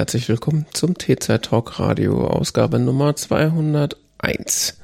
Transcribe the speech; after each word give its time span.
Herzlich 0.00 0.30
willkommen 0.30 0.64
zum 0.72 0.96
T-Zeit 0.96 1.42
Talk 1.42 1.78
Radio, 1.78 2.26
Ausgabe 2.26 2.78
Nummer 2.78 3.16
201. 3.16 4.78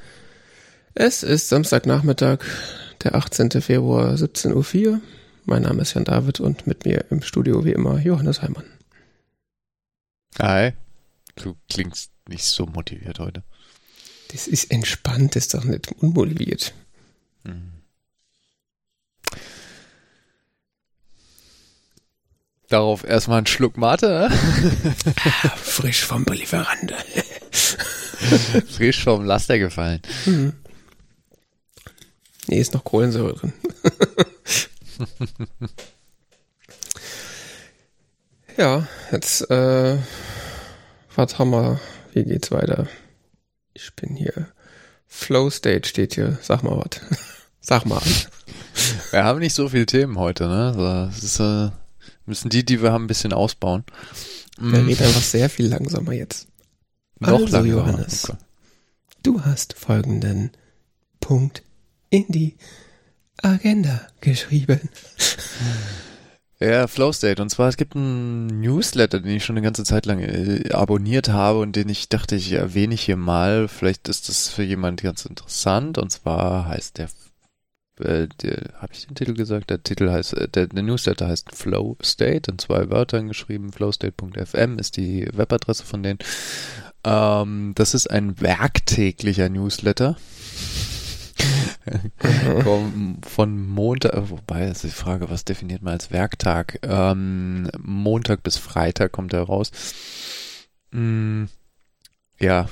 Es 0.92 1.22
ist 1.22 1.48
Samstagnachmittag, 1.48 2.40
der 3.02 3.14
18. 3.14 3.62
Februar, 3.62 4.12
17.04 4.12 4.88
Uhr. 4.88 5.00
Mein 5.46 5.62
Name 5.62 5.80
ist 5.80 5.94
Jan 5.94 6.04
David 6.04 6.40
und 6.40 6.66
mit 6.66 6.84
mir 6.84 7.06
im 7.08 7.22
Studio 7.22 7.64
wie 7.64 7.72
immer 7.72 7.98
Johannes 7.98 8.42
Heimann. 8.42 8.66
Hi. 10.38 10.74
Du 11.36 11.56
klingst 11.70 12.10
nicht 12.28 12.44
so 12.44 12.66
motiviert 12.66 13.18
heute. 13.18 13.42
Das 14.32 14.46
ist 14.46 14.70
entspannt, 14.70 15.34
ist 15.34 15.54
doch 15.54 15.64
nicht 15.64 15.92
unmotiviert. 15.92 16.74
Hm. 17.46 17.72
Darauf 22.76 23.04
erstmal 23.04 23.38
einen 23.38 23.46
Schluck 23.46 23.78
Mate. 23.78 24.28
ah, 24.30 25.48
frisch 25.56 26.04
vom 26.04 26.26
Lieferando. 26.26 26.94
frisch 28.68 29.02
vom 29.02 29.24
Laster 29.24 29.58
gefallen. 29.58 30.02
Mhm. 30.26 30.52
Nee, 32.48 32.60
ist 32.60 32.74
noch 32.74 32.84
Kohlensäure 32.84 33.32
drin. 33.32 33.54
ja, 38.58 38.86
jetzt, 39.10 39.50
äh, 39.50 39.96
was 41.14 41.38
haben 41.38 41.52
wir? 41.52 41.80
Wie 42.12 42.24
geht's 42.24 42.50
weiter? 42.50 42.88
Ich 43.72 43.94
bin 43.94 44.16
hier. 44.16 44.48
Flow 45.06 45.48
State 45.48 45.88
steht 45.88 46.12
hier. 46.12 46.36
Sag 46.42 46.62
mal 46.62 46.76
was. 46.76 47.00
Sag 47.58 47.86
mal. 47.86 48.02
Wir 49.12 49.24
haben 49.24 49.38
nicht 49.38 49.54
so 49.54 49.70
viele 49.70 49.86
Themen 49.86 50.18
heute, 50.18 50.46
ne? 50.46 50.74
Das 50.76 51.24
ist, 51.24 51.40
äh, 51.40 51.70
müssen 52.26 52.48
die, 52.48 52.64
die 52.64 52.82
wir 52.82 52.92
haben, 52.92 53.04
ein 53.04 53.08
bisschen 53.08 53.32
ausbauen. 53.32 53.84
Wir 54.58 54.80
mm. 54.80 54.86
reden 54.86 55.04
einfach 55.04 55.22
sehr 55.22 55.50
viel 55.50 55.66
langsamer 55.66 56.12
jetzt. 56.12 56.48
Noch 57.18 57.28
also, 57.28 57.42
langsamer. 57.44 57.66
Johannes. 57.66 58.30
Okay. 58.30 58.38
Du 59.22 59.44
hast 59.44 59.74
folgenden 59.74 60.50
Punkt 61.20 61.62
in 62.10 62.26
die 62.28 62.56
Agenda 63.42 64.06
geschrieben. 64.20 64.88
Ja, 66.58 66.86
Flow 66.86 67.12
State. 67.12 67.42
Und 67.42 67.50
zwar, 67.50 67.68
es 67.68 67.76
gibt 67.76 67.96
einen 67.96 68.46
Newsletter, 68.60 69.20
den 69.20 69.36
ich 69.36 69.44
schon 69.44 69.56
eine 69.56 69.64
ganze 69.64 69.84
Zeit 69.84 70.06
lang 70.06 70.20
äh, 70.20 70.72
abonniert 70.72 71.28
habe 71.28 71.58
und 71.58 71.76
den 71.76 71.90
ich 71.90 72.08
dachte, 72.08 72.34
ich 72.34 72.52
erwähne 72.52 72.94
ich 72.94 73.02
hier 73.02 73.16
mal. 73.16 73.68
Vielleicht 73.68 74.08
ist 74.08 74.30
das 74.30 74.48
für 74.48 74.62
jemand 74.62 75.02
ganz 75.02 75.26
interessant. 75.26 75.98
Und 75.98 76.10
zwar 76.10 76.66
heißt 76.66 76.96
der, 76.96 77.08
äh, 78.00 78.28
habe 78.74 78.92
ich 78.92 79.06
den 79.06 79.14
Titel 79.14 79.34
gesagt? 79.34 79.70
Der 79.70 79.82
Titel 79.82 80.10
heißt, 80.10 80.34
äh, 80.34 80.48
der, 80.48 80.66
der 80.68 80.82
Newsletter 80.82 81.28
heißt 81.28 81.54
Flow 81.54 81.96
State 82.02 82.50
in 82.50 82.58
zwei 82.58 82.90
Wörtern 82.90 83.28
geschrieben. 83.28 83.72
Flowstate.fm 83.72 84.78
ist 84.78 84.96
die 84.96 85.28
Webadresse 85.32 85.84
von 85.84 86.02
denen. 86.02 86.18
Ähm, 87.04 87.72
das 87.74 87.94
ist 87.94 88.10
ein 88.10 88.40
werktäglicher 88.40 89.48
Newsletter 89.48 90.16
von 93.22 93.66
Montag, 93.68 94.30
wobei 94.30 94.68
ist 94.68 94.84
die 94.84 94.90
Frage, 94.90 95.30
was 95.30 95.44
definiert 95.44 95.82
man 95.82 95.94
als 95.94 96.10
Werktag? 96.10 96.78
Ähm, 96.82 97.70
Montag 97.78 98.42
bis 98.42 98.56
Freitag 98.56 99.12
kommt 99.12 99.32
er 99.32 99.42
raus. 99.42 99.70
Hm, 100.92 101.48
ja, 102.38 102.68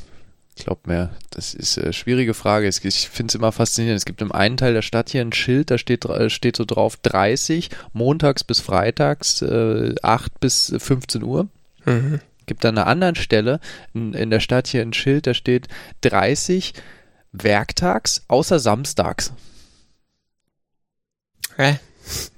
glaub 0.56 0.86
mir, 0.86 1.10
das 1.30 1.54
ist 1.54 1.78
eine 1.78 1.92
schwierige 1.92 2.34
Frage. 2.34 2.68
Ich 2.68 3.08
finde 3.08 3.30
es 3.30 3.34
immer 3.34 3.52
faszinierend. 3.52 3.98
Es 3.98 4.04
gibt 4.04 4.22
im 4.22 4.32
einen 4.32 4.56
Teil 4.56 4.72
der 4.74 4.82
Stadt 4.82 5.10
hier 5.10 5.20
ein 5.20 5.32
Schild, 5.32 5.70
da 5.70 5.78
steht, 5.78 6.06
steht 6.28 6.56
so 6.56 6.64
drauf 6.64 6.96
30, 7.02 7.70
montags 7.92 8.44
bis 8.44 8.60
freitags, 8.60 9.42
äh, 9.42 9.94
8 10.02 10.40
bis 10.40 10.74
15 10.76 11.22
Uhr. 11.22 11.48
Mhm. 11.84 12.20
Gibt 12.46 12.64
an 12.64 12.78
einer 12.78 12.86
anderen 12.86 13.14
Stelle 13.14 13.60
in, 13.94 14.12
in 14.12 14.30
der 14.30 14.40
Stadt 14.40 14.68
hier 14.68 14.82
ein 14.82 14.92
Schild, 14.92 15.26
da 15.26 15.34
steht 15.34 15.68
30, 16.02 16.74
werktags, 17.32 18.24
außer 18.28 18.58
samstags. 18.58 19.32
Hä? 21.56 21.78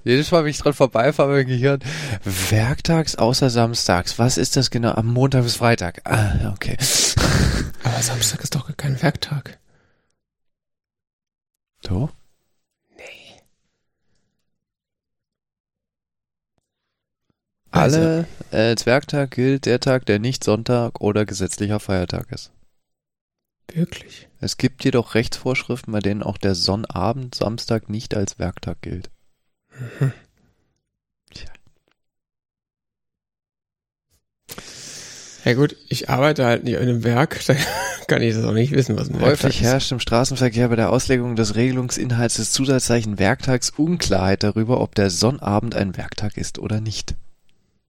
Jedes 0.04 0.30
Mal, 0.30 0.44
wenn 0.44 0.50
ich 0.50 0.58
dran 0.58 0.72
vorbeifahre, 0.74 1.32
mein 1.32 1.46
Gehirn, 1.46 1.80
werktags 2.24 3.16
außer 3.16 3.50
samstags. 3.50 4.18
Was 4.18 4.38
ist 4.38 4.56
das 4.56 4.70
genau? 4.70 4.92
Am 4.92 5.06
Montag 5.06 5.42
bis 5.42 5.56
Freitag. 5.56 6.00
Ah, 6.04 6.52
okay. 6.52 6.76
Aber 7.82 8.00
Samstag 8.02 8.42
ist 8.42 8.54
doch 8.54 8.74
kein 8.76 9.00
Werktag. 9.02 9.58
Doch? 11.82 12.10
Nee. 12.96 13.40
Alle, 17.70 18.26
also. 18.50 18.56
äh, 18.56 18.68
als 18.70 18.86
Werktag 18.86 19.32
gilt 19.32 19.66
der 19.66 19.80
Tag, 19.80 20.06
der 20.06 20.18
nicht 20.18 20.44
Sonntag 20.44 21.00
oder 21.00 21.24
gesetzlicher 21.26 21.80
Feiertag 21.80 22.30
ist. 22.32 22.50
Wirklich? 23.68 24.28
Es 24.40 24.56
gibt 24.56 24.84
jedoch 24.84 25.14
Rechtsvorschriften, 25.14 25.92
bei 25.92 25.98
denen 25.98 26.22
auch 26.22 26.38
der 26.38 26.54
Sonnabend 26.54 27.34
Samstag 27.34 27.88
nicht 27.88 28.14
als 28.14 28.38
Werktag 28.38 28.80
gilt. 28.80 29.10
Mhm. 29.78 30.12
Tja. 31.32 31.48
Ja 35.44 35.54
gut, 35.54 35.76
ich 35.88 36.08
arbeite 36.10 36.44
halt 36.44 36.64
nicht 36.64 36.74
in 36.74 36.80
einem 36.82 37.04
Werk, 37.04 37.40
da 37.46 37.54
kann 38.08 38.22
ich 38.22 38.34
das 38.34 38.44
auch 38.44 38.52
nicht 38.52 38.72
wissen, 38.72 38.96
was 38.98 39.08
ein 39.08 39.14
Häufig 39.20 39.22
Werktag 39.44 39.50
ist. 39.50 39.60
herrscht 39.62 39.92
im 39.92 40.00
Straßenverkehr 40.00 40.68
bei 40.68 40.76
der 40.76 40.90
Auslegung 40.90 41.36
des 41.36 41.54
Regelungsinhalts 41.56 42.36
des 42.36 42.52
Zusatzzeichen 42.52 43.18
Werktags 43.18 43.70
Unklarheit 43.70 44.42
darüber, 44.42 44.80
ob 44.80 44.94
der 44.94 45.10
Sonnabend 45.10 45.74
ein 45.74 45.96
Werktag 45.96 46.36
ist 46.36 46.58
oder 46.58 46.80
nicht. 46.80 47.14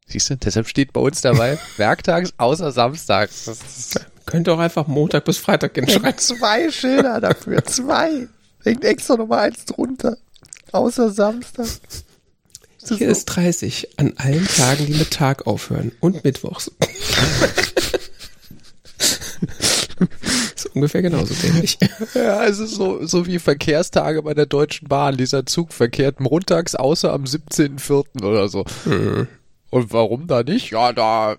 Siehst 0.07 0.29
du, 0.29 0.37
deshalb 0.37 0.67
steht 0.67 0.93
bei 0.93 1.01
uns 1.01 1.21
dabei 1.21 1.57
Werktags 1.77 2.33
außer 2.37 2.71
Samstags. 2.71 3.93
Könnte 4.25 4.53
auch 4.53 4.59
einfach 4.59 4.87
Montag 4.87 5.25
bis 5.25 5.37
Freitag 5.37 5.73
gehen. 5.73 5.87
Schreibt 5.87 6.21
zwei 6.21 6.71
Schilder 6.71 7.19
dafür. 7.21 7.63
Zwei. 7.65 8.27
Hängt 8.63 8.83
extra 8.85 9.15
Nummer 9.17 9.39
eins 9.39 9.65
drunter. 9.65 10.17
Außer 10.71 11.11
Samstag. 11.11 11.67
Hier 12.97 13.09
ist 13.09 13.25
30 13.25 13.99
an 13.99 14.13
allen 14.17 14.47
Tagen, 14.47 14.85
die 14.85 14.93
mit 14.93 15.11
Tag 15.11 15.45
aufhören. 15.45 15.91
Und 15.99 16.23
Mittwochs. 16.23 16.71
ist 20.55 20.75
ungefähr 20.75 21.01
genauso 21.01 21.33
dämlich. 21.33 21.77
Ja, 22.13 22.45
es 22.45 22.59
ist 22.59 22.75
so, 22.75 23.05
so 23.05 23.25
wie 23.25 23.39
Verkehrstage 23.39 24.23
bei 24.23 24.33
der 24.33 24.45
Deutschen 24.45 24.87
Bahn. 24.87 25.17
Dieser 25.17 25.45
Zug 25.45 25.73
verkehrt 25.73 26.19
montags 26.19 26.75
außer 26.75 27.11
am 27.11 27.23
17.04. 27.23 28.23
oder 28.23 28.47
so. 28.47 28.65
Mhm. 28.85 29.27
Und 29.69 29.91
warum 29.91 30.27
da 30.27 30.43
nicht? 30.43 30.71
Ja, 30.71 30.93
da 30.93 31.35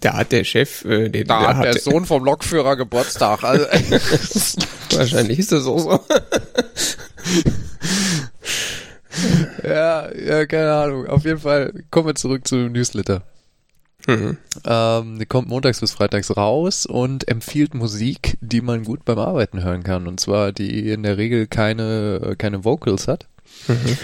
da 0.00 0.14
hat 0.14 0.32
der 0.32 0.44
Chef, 0.44 0.84
äh, 0.84 1.08
den, 1.08 1.26
da 1.26 1.40
der 1.40 1.56
hat 1.56 1.64
der 1.64 1.80
Sohn 1.80 2.04
vom 2.04 2.24
Lokführer 2.24 2.76
Geburtstag. 2.76 3.42
Also, 3.42 3.64
wahrscheinlich 4.90 5.38
ist 5.38 5.50
das 5.52 5.66
auch 5.66 5.78
so. 5.78 6.00
Ja, 9.64 10.14
ja, 10.14 10.46
keine 10.46 10.72
Ahnung. 10.72 11.06
Auf 11.06 11.24
jeden 11.24 11.40
Fall 11.40 11.72
kommen 11.90 12.08
wir 12.08 12.14
zurück 12.14 12.46
zu 12.46 12.56
dem 12.56 12.72
Newsletter. 12.72 13.22
Mhm. 14.06 14.36
Ähm, 14.66 15.18
die 15.18 15.26
kommt 15.26 15.48
montags 15.48 15.80
bis 15.80 15.92
freitags 15.92 16.36
raus 16.36 16.84
und 16.86 17.26
empfiehlt 17.28 17.74
Musik, 17.74 18.36
die 18.40 18.60
man 18.60 18.84
gut 18.84 19.04
beim 19.04 19.18
Arbeiten 19.18 19.62
hören 19.62 19.82
kann. 19.82 20.06
Und 20.06 20.20
zwar 20.20 20.52
die 20.52 20.90
in 20.90 21.02
der 21.02 21.16
Regel 21.16 21.46
keine, 21.46 22.34
keine 22.36 22.64
Vocals 22.64 23.08
hat. 23.08 23.26
Mhm. 23.68 23.98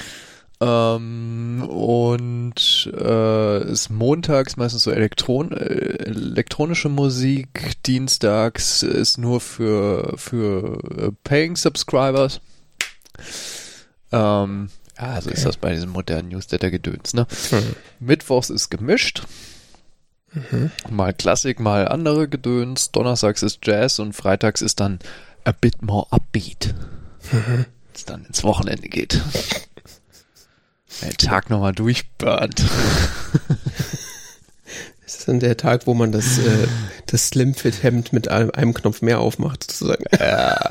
Ähm, 0.62 1.66
und 1.70 2.92
äh, 2.94 3.72
ist 3.72 3.88
montags 3.88 4.58
meistens 4.58 4.82
so 4.82 4.90
Elektron 4.90 5.52
elektronische 5.52 6.90
Musik, 6.90 7.82
dienstags 7.86 8.82
ist 8.82 9.16
nur 9.16 9.40
für, 9.40 10.12
für 10.18 10.78
äh, 10.98 11.12
Paying 11.24 11.56
Subscribers. 11.56 12.42
Ähm, 14.12 14.68
ja, 15.00 15.20
so 15.20 15.28
okay. 15.28 15.36
ist 15.36 15.46
das 15.46 15.56
bei 15.56 15.72
diesem 15.72 15.90
modernen 15.90 16.28
Newsletter-Gedöns, 16.28 17.14
ne? 17.14 17.26
Mhm. 17.50 17.76
Mittwochs 18.00 18.50
ist 18.50 18.70
gemischt. 18.70 19.22
Mhm. 20.32 20.70
Mal 20.88 21.12
Klassik, 21.12 21.58
mal 21.58 21.88
andere 21.88 22.28
Gedöns. 22.28 22.92
Donnerstags 22.92 23.42
ist 23.42 23.60
Jazz 23.62 23.98
und 23.98 24.12
freitags 24.12 24.62
ist 24.62 24.80
dann 24.80 24.98
a 25.44 25.52
bit 25.52 25.82
more 25.82 26.06
upbeat. 26.10 26.74
Mhm. 27.32 27.66
Es 27.94 28.04
dann 28.04 28.24
ins 28.26 28.44
Wochenende 28.44 28.88
geht. 28.88 29.20
Den 31.02 31.16
Tag 31.16 31.50
nochmal 31.50 31.72
durchburnt. 31.72 32.62
Das 35.10 35.18
ist 35.18 35.28
dann 35.28 35.40
der 35.40 35.56
Tag, 35.56 35.88
wo 35.88 35.94
man 35.94 36.12
das, 36.12 36.38
äh, 36.38 36.68
das 37.06 37.30
Slimfit-Hemd 37.30 38.12
mit 38.12 38.28
einem, 38.28 38.52
einem, 38.52 38.72
Knopf 38.72 39.02
mehr 39.02 39.18
aufmacht, 39.18 39.64
sozusagen. 39.64 40.04
Ja. 40.16 40.70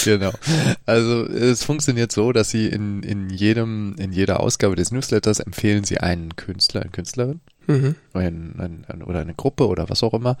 genau. 0.04 0.32
Also 0.86 1.26
es 1.26 1.64
funktioniert 1.64 2.12
so, 2.12 2.32
dass 2.32 2.50
sie 2.50 2.66
in, 2.66 3.02
in 3.02 3.30
jedem, 3.30 3.94
in 3.98 4.12
jeder 4.12 4.40
Ausgabe 4.40 4.76
des 4.76 4.90
Newsletters 4.90 5.40
empfehlen 5.40 5.84
sie 5.84 5.98
einen 5.98 6.36
Künstler, 6.36 6.82
eine 6.82 6.90
Künstlerin. 6.90 7.40
Mhm. 7.66 7.96
Ein, 8.14 8.84
ein, 8.88 9.02
oder 9.02 9.20
eine 9.20 9.34
Gruppe 9.34 9.66
oder 9.68 9.90
was 9.90 10.02
auch 10.02 10.14
immer. 10.14 10.38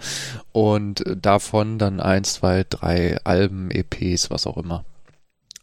Und 0.52 1.04
davon 1.20 1.78
dann 1.78 2.00
eins, 2.00 2.34
zwei, 2.34 2.64
drei 2.68 3.18
Alben, 3.24 3.70
EPs, 3.70 4.30
was 4.30 4.46
auch 4.46 4.56
immer. 4.56 4.84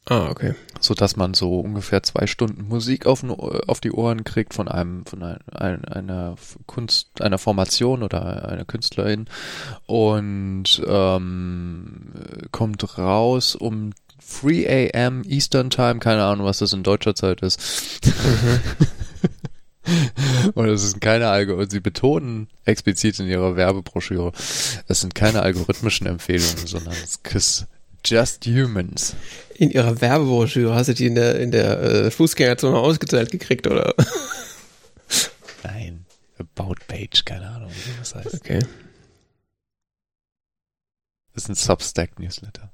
Ah, 0.07 0.30
okay. 0.30 0.54
so 0.80 0.94
dass 0.94 1.16
man 1.16 1.34
so 1.34 1.60
ungefähr 1.60 2.04
zwei 2.04 2.28
Stunden 2.28 2.68
Musik 2.68 3.07
auf, 3.07 3.24
auf 3.24 3.80
die 3.81 3.92
Ohren 3.92 4.24
kriegt 4.24 4.54
von 4.54 4.68
einem 4.68 5.04
von 5.06 5.24
ein, 5.24 5.40
ein, 5.52 5.86
einer 5.86 6.36
Kunst 6.68 7.22
einer 7.22 7.40
Formation 7.40 8.04
oder 8.04 8.48
einer 8.48 8.66
Künstlerin 8.66 9.25
und 9.88 10.81
ähm, 10.88 12.12
kommt 12.52 12.98
raus 13.00 13.56
um 13.56 13.94
3 14.42 14.92
a.m. 14.94 15.24
Eastern 15.24 15.69
Time, 15.69 16.00
keine 16.00 16.24
Ahnung, 16.24 16.46
was 16.46 16.60
das 16.60 16.74
in 16.74 16.84
deutscher 16.84 17.16
Zeit 17.16 17.42
ist. 17.42 18.02
Und 20.56 20.68
es 20.68 20.90
sind 20.90 21.00
keine 21.00 21.28
Algo 21.28 21.54
und 21.54 21.69
sie 21.69 21.80
betonen 21.80 22.48
explizit 22.66 23.19
in 23.19 23.28
ihrer 23.28 23.56
Werbebroschüre, 23.56 24.31
es 24.88 25.02
sind 25.02 25.13
keine 25.13 25.44
algorithmischen 25.44 26.07
Empfehlungen, 26.07 26.66
sondern 26.66 26.94
es 26.94 27.19
ist 27.34 27.68
just 28.06 28.46
humans. 28.46 29.16
In 29.56 29.72
ihrer 29.72 30.00
Werbebroschüre 30.02 30.75
hast 30.75 30.88
du 30.88 30.94
die 30.94 31.07
in 31.07 31.16
der, 31.16 31.40
in 31.40 31.52
der 31.52 31.81
äh, 31.81 32.12
Fußgängerzone 32.12 32.78
ausgeteilt 32.78 33.31
gekriegt, 33.31 33.68
oder? 33.68 33.94
Nein, 35.63 36.06
About 36.38 36.75
Page, 36.88 37.24
keine 37.25 37.48
Ahnung, 37.48 37.72
wie 37.72 38.00
das 38.00 38.16
heißt. 38.16 38.36
Okay. 38.36 38.60
Das 41.34 41.44
ist 41.44 41.50
ein 41.50 41.56
Substack-Newsletter. 41.56 42.72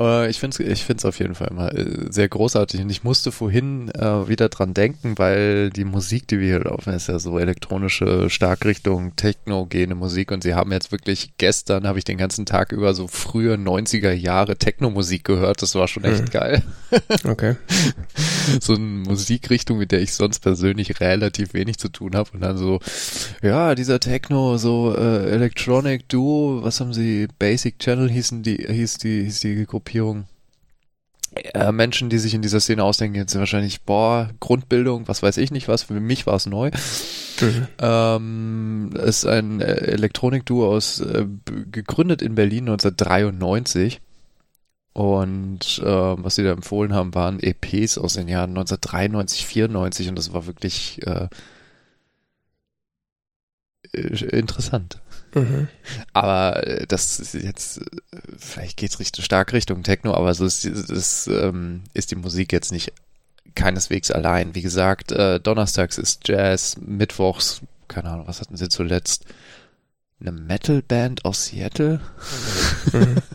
Äh, 0.00 0.30
ich 0.30 0.38
finde 0.40 0.62
es 0.64 0.70
ich 0.70 0.84
find's 0.84 1.04
auf 1.04 1.18
jeden 1.18 1.34
Fall 1.34 1.48
immer 1.48 1.72
äh, 1.74 2.06
sehr 2.10 2.28
großartig 2.28 2.80
und 2.80 2.90
ich 2.90 3.04
musste 3.04 3.30
vorhin 3.32 3.90
äh, 3.90 4.28
wieder 4.28 4.48
dran 4.48 4.74
denken, 4.74 5.18
weil 5.18 5.70
die 5.70 5.84
Musik, 5.84 6.26
die 6.28 6.40
wir 6.40 6.46
hier 6.46 6.64
laufen, 6.64 6.92
ist 6.94 7.08
ja 7.08 7.18
so 7.18 7.38
elektronische 7.38 8.30
Starkrichtung, 8.30 9.14
Techno-gene 9.16 9.94
Musik 9.94 10.32
und 10.32 10.42
sie 10.42 10.54
haben 10.54 10.72
jetzt 10.72 10.90
wirklich 10.92 11.32
gestern, 11.38 11.86
habe 11.86 11.98
ich 11.98 12.04
den 12.04 12.18
ganzen 12.18 12.46
Tag 12.46 12.72
über 12.72 12.94
so 12.94 13.06
frühe 13.06 13.54
90er 13.54 14.12
Jahre 14.12 14.56
Techno-Musik 14.56 15.24
gehört, 15.24 15.62
das 15.62 15.74
war 15.74 15.86
schon 15.86 16.04
echt 16.04 16.22
Mhm. 16.22 16.30
geil. 16.30 16.62
Okay. 17.24 17.56
so 18.60 18.74
eine 18.74 18.82
Musikrichtung, 18.82 19.78
mit 19.78 19.92
der 19.92 20.00
ich 20.00 20.12
sonst 20.14 20.40
persönlich 20.40 21.00
relativ 21.00 21.54
wenig 21.54 21.78
zu 21.78 21.88
tun 21.88 22.14
habe 22.16 22.30
und 22.32 22.40
dann 22.40 22.56
so, 22.56 22.80
ja, 23.42 23.74
dieser 23.74 24.00
Techno, 24.00 24.56
so 24.56 24.94
äh, 24.96 25.30
Electronic 25.30 26.08
Duo, 26.08 26.60
was 26.62 26.80
haben 26.80 26.92
sie, 26.92 27.28
Basic 27.38 27.78
Channel 27.78 28.08
hießen 28.10 28.42
die, 28.42 28.56
hieß 28.68 28.98
die, 28.98 29.24
hieß 29.24 29.40
die 29.40 29.66
Gruppierung. 29.90 30.26
Äh, 31.34 31.72
Menschen, 31.72 32.10
die 32.10 32.18
sich 32.18 32.34
in 32.34 32.42
dieser 32.42 32.60
Szene 32.60 32.84
ausdenken, 32.84 33.16
jetzt 33.16 33.36
wahrscheinlich, 33.36 33.82
boah, 33.82 34.30
Grundbildung, 34.38 35.08
was 35.08 35.22
weiß 35.22 35.36
ich 35.38 35.50
nicht 35.50 35.68
was, 35.68 35.84
für 35.84 35.98
mich 35.98 36.26
war 36.26 36.34
es 36.34 36.46
neu. 36.46 36.70
Mhm. 37.40 37.68
Ähm, 37.78 38.90
ist 38.94 39.24
ein 39.26 39.60
äh, 39.60 39.72
Elektronikduo 39.72 40.68
aus, 40.68 41.00
äh, 41.00 41.26
gegründet 41.70 42.22
in 42.22 42.34
Berlin 42.34 42.68
1993. 42.68 44.00
Und 44.92 45.80
äh, 45.82 45.84
was 45.84 46.34
sie 46.34 46.44
da 46.44 46.52
empfohlen 46.52 46.92
haben, 46.92 47.14
waren 47.14 47.40
EPs 47.40 47.96
aus 47.96 48.14
den 48.14 48.28
Jahren 48.28 48.50
1993, 48.50 49.46
94 49.46 50.08
und 50.08 50.16
das 50.16 50.32
war 50.32 50.46
wirklich 50.46 51.00
äh, 51.06 51.28
äh, 53.92 54.24
interessant. 54.36 55.00
Mhm. 55.34 55.68
Aber 56.12 56.66
äh, 56.66 56.86
das 56.86 57.20
ist 57.20 57.34
jetzt, 57.34 57.78
äh, 57.78 58.18
vielleicht 58.38 58.76
geht's 58.76 58.98
richtig 58.98 59.24
stark 59.24 59.52
Richtung 59.52 59.82
Techno, 59.82 60.14
aber 60.14 60.34
so 60.34 60.44
ist, 60.44 60.64
ist, 60.64 61.26
ähm, 61.28 61.82
ist 61.94 62.10
die 62.10 62.16
Musik 62.16 62.52
jetzt 62.52 62.72
nicht 62.72 62.92
keineswegs 63.54 64.10
allein. 64.10 64.54
Wie 64.54 64.62
gesagt, 64.62 65.12
äh, 65.12 65.40
donnerstags 65.40 65.98
ist 65.98 66.26
Jazz, 66.28 66.76
mittwochs, 66.80 67.60
keine 67.88 68.10
Ahnung, 68.10 68.28
was 68.28 68.40
hatten 68.40 68.56
sie 68.56 68.68
zuletzt? 68.68 69.24
Eine 70.20 70.32
Metalband 70.32 71.24
aus 71.24 71.46
Seattle? 71.46 72.00
Mhm. 72.92 73.16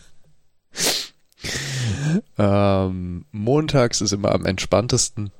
Ähm, 2.37 3.25
montags 3.31 4.01
ist 4.01 4.13
immer 4.13 4.31
am 4.31 4.45
entspanntesten. 4.45 5.31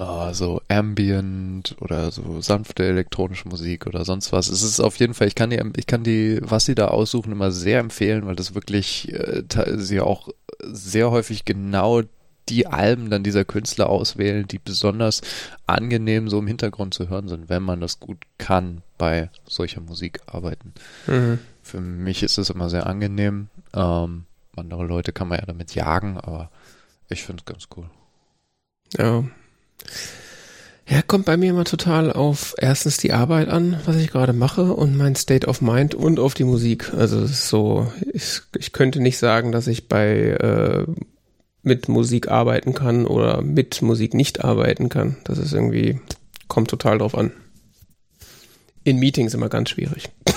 Ah, 0.00 0.32
so 0.32 0.62
Ambient 0.68 1.74
oder 1.80 2.12
so 2.12 2.40
sanfte 2.40 2.84
elektronische 2.84 3.48
Musik 3.48 3.84
oder 3.84 4.04
sonst 4.04 4.30
was. 4.30 4.48
Es 4.48 4.62
ist 4.62 4.78
auf 4.78 4.94
jeden 4.96 5.12
Fall, 5.12 5.26
ich 5.26 5.34
kann 5.34 5.50
die, 5.50 5.60
ich 5.76 5.88
kann 5.88 6.04
die, 6.04 6.38
was 6.40 6.66
sie 6.66 6.76
da 6.76 6.86
aussuchen, 6.86 7.32
immer 7.32 7.50
sehr 7.50 7.80
empfehlen, 7.80 8.24
weil 8.24 8.36
das 8.36 8.54
wirklich, 8.54 9.12
äh, 9.12 9.42
sie 9.76 10.00
auch 10.00 10.28
sehr 10.62 11.10
häufig 11.10 11.44
genau 11.44 12.02
die 12.48 12.68
Alben 12.68 13.10
dann 13.10 13.24
dieser 13.24 13.44
Künstler 13.44 13.88
auswählen, 13.88 14.46
die 14.46 14.60
besonders 14.60 15.20
angenehm 15.66 16.28
so 16.28 16.38
im 16.38 16.46
Hintergrund 16.46 16.94
zu 16.94 17.08
hören 17.08 17.26
sind, 17.26 17.48
wenn 17.48 17.64
man 17.64 17.80
das 17.80 17.98
gut 17.98 18.18
kann 18.38 18.82
bei 18.98 19.30
solcher 19.48 19.80
Musik 19.80 20.20
arbeiten. 20.26 20.74
Mhm. 21.08 21.40
Für 21.60 21.80
mich 21.80 22.22
ist 22.22 22.38
es 22.38 22.50
immer 22.50 22.70
sehr 22.70 22.86
angenehm. 22.86 23.48
Ähm, 23.74 24.26
andere 24.54 24.86
Leute 24.86 25.12
kann 25.12 25.26
man 25.26 25.40
ja 25.40 25.46
damit 25.46 25.74
jagen, 25.74 26.18
aber 26.18 26.52
ich 27.08 27.24
finde 27.24 27.42
es 27.44 27.52
ganz 27.52 27.66
cool. 27.76 27.90
Ja. 28.96 29.24
Ja, 30.88 31.02
kommt 31.02 31.26
bei 31.26 31.36
mir 31.36 31.50
immer 31.50 31.64
total 31.66 32.10
auf 32.12 32.54
erstens 32.56 32.96
die 32.96 33.12
Arbeit 33.12 33.48
an, 33.48 33.78
was 33.84 33.96
ich 33.96 34.08
gerade 34.10 34.32
mache 34.32 34.72
und 34.72 34.96
mein 34.96 35.16
State 35.16 35.46
of 35.46 35.60
Mind 35.60 35.94
und 35.94 36.18
auf 36.18 36.32
die 36.32 36.44
Musik. 36.44 36.94
Also 36.94 37.20
es 37.20 37.30
ist 37.32 37.48
so, 37.48 37.92
ich, 38.12 38.40
ich 38.56 38.72
könnte 38.72 39.00
nicht 39.00 39.18
sagen, 39.18 39.52
dass 39.52 39.66
ich 39.66 39.88
bei 39.88 40.06
äh, 40.30 40.86
mit 41.62 41.88
Musik 41.90 42.28
arbeiten 42.28 42.72
kann 42.72 43.06
oder 43.06 43.42
mit 43.42 43.82
Musik 43.82 44.14
nicht 44.14 44.42
arbeiten 44.44 44.88
kann. 44.88 45.18
Das 45.24 45.36
ist 45.36 45.52
irgendwie, 45.52 46.00
kommt 46.46 46.70
total 46.70 46.98
drauf 46.98 47.14
an. 47.14 47.32
In 48.84 48.98
Meetings 48.98 49.34
immer 49.34 49.50
ganz 49.50 49.68
schwierig. 49.68 50.08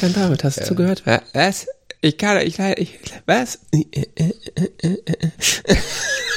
Dann 0.00 0.12
David, 0.12 0.44
hast 0.44 0.60
du 0.60 0.64
zugehört? 0.64 1.04
Wa- 1.06 1.22
Was? 1.32 1.66
Ich 2.00 2.16
kann, 2.16 2.40
ich, 2.46 2.58
ich, 2.58 2.98
was? 3.26 3.58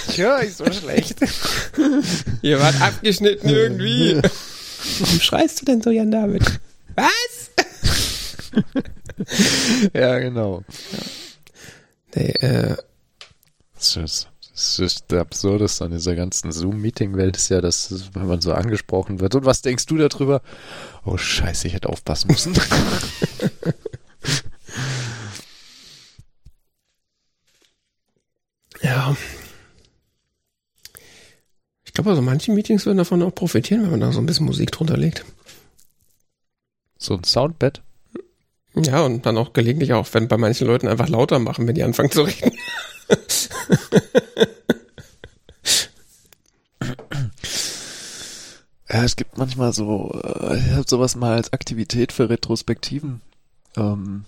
Ich 0.07 0.17
höre 0.17 0.39
euch 0.39 0.55
so 0.55 0.65
schlecht. 0.71 1.17
Ihr 2.41 2.59
wart 2.59 2.81
abgeschnitten 2.81 3.47
irgendwie. 3.47 4.19
Warum 4.99 5.19
schreist 5.19 5.61
du 5.61 5.65
denn 5.65 5.81
so, 5.81 5.91
Jan 5.91 6.09
David? 6.09 6.43
Was? 6.95 7.51
ja, 9.93 10.17
genau. 10.19 10.63
Nee, 12.15 12.31
äh, 12.39 12.75
Das 13.75 13.95
ist, 13.95 14.27
das 14.53 14.79
ist 14.79 15.13
absurdes 15.13 15.81
an 15.81 15.91
dieser 15.91 16.15
ganzen 16.15 16.51
Zoom-Meeting-Welt 16.51 17.37
ist 17.37 17.49
ja, 17.49 17.61
dass 17.61 18.13
wenn 18.13 18.27
man 18.27 18.41
so 18.41 18.51
angesprochen 18.53 19.19
wird. 19.19 19.35
Und 19.35 19.45
was 19.45 19.61
denkst 19.61 19.85
du 19.85 19.97
darüber? 19.97 20.41
Oh 21.05 21.17
scheiße, 21.17 21.67
ich 21.67 21.73
hätte 21.73 21.89
aufpassen 21.89 22.29
müssen. 22.31 22.53
ja. 28.83 29.15
Ich 31.83 31.93
glaube, 31.93 32.11
also 32.11 32.21
manche 32.21 32.51
Meetings 32.51 32.85
würden 32.85 32.99
davon 32.99 33.21
auch 33.21 33.35
profitieren, 33.35 33.83
wenn 33.83 33.91
man 33.91 33.99
da 33.99 34.11
so 34.11 34.19
ein 34.19 34.25
bisschen 34.25 34.45
Musik 34.45 34.71
drunter 34.71 34.97
legt. 34.97 35.25
so 36.97 37.15
ein 37.15 37.23
Soundbed. 37.23 37.81
Ja, 38.75 39.01
und 39.01 39.25
dann 39.25 39.37
auch 39.37 39.51
gelegentlich 39.53 39.91
auch, 39.93 40.07
wenn 40.13 40.29
bei 40.29 40.37
manchen 40.37 40.67
Leuten 40.67 40.87
einfach 40.87 41.09
lauter 41.09 41.39
machen, 41.39 41.67
wenn 41.67 41.75
die 41.75 41.83
anfangen 41.83 42.11
zu 42.11 42.21
reden. 42.23 42.57
Ja, 48.89 49.03
es 49.05 49.15
gibt 49.15 49.37
manchmal 49.37 49.71
so, 49.71 50.11
äh, 50.21 50.57
ich 50.57 50.71
habe 50.71 50.83
sowas 50.85 51.15
mal 51.15 51.33
als 51.33 51.53
Aktivität 51.53 52.11
für 52.11 52.29
Retrospektiven 52.29 53.21
ähm, 53.77 54.25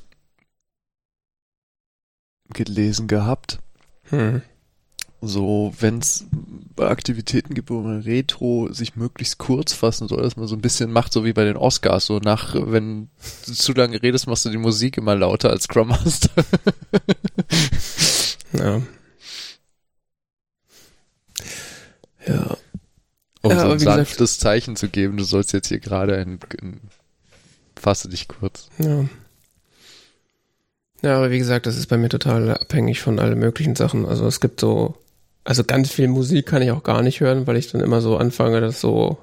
gelesen 2.54 3.08
gehabt. 3.08 3.60
Hm. 4.14 4.42
So, 5.22 5.74
wenn 5.80 6.00
es 6.00 6.26
Aktivitäten 6.78 7.54
gibt, 7.54 7.70
wo 7.70 7.80
man 7.80 8.02
Retro 8.02 8.72
sich 8.74 8.96
möglichst 8.96 9.38
kurz 9.38 9.72
fassen 9.72 10.08
soll, 10.08 10.22
dass 10.22 10.36
man 10.36 10.48
so 10.48 10.56
ein 10.56 10.62
bisschen 10.62 10.92
macht, 10.92 11.14
so 11.14 11.24
wie 11.24 11.32
bei 11.32 11.46
den 11.46 11.56
Oscars, 11.56 12.06
so 12.06 12.20
nach, 12.20 12.56
wenn 12.56 13.10
du 13.46 13.54
zu 13.54 13.72
lange 13.72 14.04
redest, 14.04 14.28
machst 14.28 14.44
du 14.44 14.50
die 14.50 14.58
Musik 14.58 14.98
immer 14.98 15.16
lauter 15.16 15.50
als 15.50 15.64
Scrum 15.64 15.90
Master. 15.90 16.30
Ja. 18.56 18.84
Ja. 22.28 22.58
um 23.42 23.50
Ja, 23.50 23.58
so 23.58 23.66
aber 23.66 23.74
ein 23.74 23.80
sanftes 23.80 24.38
Zeichen 24.38 24.76
zu 24.76 24.90
geben, 24.90 25.18
du 25.18 25.24
sollst 25.24 25.54
jetzt 25.54 25.70
hier 25.70 25.80
gerade 25.80 26.18
ein, 26.18 26.38
ein 26.62 26.82
fasse 27.76 28.10
dich 28.10 28.28
kurz. 28.28 28.70
Ja. 28.78 29.06
Ja, 31.04 31.18
aber 31.18 31.32
wie 31.32 31.38
gesagt, 31.38 31.66
das 31.66 31.78
ist 31.78 31.88
bei 31.88 31.98
mir 31.98 32.10
total 32.10 32.50
abhängig 32.52 33.02
von 33.02 33.20
allen 33.20 33.38
möglichen 33.38 33.76
Sachen. 33.76 34.06
Also 34.06 34.26
es 34.26 34.40
gibt 34.40 34.60
so, 34.60 34.96
also 35.44 35.64
ganz 35.64 35.92
viel 35.92 36.08
Musik 36.08 36.46
kann 36.46 36.62
ich 36.62 36.72
auch 36.72 36.84
gar 36.84 37.02
nicht 37.02 37.20
hören, 37.20 37.46
weil 37.46 37.58
ich 37.58 37.72
dann 37.72 37.82
immer 37.82 38.00
so 38.02 38.16
anfange, 38.18 38.62
das 38.62 38.80
so, 38.80 39.18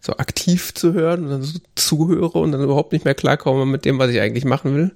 so 0.00 0.16
aktiv 0.18 0.74
zu 0.74 0.92
hören 0.92 1.24
und 1.24 1.30
dann 1.30 1.42
so 1.42 1.58
zuhöre 1.74 2.38
und 2.38 2.52
dann 2.52 2.62
überhaupt 2.62 2.92
nicht 2.92 3.04
mehr 3.04 3.14
klarkomme 3.16 3.66
mit 3.66 3.84
dem, 3.84 3.98
was 3.98 4.10
ich 4.10 4.20
eigentlich 4.20 4.44
machen 4.44 4.76
will. 4.76 4.92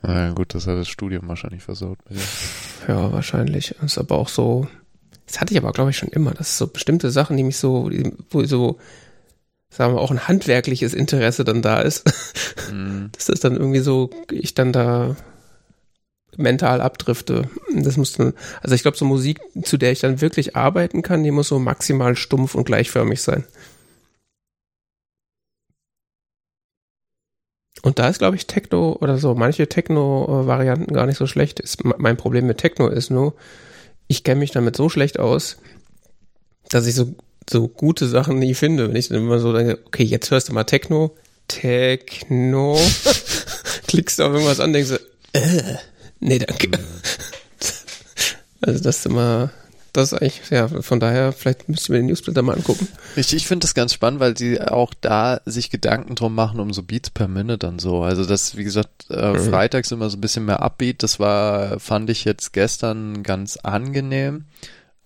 Na 0.00 0.28
ja, 0.28 0.32
gut, 0.32 0.54
das 0.54 0.66
hat 0.66 0.78
das 0.78 0.88
Studium 0.88 1.28
wahrscheinlich 1.28 1.62
versaut. 1.62 1.98
Ja, 2.88 3.12
wahrscheinlich. 3.12 3.74
Das 3.80 3.92
ist 3.92 3.98
aber 3.98 4.16
auch 4.16 4.28
so, 4.28 4.66
das 5.26 5.40
hatte 5.40 5.52
ich 5.52 5.60
aber, 5.60 5.72
glaube 5.72 5.90
ich, 5.90 5.98
schon 5.98 6.08
immer. 6.08 6.32
Das 6.32 6.48
ist 6.48 6.58
so 6.58 6.66
bestimmte 6.66 7.10
Sachen, 7.10 7.36
die 7.36 7.44
mich 7.44 7.58
so, 7.58 7.90
wo 8.30 8.42
so, 8.44 8.78
sagen 9.68 9.94
wir 9.94 10.00
auch 10.00 10.10
ein 10.10 10.26
handwerkliches 10.28 10.94
Interesse 10.94 11.44
dann 11.44 11.60
da 11.60 11.80
ist, 11.82 12.10
Mhm. 12.72 13.10
dass 13.12 13.26
das 13.26 13.40
dann 13.40 13.56
irgendwie 13.56 13.80
so, 13.80 14.08
ich 14.30 14.54
dann 14.54 14.72
da 14.72 15.14
mental 16.36 16.80
abdrifte. 16.80 17.48
Das 17.74 17.96
muss 17.96 18.12
dann, 18.12 18.34
also 18.60 18.74
ich 18.74 18.82
glaube, 18.82 18.96
so 18.96 19.04
Musik, 19.04 19.40
zu 19.62 19.76
der 19.76 19.92
ich 19.92 20.00
dann 20.00 20.20
wirklich 20.20 20.56
arbeiten 20.56 21.02
kann, 21.02 21.22
die 21.22 21.30
muss 21.30 21.48
so 21.48 21.58
maximal 21.58 22.16
stumpf 22.16 22.54
und 22.54 22.64
gleichförmig 22.64 23.20
sein. 23.22 23.44
Und 27.82 27.98
da 27.98 28.08
ist, 28.08 28.18
glaube 28.18 28.36
ich, 28.36 28.46
Techno 28.46 28.96
oder 29.00 29.18
so, 29.18 29.34
manche 29.34 29.68
Techno-Varianten 29.68 30.94
gar 30.94 31.06
nicht 31.06 31.18
so 31.18 31.26
schlecht. 31.26 31.58
Ist, 31.58 31.84
mein 31.84 32.16
Problem 32.16 32.46
mit 32.46 32.58
Techno 32.58 32.86
ist 32.86 33.10
nur, 33.10 33.34
ich 34.06 34.22
kenne 34.22 34.38
mich 34.38 34.52
damit 34.52 34.76
so 34.76 34.88
schlecht 34.88 35.18
aus, 35.18 35.56
dass 36.68 36.86
ich 36.86 36.94
so, 36.94 37.14
so 37.50 37.66
gute 37.66 38.06
Sachen 38.06 38.38
nie 38.38 38.54
finde. 38.54 38.88
Wenn 38.88 38.96
ich 38.96 39.08
dann 39.08 39.18
immer 39.18 39.40
so 39.40 39.52
denke, 39.52 39.80
okay, 39.84 40.04
jetzt 40.04 40.30
hörst 40.30 40.48
du 40.48 40.52
mal 40.52 40.62
Techno, 40.62 41.16
Techno, 41.48 42.78
klickst 43.88 44.20
auf 44.20 44.32
irgendwas 44.32 44.60
an, 44.60 44.72
denkst 44.72 44.90
du, 44.90 45.38
äh, 45.38 45.76
nee, 46.22 46.38
danke. 46.38 46.68
Also 48.64 48.80
das 48.84 48.98
ist 48.98 49.06
immer, 49.06 49.50
das 49.92 50.12
ist 50.12 50.18
eigentlich, 50.22 50.50
ja, 50.50 50.68
von 50.68 51.00
daher, 51.00 51.32
vielleicht 51.32 51.68
müsst 51.68 51.88
ihr 51.88 51.94
mir 51.94 51.98
den 51.98 52.06
Newsletter 52.06 52.42
mal 52.42 52.54
angucken. 52.56 52.86
Ich, 53.16 53.34
ich 53.34 53.48
finde 53.48 53.64
das 53.64 53.74
ganz 53.74 53.92
spannend, 53.92 54.20
weil 54.20 54.34
die 54.34 54.60
auch 54.60 54.94
da 55.00 55.40
sich 55.46 55.68
Gedanken 55.68 56.14
drum 56.14 56.34
machen, 56.36 56.60
um 56.60 56.72
so 56.72 56.84
Beats 56.84 57.10
per 57.10 57.26
Minute 57.26 57.66
und 57.66 57.80
so. 57.80 58.02
Also 58.02 58.24
das, 58.24 58.56
wie 58.56 58.62
gesagt, 58.62 59.06
äh, 59.10 59.32
Mhm. 59.32 59.50
freitags 59.50 59.90
immer 59.90 60.08
so 60.10 60.16
ein 60.16 60.20
bisschen 60.20 60.44
mehr 60.44 60.62
Upbeat. 60.62 61.02
Das 61.02 61.18
war, 61.18 61.80
fand 61.80 62.08
ich 62.08 62.24
jetzt 62.24 62.52
gestern 62.52 63.24
ganz 63.24 63.56
angenehm. 63.56 64.44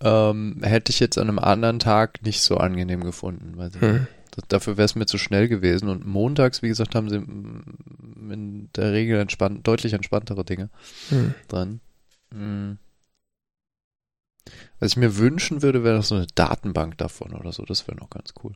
Ähm, 0.02 0.58
hätte 0.62 0.92
ich 0.92 1.00
jetzt 1.00 1.16
an 1.16 1.28
einem 1.30 1.38
anderen 1.38 1.78
Tag 1.78 2.22
nicht 2.26 2.42
so 2.42 2.58
angenehm 2.58 3.02
gefunden. 3.02 3.54
Weil 3.56 3.70
Hm. 3.80 4.06
Das, 4.36 4.44
dafür 4.48 4.76
wäre 4.76 4.84
es 4.84 4.94
mir 4.94 5.06
zu 5.06 5.18
schnell 5.18 5.48
gewesen. 5.48 5.88
Und 5.88 6.06
montags, 6.06 6.62
wie 6.62 6.68
gesagt, 6.68 6.94
haben 6.94 7.08
sie 7.08 7.16
in 7.16 8.68
der 8.76 8.92
Regel 8.92 9.18
entspannt, 9.18 9.66
deutlich 9.66 9.92
entspanntere 9.92 10.44
Dinge 10.44 10.70
Hm. 11.08 11.34
dran. 11.48 11.80
Mm. 12.30 12.78
Was 14.78 14.92
ich 14.92 14.96
mir 14.96 15.16
wünschen 15.16 15.62
würde, 15.62 15.82
wäre 15.82 15.96
noch 15.96 16.04
so 16.04 16.14
eine 16.14 16.26
Datenbank 16.34 16.98
davon 16.98 17.34
oder 17.34 17.52
so. 17.52 17.64
Das 17.64 17.88
wäre 17.88 17.96
noch 17.96 18.10
ganz 18.10 18.34
cool. 18.44 18.52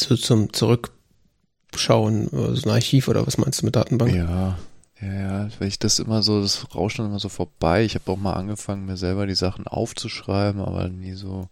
So 0.00 0.16
zum 0.16 0.52
Zurückschauen, 0.52 2.28
so 2.30 2.68
ein 2.68 2.70
Archiv 2.70 3.08
oder 3.08 3.26
was 3.26 3.38
meinst 3.38 3.62
du 3.62 3.66
mit 3.66 3.76
Datenbank? 3.76 4.14
Ja, 4.14 4.58
ja, 5.00 5.12
ja, 5.12 5.48
weil 5.58 5.68
ich 5.68 5.78
das 5.78 5.98
immer 5.98 6.22
so, 6.22 6.40
das 6.42 6.74
rauscht 6.74 6.98
dann 6.98 7.06
immer 7.06 7.20
so 7.20 7.28
vorbei. 7.28 7.84
Ich 7.84 7.94
habe 7.94 8.10
auch 8.10 8.16
mal 8.16 8.34
angefangen, 8.34 8.86
mir 8.86 8.96
selber 8.96 9.26
die 9.26 9.34
Sachen 9.34 9.66
aufzuschreiben, 9.66 10.60
aber 10.60 10.88
nie 10.88 11.14
so. 11.14 11.48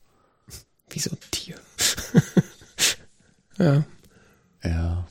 Wie 0.91 0.99
so 0.99 1.11
ein 1.11 1.19
Tier. 1.31 1.57
ja. 3.59 3.85
Ja. 4.63 5.09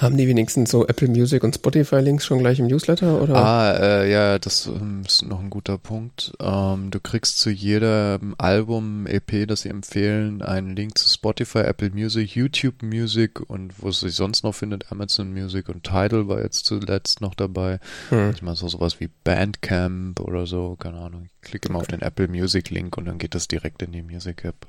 Haben 0.00 0.16
die 0.16 0.26
wenigstens 0.26 0.70
so 0.70 0.86
Apple 0.86 1.08
Music 1.08 1.44
und 1.44 1.54
Spotify-Links 1.54 2.24
schon 2.24 2.38
gleich 2.38 2.58
im 2.58 2.68
Newsletter? 2.68 3.20
Oder? 3.20 3.36
Ah, 3.36 3.72
äh, 3.72 4.10
ja, 4.10 4.38
das 4.38 4.66
ähm, 4.66 5.02
ist 5.06 5.26
noch 5.26 5.40
ein 5.40 5.50
guter 5.50 5.76
Punkt. 5.76 6.32
Ähm, 6.40 6.90
du 6.90 7.00
kriegst 7.00 7.38
zu 7.38 7.50
jedem 7.50 8.34
Album, 8.38 9.06
EP, 9.06 9.46
das 9.46 9.62
sie 9.62 9.68
empfehlen, 9.68 10.40
einen 10.40 10.74
Link 10.74 10.96
zu 10.96 11.06
Spotify, 11.06 11.58
Apple 11.58 11.90
Music, 11.90 12.34
YouTube 12.34 12.82
Music 12.82 13.40
und 13.50 13.74
wo 13.82 13.90
es 13.90 14.00
sich 14.00 14.14
sonst 14.14 14.42
noch 14.42 14.54
findet, 14.54 14.90
Amazon 14.90 15.34
Music 15.34 15.68
und 15.68 15.84
Tidal 15.84 16.28
war 16.28 16.40
jetzt 16.40 16.64
zuletzt 16.64 17.20
noch 17.20 17.34
dabei. 17.34 17.78
Hm. 18.08 18.28
Manchmal 18.28 18.56
so 18.56 18.68
sowas 18.68 19.00
wie 19.00 19.10
Bandcamp 19.24 20.20
oder 20.20 20.46
so, 20.46 20.76
keine 20.78 20.96
Ahnung. 20.96 21.24
Ich 21.42 21.50
klicke 21.50 21.68
immer 21.68 21.80
auf 21.80 21.88
den 21.88 22.00
Apple 22.00 22.28
Music 22.28 22.70
Link 22.70 22.96
und 22.96 23.04
dann 23.04 23.18
geht 23.18 23.34
das 23.34 23.48
direkt 23.48 23.82
in 23.82 23.92
die 23.92 24.02
Music 24.02 24.44
App. 24.46 24.66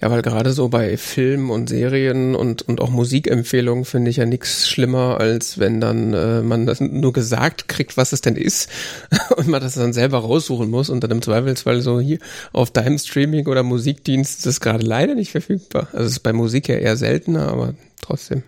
Ja, 0.00 0.10
weil 0.12 0.22
gerade 0.22 0.52
so 0.52 0.68
bei 0.68 0.96
Filmen 0.96 1.50
und 1.50 1.68
Serien 1.68 2.36
und, 2.36 2.62
und 2.62 2.80
auch 2.80 2.88
Musikempfehlungen 2.90 3.84
finde 3.84 4.10
ich 4.12 4.18
ja 4.18 4.26
nichts 4.26 4.68
schlimmer, 4.68 5.18
als 5.18 5.58
wenn 5.58 5.80
dann 5.80 6.14
äh, 6.14 6.40
man 6.42 6.66
das 6.66 6.80
nur 6.80 7.12
gesagt 7.12 7.66
kriegt, 7.66 7.96
was 7.96 8.12
es 8.12 8.20
denn 8.20 8.36
ist 8.36 8.70
und 9.36 9.48
man 9.48 9.60
das 9.60 9.74
dann 9.74 9.92
selber 9.92 10.18
raussuchen 10.18 10.70
muss 10.70 10.88
und 10.88 11.02
dann 11.02 11.10
im 11.10 11.20
Zweifelsfall 11.22 11.80
so 11.80 11.98
hier 11.98 12.18
auf 12.52 12.70
deinem 12.70 12.96
Streaming 12.98 13.48
oder 13.48 13.64
Musikdienst 13.64 14.38
ist 14.38 14.46
das 14.46 14.60
gerade 14.60 14.84
leider 14.84 15.16
nicht 15.16 15.32
verfügbar. 15.32 15.88
Also 15.92 16.04
es 16.06 16.12
ist 16.12 16.20
bei 16.20 16.32
Musik 16.32 16.68
ja 16.68 16.76
eher 16.76 16.96
seltener, 16.96 17.48
aber 17.48 17.74
trotzdem. 18.00 18.44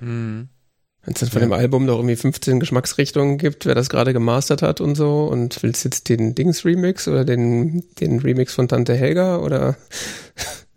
Mhm. 0.00 0.48
Wenn 1.04 1.12
es 1.12 1.20
dann 1.20 1.28
von 1.28 1.42
Ja. 1.42 1.48
dem 1.48 1.52
Album 1.52 1.84
noch 1.84 1.96
irgendwie 1.96 2.16
15 2.16 2.60
Geschmacksrichtungen 2.60 3.36
gibt, 3.36 3.66
wer 3.66 3.74
das 3.74 3.90
gerade 3.90 4.14
gemastert 4.14 4.62
hat 4.62 4.80
und 4.80 4.94
so 4.94 5.24
und 5.26 5.62
willst 5.62 5.84
jetzt 5.84 6.08
den 6.08 6.34
Dings-Remix 6.34 7.08
oder 7.08 7.26
den, 7.26 7.84
den 8.00 8.20
Remix 8.20 8.54
von 8.54 8.68
Tante 8.68 8.94
Helga 8.94 9.36
oder 9.36 9.76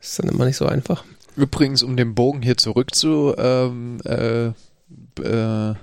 ist 0.10 0.20
dann 0.20 0.30
immer 0.30 0.46
nicht 0.46 0.58
so 0.58 0.66
einfach. 0.66 1.04
Übrigens, 1.36 1.84
um 1.84 1.96
den 1.98 2.16
Bogen 2.16 2.42
hier 2.42 2.58
zurück 2.58 2.96
zu 2.96 3.36
ähm, 3.38 4.00
äh, 4.06 4.48
äh, 5.22 5.76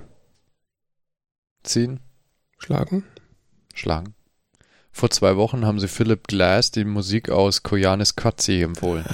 ziehen, 1.63 2.01
Schlagen. 2.59 3.05
schlagen. 3.75 4.15
Vor 4.91 5.11
zwei 5.11 5.37
Wochen 5.37 5.67
haben 5.67 5.81
sie 5.81 5.89
Philip 5.89 6.27
Glass 6.29 6.71
die 6.71 6.85
Musik 6.85 7.31
aus 7.31 7.63
Koyanis 7.63 8.17
Katzi 8.17 8.63
empfohlen. 8.63 9.05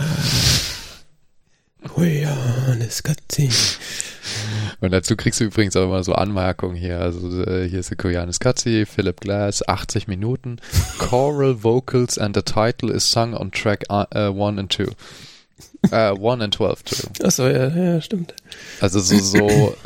Johannes 1.97 3.03
Katzin. 3.03 3.51
Und 4.81 4.93
dazu 4.93 5.17
kriegst 5.17 5.41
du 5.41 5.45
übrigens 5.45 5.77
auch 5.77 5.85
immer 5.85 6.03
so 6.05 6.13
Anmerkungen 6.15 6.77
hier. 6.77 7.01
Also 7.01 7.43
äh, 7.43 7.69
hier 7.69 7.81
ist 7.81 7.97
Koyanis 7.97 8.41
Katzi, 8.41 8.87
Philip 8.87 9.21
Glass, 9.21 9.67
80 9.67 10.09
Minuten. 10.09 10.57
Choral 10.99 11.63
Vocals 11.63 12.19
and 12.19 12.37
the 12.37 12.43
title 12.43 12.91
is 12.91 13.11
sung 13.11 13.35
on 13.35 13.51
track 13.51 13.85
1 13.91 14.07
and 14.59 14.73
2. 14.73 14.85
Äh, 15.91 16.13
1 16.13 16.43
and 16.43 16.55
12, 16.55 16.81
Entschuldigung. 16.81 17.27
Achso, 17.27 17.47
ja, 17.49 17.69
ja, 17.69 18.01
stimmt. 18.01 18.35
Also 18.81 19.01
so, 19.01 19.19
so 19.19 19.77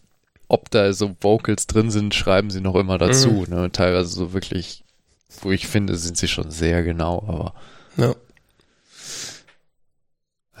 ob 0.48 0.70
da 0.70 0.92
so 0.92 1.16
Vocals 1.20 1.66
drin 1.66 1.90
sind, 1.90 2.14
schreiben 2.14 2.50
sie 2.50 2.60
noch 2.60 2.74
immer 2.74 2.98
dazu. 2.98 3.44
Ne? 3.48 3.70
Teilweise 3.70 4.08
so 4.08 4.32
wirklich, 4.32 4.84
wo 5.42 5.50
ich 5.52 5.66
finde, 5.68 5.96
sind 5.96 6.16
sie 6.16 6.28
schon 6.28 6.50
sehr 6.50 6.82
genau, 6.82 7.24
aber 7.26 7.54
Ja. 7.96 8.14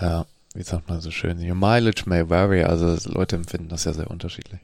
ja, 0.00 0.26
wie 0.54 0.62
sagt 0.62 0.88
man 0.88 1.00
so 1.00 1.10
schön, 1.10 1.38
your 1.38 1.54
mileage 1.54 2.02
may 2.06 2.28
vary, 2.28 2.64
also 2.64 2.96
Leute 3.08 3.36
empfinden 3.36 3.68
das 3.68 3.84
ja 3.84 3.92
sehr 3.92 4.10
unterschiedlich. 4.10 4.60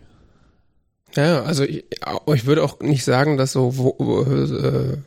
Ja, 1.14 1.42
also 1.44 1.62
ich, 1.64 1.84
ich 2.34 2.44
würde 2.46 2.62
auch 2.64 2.80
nicht 2.80 3.04
sagen, 3.04 3.36
dass 3.36 3.52
so 3.52 3.76
wo, 3.76 4.22
äh, 4.22 4.98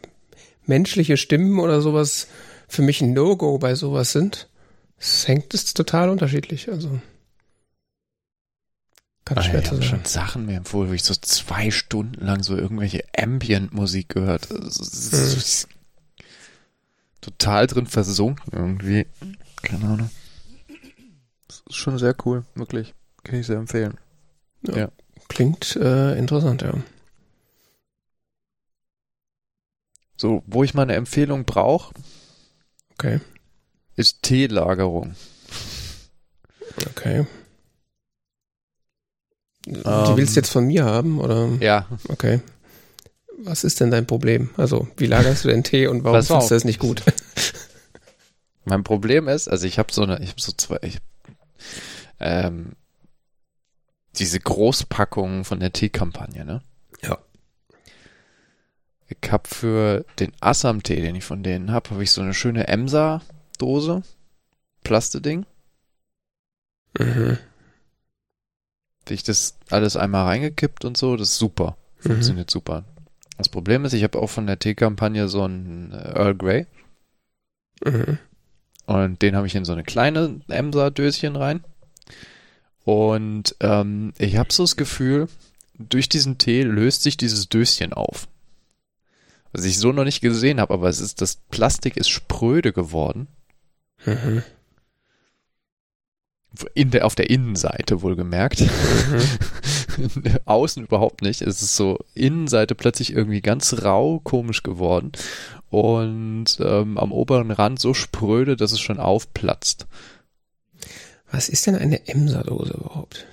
menschliche 0.66 1.18
Stimmen 1.18 1.60
oder 1.60 1.82
sowas 1.82 2.28
für 2.68 2.82
mich 2.82 3.02
ein 3.02 3.14
No-Go 3.14 3.58
bei 3.58 3.76
sowas 3.76 4.12
sind. 4.12 4.48
Es 4.98 5.28
hängt 5.28 5.54
es 5.54 5.74
total 5.74 6.10
unterschiedlich. 6.10 6.70
Also 6.70 7.00
ganz 9.26 9.40
Ah, 9.40 9.44
schwer 9.44 9.60
ich 9.60 9.66
zu 9.66 9.72
habe 9.72 9.82
sagen. 9.84 9.90
schon 9.98 10.06
Sachen 10.06 10.46
mir 10.46 10.58
empfohlen, 10.58 10.90
wo 10.90 10.94
ich 10.94 11.04
so 11.04 11.14
zwei 11.16 11.70
Stunden 11.72 12.26
lang 12.26 12.42
so 12.44 12.56
irgendwelche 12.56 13.04
Ambient-Musik 13.18 14.10
gehört. 14.10 14.50
Also, 14.52 14.84
ist 14.84 15.68
Total 17.22 17.68
drin 17.68 17.86
versunken 17.86 18.54
irgendwie. 18.54 19.06
Keine 19.62 19.86
Ahnung. 19.86 20.10
Ist 21.70 21.78
schon 21.78 21.98
sehr 21.98 22.16
cool, 22.26 22.44
wirklich. 22.56 22.94
Kann 23.24 23.40
ich 23.40 23.46
sehr 23.48 23.58
empfehlen. 23.58 23.98
Klingt 25.28 25.76
äh, 25.76 26.18
interessant, 26.18 26.64
ja. 26.64 26.74
So, 30.18 30.44
wo 30.48 30.64
ich 30.64 30.74
meine 30.74 30.96
Empfehlung 30.96 31.46
brauche, 31.46 31.94
Okay, 32.94 33.22
ist 33.96 34.22
Teelagerung. 34.24 35.16
okay. 36.90 37.26
Die 39.66 39.72
Ähm. 39.86 40.18
willst 40.18 40.36
du 40.36 40.40
jetzt 40.42 40.50
von 40.52 40.66
mir 40.66 40.84
haben, 40.84 41.20
oder? 41.22 41.50
Ja, 41.62 41.88
Okay. 42.10 42.42
Was 43.42 43.64
ist 43.64 43.80
denn 43.80 43.90
dein 43.90 44.06
Problem? 44.06 44.50
Also, 44.58 44.90
wie 44.98 45.06
lagerst 45.06 45.46
du 45.46 45.48
den 45.48 45.64
Tee 45.64 45.88
und 45.88 46.04
warum 46.04 46.22
findest 46.22 46.52
du 46.52 46.56
das 46.56 46.66
nicht 46.66 46.80
gut? 46.80 47.04
mein 48.66 48.84
Problem 48.84 49.30
ist, 49.30 49.48
also 49.48 49.66
ich 49.66 49.80
habe 49.80 49.94
so 49.94 50.04
eine, 50.04 50.20
ich 50.22 50.32
habe 50.32 50.42
so 50.42 50.52
zwei, 50.52 50.78
ich, 50.82 50.98
ähm, 52.20 52.74
diese 54.18 54.40
Großpackungen 54.40 55.46
von 55.46 55.60
der 55.60 55.72
Teekampagne, 55.72 56.46
ne? 56.46 56.62
Ja. 57.02 57.18
Ich 59.08 59.32
habe 59.32 59.48
für 59.48 60.06
den 60.20 60.32
Assam-Tee, 60.40 61.02
den 61.02 61.16
ich 61.16 61.24
von 61.24 61.42
denen 61.44 61.72
habe, 61.72 61.90
habe 61.92 62.04
ich 62.04 62.12
so 62.12 62.22
eine 62.22 62.34
schöne 62.34 62.68
Emsa-Dose, 62.68 64.04
Plasteding. 64.84 65.46
Mhm. 66.98 67.38
Wie 69.06 69.14
ich 69.14 69.24
das 69.24 69.58
alles 69.70 69.96
einmal 69.96 70.26
reingekippt 70.26 70.86
und 70.86 70.98
so, 70.98 71.16
das 71.16 71.30
ist 71.30 71.38
super. 71.40 71.78
Mhm. 72.04 72.10
Funktioniert 72.10 72.52
super. 72.52 72.84
Das 73.38 73.50
Problem 73.50 73.86
ist, 73.86 73.94
ich 73.94 74.04
habe 74.04 74.20
auch 74.20 74.30
von 74.30 74.48
der 74.48 74.60
Teekampagne 74.60 75.28
so 75.30 75.44
einen 75.44 75.92
äh, 75.92 76.14
Earl 76.16 76.36
Grey 76.36 76.68
Mhm. 77.86 78.18
und 78.88 79.22
den 79.22 79.38
habe 79.38 79.48
ich 79.48 79.56
in 79.56 79.64
so 79.64 79.72
eine 79.72 79.84
kleine 79.84 80.42
Emsa-Döschen 80.50 81.38
rein. 81.38 81.64
Und 82.86 83.56
ähm, 83.60 84.14
ich 84.18 84.38
habe 84.38 84.52
so 84.52 84.64
das 84.64 84.76
Gefühl, 84.76 85.28
durch 85.78 86.10
diesen 86.10 86.38
Tee 86.38 86.64
löst 86.64 87.04
sich 87.04 87.18
dieses 87.18 87.50
Döschen 87.50 87.94
auf. 87.94 88.28
Was 89.52 89.66
ich 89.66 89.80
so 89.80 89.92
noch 89.92 90.04
nicht 90.04 90.22
gesehen 90.22 90.60
habe, 90.60 90.74
aber 90.74 90.90
es 90.90 91.00
ist, 91.00 91.22
das 91.22 91.38
Plastik 91.50 91.98
ist 91.98 92.10
spröde 92.10 92.74
geworden. 92.74 93.28
Mhm. 94.06 94.44
In 96.74 96.92
der, 96.92 97.06
auf 97.06 97.16
der 97.16 97.30
Innenseite 97.30 98.02
wohlgemerkt. 98.02 98.62
Mhm. 98.62 100.24
Außen 100.46 100.84
überhaupt 100.84 101.22
nicht. 101.22 101.42
Es 101.42 101.62
ist 101.62 101.76
so 101.76 102.00
Innenseite 102.16 102.76
plötzlich 102.76 103.14
irgendwie 103.14 103.42
ganz 103.42 103.84
rau, 103.84 104.20
komisch 104.20 104.64
geworden. 104.64 105.12
Und 105.70 106.58
ähm, 106.60 106.98
am 106.98 107.12
oberen 107.12 107.52
Rand 107.52 107.80
so 107.80 107.94
spröde, 107.94 108.56
dass 108.56 108.72
es 108.72 108.80
schon 108.80 109.00
aufplatzt. 109.00 109.88
Was 111.32 111.50
ist 111.50 111.68
denn 111.68 111.76
eine 111.76 112.08
Emser-Dose 112.08 112.74
überhaupt? 112.74 113.28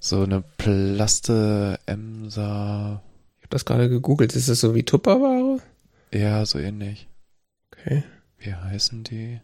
So 0.00 0.22
eine 0.22 0.42
Plaste 0.42 1.78
Emser. 1.86 3.02
Ich 3.38 3.44
habe 3.44 3.50
das 3.50 3.64
gerade 3.64 3.88
gegoogelt. 3.88 4.34
Ist 4.34 4.48
das 4.48 4.60
so 4.60 4.74
wie 4.74 4.82
Tupperware? 4.82 5.60
Ja, 6.12 6.44
so 6.46 6.58
ähnlich. 6.58 7.08
Okay. 7.72 8.02
Wie 8.38 8.54
heißen 8.54 9.04
die? 9.04 9.40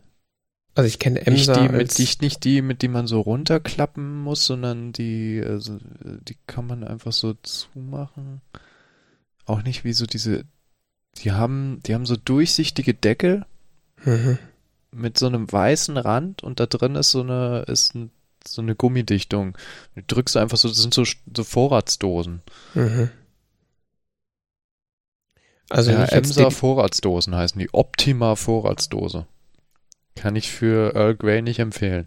Also 0.74 0.88
ich 0.88 0.98
kenne 0.98 1.20
Nicht 1.20 1.28
Emser 1.28 1.54
die, 1.54 1.68
mit, 1.68 1.80
als, 1.80 1.98
nicht, 1.98 2.20
nicht 2.20 2.44
die, 2.44 2.62
mit 2.62 2.82
die 2.82 2.88
man 2.88 3.06
so 3.06 3.20
runterklappen 3.20 4.22
muss, 4.22 4.46
sondern 4.46 4.92
die, 4.92 5.42
also, 5.44 5.78
die 6.02 6.36
kann 6.46 6.66
man 6.66 6.82
einfach 6.82 7.12
so 7.12 7.34
zumachen. 7.34 8.40
Auch 9.46 9.62
nicht 9.62 9.84
wie 9.84 9.92
so 9.92 10.06
diese, 10.06 10.44
die 11.18 11.32
haben, 11.32 11.80
die 11.86 11.94
haben 11.94 12.06
so 12.06 12.16
durchsichtige 12.16 12.94
Deckel 12.94 13.46
Mhm. 14.04 14.38
Mit 14.94 15.18
so 15.18 15.26
einem 15.26 15.50
weißen 15.50 15.96
Rand 15.96 16.42
und 16.42 16.60
da 16.60 16.66
drin 16.66 16.94
ist 16.94 17.10
so 17.10 17.20
eine, 17.20 17.64
ist 17.66 17.94
ein, 17.94 18.10
so 18.46 18.62
eine 18.62 18.74
Gummidichtung. 18.74 19.56
Du 19.94 20.02
drückst 20.06 20.36
einfach 20.36 20.56
so, 20.56 20.68
das 20.68 20.78
sind 20.78 20.94
so, 20.94 21.04
so 21.04 21.44
Vorratsdosen. 21.44 22.42
Mhm. 22.74 23.10
Also 25.70 25.90
ja, 25.90 26.04
Emser 26.04 26.50
Vorratsdosen 26.50 27.34
heißen 27.34 27.58
die. 27.58 27.72
Optima 27.72 28.36
Vorratsdose. 28.36 29.26
Kann 30.14 30.36
ich 30.36 30.52
für 30.52 30.94
Earl 30.94 31.16
Grey 31.16 31.42
nicht 31.42 31.58
empfehlen. 31.58 32.06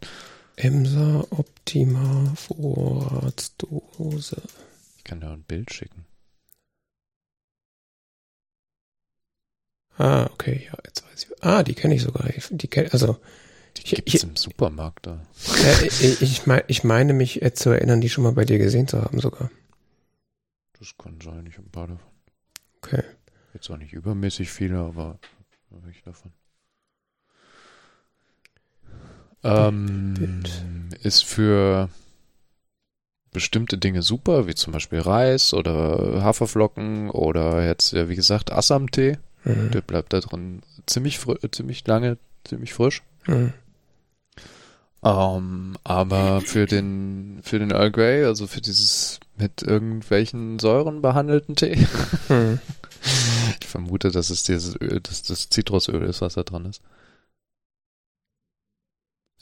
Emser 0.56 1.25
Optima 1.32 2.34
Vorratsdose. 2.36 4.41
Ich 4.98 5.03
kann 5.03 5.20
dir 5.20 5.29
ein 5.29 5.44
Bild 5.44 5.74
schicken. 5.74 6.06
Ah, 9.97 10.25
okay, 10.33 10.67
ja, 10.71 10.77
jetzt 10.85 11.03
weiß 11.03 11.23
ich. 11.23 11.43
Ah, 11.43 11.63
die 11.63 11.73
kenne 11.73 11.95
ich 11.95 12.03
sogar. 12.03 12.29
Die 12.49 12.67
kenn, 12.67 12.89
also 12.91 13.17
Die 13.77 13.83
gibt's 13.83 14.23
im 14.23 14.35
Supermarkt 14.35 15.07
da. 15.07 15.25
äh, 15.63 15.87
ich, 15.87 16.21
ich, 16.21 16.45
mein, 16.45 16.61
ich 16.67 16.83
meine 16.83 17.13
mich 17.13 17.41
äh, 17.41 17.53
zu 17.53 17.69
erinnern, 17.71 18.01
die 18.01 18.09
schon 18.09 18.23
mal 18.23 18.33
bei 18.33 18.45
dir 18.45 18.57
gesehen 18.59 18.87
zu 18.87 19.01
haben 19.01 19.19
sogar. 19.19 19.49
Das 20.79 20.93
kann 20.97 21.19
sein, 21.21 21.45
ich 21.47 21.57
habe 21.57 21.67
ein 21.67 21.71
paar 21.71 21.87
davon. 21.87 22.11
Okay. 22.81 23.03
Jetzt 23.53 23.69
auch 23.71 23.77
nicht 23.77 23.93
übermäßig 23.93 24.51
viele, 24.51 24.77
aber 24.77 25.17
habe 25.71 25.89
ich 25.89 26.03
davon. 26.03 26.31
Ähm, 29.43 30.89
ist 31.01 31.23
für 31.25 31.89
bestimmte 33.31 33.77
Dinge 33.77 34.01
super, 34.01 34.47
wie 34.47 34.55
zum 34.55 34.73
Beispiel 34.73 34.99
Reis 34.99 35.53
oder 35.53 36.23
Haferflocken 36.23 37.09
oder 37.09 37.65
jetzt, 37.65 37.93
ja, 37.93 38.09
wie 38.09 38.15
gesagt, 38.15 38.51
Assam-Tee. 38.51 39.17
Mhm. 39.47 39.71
Der 39.71 39.81
bleibt 39.81 40.13
da 40.13 40.19
drin 40.19 40.62
ziemlich, 40.86 41.17
fri- 41.17 41.39
ziemlich 41.51 41.86
lange, 41.88 42.17
ziemlich 42.43 42.73
frisch. 42.73 43.01
Mhm. 43.27 43.53
Ähm, 45.03 45.77
aber 45.83 46.41
für 46.41 46.65
den, 46.65 47.39
für 47.43 47.60
den 47.60 47.71
Earl 47.71 47.91
Grey, 47.91 48.25
also 48.25 48.47
für 48.47 48.62
dieses 48.62 49.19
mit 49.38 49.62
irgendwelchen 49.62 50.60
Säuren 50.60 51.01
behandelten 51.01 51.55
Tee, 51.55 51.75
Mhm. 52.29 52.60
ich 53.62 53.67
vermute, 53.67 54.12
dass 54.12 54.29
es 54.31 54.43
dieses 54.43 54.75
Öl, 54.81 54.99
dass 55.01 55.21
das 55.23 55.49
Zitrusöl 55.49 56.01
ist, 56.03 56.21
was 56.21 56.33
da 56.33 56.43
dran 56.43 56.65
ist. 56.65 56.81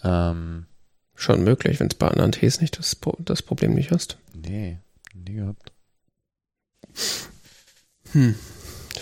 Ähm, 0.03 0.65
Schon 1.17 1.45
möglich, 1.45 1.79
wenn 1.79 1.87
es 1.87 1.95
bei 1.95 2.09
anderen 2.09 2.33
Tees 2.33 2.59
nicht 2.59 2.77
das, 2.77 2.97
das 3.19 3.41
Problem 3.41 3.73
nicht 3.73 3.91
hast. 3.91 4.17
nee, 4.33 4.77
nie 5.13 5.35
gehabt. 5.35 5.71
Hm. 8.11 8.35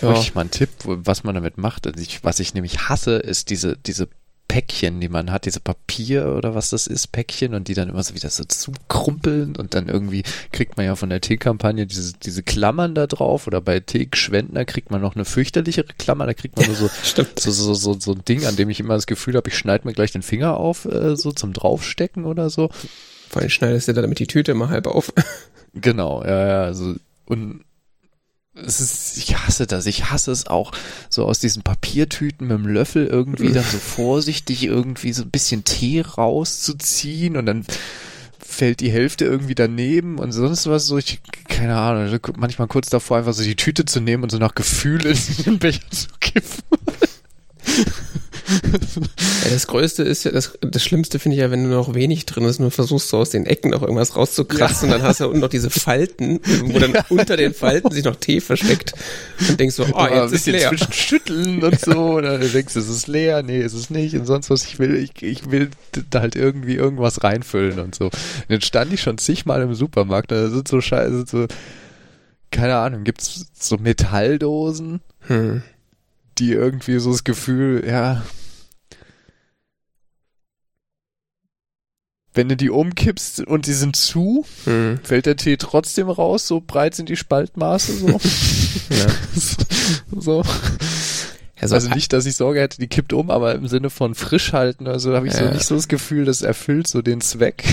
Ja. 0.02 0.14
Ich 0.14 0.34
mal 0.34 0.42
einen 0.42 0.50
Tipp, 0.50 0.70
was 0.84 1.24
man 1.24 1.34
damit 1.34 1.58
macht. 1.58 1.86
Also 1.86 2.00
ich, 2.00 2.24
was 2.24 2.40
ich 2.40 2.54
nämlich 2.54 2.88
hasse, 2.88 3.16
ist 3.16 3.50
diese, 3.50 3.76
diese 3.76 4.08
Päckchen, 4.48 5.00
die 5.00 5.08
man 5.08 5.32
hat, 5.32 5.46
diese 5.46 5.60
Papier 5.60 6.34
oder 6.36 6.54
was 6.54 6.70
das 6.70 6.86
ist, 6.86 7.08
Päckchen 7.08 7.54
und 7.54 7.66
die 7.66 7.74
dann 7.74 7.88
immer 7.88 8.02
so 8.02 8.14
wieder 8.14 8.28
so 8.28 8.44
zukrumpeln 8.44 9.56
und 9.56 9.74
dann 9.74 9.88
irgendwie 9.88 10.22
kriegt 10.52 10.76
man 10.76 10.86
ja 10.86 10.96
von 10.96 11.08
der 11.08 11.20
Teekampagne 11.20 11.86
diese, 11.86 12.12
diese 12.12 12.42
Klammern 12.42 12.94
da 12.94 13.06
drauf 13.06 13.46
oder 13.46 13.60
bei 13.60 13.80
Teeschwendner 13.80 14.64
kriegt 14.64 14.90
man 14.90 15.00
noch 15.00 15.16
eine 15.16 15.24
fürchterlichere 15.24 15.94
Klammer, 15.98 16.26
da 16.26 16.34
kriegt 16.34 16.56
man 16.56 16.66
nur 16.66 16.76
so, 16.76 16.88
so, 17.02 17.50
so, 17.50 17.74
so, 17.74 17.98
so 17.98 18.12
ein 18.12 18.24
Ding, 18.26 18.44
an 18.44 18.56
dem 18.56 18.68
ich 18.70 18.80
immer 18.80 18.94
das 18.94 19.06
Gefühl 19.06 19.34
habe, 19.34 19.48
ich 19.48 19.56
schneide 19.56 19.88
mir 19.88 19.94
gleich 19.94 20.12
den 20.12 20.22
Finger 20.22 20.56
auf, 20.56 20.84
äh, 20.84 21.16
so 21.16 21.32
zum 21.32 21.52
Draufstecken 21.52 22.24
oder 22.24 22.50
so. 22.50 22.70
Vor 23.30 23.40
allem 23.40 23.50
schneidest 23.50 23.88
du 23.88 23.92
da 23.94 24.02
damit 24.02 24.18
die 24.18 24.26
Tüte 24.26 24.52
immer 24.52 24.68
halb 24.68 24.86
auf. 24.86 25.12
Genau, 25.74 26.22
ja, 26.22 26.46
ja, 26.46 26.62
also 26.62 26.94
und 27.26 27.64
ist, 28.54 29.16
ich 29.16 29.36
hasse 29.36 29.66
das, 29.66 29.86
ich 29.86 30.10
hasse 30.10 30.30
es 30.30 30.46
auch, 30.46 30.72
so 31.08 31.24
aus 31.24 31.40
diesen 31.40 31.62
Papiertüten 31.62 32.46
mit 32.46 32.56
dem 32.56 32.66
Löffel 32.66 33.06
irgendwie 33.06 33.52
dann 33.52 33.64
so 33.64 33.78
vorsichtig 33.78 34.64
irgendwie 34.64 35.12
so 35.12 35.22
ein 35.22 35.30
bisschen 35.30 35.64
Tee 35.64 36.00
rauszuziehen 36.02 37.36
und 37.36 37.46
dann 37.46 37.66
fällt 38.38 38.80
die 38.80 38.90
Hälfte 38.90 39.24
irgendwie 39.24 39.54
daneben 39.56 40.18
und 40.18 40.32
sonst 40.32 40.68
was 40.68 40.86
so, 40.86 40.96
ich, 40.96 41.20
keine 41.48 41.76
Ahnung, 41.76 42.18
manchmal 42.36 42.68
kurz 42.68 42.88
davor 42.88 43.18
einfach 43.18 43.32
so 43.32 43.42
die 43.42 43.56
Tüte 43.56 43.84
zu 43.84 44.00
nehmen 44.00 44.22
und 44.22 44.30
so 44.30 44.38
nach 44.38 44.54
Gefühl 44.54 45.04
in 45.06 45.16
den 45.44 45.58
Becher 45.58 45.90
zu 45.90 46.08
kippen. 46.20 46.62
Ja, 48.46 49.50
das 49.50 49.66
Größte 49.66 50.02
ist 50.02 50.24
ja, 50.24 50.30
das, 50.30 50.58
das 50.60 50.82
Schlimmste 50.82 51.18
finde 51.18 51.36
ich 51.36 51.40
ja, 51.40 51.50
wenn 51.50 51.62
nur 51.62 51.76
noch 51.76 51.94
wenig 51.94 52.26
drin 52.26 52.44
ist, 52.44 52.60
nur 52.60 52.70
versuchst 52.70 53.08
so 53.08 53.18
aus 53.18 53.30
den 53.30 53.46
Ecken 53.46 53.70
noch 53.70 53.82
irgendwas 53.82 54.16
rauszukratzen 54.16 54.88
und 54.88 54.98
dann 54.98 55.02
hast 55.02 55.20
du 55.20 55.26
unten 55.26 55.40
noch 55.40 55.48
diese 55.48 55.70
Falten, 55.70 56.40
wo 56.64 56.78
dann 56.78 56.94
unter 57.08 57.36
den 57.36 57.54
Falten 57.54 57.90
sich 57.90 58.04
noch 58.04 58.16
Tee 58.16 58.40
versteckt 58.40 58.94
und 59.48 59.58
denkst 59.58 59.76
so, 59.76 59.86
oh, 59.92 59.96
ein 59.96 60.22
jetzt 60.22 60.32
ist 60.32 60.46
leer. 60.46 60.68
zwischen 60.68 60.92
schütteln 60.92 61.62
und 61.62 61.80
so. 61.80 61.94
Und 62.14 62.24
dann 62.24 62.40
denkst 62.40 62.74
du, 62.74 62.80
es 62.80 62.88
ist 62.88 63.06
leer, 63.06 63.42
nee, 63.42 63.60
es 63.60 63.74
ist 63.74 63.90
nicht 63.90 64.14
und 64.14 64.26
sonst 64.26 64.50
was. 64.50 64.64
Ich 64.64 64.78
will, 64.78 64.94
ich, 64.96 65.22
ich 65.22 65.50
will 65.50 65.70
da 66.10 66.20
halt 66.20 66.36
irgendwie 66.36 66.74
irgendwas 66.74 67.24
reinfüllen 67.24 67.78
und 67.78 67.94
so. 67.94 68.06
Und 68.06 68.12
dann 68.48 68.60
stand 68.60 68.92
ich 68.92 69.00
schon 69.00 69.18
zigmal 69.18 69.62
im 69.62 69.74
Supermarkt 69.74 70.32
und 70.32 70.38
da 70.38 70.50
sind 70.50 70.68
so 70.68 70.80
scheiße, 70.80 71.24
so, 71.28 71.46
keine 72.50 72.76
Ahnung, 72.76 73.04
gibt's 73.04 73.46
so 73.58 73.76
Metalldosen, 73.78 75.00
Hm. 75.26 75.62
Die 76.38 76.52
irgendwie 76.52 76.98
so 76.98 77.10
das 77.12 77.24
Gefühl, 77.24 77.84
ja, 77.86 78.22
wenn 82.36 82.48
du 82.48 82.56
die 82.56 82.70
umkippst 82.70 83.40
und 83.46 83.66
die 83.66 83.72
sind 83.72 83.94
zu, 83.94 84.44
Hm. 84.64 84.98
fällt 85.04 85.26
der 85.26 85.36
Tee 85.36 85.56
trotzdem 85.56 86.08
raus, 86.08 86.48
so 86.48 86.60
breit 86.60 86.94
sind 86.96 87.08
die 87.08 87.16
Spaltmaße 87.16 87.92
so. 87.96 88.20
Ja. 88.90 89.06
so. 90.20 90.42
Also, 91.60 91.74
Also 91.76 91.88
nicht, 91.90 92.12
dass 92.12 92.26
ich 92.26 92.34
Sorge 92.36 92.60
hätte, 92.60 92.78
die 92.78 92.88
kippt 92.88 93.12
um, 93.12 93.30
aber 93.30 93.54
im 93.54 93.68
Sinne 93.68 93.88
von 93.88 94.14
frisch 94.16 94.52
halten, 94.52 94.88
also 94.88 95.14
habe 95.14 95.28
ich 95.28 95.32
so 95.34 95.44
Ja. 95.44 95.52
nicht 95.52 95.64
so 95.64 95.76
das 95.76 95.86
Gefühl, 95.88 96.24
das 96.24 96.42
erfüllt 96.42 96.86
so 96.88 97.00
den 97.02 97.20
Zweck. 97.20 97.64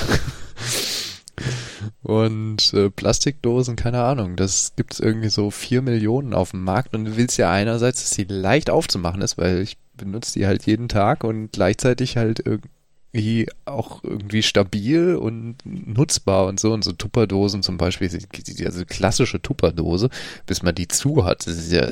Und 2.03 2.73
äh, 2.73 2.89
Plastikdosen, 2.89 3.75
keine 3.75 4.03
Ahnung, 4.03 4.35
das 4.35 4.75
gibt's 4.75 4.99
irgendwie 4.99 5.29
so 5.29 5.51
vier 5.51 5.83
Millionen 5.83 6.33
auf 6.33 6.51
dem 6.51 6.63
Markt 6.63 6.95
und 6.95 7.05
du 7.05 7.15
willst 7.15 7.37
ja 7.37 7.51
einerseits, 7.51 8.01
dass 8.01 8.11
sie 8.11 8.23
leicht 8.23 8.71
aufzumachen 8.71 9.21
ist, 9.21 9.37
weil 9.37 9.61
ich 9.61 9.77
benutze 9.93 10.39
die 10.39 10.47
halt 10.47 10.65
jeden 10.65 10.89
Tag 10.89 11.23
und 11.23 11.51
gleichzeitig 11.51 12.17
halt 12.17 12.39
irgendwie 12.39 13.47
auch 13.65 14.03
irgendwie 14.03 14.41
stabil 14.41 15.15
und 15.15 15.57
nutzbar 15.63 16.47
und 16.47 16.59
so 16.59 16.73
und 16.73 16.83
so 16.83 16.91
Tupperdosen 16.91 17.61
zum 17.61 17.77
Beispiel, 17.77 18.09
die, 18.09 18.43
die, 18.43 18.65
also 18.65 18.83
klassische 18.85 19.39
Tupperdose, 19.39 20.09
bis 20.47 20.63
man 20.63 20.73
die 20.73 20.87
zu 20.87 21.23
hat, 21.23 21.45
das 21.45 21.57
ist 21.57 21.71
ja 21.71 21.87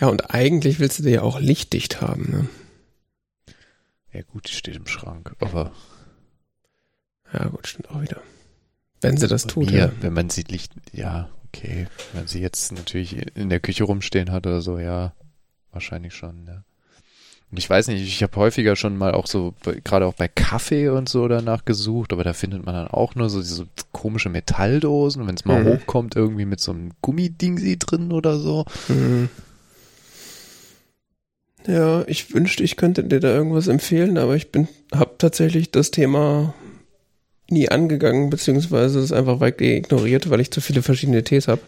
ja, 0.00 0.06
und 0.06 0.32
eigentlich 0.32 0.78
willst 0.78 1.00
du 1.00 1.02
die 1.02 1.10
ja 1.10 1.22
auch 1.22 1.40
lichtdicht 1.40 2.00
haben, 2.00 2.30
ne? 2.30 2.48
Ja 4.12 4.22
gut, 4.22 4.48
die 4.48 4.54
steht 4.54 4.76
im 4.76 4.86
Schrank, 4.86 5.34
aber 5.40 5.72
Ja, 7.32 7.46
gut, 7.48 7.66
stimmt 7.66 7.90
auch 7.90 8.00
wieder. 8.00 8.20
Wenn 9.00 9.16
sie 9.16 9.28
das 9.28 9.46
tut, 9.46 9.70
mir, 9.70 9.78
ja. 9.78 9.92
wenn 10.00 10.12
man 10.12 10.30
sie 10.30 10.42
Licht, 10.42 10.72
ja, 10.92 11.28
okay, 11.46 11.86
wenn 12.12 12.26
sie 12.26 12.40
jetzt 12.40 12.72
natürlich 12.72 13.36
in 13.36 13.48
der 13.48 13.60
Küche 13.60 13.84
rumstehen 13.84 14.32
hat 14.32 14.46
oder 14.46 14.60
so, 14.60 14.78
ja, 14.78 15.12
wahrscheinlich 15.72 16.14
schon, 16.14 16.46
ja. 16.46 16.64
Und 17.50 17.56
ich 17.56 17.70
weiß 17.70 17.88
nicht, 17.88 18.02
ich 18.02 18.22
habe 18.22 18.36
häufiger 18.36 18.76
schon 18.76 18.98
mal 18.98 19.12
auch 19.14 19.26
so, 19.26 19.54
gerade 19.82 20.04
auch 20.04 20.12
bei 20.12 20.28
Kaffee 20.28 20.90
und 20.90 21.08
so 21.08 21.28
danach 21.28 21.64
gesucht, 21.64 22.12
aber 22.12 22.22
da 22.22 22.34
findet 22.34 22.66
man 22.66 22.74
dann 22.74 22.88
auch 22.88 23.14
nur 23.14 23.30
so 23.30 23.40
diese 23.40 23.66
komische 23.92 24.28
Metalldosen, 24.28 25.26
wenn 25.26 25.34
es 25.34 25.46
mal 25.46 25.62
Mhm. 25.62 25.68
hochkommt, 25.68 26.14
irgendwie 26.14 26.44
mit 26.44 26.60
so 26.60 26.72
einem 26.72 26.90
Gummidingsi 27.00 27.78
drin 27.78 28.12
oder 28.12 28.38
so. 28.38 28.66
Hm. 28.88 29.30
Ja, 31.66 32.04
ich 32.06 32.34
wünschte, 32.34 32.62
ich 32.62 32.76
könnte 32.76 33.04
dir 33.04 33.20
da 33.20 33.28
irgendwas 33.28 33.66
empfehlen, 33.66 34.18
aber 34.18 34.36
ich 34.36 34.50
bin, 34.52 34.68
hab 34.92 35.18
tatsächlich 35.18 35.70
das 35.70 35.90
Thema 35.90 36.54
nie 37.50 37.68
angegangen, 37.68 38.30
beziehungsweise 38.30 39.00
es 39.00 39.12
einfach 39.12 39.40
weit 39.40 39.60
ignoriert, 39.60 40.30
weil 40.30 40.40
ich 40.40 40.50
zu 40.50 40.60
viele 40.60 40.82
verschiedene 40.82 41.24
Tees 41.24 41.48
habe. 41.48 41.62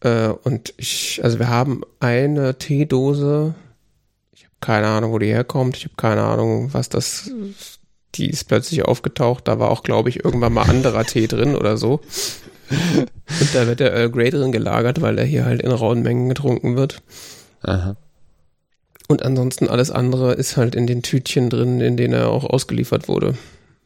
Äh, 0.00 0.28
und 0.28 0.74
ich, 0.76 1.20
also 1.22 1.38
wir 1.38 1.48
haben 1.48 1.82
eine 2.00 2.58
Teedose, 2.58 3.54
keine 4.60 4.86
Ahnung, 4.86 5.12
wo 5.12 5.18
die 5.18 5.26
herkommt. 5.26 5.76
Ich 5.76 5.84
habe 5.84 5.94
keine 5.96 6.22
Ahnung, 6.22 6.72
was 6.72 6.88
das. 6.88 7.30
Die 8.14 8.28
ist 8.28 8.44
plötzlich 8.44 8.84
aufgetaucht. 8.84 9.48
Da 9.48 9.58
war 9.58 9.70
auch, 9.70 9.82
glaube 9.82 10.08
ich, 10.10 10.24
irgendwann 10.24 10.52
mal 10.52 10.68
anderer 10.68 11.04
Tee 11.04 11.26
drin 11.26 11.56
oder 11.56 11.76
so. 11.76 12.00
Und 12.70 13.54
da 13.54 13.66
wird 13.66 13.80
der 13.80 13.92
Earl 13.92 14.10
Grey 14.10 14.30
drin 14.30 14.52
gelagert, 14.52 15.00
weil 15.00 15.18
er 15.18 15.24
hier 15.24 15.44
halt 15.44 15.62
in 15.62 15.70
rauen 15.70 16.02
Mengen 16.02 16.28
getrunken 16.28 16.76
wird. 16.76 17.02
Aha. 17.62 17.96
Und 19.08 19.22
ansonsten 19.22 19.68
alles 19.68 19.90
andere 19.90 20.34
ist 20.34 20.56
halt 20.56 20.74
in 20.74 20.86
den 20.86 21.02
Tütchen 21.02 21.50
drin, 21.50 21.80
in 21.80 21.96
denen 21.96 22.14
er 22.14 22.28
auch 22.28 22.44
ausgeliefert 22.44 23.08
wurde. 23.08 23.34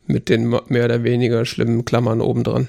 Mit 0.07 0.29
den 0.29 0.49
mehr 0.69 0.85
oder 0.85 1.03
weniger 1.05 1.45
schlimmen 1.45 1.85
Klammern 1.85 2.21
obendran. 2.21 2.69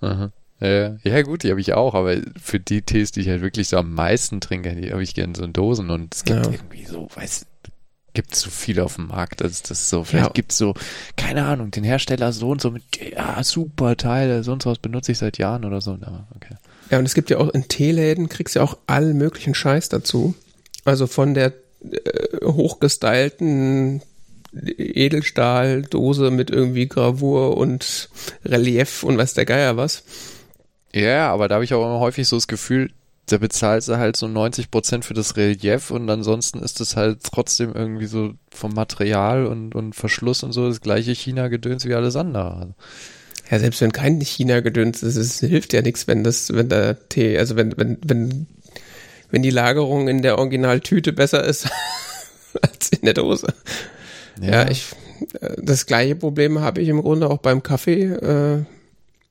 Aha. 0.00 0.32
Ja, 0.60 0.96
ja, 1.02 1.22
gut, 1.22 1.42
die 1.42 1.50
habe 1.50 1.60
ich 1.60 1.72
auch, 1.74 1.94
aber 1.94 2.16
für 2.40 2.58
die 2.60 2.82
Tees, 2.82 3.12
die 3.12 3.20
ich 3.20 3.28
halt 3.28 3.42
wirklich 3.42 3.68
so 3.68 3.76
am 3.76 3.92
meisten 3.92 4.40
trinke, 4.40 4.74
die 4.74 4.92
habe 4.92 5.02
ich 5.02 5.14
gerne 5.14 5.34
so 5.36 5.42
in 5.44 5.52
Dosen 5.52 5.90
und 5.90 6.14
es 6.14 6.24
gibt 6.24 6.46
Ja. 6.46 6.52
irgendwie 6.52 6.84
so, 6.86 7.08
weiß, 7.14 7.46
gibt 8.14 8.34
so 8.34 8.48
viel 8.50 8.80
auf 8.80 8.94
dem 8.94 9.08
Markt, 9.08 9.40
dass 9.40 9.62
das 9.62 9.90
so, 9.90 10.04
vielleicht 10.04 10.26
Ja. 10.26 10.32
gibt's 10.32 10.56
so, 10.56 10.74
keine 11.16 11.44
Ahnung, 11.44 11.70
den 11.72 11.82
Hersteller 11.84 12.32
so 12.32 12.50
und 12.50 12.60
so 12.60 12.70
mit, 12.70 12.82
ja, 13.12 13.42
super 13.42 13.96
Teile, 13.96 14.42
sonst 14.44 14.64
was 14.66 14.78
benutze 14.78 15.12
ich 15.12 15.18
seit 15.18 15.36
Jahren 15.38 15.64
oder 15.64 15.80
so, 15.80 15.92
aber 15.92 16.28
okay. 16.36 16.54
Ja, 16.90 16.98
und 16.98 17.04
es 17.04 17.14
gibt 17.14 17.30
ja 17.30 17.38
auch 17.38 17.48
in 17.50 17.66
Teeläden, 17.68 18.28
kriegst 18.28 18.54
du 18.54 18.60
ja 18.60 18.64
auch 18.64 18.78
allen 18.86 19.18
möglichen 19.18 19.54
Scheiß 19.54 19.88
dazu. 19.88 20.34
Also 20.84 21.06
von 21.08 21.34
der 21.34 21.52
äh, 21.82 22.44
hochgestylten 22.44 24.02
Edelstahldose 24.54 26.30
mit 26.30 26.50
irgendwie 26.50 26.88
Gravur 26.88 27.56
und 27.56 28.08
Relief 28.44 29.02
und 29.02 29.18
weiß 29.18 29.34
der 29.34 29.46
Geier 29.46 29.76
was. 29.76 30.04
Ja, 30.94 31.32
aber 31.32 31.48
da 31.48 31.56
habe 31.56 31.64
ich 31.64 31.74
auch 31.74 31.84
immer 31.84 32.00
häufig 32.00 32.28
so 32.28 32.36
das 32.36 32.46
Gefühl, 32.46 32.90
da 33.26 33.38
bezahlst 33.38 33.88
du 33.88 33.96
halt 33.96 34.16
so 34.16 34.28
90 34.28 34.70
Prozent 34.70 35.04
für 35.04 35.14
das 35.14 35.36
Relief 35.36 35.90
und 35.90 36.08
ansonsten 36.10 36.60
ist 36.60 36.80
es 36.80 36.94
halt 36.94 37.20
trotzdem 37.22 37.72
irgendwie 37.74 38.06
so 38.06 38.34
vom 38.50 38.74
Material 38.74 39.46
und, 39.46 39.74
und 39.74 39.94
Verschluss 39.94 40.42
und 40.42 40.52
so 40.52 40.68
das 40.68 40.80
gleiche 40.80 41.12
China-Gedöns 41.12 41.86
wie 41.86 41.94
alles 41.94 42.16
andere. 42.16 42.74
Ja, 43.50 43.58
selbst 43.58 43.80
wenn 43.80 43.92
kein 43.92 44.20
China-Gedöns 44.20 45.02
ist, 45.02 45.16
es 45.16 45.40
hilft 45.40 45.72
ja 45.72 45.82
nichts, 45.82 46.06
wenn 46.06 46.22
das, 46.22 46.52
wenn 46.52 46.68
der 46.68 47.08
Tee, 47.08 47.38
also 47.38 47.56
wenn, 47.56 47.76
wenn, 47.76 47.98
wenn, 48.04 48.46
wenn 49.30 49.42
die 49.42 49.50
Lagerung 49.50 50.08
in 50.08 50.22
der 50.22 50.38
Originaltüte 50.38 51.12
besser 51.12 51.44
ist 51.44 51.68
als 52.62 52.90
in 52.90 53.04
der 53.04 53.14
Dose. 53.14 53.48
Ja, 54.40 54.68
ich, 54.70 54.86
äh, 55.40 55.54
das 55.62 55.86
gleiche 55.86 56.16
Problem 56.16 56.60
habe 56.60 56.80
ich 56.80 56.88
im 56.88 57.00
Grunde 57.02 57.28
auch 57.30 57.38
beim 57.38 57.62
Kaffee. 57.62 58.04
Äh, 58.04 58.64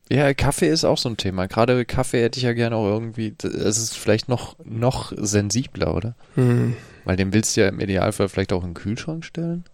Ja, 0.10 0.34
Kaffee 0.34 0.68
ist 0.70 0.84
auch 0.86 0.98
so 0.98 1.10
ein 1.10 1.18
Thema. 1.18 1.48
Gerade 1.48 1.86
Kaffee 1.86 2.22
hätte 2.22 2.38
ich 2.38 2.44
ja 2.44 2.54
gerne 2.54 2.76
auch 2.76 2.86
irgendwie, 2.88 3.34
es 3.44 3.78
ist 3.78 3.98
vielleicht 3.98 4.30
noch, 4.30 4.56
noch 4.64 5.12
sensibler, 5.16 5.96
oder? 5.96 6.16
hm, 6.36 6.76
Weil 7.06 7.16
den 7.18 7.34
willst 7.34 7.56
du 7.58 7.62
ja 7.62 7.68
im 7.68 7.80
Idealfall 7.80 8.30
vielleicht 8.30 8.54
auch 8.54 8.64
in 8.64 8.70
den 8.70 8.76
Kühlschrank 8.76 9.26
stellen. 9.26 9.66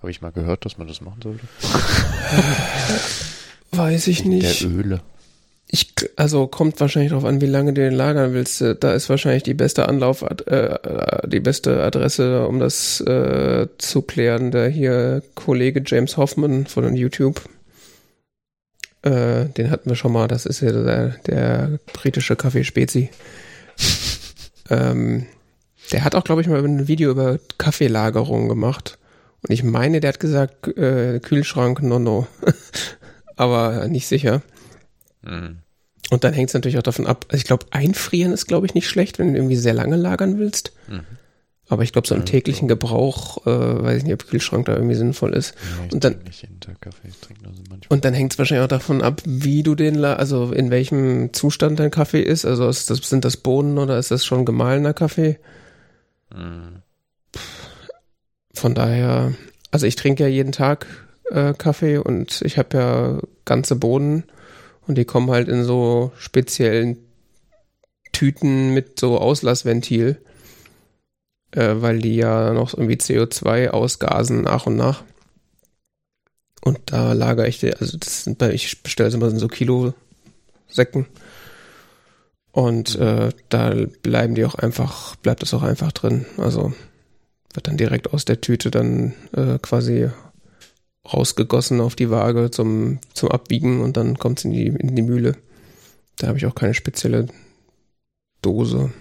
Habe 0.00 0.10
ich 0.10 0.20
mal 0.20 0.32
gehört, 0.32 0.64
dass 0.66 0.76
man 0.76 0.86
das 0.86 1.00
machen 1.00 1.22
sollte. 1.22 1.46
weiß 3.72 4.06
ich 4.08 4.20
Wegen 4.20 4.28
nicht. 4.30 4.60
Der 4.62 4.68
Öle. 4.70 5.00
Ich, 5.74 5.92
also 6.14 6.46
kommt 6.46 6.78
wahrscheinlich 6.78 7.10
darauf 7.10 7.24
an, 7.24 7.40
wie 7.40 7.46
lange 7.46 7.72
du 7.72 7.80
den 7.80 7.94
lagern 7.94 8.32
willst. 8.32 8.62
Äh, 8.62 8.76
Da 8.76 8.92
ist 8.92 9.08
wahrscheinlich 9.08 9.42
die 9.42 9.54
beste 9.54 9.88
Anlauf, 9.88 10.22
äh, 10.22 10.54
äh, 10.54 11.28
die 11.28 11.40
beste 11.40 11.82
Adresse, 11.82 12.46
um 12.46 12.60
das 12.60 13.00
äh, 13.00 13.66
zu 13.78 14.02
klären. 14.02 14.52
Der 14.52 14.68
hier 14.68 15.24
Kollege 15.34 15.82
James 15.84 16.16
Hoffman 16.16 16.68
von 16.68 16.94
YouTube. 16.94 17.42
Äh, 19.02 19.46
den 19.46 19.72
hatten 19.72 19.90
wir 19.90 19.96
schon 19.96 20.12
mal. 20.12 20.28
Das 20.28 20.46
ist 20.46 20.60
ja 20.60 20.70
der, 20.70 21.08
der 21.26 21.80
britische 21.92 22.36
Kaffeespezi. 22.36 23.10
ähm, 24.70 25.26
der 25.90 26.04
hat 26.04 26.14
auch, 26.14 26.22
glaube 26.22 26.40
ich, 26.40 26.46
mal 26.46 26.64
ein 26.64 26.86
Video 26.86 27.10
über 27.10 27.40
Kaffeelagerung 27.58 28.48
gemacht. 28.48 28.96
Und 29.42 29.52
ich 29.52 29.64
meine, 29.64 29.98
der 29.98 30.10
hat 30.10 30.20
gesagt, 30.20 30.68
äh, 30.78 31.18
Kühlschrank, 31.18 31.82
no, 31.82 31.98
no. 31.98 32.28
Aber 33.34 33.88
nicht 33.88 34.06
sicher. 34.06 34.40
Mhm. 35.22 35.63
Und 36.10 36.22
dann 36.24 36.34
hängt 36.34 36.50
es 36.50 36.54
natürlich 36.54 36.78
auch 36.78 36.82
davon 36.82 37.06
ab. 37.06 37.24
Also 37.28 37.38
ich 37.38 37.44
glaube, 37.44 37.66
einfrieren 37.70 38.32
ist, 38.32 38.46
glaube 38.46 38.66
ich, 38.66 38.74
nicht 38.74 38.88
schlecht, 38.88 39.18
wenn 39.18 39.32
du 39.32 39.38
irgendwie 39.38 39.56
sehr 39.56 39.74
lange 39.74 39.96
lagern 39.96 40.38
willst. 40.38 40.72
Mhm. 40.88 41.00
Aber 41.68 41.82
ich 41.82 41.92
glaube, 41.92 42.06
so 42.06 42.14
im 42.14 42.20
Ja, 42.20 42.26
täglichen 42.26 42.68
Gebrauch, 42.68 43.46
äh, 43.46 43.50
weiß 43.50 43.96
ich 43.98 44.04
nicht, 44.04 44.12
ob 44.12 44.26
Kühlschrank 44.28 44.66
da 44.66 44.74
irgendwie 44.74 44.96
sinnvoll 44.96 45.32
ist. 45.32 45.54
Ja, 45.54 45.88
Und 45.94 46.04
dann- 46.04 46.16
Kaffee, 46.80 47.08
ich 47.08 47.18
trinke 47.20 47.42
nur 47.42 47.54
so 47.54 47.62
manchmal. 47.70 47.86
Und 47.88 48.04
dann 48.04 48.12
hängt 48.12 48.32
es 48.32 48.38
wahrscheinlich 48.38 48.64
auch 48.64 48.68
davon 48.68 49.00
ab, 49.00 49.22
wie 49.24 49.62
du 49.62 49.74
den, 49.74 49.94
la 49.94 50.12
also 50.14 50.52
in 50.52 50.70
welchem 50.70 51.32
Zustand 51.32 51.80
dein 51.80 51.90
Kaffee 51.90 52.20
ist. 52.20 52.44
Also 52.44 52.68
ist 52.68 52.90
das, 52.90 52.98
sind 52.98 53.24
das 53.24 53.38
Bohnen 53.38 53.78
oder 53.78 53.98
ist 53.98 54.10
das 54.10 54.26
schon 54.26 54.44
gemahlener 54.44 54.92
Kaffee? 54.92 55.38
Mhm. 56.34 56.82
Von 58.52 58.74
daher, 58.74 59.32
also 59.70 59.86
ich 59.86 59.96
trinke 59.96 60.22
ja 60.24 60.28
jeden 60.28 60.52
Tag 60.52 60.86
äh, 61.30 61.54
Kaffee 61.54 61.96
und 61.98 62.42
ich 62.42 62.58
habe 62.58 62.76
ja 62.76 63.18
ganze 63.46 63.76
Bohnen 63.76 64.24
und 64.86 64.96
die 64.96 65.04
kommen 65.04 65.30
halt 65.30 65.48
in 65.48 65.64
so 65.64 66.12
speziellen 66.16 66.98
Tüten 68.12 68.72
mit 68.72 68.98
so 69.00 69.18
Auslassventil, 69.18 70.20
äh, 71.52 71.74
weil 71.76 71.98
die 71.98 72.16
ja 72.16 72.52
noch 72.52 72.74
irgendwie 72.74 72.96
CO2 72.96 73.68
ausgasen 73.68 74.42
nach 74.42 74.66
und 74.66 74.76
nach. 74.76 75.02
Und 76.62 76.78
da 76.86 77.12
lagere 77.12 77.46
ich, 77.46 77.60
die, 77.60 77.74
also 77.74 77.98
das 77.98 78.24
sind 78.24 78.40
ich 78.42 78.82
bestelle 78.82 79.08
es 79.08 79.14
immer 79.14 79.28
in 79.28 79.38
so 79.38 79.48
Kilo-Säcken. 79.48 81.06
Und 82.52 82.96
äh, 82.96 83.30
da 83.48 83.74
bleiben 84.02 84.34
die 84.34 84.44
auch 84.44 84.54
einfach, 84.54 85.16
bleibt 85.16 85.42
es 85.42 85.52
auch 85.52 85.62
einfach 85.62 85.92
drin. 85.92 86.24
Also 86.38 86.72
wird 87.52 87.66
dann 87.68 87.76
direkt 87.76 88.12
aus 88.12 88.24
der 88.24 88.40
Tüte 88.40 88.70
dann 88.70 89.12
äh, 89.32 89.58
quasi 89.60 90.08
rausgegossen 91.10 91.80
auf 91.80 91.96
die 91.96 92.10
Waage 92.10 92.50
zum, 92.50 92.98
zum 93.12 93.30
Abwiegen 93.30 93.80
und 93.80 93.96
dann 93.96 94.18
kommt 94.18 94.38
es 94.38 94.44
in 94.44 94.52
die, 94.52 94.66
in 94.66 94.96
die 94.96 95.02
Mühle. 95.02 95.36
Da 96.16 96.28
habe 96.28 96.38
ich 96.38 96.46
auch 96.46 96.54
keine 96.54 96.74
spezielle 96.74 97.26
Dose. 98.42 98.92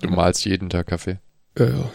Du 0.00 0.08
malst 0.08 0.44
jeden 0.44 0.68
Tag 0.68 0.88
Kaffee. 0.88 1.18
Ja, 1.56 1.68
ja. 1.68 1.90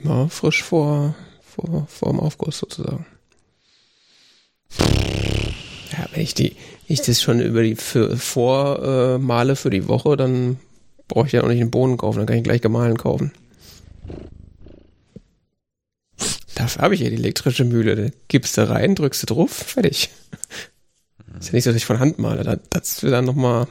Immer 0.00 0.28
frisch 0.28 0.62
vor, 0.62 1.14
vor, 1.40 1.86
vor 1.88 2.12
dem 2.12 2.20
Aufguss 2.20 2.58
sozusagen. 2.58 3.06
Ja, 5.92 6.06
wenn 6.12 6.22
ich 6.22 6.34
die, 6.34 6.54
ich 6.86 7.00
das 7.02 7.22
schon 7.22 7.40
über 7.40 7.62
die 7.62 7.74
für, 7.74 8.16
vormale 8.16 9.52
äh, 9.52 9.56
für 9.56 9.70
die 9.70 9.88
Woche, 9.88 10.16
dann 10.16 10.60
brauche 11.08 11.26
ich 11.26 11.32
ja 11.32 11.42
auch 11.42 11.48
nicht 11.48 11.60
einen 11.60 11.70
Bohnen 11.70 11.96
kaufen, 11.96 12.18
dann 12.18 12.26
kann 12.26 12.36
ich 12.36 12.44
gleich 12.44 12.60
gemahlen 12.60 12.98
kaufen. 12.98 13.32
Dafür 16.58 16.82
habe 16.82 16.94
ich 16.94 17.00
ja 17.00 17.08
die 17.08 17.16
elektrische 17.16 17.64
Mühle. 17.64 17.94
Da 17.96 18.16
gibst 18.28 18.56
du 18.56 18.68
rein, 18.68 18.94
drückst 18.94 19.22
du 19.22 19.26
drauf, 19.26 19.50
fertig. 19.52 20.10
Ist 21.38 21.48
ja 21.48 21.52
nicht 21.52 21.64
so, 21.64 21.70
dass 21.70 21.76
ich 21.76 21.84
von 21.86 22.00
Hand 22.00 22.18
male. 22.18 22.42
Da, 22.42 22.56
das 22.70 23.02
wird 23.02 23.12
dann 23.12 23.24
nochmal. 23.24 23.68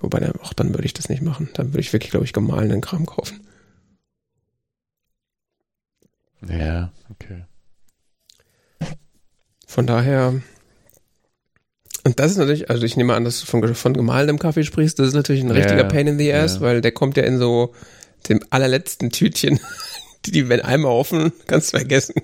Wobei, 0.00 0.18
dann- 0.20 0.40
auch 0.40 0.52
dann 0.54 0.70
würde 0.70 0.86
ich 0.86 0.94
das 0.94 1.08
nicht 1.10 1.20
machen. 1.22 1.50
Dann 1.54 1.68
würde 1.68 1.80
ich 1.80 1.92
wirklich, 1.92 2.10
glaube 2.10 2.24
ich, 2.24 2.32
gemahlenen 2.32 2.80
Kram 2.80 3.04
kaufen. 3.06 3.40
Ja, 6.48 6.90
okay. 7.10 7.44
Von 9.66 9.86
daher. 9.86 10.40
Und 12.04 12.18
das 12.18 12.30
ist 12.30 12.38
natürlich, 12.38 12.70
also 12.70 12.82
ich 12.84 12.96
nehme 12.96 13.14
an, 13.14 13.24
dass 13.24 13.40
du 13.40 13.46
von, 13.46 13.74
von 13.74 13.92
gemahlenem 13.92 14.38
Kaffee 14.38 14.64
sprichst. 14.64 14.98
Das 14.98 15.08
ist 15.08 15.14
natürlich 15.14 15.42
ein 15.42 15.48
Ja, 15.48 15.54
richtiger 15.54 15.84
Pain 15.84 16.06
in 16.06 16.18
the 16.18 16.32
Ass, 16.32 16.54
ja. 16.56 16.60
weil 16.62 16.80
der 16.80 16.92
kommt 16.92 17.16
ja 17.18 17.24
in 17.24 17.38
so 17.38 17.74
dem 18.28 18.40
allerletzten 18.50 19.10
Tütchen. 19.10 19.60
Die, 20.26 20.48
werden 20.48 20.64
einmal 20.64 20.92
offen, 20.92 21.32
kannst 21.46 21.72
du 21.72 21.78
vergessen. 21.78 22.14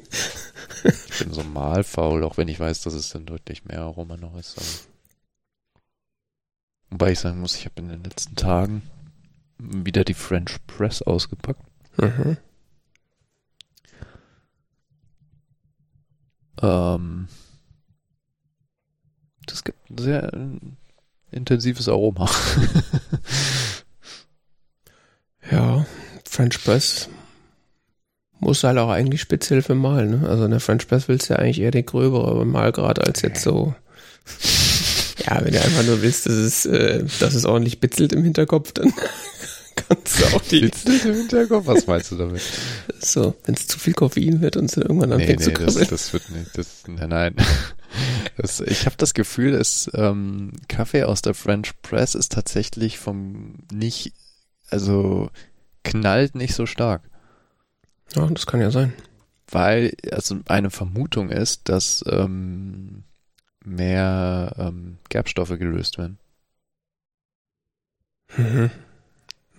Ich 0.84 1.18
bin 1.18 1.32
so 1.32 1.42
malfaul, 1.42 2.22
auch 2.24 2.36
wenn 2.36 2.48
ich 2.48 2.60
weiß, 2.60 2.82
dass 2.82 2.94
es 2.94 3.08
dann 3.08 3.26
deutlich 3.26 3.64
mehr 3.64 3.80
Aroma 3.80 4.16
noch 4.16 4.36
ist. 4.36 4.58
Aber 4.58 4.66
Wobei 6.90 7.12
ich 7.12 7.18
sagen 7.18 7.40
muss, 7.40 7.56
ich 7.56 7.64
habe 7.64 7.80
in 7.80 7.88
den 7.88 8.04
letzten 8.04 8.36
Tagen 8.36 8.82
wieder 9.58 10.04
die 10.04 10.14
French 10.14 10.58
Press 10.66 11.02
ausgepackt. 11.02 11.62
Mhm. 11.96 12.36
Ähm, 16.62 17.28
das 19.46 19.64
gibt 19.64 19.90
ein 19.90 19.98
sehr 19.98 20.32
äh, 20.32 20.58
intensives 21.32 21.88
Aroma. 21.88 22.30
Ja, 25.50 25.86
French 26.24 26.62
Press 26.64 27.08
muss 28.38 28.64
halt 28.64 28.78
auch 28.78 28.90
eigentlich 28.90 29.26
für 29.26 29.74
Malen. 29.74 30.20
Ne? 30.20 30.28
Also 30.28 30.44
in 30.44 30.50
der 30.50 30.60
French 30.60 30.86
Press 30.88 31.08
willst 31.08 31.28
du 31.28 31.34
ja 31.34 31.40
eigentlich 31.40 31.60
eher 31.60 31.70
die 31.70 31.84
gröbere 31.84 32.44
Malgrad 32.44 33.06
als 33.06 33.22
jetzt 33.22 33.42
so. 33.42 33.74
Ja, 35.26 35.44
wenn 35.44 35.52
du 35.52 35.60
einfach 35.60 35.84
nur 35.84 36.02
willst, 36.02 36.26
dass 36.26 36.34
es, 36.34 36.66
äh, 36.66 37.04
dass 37.20 37.34
es 37.34 37.44
ordentlich 37.44 37.80
bitzelt 37.80 38.12
im 38.12 38.22
Hinterkopf, 38.22 38.72
dann 38.72 38.92
kannst 39.76 40.20
du 40.20 40.36
auch 40.36 40.42
die. 40.42 40.70
Das 40.70 40.84
im 40.84 41.14
Hinterkopf? 41.14 41.66
Was 41.66 41.86
meinst 41.86 42.10
du 42.12 42.16
damit? 42.16 42.42
So, 43.00 43.34
wenn 43.44 43.54
es 43.54 43.66
zu 43.66 43.78
viel 43.78 43.94
Koffein 43.94 44.40
wird 44.40 44.56
und 44.56 44.66
es 44.66 44.72
dann 44.72 44.82
irgendwann 44.82 45.10
nee, 45.10 45.16
anfängt 45.16 45.40
nee, 45.40 45.44
zu 45.44 45.50
das, 45.52 45.58
kribbeln. 45.58 45.86
das 45.90 46.12
wird 46.12 46.30
nicht. 46.30 46.58
Das, 46.58 46.66
nein, 46.86 47.08
nein. 47.08 47.36
Das, 48.36 48.60
ich 48.60 48.84
habe 48.84 48.96
das 48.98 49.14
Gefühl, 49.14 49.52
dass 49.52 49.90
ähm, 49.94 50.52
Kaffee 50.68 51.04
aus 51.04 51.22
der 51.22 51.34
French 51.34 51.72
Press 51.82 52.14
ist 52.14 52.32
tatsächlich 52.32 52.98
vom 52.98 53.54
nicht, 53.72 54.12
also 54.68 55.30
knallt 55.82 56.34
nicht 56.34 56.54
so 56.54 56.66
stark. 56.66 57.02
Ja, 58.14 58.26
das 58.26 58.46
kann 58.46 58.60
ja 58.60 58.70
sein. 58.70 58.92
Weil, 59.48 59.94
also 60.10 60.38
eine 60.46 60.70
Vermutung 60.70 61.30
ist, 61.30 61.68
dass 61.68 62.04
ähm, 62.08 63.04
mehr 63.64 64.54
ähm, 64.58 64.98
Gerbstoffe 65.08 65.58
gelöst 65.58 65.98
werden. 65.98 66.18
Mhm. 68.36 68.70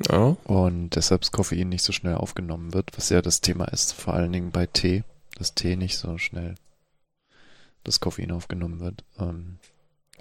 Ja. 0.09 0.37
Und 0.43 0.91
deshalb 0.91 1.21
das 1.21 1.31
Koffein 1.31 1.69
nicht 1.69 1.83
so 1.83 1.91
schnell 1.91 2.15
aufgenommen 2.15 2.73
wird, 2.73 2.91
was 2.97 3.09
ja 3.09 3.21
das 3.21 3.41
Thema 3.41 3.65
ist, 3.65 3.93
vor 3.93 4.13
allen 4.13 4.31
Dingen 4.31 4.51
bei 4.51 4.65
Tee, 4.65 5.03
dass 5.37 5.55
Tee 5.55 5.75
nicht 5.75 5.97
so 5.97 6.17
schnell 6.17 6.55
das 7.83 7.99
Koffein 7.99 8.31
aufgenommen 8.31 8.79
wird. 8.79 9.03
Ähm, 9.19 9.57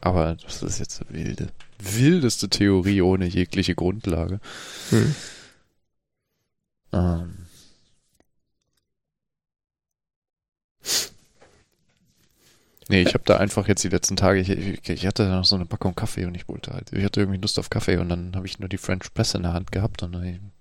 aber 0.01 0.37
das 0.37 0.63
ist 0.63 0.79
jetzt 0.79 1.03
eine 1.03 1.19
wilde, 1.19 1.49
wildeste 1.79 2.49
Theorie 2.49 3.03
ohne 3.03 3.27
jegliche 3.27 3.75
Grundlage. 3.75 4.41
Hm. 4.91 5.15
Ähm, 6.93 7.46
Nee, 12.89 13.03
ich 13.03 13.15
habe 13.15 13.25
da 13.25 13.39
einfach 13.39 13.67
jetzt 13.67 13.83
die 13.83 13.89
letzten 13.89 14.17
Tage, 14.17 14.39
ich, 14.39 14.49
ich, 14.49 14.89
ich 14.89 15.07
hatte 15.07 15.25
da 15.25 15.37
noch 15.37 15.45
so 15.45 15.57
eine 15.57 15.67
Packung 15.67 15.95
Kaffee 15.97 16.25
und 16.25 16.37
ich 16.37 16.49
wollte 16.49 16.73
halt, 16.73 16.93
ich 16.93 17.05
hatte 17.05 17.21
irgendwie 17.21 17.41
Lust 17.41 17.59
auf 17.59 17.69
Kaffee 17.69 17.97
und 17.97 18.09
dann 18.09 18.37
habe 18.37 18.47
ich 18.47 18.61
nur 18.61 18.69
die 18.69 18.79
French 18.79 19.13
Press 19.13 19.35
in 19.35 19.43
der 19.43 19.55
Hand 19.55 19.73
gehabt 19.73 20.03
und 20.05 20.13
dann 20.13 20.53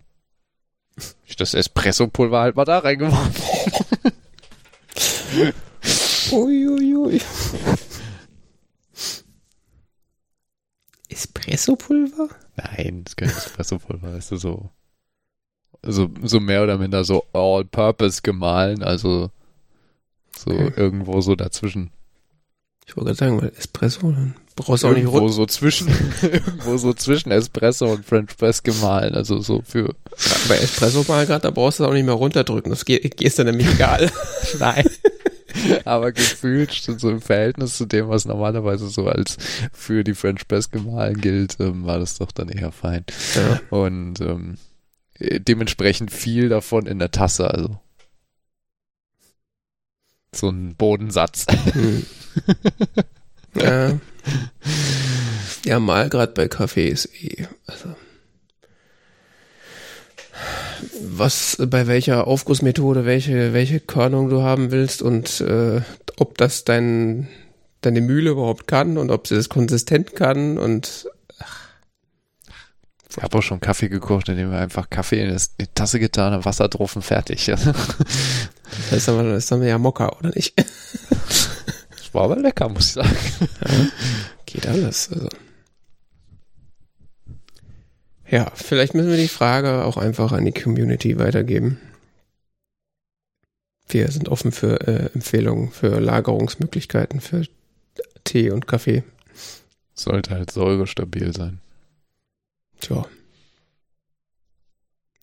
ich 1.26 1.36
das 1.36 1.54
Espresso-Pulver 1.54 2.40
halt 2.40 2.56
mal 2.56 2.66
da 2.66 2.80
reingeworfen. 2.80 3.44
Uiuiui. 6.32 7.22
Espresso-Pulver? 11.10 12.30
Nein, 12.56 13.04
das 13.04 13.12
ist 13.12 13.18
kein 13.18 13.30
Espresso-Pulver, 13.30 14.12
das 14.12 14.32
ist 14.32 14.42
so, 14.42 14.72
so, 15.84 16.10
so 16.24 16.40
mehr 16.40 16.64
oder 16.64 16.78
minder 16.78 17.04
so 17.04 17.26
all-purpose 17.34 18.22
gemahlen, 18.24 18.82
also 18.82 19.30
so 20.36 20.52
Okay. 20.52 20.74
irgendwo 20.76 21.22
so 21.22 21.36
dazwischen. 21.36 21.92
Ich 22.86 22.96
wollte 22.96 23.08
gerade 23.08 23.18
sagen, 23.18 23.42
weil 23.42 23.52
Espresso, 23.58 24.12
dann 24.12 24.36
brauchst 24.56 24.84
du 24.84 24.88
auch 24.88 24.94
nicht 24.94 25.08
rund. 25.08 25.34
so 25.34 25.46
zwischen, 25.46 25.88
irgendwo 26.22 26.78
so 26.78 26.94
zwischen 26.94 27.32
Espresso 27.32 27.92
und 27.92 28.06
French 28.06 28.38
Press 28.38 28.64
gemahlen, 28.64 29.16
also 29.16 29.40
so 29.40 29.62
für, 29.66 29.96
Bei 30.48 30.58
Espresso 30.58 31.04
mal 31.08 31.26
gerade, 31.26 31.42
da 31.42 31.52
brauchst 31.52 31.80
du 31.80 31.84
es 31.84 31.90
auch 31.90 31.94
nicht 31.94 32.06
mehr 32.06 32.14
runterdrücken. 32.14 32.70
Das 32.70 32.86
geht, 32.86 33.18
geht 33.18 33.40
dann 33.40 33.48
nämlich 33.48 33.68
egal. 33.68 34.12
Nein. 34.60 34.86
Aber 35.84 36.12
gefühlt 36.12 36.72
so 36.74 37.10
im 37.10 37.22
Verhältnis 37.22 37.78
zu 37.78 37.86
dem, 37.86 38.10
was 38.10 38.26
normalerweise 38.26 38.88
so 38.90 39.08
als 39.08 39.38
für 39.74 40.04
die 40.04 40.14
French 40.14 40.48
Press 40.48 40.70
gemahlen 40.70 41.20
gilt, 41.20 41.58
ähm, 41.60 41.86
war 41.86 41.98
das 41.98 42.18
doch 42.18 42.32
dann 42.32 42.50
eher 42.50 42.72
fein. 42.72 43.06
Ja. 43.36 43.62
Und 43.70 44.22
ähm, 44.22 44.58
äh, 45.18 45.40
dementsprechend 45.40 46.12
viel 46.12 46.50
davon 46.50 46.86
in 46.86 47.00
der 47.00 47.12
Tasse, 47.12 47.50
also 47.50 47.80
so 50.34 50.50
ein 50.50 50.76
Bodensatz. 50.76 51.46
Ja. 53.56 53.98
ja, 55.66 55.80
mal 55.80 56.10
gerade 56.10 56.34
bei 56.34 56.48
Kaffee 56.48 56.90
ist 56.90 57.10
eh, 57.22 57.48
also 57.68 57.96
was 61.02 61.58
bei 61.70 61.88
welcher 61.88 62.28
Aufgussmethode, 62.28 63.06
welche 63.06 63.54
welche 63.54 63.80
Körnung 63.80 64.30
du 64.30 64.42
haben 64.44 64.72
willst 64.72 65.02
und 65.02 65.40
äh, 65.42 65.82
ob 66.18 66.38
das 66.38 66.66
dein 66.66 67.28
deine 67.82 68.02
Mühle 68.02 68.32
überhaupt 68.32 68.68
kann 68.68 68.98
und 68.98 69.12
ob 69.12 69.28
sie 69.28 69.36
das 69.36 69.48
konsistent 69.50 70.16
kann 70.16 70.58
und 70.58 71.08
Ich 73.18 73.24
habe 73.24 73.38
auch 73.38 73.42
schon 73.44 73.62
Kaffee 73.62 73.88
gekocht, 73.88 74.28
indem 74.28 74.52
wir 74.52 74.58
einfach 74.60 74.90
Kaffee 74.90 75.22
in 75.24 75.30
das- 75.32 75.52
in 75.58 75.66
die 75.68 75.72
Tasse 75.74 76.00
getan 76.00 76.34
haben, 76.34 76.44
Wasser 76.44 76.68
drauf 76.68 76.96
und 76.98 77.02
fertig. 77.04 77.46
das 77.46 77.58
ist 78.92 79.08
das 79.08 79.38
ist 79.38 79.52
dann 79.52 79.64
ja 79.64 79.78
Mokka, 79.78 80.10
oder 80.20 80.32
nicht? 80.36 80.54
War 82.16 82.24
aber 82.24 82.38
lecker, 82.38 82.70
muss 82.70 82.86
ich 82.88 82.94
sagen. 82.94 83.18
Geht 84.46 84.66
alles. 84.68 85.12
Also. 85.12 85.28
Ja, 88.30 88.50
vielleicht 88.56 88.94
müssen 88.94 89.10
wir 89.10 89.18
die 89.18 89.28
Frage 89.28 89.84
auch 89.84 89.98
einfach 89.98 90.32
an 90.32 90.46
die 90.46 90.54
Community 90.54 91.20
weitergeben. 91.20 91.78
Wir 93.90 94.10
sind 94.12 94.30
offen 94.30 94.54
für 94.54 94.88
äh, 94.88 95.10
Empfehlungen, 95.14 95.72
für 95.72 96.00
Lagerungsmöglichkeiten, 96.00 97.20
für 97.20 97.46
Tee 98.24 98.50
und 98.50 98.66
Kaffee. 98.66 99.04
Sollte 99.94 100.36
halt 100.36 100.52
säurestabil 100.52 101.36
sein. 101.36 101.60
Tja. 102.80 103.06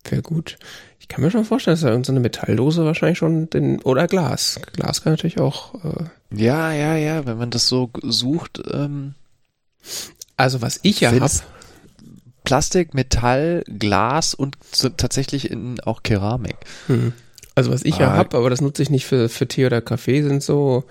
Wäre 0.05 0.21
gut. 0.21 0.59
Ich 1.03 1.09
kann 1.09 1.21
mir 1.25 1.33
schon 1.33 1.45
vorstellen, 1.45 1.75
dass 1.75 1.81
da 1.83 1.89
irgendeine 1.89 2.21
Metalldose 2.21 2.85
wahrscheinlich 2.85 3.19
schon 3.19 3.51
den. 3.51 3.83
Oder 3.83 4.07
Glas. 4.07 4.61
Glas 4.73 5.03
kann 5.03 5.13
natürlich 5.15 5.41
auch. 5.41 5.75
Äh, 5.85 6.05
Ja, 6.35 6.73
ja, 6.73 6.95
ja, 6.97 7.27
wenn 7.27 7.37
man 7.39 7.51
das 7.51 7.67
so 7.67 7.91
sucht, 8.03 8.63
ähm, 8.73 9.15
also 10.37 10.63
was 10.63 10.79
ich 10.85 11.01
ja 11.01 11.09
habe. 11.09 11.17
Findest- 11.19 11.45
Plastik, 12.45 12.95
Metall, 12.95 13.65
Glas 13.67 14.33
und 14.33 14.57
so, 14.73 14.89
tatsächlich 14.89 15.51
in 15.51 15.81
auch 15.81 16.03
Keramik. 16.05 16.57
Hm. 16.87 17.13
Also 17.57 17.71
was 17.73 17.85
ich 17.85 17.99
ja 17.99 18.13
Ah. 18.13 18.17
hab, 18.17 18.35
aber 18.35 18.49
das 18.49 18.61
nutze 18.61 18.83
ich 18.83 18.91
nicht 18.91 19.05
für, 19.07 19.29
für 19.29 19.47
Tee 19.47 19.67
oder 19.67 19.81
Kaffee, 19.81 20.23
sind 20.23 20.43
so 20.43 20.85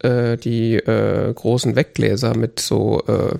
äh, 0.00 0.36
die 0.36 0.74
äh, 0.76 1.32
großen 1.32 1.74
Weggläser 1.76 2.36
mit 2.36 2.60
so 2.60 3.02
äh, 3.06 3.36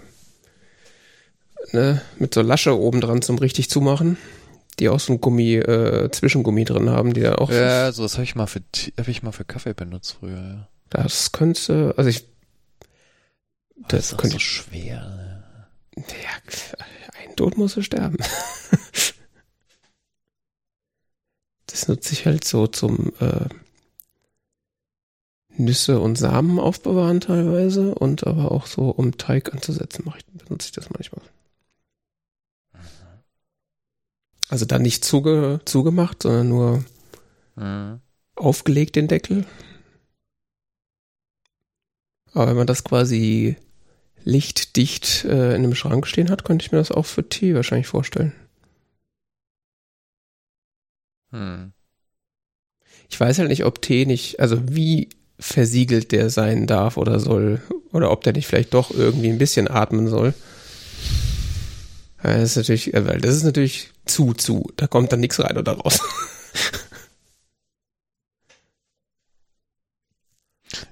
ne, 1.73 2.01
mit 2.19 2.35
so 2.35 2.41
Lasche 2.43 2.79
oben 2.79 3.01
dran 3.01 3.23
zum 3.23 3.39
richtig 3.39 3.69
zumachen, 3.71 4.17
die 4.77 4.89
auch 4.89 5.01
so 5.01 5.13
ein 5.13 5.21
Gummi, 5.21 5.55
äh, 5.57 6.11
Zwischengummi 6.11 6.65
drin 6.65 6.91
haben, 6.91 7.13
die 7.15 7.21
da 7.23 7.37
auch 7.37 7.51
Ja, 7.51 7.91
so 7.93 8.03
das 8.03 8.15
habe 8.15 8.25
ich 8.25 8.35
mal 8.35 8.47
für 8.47 8.61
Tee- 8.73 8.93
hab 8.99 9.09
ich 9.09 9.23
mal 9.23 9.33
für 9.33 9.45
Kaffee 9.45 9.75
benutzt 9.75 10.17
früher, 10.19 10.37
ja. 10.39 10.69
das 10.91 11.33
könnte, 11.33 11.95
also 11.97 12.09
ich 12.11 12.27
Das 13.89 14.07
ist 14.07 14.15
auch 14.15 14.19
könnte 14.19 14.35
so 14.37 14.41
schwer. 14.41 15.01
ne? 15.01 15.45
ja, 15.97 16.05
ein 17.25 17.37
Tod 17.37 17.57
muss 17.57 17.77
er 17.77 17.83
sterben. 17.83 18.17
das 21.67 21.89
nutze 21.89 22.13
ich 22.13 22.27
halt 22.27 22.45
so 22.45 22.67
zum 22.67 23.13
äh, 23.21 23.49
Nüsse 25.57 26.01
und 26.01 26.17
Samen 26.17 26.59
aufbewahren 26.59 27.21
teilweise 27.21 27.95
und 27.95 28.27
aber 28.27 28.51
auch 28.51 28.67
so 28.67 28.91
um 28.91 29.17
Teig 29.19 29.53
anzusetzen, 29.53 30.03
mache 30.05 30.19
ich, 30.19 30.27
benutze 30.27 30.67
ich 30.67 30.73
das 30.73 30.91
manchmal. 30.91 31.23
Also 34.49 34.67
dann 34.67 34.83
nicht 34.83 35.05
zuge, 35.05 35.61
zugemacht, 35.65 36.23
sondern 36.23 36.49
nur 36.49 36.85
Mhm. 37.57 38.01
aufgelegt 38.37 38.97
den 38.97 39.09
Deckel. 39.09 39.47
Aber 42.33 42.49
wenn 42.49 42.57
man 42.57 42.67
das 42.67 42.83
quasi 42.83 43.57
lichtdicht 44.25 45.25
äh, 45.25 45.51
in 45.51 45.63
einem 45.63 45.75
Schrank 45.75 46.07
stehen 46.07 46.31
hat, 46.31 46.45
könnte 46.45 46.65
ich 46.65 46.73
mir 46.73 46.79
das 46.79 46.91
auch 46.91 47.07
für 47.07 47.29
Tee 47.29 47.55
wahrscheinlich 47.55 47.87
vorstellen. 47.87 48.33
Hm. 51.31 51.73
Ich 53.09 53.21
weiß 53.21 53.39
halt 53.39 53.49
nicht, 53.49 53.65
ob 53.65 53.83
Tee 53.83 54.07
nicht, 54.07 54.41
also 54.41 54.61
wie 54.69 55.11
versiegelt 55.39 56.11
der 56.11 56.31
sein 56.31 56.67
darf 56.67 56.97
oder 56.97 57.21
soll, 57.21 57.61
oder 57.93 58.11
ob 58.11 58.25
der 58.25 58.33
nicht 58.33 58.47
vielleicht 58.47 58.75
doch 58.75 58.91
irgendwie 58.91 59.29
ein 59.29 59.39
bisschen 59.39 59.69
atmen 59.69 60.09
soll. 60.09 60.35
Ja, 62.23 62.39
Das 62.39 62.51
ist 62.51 62.57
natürlich, 62.57 62.95
äh, 62.95 63.07
weil 63.07 63.21
das 63.21 63.37
ist 63.37 63.45
natürlich 63.45 63.94
zu, 64.07 64.35
zu. 64.35 64.73
Da 64.77 64.87
kommt 64.87 65.13
dann 65.13 65.21
nichts 65.21 65.41
rein 65.41 65.57
oder 65.57 65.73
raus. 65.73 66.01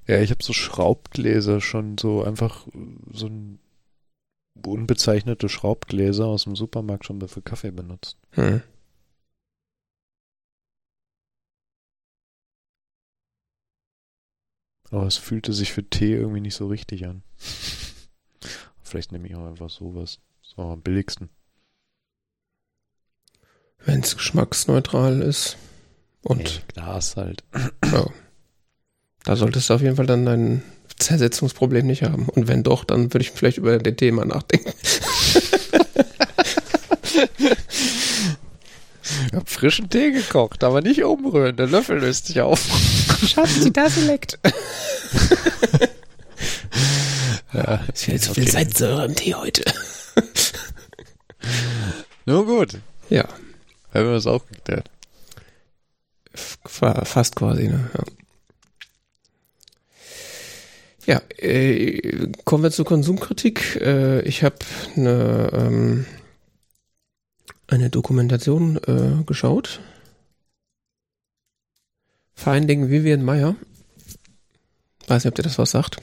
Ja, 0.06 0.20
ich 0.20 0.30
habe 0.30 0.42
so 0.42 0.52
Schraubgläser 0.52 1.60
schon 1.60 1.96
so 1.98 2.22
einfach 2.24 2.66
äh, 2.68 2.78
so 3.12 3.26
ein 3.26 3.58
unbezeichnete 4.66 5.48
Schraubgläser 5.48 6.26
aus 6.26 6.44
dem 6.44 6.56
Supermarkt 6.56 7.04
schon 7.06 7.26
für 7.26 7.42
Kaffee 7.42 7.70
benutzt. 7.70 8.18
Hm. 8.32 8.62
Aber 14.90 15.06
es 15.06 15.16
fühlte 15.16 15.52
sich 15.54 15.72
für 15.72 15.88
Tee 15.88 16.14
irgendwie 16.14 16.40
nicht 16.42 16.54
so 16.54 16.66
richtig 16.68 17.06
an. 17.06 17.22
Vielleicht 18.82 19.10
nehme 19.12 19.26
ich 19.26 19.34
auch 19.34 19.46
einfach 19.46 19.70
sowas. 19.70 20.20
So 20.42 20.60
am 20.62 20.82
billigsten. 20.82 21.30
Wenn 23.84 24.00
es 24.00 24.16
geschmacksneutral 24.16 25.22
ist. 25.22 25.56
Und 26.22 26.38
Nee, 26.38 26.50
Glas 26.74 27.16
halt. 27.16 27.42
ja, 27.92 28.06
da 29.24 29.36
solltest 29.36 29.68
du 29.70 29.74
auf 29.74 29.82
jeden 29.82 29.96
Fall 29.96 30.06
dann 30.06 30.24
dein 30.24 30.62
Zersetzungsproblem 30.98 31.86
nicht 31.86 32.02
haben. 32.04 32.28
Und 32.28 32.46
wenn 32.48 32.62
doch, 32.62 32.84
dann 32.84 33.12
würde 33.12 33.22
ich 33.24 33.30
vielleicht 33.32 33.58
über 33.58 33.76
den 33.78 33.96
Thema 33.96 34.24
nachdenken. 34.24 34.72
Ich 39.26 39.34
habe 39.34 39.46
frischen 39.46 39.90
Tee 39.90 40.12
gekocht, 40.12 40.62
aber 40.64 40.80
nicht 40.80 41.02
umrühren. 41.02 41.56
Der 41.56 41.66
Löffel 41.66 41.98
löst 41.98 42.26
sich 42.26 42.40
auf. 42.40 42.60
Schatz, 43.26 43.60
die 43.60 43.72
Tasse 43.72 44.00
leckt. 44.06 44.38
Ja, 47.52 47.80
ist 47.92 48.06
jetzt 48.06 48.24
so 48.26 48.34
viel 48.34 48.44
okay. 48.44 48.52
Salzsäure 48.52 49.04
im 49.04 49.14
Tee 49.14 49.34
heute. 49.34 49.62
Nur 52.24 52.46
gut. 52.46 52.78
Ja. 53.10 53.26
Haben 53.92 54.06
wir 54.06 54.12
das 54.12 54.26
auch 54.26 54.46
geklärt. 54.46 54.90
Fast 56.34 57.36
quasi, 57.36 57.68
ne? 57.68 57.90
Ja. 57.94 58.04
Ja, 61.04 61.20
äh, 61.38 62.30
kommen 62.44 62.62
wir 62.62 62.70
zur 62.70 62.84
Konsumkritik. 62.84 63.76
Äh, 63.80 64.20
ich 64.22 64.44
habe 64.44 64.56
eine, 64.96 65.50
ähm, 65.52 66.06
eine 67.66 67.90
Dokumentation 67.90 68.76
äh, 68.76 69.24
geschaut. 69.24 69.80
Finding 72.34 72.88
Vivian 72.88 73.24
Meyer. 73.24 73.56
Weiß 75.08 75.24
nicht, 75.24 75.32
ob 75.32 75.34
dir 75.34 75.42
das 75.42 75.58
was 75.58 75.72
sagt. 75.72 75.96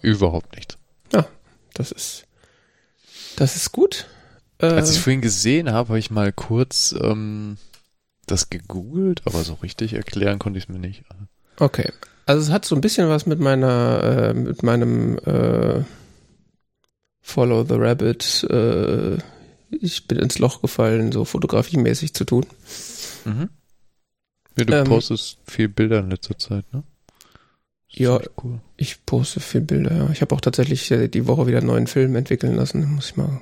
Überhaupt 0.00 0.56
nicht. 0.56 0.78
Ja, 1.12 1.26
das 1.74 1.92
ist, 1.92 2.26
das 3.36 3.56
ist 3.56 3.72
gut. 3.72 4.06
Als 4.58 4.90
ich 4.90 4.98
äh, 4.98 5.00
vorhin 5.00 5.20
gesehen 5.20 5.70
habe, 5.72 5.88
habe 5.88 5.98
ich 5.98 6.10
mal 6.10 6.32
kurz 6.32 6.94
ähm, 7.00 7.56
das 8.26 8.50
gegoogelt, 8.50 9.22
aber 9.24 9.42
so 9.44 9.54
richtig 9.54 9.94
erklären 9.94 10.38
konnte 10.38 10.58
ich 10.58 10.64
es 10.64 10.68
mir 10.68 10.78
nicht. 10.78 11.04
Okay. 11.58 11.92
Also 12.26 12.42
es 12.42 12.50
hat 12.50 12.64
so 12.64 12.74
ein 12.74 12.80
bisschen 12.80 13.08
was 13.08 13.26
mit 13.26 13.40
meiner, 13.40 14.02
äh, 14.02 14.34
mit 14.34 14.62
meinem 14.62 15.18
äh, 15.18 15.82
Follow 17.20 17.64
the 17.64 17.74
Rabbit, 17.74 18.46
äh, 18.50 19.18
ich 19.70 20.06
bin 20.06 20.18
ins 20.18 20.38
Loch 20.38 20.62
gefallen, 20.62 21.12
so 21.12 21.24
fotografiemäßig 21.24 22.14
zu 22.14 22.24
tun. 22.24 22.46
Mhm. 23.24 23.48
Ja, 24.56 24.64
du 24.64 24.72
ähm, 24.72 24.84
postest 24.84 25.38
viel 25.46 25.68
Bilder 25.68 26.00
in 26.00 26.10
letzter 26.10 26.38
Zeit, 26.38 26.64
ne? 26.72 26.84
ja, 27.88 28.20
cool. 28.42 28.60
ich 28.76 29.04
poste 29.06 29.40
viel 29.40 29.60
Bilder, 29.60 29.94
ja. 29.96 30.10
Ich 30.10 30.20
habe 30.20 30.34
auch 30.34 30.40
tatsächlich 30.40 30.90
äh, 30.90 31.08
die 31.08 31.26
Woche 31.26 31.46
wieder 31.46 31.58
einen 31.58 31.66
neuen 31.68 31.86
Film 31.86 32.16
entwickeln 32.16 32.54
lassen. 32.54 32.94
Muss 32.94 33.10
ich 33.10 33.16
mal, 33.16 33.40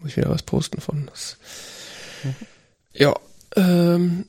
muss 0.00 0.10
ich 0.10 0.16
wieder 0.16 0.30
was 0.30 0.42
posten 0.42 0.80
von. 0.80 1.06
Das. 1.06 1.36
Mhm. 2.24 2.34
Ja, 2.92 3.14
ähm, 3.56 4.24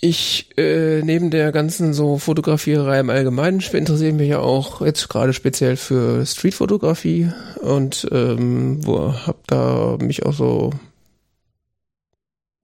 ich, 0.00 0.50
äh, 0.58 1.00
neben 1.02 1.30
der 1.30 1.50
ganzen 1.50 1.94
so 1.94 2.18
Fotografierei 2.18 3.00
im 3.00 3.08
Allgemeinen, 3.08 3.60
interessiere 3.60 4.12
mich 4.12 4.28
ja 4.28 4.38
auch 4.38 4.82
jetzt 4.82 5.08
gerade 5.08 5.32
speziell 5.32 5.76
für 5.76 6.26
Streetfotografie 6.26 7.32
und 7.62 8.06
ähm, 8.12 8.84
wo 8.84 9.14
hab 9.26 9.46
da 9.46 9.96
mich 9.98 10.26
auch 10.26 10.34
so 10.34 10.72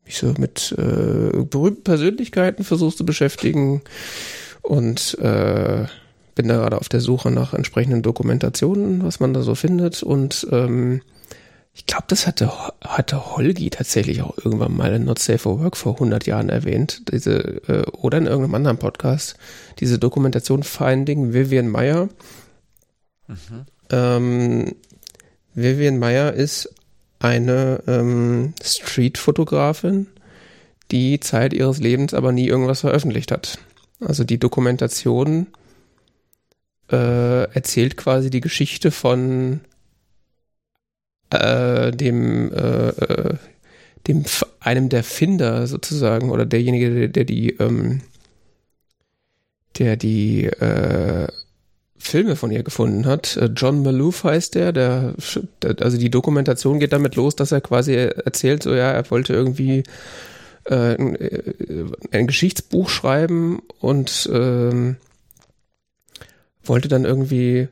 mich 0.04 0.18
so 0.18 0.34
mit 0.38 0.74
äh, 0.76 1.44
berühmten 1.44 1.82
Persönlichkeiten 1.82 2.62
versucht 2.62 2.98
zu 2.98 3.06
beschäftigen 3.06 3.80
und 4.60 5.16
äh, 5.18 5.86
bin 6.40 6.48
da 6.48 6.56
gerade 6.56 6.78
auf 6.78 6.88
der 6.88 7.00
Suche 7.00 7.30
nach 7.30 7.52
entsprechenden 7.52 8.00
Dokumentationen, 8.00 9.04
was 9.04 9.20
man 9.20 9.34
da 9.34 9.42
so 9.42 9.54
findet 9.54 10.02
und 10.02 10.46
ähm, 10.50 11.02
ich 11.74 11.84
glaube, 11.84 12.04
das 12.08 12.26
hatte, 12.26 12.50
hatte 12.80 13.36
Holgi 13.36 13.68
tatsächlich 13.68 14.22
auch 14.22 14.38
irgendwann 14.38 14.74
mal 14.74 14.94
in 14.94 15.04
Not 15.04 15.18
Safe 15.18 15.36
for 15.36 15.60
Work 15.60 15.76
vor 15.76 15.94
100 15.94 16.26
Jahren 16.26 16.48
erwähnt, 16.48 17.02
diese, 17.12 17.62
äh, 17.68 17.82
oder 17.92 18.16
in 18.16 18.24
irgendeinem 18.26 18.54
anderen 18.54 18.78
Podcast, 18.78 19.36
diese 19.80 19.98
Dokumentation 19.98 20.62
Finding 20.62 21.34
Vivian 21.34 21.68
Meyer. 21.68 22.08
Mhm. 23.28 23.66
Ähm, 23.90 24.74
Vivian 25.54 25.98
Meyer 25.98 26.32
ist 26.32 26.74
eine 27.18 27.82
ähm, 27.86 28.54
Street-Fotografin, 28.62 30.06
die 30.90 31.20
Zeit 31.20 31.52
ihres 31.52 31.80
Lebens 31.80 32.14
aber 32.14 32.32
nie 32.32 32.48
irgendwas 32.48 32.80
veröffentlicht 32.80 33.30
hat. 33.30 33.58
Also 34.00 34.24
die 34.24 34.38
Dokumentation 34.38 35.48
äh, 36.90 37.44
erzählt 37.52 37.96
quasi 37.96 38.30
die 38.30 38.40
Geschichte 38.40 38.90
von 38.90 39.60
äh, 41.30 41.90
dem, 41.92 42.52
äh, 42.52 42.88
äh, 42.88 43.34
dem 44.06 44.24
einem 44.60 44.88
der 44.88 45.04
Finder 45.04 45.66
sozusagen 45.66 46.30
oder 46.30 46.46
derjenige, 46.46 46.90
der, 46.90 47.08
der 47.08 47.24
die, 47.24 47.50
ähm, 47.50 48.02
der 49.78 49.96
die 49.96 50.46
äh, 50.46 51.28
Filme 51.96 52.34
von 52.34 52.50
ihr 52.50 52.62
gefunden 52.62 53.06
hat. 53.06 53.36
Äh, 53.36 53.50
John 53.54 53.82
Maloof 53.82 54.24
heißt 54.24 54.54
der, 54.54 54.72
der, 54.72 55.14
also 55.80 55.98
die 55.98 56.10
Dokumentation 56.10 56.80
geht 56.80 56.92
damit 56.92 57.14
los, 57.14 57.36
dass 57.36 57.52
er 57.52 57.60
quasi 57.60 57.94
erzählt, 57.94 58.62
so 58.62 58.74
ja, 58.74 58.90
er 58.90 59.08
wollte 59.10 59.34
irgendwie 59.34 59.84
äh, 60.64 60.96
ein, 60.96 61.16
äh, 61.16 61.52
ein 62.10 62.26
Geschichtsbuch 62.26 62.88
schreiben 62.88 63.60
und 63.78 64.28
ähm, 64.32 64.96
wollte 66.70 66.86
dann 66.86 67.04
irgendwie 67.04 67.68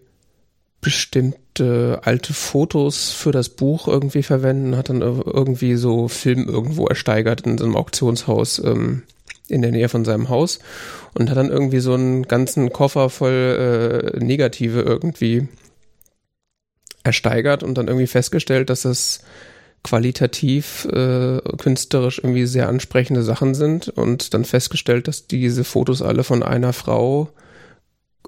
bestimmte 0.81 2.01
alte 2.03 2.35
Fotos 2.35 3.13
für 3.13 3.31
das 3.31 3.49
Buch 3.49 3.87
irgendwie 3.87 4.25
verwenden, 4.25 4.77
hat 4.77 4.89
dann 4.89 5.01
irgendwie 5.03 5.77
so 5.77 6.09
Film 6.09 6.49
irgendwo 6.49 6.87
ersteigert 6.87 7.43
in 7.43 7.59
so 7.59 7.65
einem 7.65 7.77
Auktionshaus 7.77 8.59
ähm, 8.59 9.05
in 9.47 9.63
der 9.63 9.71
Nähe 9.71 9.89
von 9.89 10.05
seinem 10.05 10.29
Haus 10.29 10.59
und 11.15 11.31
hat 11.31 11.37
dann 11.37 11.51
irgendwie 11.51 11.79
so 11.79 11.95
einen 11.95 12.25
ganzen 12.25 12.73
Koffer 12.73 13.09
voll 13.09 14.13
äh, 14.17 14.19
Negative 14.19 14.81
irgendwie 14.81 15.47
ersteigert 17.05 17.63
und 17.63 17.79
dann 17.79 17.87
irgendwie 17.87 18.09
festgestellt, 18.09 18.69
dass 18.69 18.83
das 18.83 19.21
qualitativ 19.85 20.87
äh, 20.87 21.39
künstlerisch 21.57 22.19
irgendwie 22.19 22.47
sehr 22.47 22.69
ansprechende 22.69 23.23
Sachen 23.23 23.55
sind 23.55 23.89
und 23.91 24.35
dann 24.35 24.45
festgestellt, 24.45 25.07
dass 25.07 25.29
diese 25.29 25.63
Fotos 25.63 26.03
alle 26.03 26.25
von 26.25 26.43
einer 26.43 26.73
Frau 26.73 27.31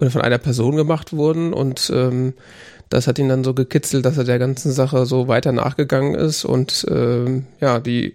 oder 0.00 0.10
von 0.10 0.22
einer 0.22 0.38
Person 0.38 0.76
gemacht 0.76 1.12
wurden 1.12 1.52
und 1.52 1.90
ähm, 1.94 2.34
das 2.88 3.06
hat 3.06 3.18
ihn 3.18 3.28
dann 3.28 3.44
so 3.44 3.54
gekitzelt, 3.54 4.04
dass 4.04 4.18
er 4.18 4.24
der 4.24 4.38
ganzen 4.38 4.72
Sache 4.72 5.06
so 5.06 5.28
weiter 5.28 5.52
nachgegangen 5.52 6.14
ist 6.14 6.44
und 6.44 6.86
ähm, 6.90 7.46
ja, 7.60 7.78
die 7.78 8.14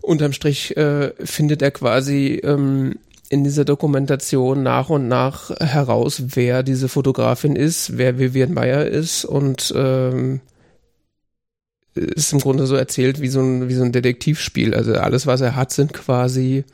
unterm 0.00 0.32
Strich 0.32 0.76
äh, 0.76 1.12
findet 1.22 1.62
er 1.62 1.70
quasi 1.70 2.40
ähm, 2.42 2.94
in 3.28 3.44
dieser 3.44 3.64
Dokumentation 3.64 4.62
nach 4.62 4.90
und 4.90 5.08
nach 5.08 5.50
heraus, 5.58 6.22
wer 6.34 6.62
diese 6.62 6.88
Fotografin 6.88 7.56
ist, 7.56 7.96
wer 7.96 8.18
Vivian 8.18 8.52
Meyer 8.52 8.86
ist 8.86 9.24
und 9.24 9.72
ähm, 9.74 10.40
ist 11.94 12.32
im 12.32 12.40
Grunde 12.40 12.66
so 12.66 12.74
erzählt 12.74 13.20
wie 13.20 13.28
so 13.28 13.40
ein, 13.40 13.68
wie 13.68 13.74
so 13.74 13.84
ein 13.84 13.92
Detektivspiel. 13.92 14.74
Also 14.74 14.94
alles, 14.94 15.26
was 15.26 15.40
er 15.40 15.56
hat, 15.56 15.72
sind 15.72 15.92
quasi 15.92 16.64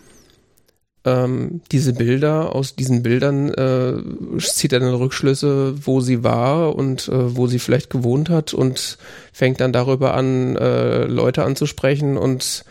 ähm, 1.09 1.61
diese 1.73 1.92
Bilder, 1.92 2.55
aus 2.55 2.77
diesen 2.77 3.03
Bildern 3.03 3.49
äh, 3.55 4.38
zieht 4.40 4.73
er 4.73 4.81
dann 4.81 4.94
Rückschlüsse, 4.94 5.75
wo 5.87 6.01
sie 6.01 6.23
war 6.23 6.75
und 6.75 7.09
äh, 7.09 7.37
wo 7.37 7.47
sie 7.47 7.59
vielleicht 7.59 7.90
gewohnt 7.90 8.31
hat 8.31 8.53
und 8.53 8.99
fängt 9.33 9.61
dann 9.61 9.73
darüber 9.73 10.14
an, 10.14 10.57
äh, 10.57 11.05
Leute 11.05 11.44
anzusprechen 11.44 12.16
und 12.16 12.64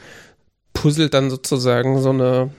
puzzelt 0.74 1.14
dann 1.14 1.30
sozusagen 1.30 2.02
so 2.02 2.10
eine 2.12 2.52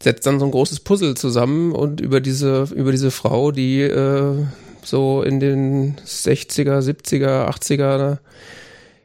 setzt 0.00 0.26
dann 0.26 0.40
so 0.40 0.46
ein 0.46 0.50
großes 0.50 0.80
Puzzle 0.80 1.14
zusammen 1.14 1.72
und 1.72 2.00
über 2.00 2.20
diese 2.20 2.68
über 2.74 2.90
diese 2.92 3.10
Frau, 3.10 3.52
die 3.52 3.82
äh, 3.82 4.44
so 4.84 5.22
in 5.22 5.40
den 5.40 5.96
60er, 5.96 6.80
70er, 6.80 7.48
80er 7.48 8.18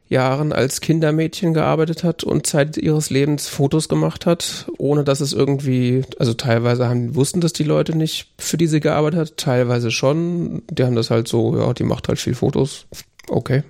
Jahren 0.10 0.54
als 0.54 0.80
Kindermädchen 0.82 1.54
gearbeitet 1.54 2.04
hat 2.04 2.24
und 2.24 2.48
Zeit 2.48 2.78
ihres 2.78 3.10
Lebens 3.10 3.48
Fotos 3.48 3.90
gemacht 3.90 4.26
hat, 4.26 4.68
ohne 4.78 5.04
dass 5.04 5.20
es 5.20 5.34
irgendwie, 5.34 6.04
also 6.18 6.34
teilweise 6.34 6.88
haben, 6.88 7.16
wussten 7.16 7.42
das 7.42 7.54
die 7.54 7.64
Leute 7.64 7.96
nicht, 7.96 8.32
für 8.38 8.58
die 8.58 8.68
sie 8.68 8.80
gearbeitet 8.80 9.20
hat, 9.20 9.38
teilweise 9.38 9.92
schon. 9.92 10.64
Die 10.70 10.84
haben 10.84 10.96
das 10.96 11.10
halt 11.10 11.28
so, 11.28 11.58
ja, 11.58 11.74
die 11.74 11.84
macht 11.84 12.08
halt 12.08 12.20
viel 12.20 12.36
Fotos. 12.36 12.88
Okay. 13.28 13.64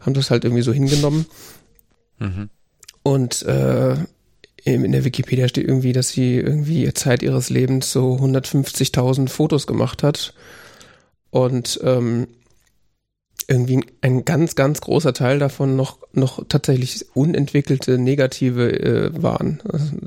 Haben 0.00 0.14
das 0.14 0.30
halt 0.30 0.44
irgendwie 0.44 0.62
so 0.62 0.72
hingenommen. 0.72 1.26
Mhm. 2.18 2.50
Und 3.02 3.42
äh, 3.42 3.96
in 4.64 4.92
der 4.92 5.04
Wikipedia 5.04 5.48
steht 5.48 5.66
irgendwie, 5.66 5.92
dass 5.92 6.10
sie 6.10 6.36
irgendwie 6.36 6.92
Zeit 6.94 7.22
ihres 7.22 7.50
Lebens 7.50 7.92
so 7.92 8.16
150.000 8.16 9.28
Fotos 9.28 9.66
gemacht 9.66 10.02
hat. 10.02 10.34
Und 11.30 11.80
ähm, 11.82 12.28
irgendwie 13.48 13.84
ein 14.00 14.24
ganz, 14.24 14.54
ganz 14.54 14.80
großer 14.80 15.12
Teil 15.12 15.38
davon 15.38 15.76
noch, 15.76 15.98
noch 16.12 16.44
tatsächlich 16.48 17.06
unentwickelte 17.14 17.98
Negative 17.98 18.72
äh, 18.72 19.22
waren. 19.22 19.62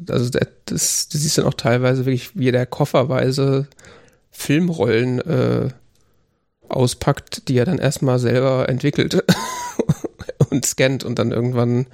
Also 0.10 0.30
das, 0.30 0.48
das, 0.66 1.08
du 1.10 1.18
siehst 1.18 1.38
dann 1.38 1.46
auch 1.46 1.54
teilweise 1.54 2.06
wirklich, 2.06 2.38
wie 2.38 2.52
der 2.52 2.66
kofferweise 2.66 3.68
Filmrollen 4.32 5.20
äh, 5.22 5.70
auspackt, 6.70 7.48
die 7.48 7.58
er 7.58 7.66
dann 7.66 7.80
erstmal 7.80 8.20
selber 8.20 8.70
entwickelt 8.70 9.24
und 10.50 10.66
scannt 10.66 11.04
und 11.04 11.20
dann 11.20 11.32
irgendwann, 11.32 11.88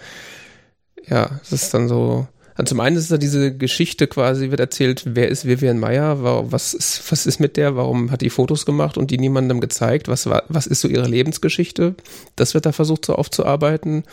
ja, 1.05 1.39
es 1.43 1.51
ist 1.51 1.73
dann 1.73 1.87
so, 1.87 2.27
also 2.55 2.69
zum 2.69 2.79
einen 2.79 2.97
ist 2.97 3.11
da 3.11 3.17
diese 3.17 3.55
Geschichte 3.55 4.07
quasi, 4.07 4.51
wird 4.51 4.59
erzählt, 4.59 5.03
wer 5.05 5.27
ist 5.29 5.45
Vivian 5.45 5.79
Meyer, 5.79 6.23
was 6.51 6.73
ist, 6.73 7.11
was 7.11 7.25
ist 7.25 7.39
mit 7.39 7.57
der, 7.57 7.75
warum 7.75 8.11
hat 8.11 8.21
die 8.21 8.29
Fotos 8.29 8.65
gemacht 8.65 8.97
und 8.97 9.09
die 9.11 9.17
niemandem 9.17 9.59
gezeigt, 9.59 10.07
was, 10.07 10.27
was 10.27 10.67
ist 10.67 10.81
so 10.81 10.87
ihre 10.87 11.07
Lebensgeschichte. 11.07 11.95
Das 12.35 12.53
wird 12.53 12.65
da 12.65 12.71
versucht 12.71 13.05
so 13.05 13.15
aufzuarbeiten. 13.15 14.03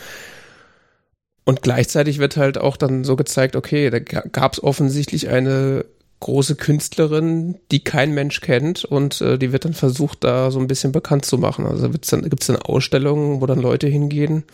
Und 1.44 1.62
gleichzeitig 1.62 2.18
wird 2.18 2.36
halt 2.36 2.58
auch 2.58 2.76
dann 2.76 3.04
so 3.04 3.16
gezeigt, 3.16 3.56
okay, 3.56 3.90
da 3.90 3.98
gab 3.98 4.52
es 4.54 4.62
offensichtlich 4.62 5.28
eine 5.28 5.84
große 6.20 6.54
Künstlerin, 6.54 7.56
die 7.70 7.82
kein 7.82 8.12
Mensch 8.12 8.40
kennt 8.40 8.84
und 8.84 9.20
äh, 9.22 9.38
die 9.38 9.52
wird 9.52 9.64
dann 9.64 9.72
versucht, 9.72 10.22
da 10.22 10.50
so 10.50 10.60
ein 10.60 10.66
bisschen 10.66 10.92
bekannt 10.92 11.24
zu 11.24 11.38
machen. 11.38 11.66
Also 11.66 11.88
gibt's 11.90 12.10
dann, 12.10 12.28
gibt's 12.28 12.46
dann 12.46 12.56
Ausstellungen, 12.56 13.40
wo 13.40 13.46
dann 13.46 13.60
Leute 13.60 13.86
hingehen 13.88 14.44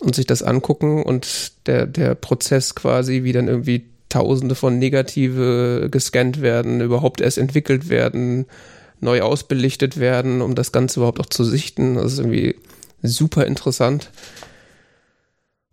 und 0.00 0.14
sich 0.14 0.26
das 0.26 0.42
angucken 0.42 1.02
und 1.02 1.52
der, 1.66 1.86
der 1.86 2.14
Prozess 2.14 2.74
quasi, 2.74 3.22
wie 3.22 3.32
dann 3.32 3.48
irgendwie 3.48 3.86
Tausende 4.08 4.56
von 4.56 4.78
Negative 4.78 5.88
gescannt 5.88 6.42
werden, 6.42 6.80
überhaupt 6.80 7.20
erst 7.20 7.38
entwickelt 7.38 7.88
werden, 7.88 8.46
neu 8.98 9.22
ausbelichtet 9.22 10.00
werden, 10.00 10.42
um 10.42 10.56
das 10.56 10.72
Ganze 10.72 10.98
überhaupt 10.98 11.20
auch 11.20 11.26
zu 11.26 11.44
sichten. 11.44 11.94
Das 11.94 12.14
ist 12.14 12.18
irgendwie 12.18 12.56
super 13.02 13.46
interessant. 13.46 14.10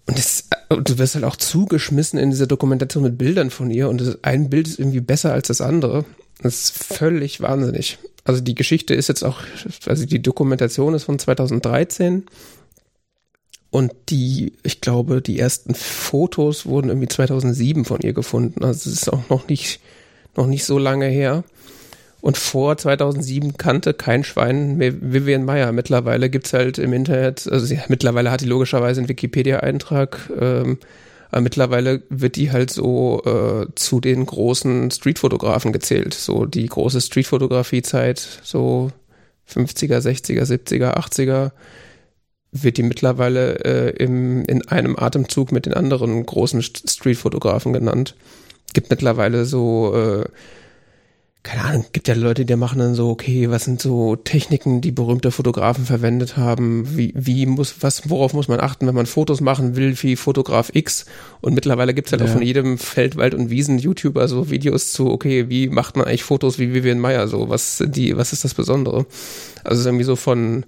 Und 0.05 0.17
das, 0.17 0.47
du 0.69 0.97
wirst 0.99 1.15
halt 1.15 1.25
auch 1.25 1.35
zugeschmissen 1.35 2.19
in 2.19 2.29
diese 2.29 2.47
Dokumentation 2.47 3.03
mit 3.03 3.17
Bildern 3.17 3.49
von 3.49 3.71
ihr 3.71 3.89
und 3.89 3.99
das, 3.99 4.23
ein 4.23 4.49
Bild 4.49 4.67
ist 4.67 4.79
irgendwie 4.79 5.01
besser 5.01 5.33
als 5.33 5.47
das 5.47 5.59
andere. 5.59 6.05
Das 6.41 6.65
ist 6.65 6.83
völlig 6.83 7.41
wahnsinnig. 7.41 7.97
Also 8.23 8.41
die 8.41 8.55
Geschichte 8.55 8.93
ist 8.93 9.07
jetzt 9.07 9.23
auch, 9.23 9.41
also 9.85 10.05
die 10.05 10.21
Dokumentation 10.21 10.93
ist 10.93 11.05
von 11.05 11.17
2013 11.17 12.25
und 13.77 13.93
die, 14.09 14.53
ich 14.63 14.81
glaube, 14.81 15.21
die 15.21 15.37
ersten 15.37 15.75
Fotos 15.75 16.65
wurden 16.65 16.89
irgendwie 16.89 17.09
2007 17.09 17.85
von 17.85 18.01
ihr 18.01 18.13
gefunden. 18.13 18.65
Also 18.65 18.89
es 18.89 19.03
ist 19.03 19.13
auch 19.13 19.29
noch 19.29 19.47
nicht, 19.49 19.81
noch 20.35 20.47
nicht 20.47 20.65
so 20.65 20.79
lange 20.79 21.05
her. 21.05 21.43
Und 22.19 22.39
vor 22.39 22.75
2007 22.75 23.55
kannte 23.57 23.93
kein 23.93 24.23
Schwein 24.23 24.77
mehr 24.77 24.93
Vivian 24.99 25.45
Meyer. 25.45 25.71
Mittlerweile 25.73 26.31
gibt's 26.31 26.53
halt 26.53 26.79
im 26.79 26.91
Internet, 26.91 27.47
also 27.51 27.67
sie, 27.67 27.79
mittlerweile 27.87 28.31
hat 28.31 28.41
die 28.41 28.47
logischerweise 28.47 28.99
einen 28.99 29.09
Wikipedia-Eintrag, 29.09 30.27
ähm, 30.41 30.79
aber 31.29 31.41
mittlerweile 31.41 32.01
wird 32.09 32.35
die 32.35 32.51
halt 32.51 32.71
so 32.71 33.21
äh, 33.25 33.67
zu 33.75 33.99
den 33.99 34.25
großen 34.25 34.89
Streetfotografen 34.89 35.71
gezählt. 35.71 36.15
So 36.15 36.47
die 36.47 36.65
große 36.65 36.99
Streetfotografie-Zeit, 36.99 38.39
so 38.41 38.89
50er, 39.47 39.99
60er, 39.99 40.45
70er, 40.45 40.97
80er, 40.97 41.51
wird 42.63 42.77
die 42.77 42.83
mittlerweile 42.83 43.63
äh, 43.65 44.03
im, 44.03 44.45
in 44.45 44.67
einem 44.67 44.97
Atemzug 44.97 45.51
mit 45.51 45.65
den 45.65 45.73
anderen 45.73 46.25
großen 46.25 46.61
Streetfotografen 46.61 47.73
genannt. 47.73 48.15
Gibt 48.73 48.89
mittlerweile 48.89 49.45
so 49.45 49.95
äh, 49.95 50.25
keine 51.47 51.63
Ahnung, 51.63 51.85
gibt 51.93 52.09
ja 52.09 52.13
Leute, 52.13 52.43
die 52.43 52.55
machen 52.57 52.79
dann 52.79 52.93
so, 52.93 53.09
okay, 53.09 53.49
was 53.49 53.63
sind 53.63 53.79
so 53.79 54.17
Techniken, 54.17 54.81
die 54.81 54.91
berühmte 54.91 55.31
Fotografen 55.31 55.85
verwendet 55.85 56.35
haben? 56.35 56.97
Wie, 56.97 57.13
wie 57.15 57.45
muss, 57.45 57.75
was, 57.79 58.09
worauf 58.09 58.33
muss 58.33 58.49
man 58.49 58.59
achten, 58.59 58.85
wenn 58.85 58.93
man 58.93 59.05
Fotos 59.05 59.39
machen 59.39 59.77
will, 59.77 59.95
wie 60.01 60.17
Fotograf 60.17 60.71
X? 60.73 61.05
Und 61.39 61.53
mittlerweile 61.53 61.93
gibt's 61.93 62.11
halt 62.11 62.21
ja. 62.21 62.27
auch 62.27 62.33
von 62.33 62.41
jedem 62.41 62.77
Feld, 62.77 63.15
Wald 63.15 63.33
und 63.33 63.49
Wiesen 63.49 63.79
YouTuber 63.79 64.27
so 64.27 64.49
Videos 64.49 64.91
zu, 64.91 65.09
okay, 65.09 65.47
wie 65.47 65.69
macht 65.69 65.95
man 65.95 66.05
eigentlich 66.05 66.23
Fotos 66.23 66.59
wie 66.59 66.73
Vivian 66.73 66.99
Meyer 66.99 67.29
so? 67.29 67.47
Was 67.47 67.81
die, 67.87 68.17
was 68.17 68.33
ist 68.33 68.43
das 68.43 68.53
Besondere? 68.53 69.05
Also 69.63 69.87
irgendwie 69.87 70.03
so 70.03 70.17
von 70.17 70.65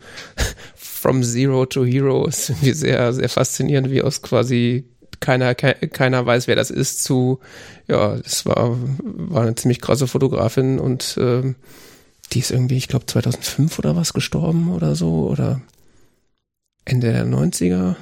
From 0.99 1.23
Zero 1.23 1.65
to 1.65 1.85
Hero 1.85 2.25
ist 2.27 2.49
irgendwie 2.49 2.73
sehr, 2.73 3.13
sehr 3.13 3.29
faszinierend, 3.29 3.89
wie 3.91 4.01
aus 4.01 4.21
quasi 4.21 4.85
keiner, 5.19 5.55
keiner 5.55 6.25
weiß, 6.25 6.47
wer 6.47 6.55
das 6.55 6.69
ist, 6.69 7.03
zu, 7.03 7.39
ja, 7.87 8.15
das 8.15 8.45
war, 8.45 8.77
war 9.03 9.41
eine 9.41 9.55
ziemlich 9.55 9.81
krasse 9.81 10.07
Fotografin 10.07 10.79
und 10.79 11.17
ähm, 11.19 11.55
die 12.31 12.39
ist 12.39 12.51
irgendwie, 12.51 12.77
ich 12.77 12.87
glaube, 12.87 13.05
2005 13.05 13.79
oder 13.79 13.95
was 13.95 14.13
gestorben 14.13 14.71
oder 14.71 14.95
so 14.95 15.27
oder 15.27 15.61
Ende 16.85 17.11
der 17.11 17.25
90er. 17.25 17.95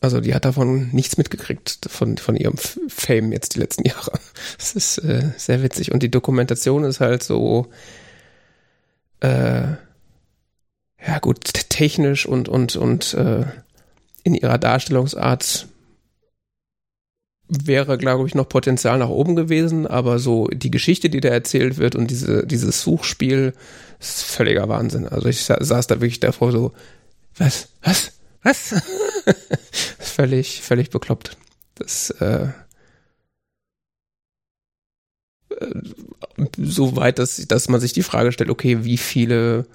Also 0.00 0.20
die 0.20 0.34
hat 0.34 0.44
davon 0.44 0.90
nichts 0.92 1.18
mitgekriegt, 1.18 1.86
von, 1.88 2.16
von 2.18 2.36
ihrem 2.36 2.56
Fame 2.56 3.32
jetzt 3.32 3.54
die 3.54 3.60
letzten 3.60 3.84
Jahre. 3.88 4.12
Das 4.56 4.74
ist 4.74 4.98
äh, 4.98 5.32
sehr 5.36 5.62
witzig. 5.62 5.92
Und 5.92 6.02
die 6.02 6.10
Dokumentation 6.10 6.84
ist 6.84 7.00
halt 7.00 7.22
so, 7.22 7.68
äh, 9.20 9.74
ja 11.06 11.18
gut, 11.18 11.44
technisch 11.68 12.26
und, 12.26 12.48
und, 12.48 12.76
und 12.76 13.14
äh, 13.14 13.44
in 14.24 14.34
ihrer 14.34 14.58
Darstellungsart 14.58 15.68
wäre, 17.48 17.96
glaube 17.96 18.26
ich, 18.26 18.34
noch 18.34 18.48
Potenzial 18.48 18.98
nach 18.98 19.08
oben 19.08 19.34
gewesen, 19.34 19.86
aber 19.86 20.18
so 20.18 20.48
die 20.48 20.70
Geschichte, 20.70 21.08
die 21.08 21.20
da 21.20 21.30
erzählt 21.30 21.78
wird 21.78 21.94
und 21.94 22.10
diese, 22.10 22.46
dieses 22.46 22.82
Suchspiel 22.82 23.54
ist 23.98 24.22
völliger 24.22 24.68
Wahnsinn. 24.68 25.08
Also 25.08 25.28
ich 25.28 25.42
saß 25.44 25.86
da 25.86 25.96
wirklich 25.96 26.20
davor 26.20 26.52
so, 26.52 26.72
was, 27.38 27.68
was, 27.82 28.12
was? 28.42 28.74
völlig, 29.98 30.60
völlig 30.60 30.90
bekloppt. 30.90 31.36
Das, 31.76 32.10
äh, 32.10 32.48
äh, 35.50 35.74
so 36.58 36.96
weit, 36.96 37.18
dass, 37.18 37.36
dass 37.46 37.68
man 37.68 37.80
sich 37.80 37.92
die 37.92 38.02
Frage 38.02 38.32
stellt, 38.32 38.50
okay, 38.50 38.84
wie 38.84 38.98
viele 38.98 39.66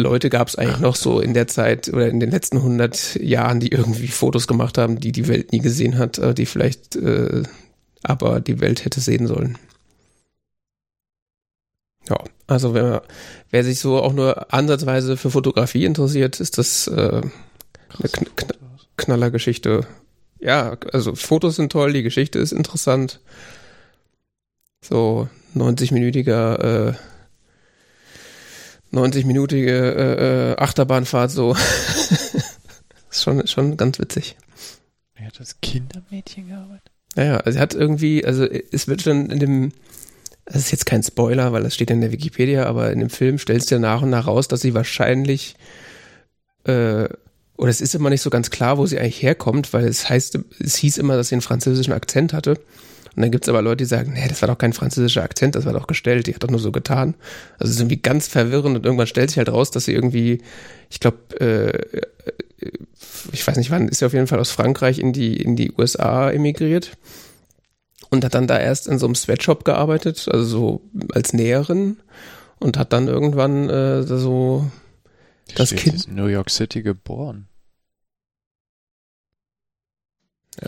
Leute 0.00 0.30
gab 0.30 0.48
es 0.48 0.56
eigentlich 0.56 0.80
noch 0.80 0.96
so 0.96 1.20
in 1.20 1.34
der 1.34 1.46
Zeit 1.46 1.88
oder 1.88 2.08
in 2.08 2.20
den 2.20 2.30
letzten 2.30 2.58
100 2.58 3.16
Jahren, 3.20 3.60
die 3.60 3.68
irgendwie 3.68 4.08
Fotos 4.08 4.46
gemacht 4.46 4.78
haben, 4.78 4.98
die 4.98 5.12
die 5.12 5.28
Welt 5.28 5.52
nie 5.52 5.60
gesehen 5.60 5.98
hat, 5.98 6.18
äh, 6.18 6.34
die 6.34 6.46
vielleicht 6.46 6.96
äh, 6.96 7.42
aber 8.02 8.40
die 8.40 8.60
Welt 8.60 8.84
hätte 8.84 9.00
sehen 9.00 9.26
sollen. 9.26 9.58
Ja, 12.08 12.18
also 12.46 12.74
wer, 12.74 13.02
wer 13.50 13.64
sich 13.64 13.78
so 13.78 14.02
auch 14.02 14.12
nur 14.12 14.52
ansatzweise 14.52 15.16
für 15.16 15.30
Fotografie 15.30 15.84
interessiert, 15.84 16.40
ist 16.40 16.58
das 16.58 16.88
äh, 16.88 17.20
eine 17.20 18.08
kn 18.08 18.26
kn 18.36 18.54
Knallergeschichte. 18.96 19.86
Ja, 20.40 20.76
also 20.92 21.14
Fotos 21.14 21.56
sind 21.56 21.72
toll, 21.72 21.92
die 21.92 22.02
Geschichte 22.02 22.38
ist 22.38 22.52
interessant. 22.52 23.20
So 24.82 25.28
90-minütiger 25.54 26.88
äh, 26.88 26.94
90-minütige 28.92 29.70
äh, 29.70 30.50
äh, 30.52 30.56
Achterbahnfahrt 30.56 31.30
so. 31.30 31.54
ist 33.10 33.22
schon, 33.22 33.46
schon 33.46 33.76
ganz 33.76 33.98
witzig. 33.98 34.36
Er 35.14 35.26
hat 35.26 35.40
als 35.40 35.60
Kindermädchen 35.60 36.48
gearbeitet? 36.48 36.90
Ja, 37.16 37.24
ja, 37.24 37.36
also 37.38 37.58
er 37.58 37.62
hat 37.62 37.74
irgendwie, 37.74 38.24
also 38.24 38.44
es 38.46 38.88
wird 38.88 39.02
schon 39.02 39.30
in 39.30 39.38
dem, 39.38 39.72
das 40.46 40.56
ist 40.56 40.70
jetzt 40.70 40.86
kein 40.86 41.02
Spoiler, 41.02 41.52
weil 41.52 41.62
das 41.62 41.74
steht 41.74 41.90
in 41.90 42.00
der 42.00 42.12
Wikipedia, 42.12 42.66
aber 42.66 42.92
in 42.92 43.00
dem 43.00 43.10
Film 43.10 43.38
stellst 43.38 43.70
du 43.70 43.76
ja 43.76 43.78
nach 43.80 44.02
und 44.02 44.10
nach 44.10 44.26
raus, 44.26 44.48
dass 44.48 44.60
sie 44.60 44.74
wahrscheinlich, 44.74 45.56
äh, 46.64 47.08
oder 47.56 47.68
es 47.68 47.80
ist 47.80 47.94
immer 47.94 48.10
nicht 48.10 48.22
so 48.22 48.30
ganz 48.30 48.50
klar, 48.50 48.78
wo 48.78 48.86
sie 48.86 48.98
eigentlich 48.98 49.22
herkommt, 49.22 49.72
weil 49.72 49.84
es 49.86 50.08
heißt, 50.08 50.38
es 50.60 50.76
hieß 50.76 50.98
immer, 50.98 51.16
dass 51.16 51.28
sie 51.28 51.34
einen 51.34 51.42
französischen 51.42 51.92
Akzent 51.92 52.32
hatte. 52.32 52.58
Und 53.16 53.22
dann 53.22 53.30
gibt's 53.30 53.48
aber 53.48 53.62
Leute, 53.62 53.78
die 53.78 53.84
sagen, 53.86 54.12
nee, 54.12 54.28
das 54.28 54.40
war 54.42 54.48
doch 54.48 54.58
kein 54.58 54.72
französischer 54.72 55.22
Akzent, 55.22 55.54
das 55.54 55.64
war 55.64 55.72
doch 55.72 55.86
gestellt, 55.86 56.26
die 56.26 56.34
hat 56.34 56.42
doch 56.42 56.50
nur 56.50 56.60
so 56.60 56.72
getan. 56.72 57.14
Also 57.58 57.70
es 57.70 57.76
ist 57.76 57.80
irgendwie 57.80 58.02
ganz 58.02 58.28
verwirrend 58.28 58.76
und 58.76 58.84
irgendwann 58.84 59.06
stellt 59.06 59.30
sich 59.30 59.38
halt 59.38 59.48
raus, 59.48 59.70
dass 59.70 59.86
sie 59.86 59.94
irgendwie, 59.94 60.42
ich 60.88 61.00
glaube, 61.00 61.40
äh, 61.40 62.02
ich 63.32 63.46
weiß 63.46 63.56
nicht 63.56 63.70
wann, 63.70 63.88
ist 63.88 63.98
sie 63.98 64.06
auf 64.06 64.12
jeden 64.12 64.26
Fall 64.26 64.38
aus 64.38 64.50
Frankreich 64.50 64.98
in 64.98 65.12
die, 65.12 65.36
in 65.36 65.56
die 65.56 65.72
USA 65.76 66.30
emigriert 66.30 66.92
und 68.10 68.24
hat 68.24 68.34
dann 68.34 68.46
da 68.46 68.58
erst 68.58 68.86
in 68.86 68.98
so 68.98 69.06
einem 69.06 69.14
Sweatshop 69.14 69.64
gearbeitet, 69.64 70.28
also 70.30 70.44
so 70.44 70.80
als 71.12 71.32
Näherin 71.32 71.98
und 72.58 72.76
hat 72.76 72.92
dann 72.92 73.08
irgendwann 73.08 73.68
äh, 73.68 74.02
so 74.02 74.70
das 75.54 75.74
Kind. 75.74 76.06
In 76.06 76.14
New 76.14 76.26
York 76.26 76.50
City 76.50 76.82
geboren. 76.82 77.48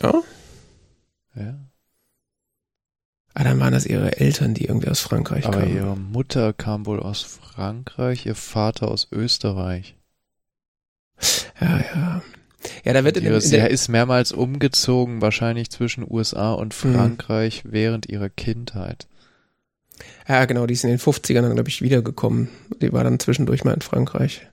Ja. 0.03 0.23
Ah, 3.35 3.45
dann 3.45 3.59
waren 3.61 3.73
das 3.73 3.87
ihre 3.87 4.19
Eltern, 4.19 4.55
die 4.55 4.67
irgendwie 4.67 4.89
aus 4.89 5.01
Frankreich 5.01 5.47
Aber 5.47 5.61
kamen. 5.61 5.75
Ihre 5.75 5.97
Mutter 5.97 6.53
kam 6.53 6.85
wohl 6.87 7.01
aus 7.01 7.23
Frankreich, 7.23 8.27
ihr 8.27 8.35
Vater 8.35 8.89
aus 8.89 9.09
Österreich. 9.11 9.97
Ja, 11.61 11.79
ja. 11.95 12.23
Ja, 12.85 12.93
da 12.93 13.05
wird 13.05 13.17
in, 13.17 13.25
in 13.25 13.51
der, 13.51 13.71
ist 13.71 13.89
mehrmals 13.89 14.33
umgezogen, 14.33 15.21
wahrscheinlich 15.21 15.71
zwischen 15.71 16.07
USA 16.09 16.53
und 16.53 16.75
mhm. 16.85 16.95
Frankreich 16.95 17.65
mhm. 17.65 17.73
während 17.73 18.09
ihrer 18.09 18.29
Kindheit. 18.29 19.09
Ja, 20.29 20.45
genau, 20.45 20.67
die 20.67 20.75
ist 20.75 20.85
in 20.85 20.91
den 20.91 20.99
50ern 20.99 21.43
dann, 21.43 21.55
glaube 21.55 21.69
ich, 21.69 21.83
wiedergekommen. 21.83 22.49
Die 22.81 22.93
war 22.93 23.05
dann 23.05 23.19
zwischendurch 23.19 23.65
mal 23.65 23.75
in 23.75 23.81
Frankreich. 23.81 24.47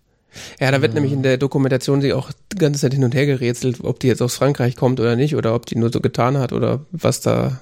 Ja, 0.60 0.72
da 0.72 0.82
wird 0.82 0.94
ja. 0.94 0.96
nämlich 0.96 1.14
in 1.14 1.24
der 1.24 1.38
Dokumentation 1.38 2.02
sie 2.02 2.14
auch 2.14 2.32
die 2.52 2.58
ganze 2.58 2.82
Zeit 2.82 2.94
hin 2.94 3.04
und 3.04 3.16
her 3.16 3.26
gerätselt, 3.26 3.80
ob 3.84 4.00
die 4.00 4.08
jetzt 4.08 4.22
aus 4.22 4.36
Frankreich 4.36 4.76
kommt 4.76 5.00
oder 5.00 5.16
nicht, 5.16 5.36
oder 5.36 5.56
ob 5.56 5.66
die 5.66 5.76
nur 5.76 5.92
so 5.92 6.02
getan 6.02 6.38
hat 6.38 6.54
oder 6.54 6.86
was 6.92 7.22
da 7.22 7.60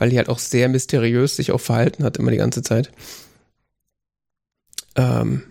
weil 0.00 0.08
die 0.08 0.16
halt 0.16 0.30
auch 0.30 0.38
sehr 0.38 0.70
mysteriös 0.70 1.36
sich 1.36 1.52
auch 1.52 1.60
verhalten 1.60 2.04
hat, 2.04 2.16
immer 2.16 2.30
die 2.30 2.38
ganze 2.38 2.62
Zeit. 2.62 2.90
Ähm, 4.96 5.42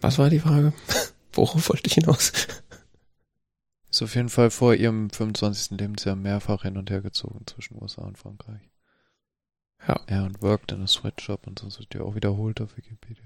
was 0.00 0.18
war 0.18 0.30
die 0.30 0.38
Frage? 0.38 0.72
Worauf 1.32 1.68
wollte 1.68 1.88
ich 1.88 1.94
hinaus? 1.94 2.32
Ist 3.90 4.02
auf 4.02 4.14
jeden 4.14 4.28
Fall 4.28 4.50
vor 4.50 4.74
ihrem 4.74 5.10
25. 5.10 5.78
Lebensjahr 5.78 6.14
mehrfach 6.14 6.62
hin 6.62 6.76
und 6.76 6.90
her 6.90 7.00
gezogen 7.00 7.44
zwischen 7.46 7.82
USA 7.82 8.02
und 8.02 8.16
Frankreich. 8.16 8.67
Ja. 9.86 10.00
Ja, 10.10 10.24
und 10.24 10.42
worked 10.42 10.72
in 10.72 10.82
a 10.82 10.86
sweatshop 10.86 11.46
und 11.46 11.58
so, 11.58 11.66
das 11.66 11.78
wird 11.78 11.94
ja 11.94 12.02
auch 12.02 12.14
wiederholt 12.14 12.60
auf 12.60 12.76
Wikipedia. 12.76 13.22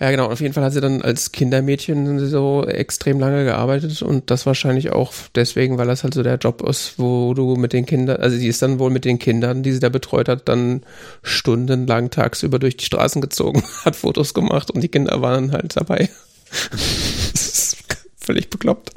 Ja, 0.00 0.10
genau. 0.10 0.26
Auf 0.30 0.40
jeden 0.40 0.54
Fall 0.54 0.64
hat 0.64 0.72
sie 0.72 0.80
dann 0.80 1.02
als 1.02 1.30
Kindermädchen 1.30 2.26
so 2.26 2.64
extrem 2.66 3.20
lange 3.20 3.44
gearbeitet 3.44 4.02
und 4.02 4.30
das 4.30 4.46
wahrscheinlich 4.46 4.90
auch 4.90 5.12
deswegen, 5.34 5.78
weil 5.78 5.86
das 5.86 6.02
halt 6.02 6.14
so 6.14 6.22
der 6.22 6.36
Job 6.38 6.62
ist, 6.62 6.98
wo 6.98 7.34
du 7.34 7.54
mit 7.56 7.72
den 7.72 7.86
Kindern, 7.86 8.16
also 8.16 8.36
sie 8.36 8.48
ist 8.48 8.62
dann 8.62 8.78
wohl 8.78 8.90
mit 8.90 9.04
den 9.04 9.18
Kindern, 9.18 9.62
die 9.62 9.72
sie 9.72 9.80
da 9.80 9.88
betreut 9.88 10.28
hat, 10.28 10.48
dann 10.48 10.84
stundenlang 11.22 12.10
tagsüber 12.10 12.58
durch 12.58 12.76
die 12.76 12.86
Straßen 12.86 13.20
gezogen, 13.20 13.62
hat 13.84 13.94
Fotos 13.94 14.34
gemacht 14.34 14.70
und 14.70 14.80
die 14.80 14.88
Kinder 14.88 15.20
waren 15.22 15.52
halt 15.52 15.76
dabei. 15.76 16.08
das 16.70 17.34
ist 17.34 17.76
völlig 18.16 18.50
bekloppt. 18.50 18.90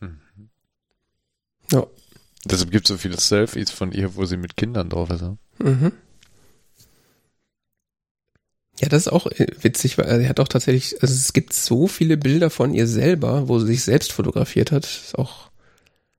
Mhm. 0.00 0.18
Ja. 1.70 1.86
Deshalb 2.44 2.70
gibt 2.70 2.86
es 2.86 2.88
so 2.88 2.98
viele 2.98 3.18
Selfies 3.18 3.70
von 3.70 3.92
ihr, 3.92 4.16
wo 4.16 4.24
sie 4.24 4.36
mit 4.36 4.56
Kindern 4.56 4.90
drauf 4.90 5.10
ist. 5.10 5.22
Mhm. 5.58 5.92
Ja, 8.80 8.88
das 8.88 9.06
ist 9.06 9.12
auch 9.12 9.26
äh, 9.26 9.46
witzig, 9.60 9.98
weil 9.98 10.20
sie 10.20 10.28
hat 10.28 10.40
auch 10.40 10.48
tatsächlich, 10.48 11.00
also 11.00 11.14
es 11.14 11.32
gibt 11.32 11.52
so 11.52 11.86
viele 11.86 12.16
Bilder 12.16 12.50
von 12.50 12.74
ihr 12.74 12.86
selber, 12.86 13.48
wo 13.48 13.58
sie 13.60 13.66
sich 13.66 13.84
selbst 13.84 14.12
fotografiert 14.12 14.72
hat. 14.72 14.84
Ist 14.84 15.16
auch, 15.16 15.50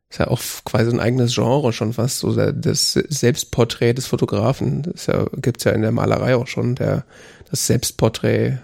ist 0.09 0.19
ja 0.19 0.27
auch 0.27 0.41
quasi 0.63 0.89
ein 0.89 1.01
eigenes 1.01 1.35
Genre 1.35 1.73
schon 1.73 1.93
fast, 1.93 2.19
so 2.19 2.33
das 2.33 2.93
Selbstporträt 2.93 3.93
des 3.93 4.07
Fotografen. 4.07 4.83
Das 4.83 5.07
ja, 5.07 5.25
gibt's 5.33 5.65
ja 5.65 5.73
in 5.73 5.81
der 5.81 5.91
Malerei 5.91 6.35
auch 6.35 6.47
schon, 6.47 6.75
der, 6.75 7.05
das 7.49 7.67
Selbstporträt. 7.67 8.59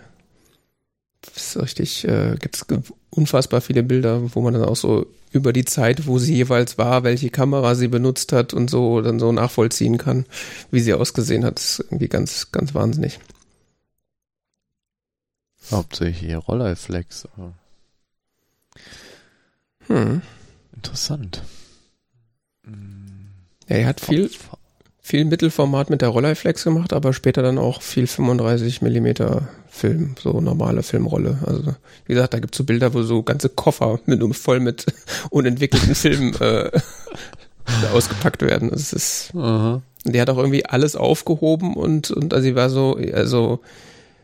Ist 1.36 1.58
richtig, 1.58 2.08
äh, 2.08 2.36
gibt's 2.40 2.66
unfassbar 3.10 3.62
viele 3.62 3.84
Bilder, 3.84 4.34
wo 4.36 4.42
man 4.42 4.54
dann 4.54 4.66
auch 4.66 4.76
so 4.76 5.06
über 5.32 5.54
die 5.54 5.66
Zeit, 5.66 6.08
wo 6.08 6.20
sie 6.20 6.36
jeweils 6.36 6.78
war, 6.78 7.04
welche 7.04 7.30
Kamera 7.30 7.76
sie 7.76 7.88
benutzt 7.88 8.34
hat 8.34 8.54
und 8.54 8.70
so 8.70 9.02
dann 9.02 9.20
so 9.20 9.32
nachvollziehen 9.32 9.98
kann, 9.98 10.26
wie 10.72 10.82
sie 10.82 10.94
ausgesehen 10.94 11.46
hat. 11.46 11.58
Das 11.58 11.80
ist 11.80 11.86
irgendwie 11.86 12.10
ganz, 12.10 12.52
ganz 12.52 12.74
wahnsinnig. 12.74 13.20
Hauptsächlich 15.70 16.36
Rolleiflex. 16.36 17.28
Hm. 19.88 20.22
Interessant. 20.76 21.44
Ja, 23.68 23.76
er 23.78 23.88
hat 23.88 24.02
viel, 24.02 24.30
viel 25.02 25.26
Mittelformat 25.26 25.90
mit 25.90 26.02
der 26.02 26.10
Rolleiflex 26.10 26.64
gemacht, 26.64 26.94
aber 26.94 27.14
später 27.14 27.42
dann 27.42 27.58
auch 27.58 27.82
viel 27.82 28.08
35 28.08 28.82
Millimeter 28.82 29.50
Film, 29.70 30.16
so 30.22 30.40
normale 30.42 30.84
Filmrolle. 30.84 31.40
Also 31.46 31.74
wie 32.06 32.14
gesagt, 32.14 32.34
da 32.34 32.40
gibt's 32.40 32.58
so 32.58 32.64
Bilder, 32.64 32.94
wo 32.94 33.02
so 33.02 33.24
ganze 33.24 33.50
Koffer 33.50 34.00
mit, 34.06 34.22
voll 34.36 34.60
mit 34.60 34.86
unentwickelten 35.32 35.96
Filmen 35.96 36.36
äh, 36.40 36.70
ausgepackt 37.94 38.42
werden. 38.42 38.70
Das 38.70 38.94
ist, 38.94 39.32
Aha. 39.36 39.82
die 40.06 40.22
hat 40.22 40.30
auch 40.30 40.38
irgendwie 40.38 40.66
alles 40.66 40.96
aufgehoben 40.96 41.74
und 41.76 42.12
und 42.12 42.34
also 42.34 42.44
sie 42.44 42.56
war 42.56 42.70
so, 42.70 42.98
also 43.14 43.60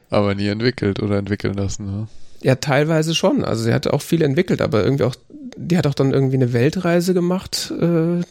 aber 0.10 0.36
nie 0.36 0.48
entwickelt 0.48 1.02
oder 1.02 1.18
entwickeln 1.18 1.56
lassen, 1.56 1.86
ne? 1.86 2.08
Ja, 2.42 2.56
teilweise 2.56 3.16
schon. 3.16 3.44
Also 3.44 3.64
sie 3.64 3.74
hat 3.74 3.88
auch 3.88 4.02
viel 4.02 4.22
entwickelt, 4.22 4.62
aber 4.62 4.84
irgendwie 4.84 5.04
auch, 5.06 5.16
die 5.58 5.78
hat 5.78 5.88
auch 5.88 5.96
dann 5.96 6.14
irgendwie 6.14 6.36
eine 6.36 6.54
Weltreise 6.54 7.14
gemacht, 7.14 7.74
äh, 7.82 8.22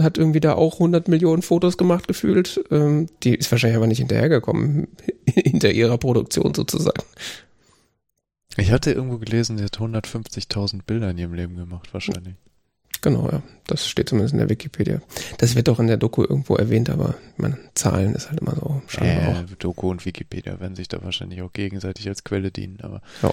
hat 0.00 0.18
irgendwie 0.18 0.40
da 0.40 0.54
auch 0.54 0.74
100 0.74 1.08
Millionen 1.08 1.42
Fotos 1.42 1.76
gemacht 1.76 2.08
gefühlt. 2.08 2.62
Ähm, 2.70 3.08
die 3.22 3.34
ist 3.34 3.50
wahrscheinlich 3.50 3.76
aber 3.76 3.86
nicht 3.86 3.98
hinterhergekommen, 3.98 4.88
hinter 5.26 5.70
ihrer 5.70 5.98
Produktion 5.98 6.54
sozusagen. 6.54 7.02
Ich 8.56 8.70
hatte 8.70 8.92
irgendwo 8.92 9.18
gelesen, 9.18 9.58
sie 9.58 9.64
hat 9.64 9.78
150.000 9.78 10.82
Bilder 10.86 11.10
in 11.10 11.18
ihrem 11.18 11.34
Leben 11.34 11.56
gemacht, 11.56 11.92
wahrscheinlich. 11.92 12.34
Genau, 13.02 13.28
ja. 13.30 13.42
Das 13.66 13.86
steht 13.86 14.08
zumindest 14.08 14.32
in 14.32 14.38
der 14.38 14.48
Wikipedia. 14.48 15.02
Das 15.38 15.54
wird 15.54 15.68
auch 15.68 15.78
in 15.78 15.86
der 15.86 15.98
Doku 15.98 16.22
irgendwo 16.22 16.56
erwähnt, 16.56 16.88
aber 16.88 17.14
meine, 17.36 17.58
Zahlen 17.74 18.14
ist 18.14 18.30
halt 18.30 18.40
immer 18.40 18.54
so 18.56 18.82
scheinbar 18.86 19.42
äh, 19.42 19.56
Doku 19.58 19.90
und 19.90 20.06
Wikipedia 20.06 20.58
werden 20.60 20.76
sich 20.76 20.88
da 20.88 21.02
wahrscheinlich 21.02 21.42
auch 21.42 21.52
gegenseitig 21.52 22.08
als 22.08 22.24
Quelle 22.24 22.50
dienen, 22.50 22.78
aber. 22.80 23.02
Ja. 23.22 23.32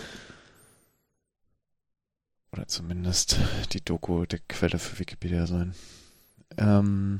Oder 2.51 2.67
zumindest 2.67 3.37
die 3.71 3.83
Doku 3.83 4.25
der 4.25 4.39
Quelle 4.47 4.77
für 4.77 4.99
Wikipedia 4.99 5.47
sein. 5.47 5.73
Ähm, 6.57 7.19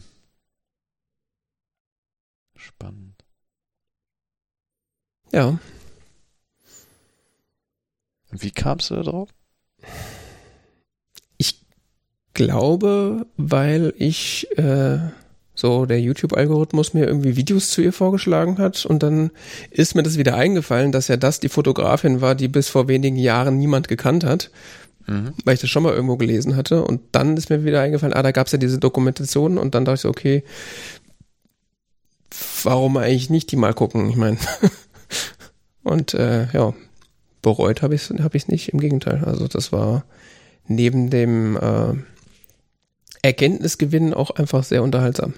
spannend. 2.56 3.24
Ja. 5.32 5.60
Und 8.32 8.44
wie 8.44 8.52
kamst 8.52 8.90
du 8.90 8.96
da 8.96 9.04
drauf? 9.04 9.30
glaube, 12.34 13.26
weil 13.38 13.94
ich 13.98 14.48
äh, 14.58 14.98
so 15.56 15.86
der 15.86 16.02
YouTube-Algorithmus 16.02 16.94
mir 16.94 17.06
irgendwie 17.06 17.36
Videos 17.36 17.70
zu 17.70 17.82
ihr 17.82 17.94
vorgeschlagen 17.94 18.58
hat 18.58 18.86
und 18.86 19.04
dann 19.04 19.32
ist 19.70 19.96
mir 19.96 20.04
das 20.04 20.18
wieder 20.18 20.36
eingefallen, 20.36 20.92
dass 20.92 21.08
ja 21.08 21.18
das 21.18 21.40
die 21.40 21.50
Fotografin 21.50 22.22
war, 22.22 22.34
die 22.34 22.48
bis 22.48 22.70
vor 22.70 22.88
wenigen 22.88 23.18
Jahren 23.18 23.58
niemand 23.58 23.88
gekannt 23.88 24.24
hat, 24.24 24.50
mhm. 25.08 25.34
weil 25.44 25.56
ich 25.56 25.62
das 25.62 25.70
schon 25.70 25.84
mal 25.84 25.94
irgendwo 25.94 26.18
gelesen 26.18 26.56
hatte 26.56 26.84
und 26.84 27.02
dann 27.12 27.38
ist 27.38 27.50
mir 27.50 27.64
wieder 27.64 27.82
eingefallen, 27.82 28.14
ah, 28.14 28.24
da 28.24 28.32
gab's 28.32 28.52
ja 28.52 28.58
diese 28.58 28.80
Dokumentation 28.80 29.58
und 29.58 29.76
dann 29.76 29.86
dachte 29.86 29.96
ich 29.96 30.02
so, 30.02 30.10
okay, 30.10 30.44
warum 32.64 32.98
eigentlich 32.98 33.30
nicht 33.30 33.52
die 33.52 33.56
mal 33.56 33.74
gucken? 33.74 34.10
Ich 34.10 34.16
meine, 34.16 34.38
und 35.84 36.14
äh, 36.14 36.48
ja, 36.52 36.74
bereut 37.42 37.82
habe 37.82 37.96
ich 37.96 38.10
es 38.10 38.24
hab 38.24 38.36
ich's 38.36 38.48
nicht, 38.48 38.70
im 38.70 38.80
Gegenteil. 38.80 39.24
Also 39.24 39.48
das 39.48 39.72
war 39.72 40.06
neben 40.68 41.10
dem 41.10 41.58
äh, 41.58 41.94
Erkenntnisgewinn 43.22 44.14
auch 44.14 44.32
einfach 44.32 44.64
sehr 44.64 44.84
unterhaltsam. 44.84 45.34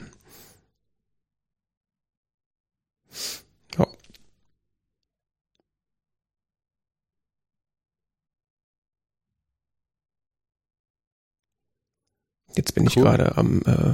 Jetzt 12.55 12.73
bin 12.73 12.83
cool. 12.83 12.89
ich 12.89 12.95
gerade 12.95 13.37
am 13.37 13.61
äh, 13.65 13.93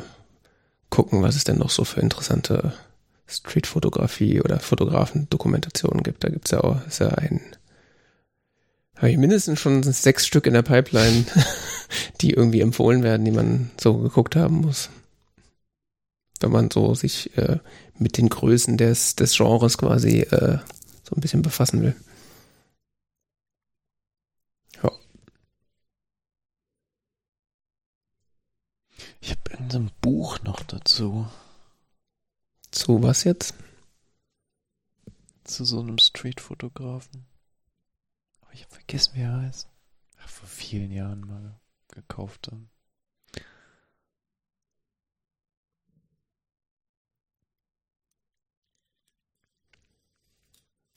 gucken, 0.90 1.22
was 1.22 1.36
es 1.36 1.44
denn 1.44 1.58
noch 1.58 1.70
so 1.70 1.84
für 1.84 2.02
interessante 2.02 2.74
Streetfotografie 3.28 4.42
oder 4.42 4.60
Fotografendokumentationen 4.60 6.04
gibt. 6.04 6.24
Da 6.24 6.30
gibt 6.30 6.48
es 6.48 6.52
ja 6.52 6.62
auch 6.62 6.86
ist 6.86 7.00
ja 7.00 7.10
ein 7.10 7.42
habe 9.02 9.10
ich 9.10 9.18
mindestens 9.18 9.60
schon 9.60 9.82
sechs 9.82 10.28
Stück 10.28 10.46
in 10.46 10.54
der 10.54 10.62
Pipeline, 10.62 11.26
die 12.22 12.34
irgendwie 12.34 12.62
empfohlen 12.62 13.02
werden, 13.02 13.26
die 13.26 13.32
man 13.32 13.72
so 13.82 13.98
geguckt 13.98 14.36
haben 14.36 14.58
muss. 14.58 14.90
Wenn 16.40 16.52
man 16.52 16.70
so 16.70 16.94
sich 16.94 17.36
äh, 17.36 17.58
mit 17.98 18.20
den 18.20 18.30
Größen 18.30 18.78
des, 18.78 19.16
des 19.16 19.36
Genres 19.36 19.80
quasi 19.80 20.20
äh, 20.20 20.60
so 21.04 21.16
ein 21.16 21.22
bisschen 21.22 21.42
befassen 21.42 21.82
will. 21.82 21.96
Ich 29.22 29.32
habe 29.32 29.52
irgendein 29.52 29.92
Buch 30.02 30.42
noch 30.44 30.64
dazu. 30.64 31.28
Zu 32.72 33.04
was 33.04 33.24
jetzt? 33.24 33.54
Zu 35.44 35.64
so 35.64 35.80
einem 35.80 36.00
Streetfotografen. 36.00 37.26
Ich 38.54 38.64
habe 38.64 38.74
vergessen, 38.76 39.16
wie 39.16 39.22
er 39.22 39.42
heißt. 39.42 39.70
Ach, 40.24 40.30
vor 40.30 40.48
vielen 40.48 40.92
Jahren 40.92 41.22
mal 41.22 41.60
gekauft 41.90 42.48
dann. 42.52 42.70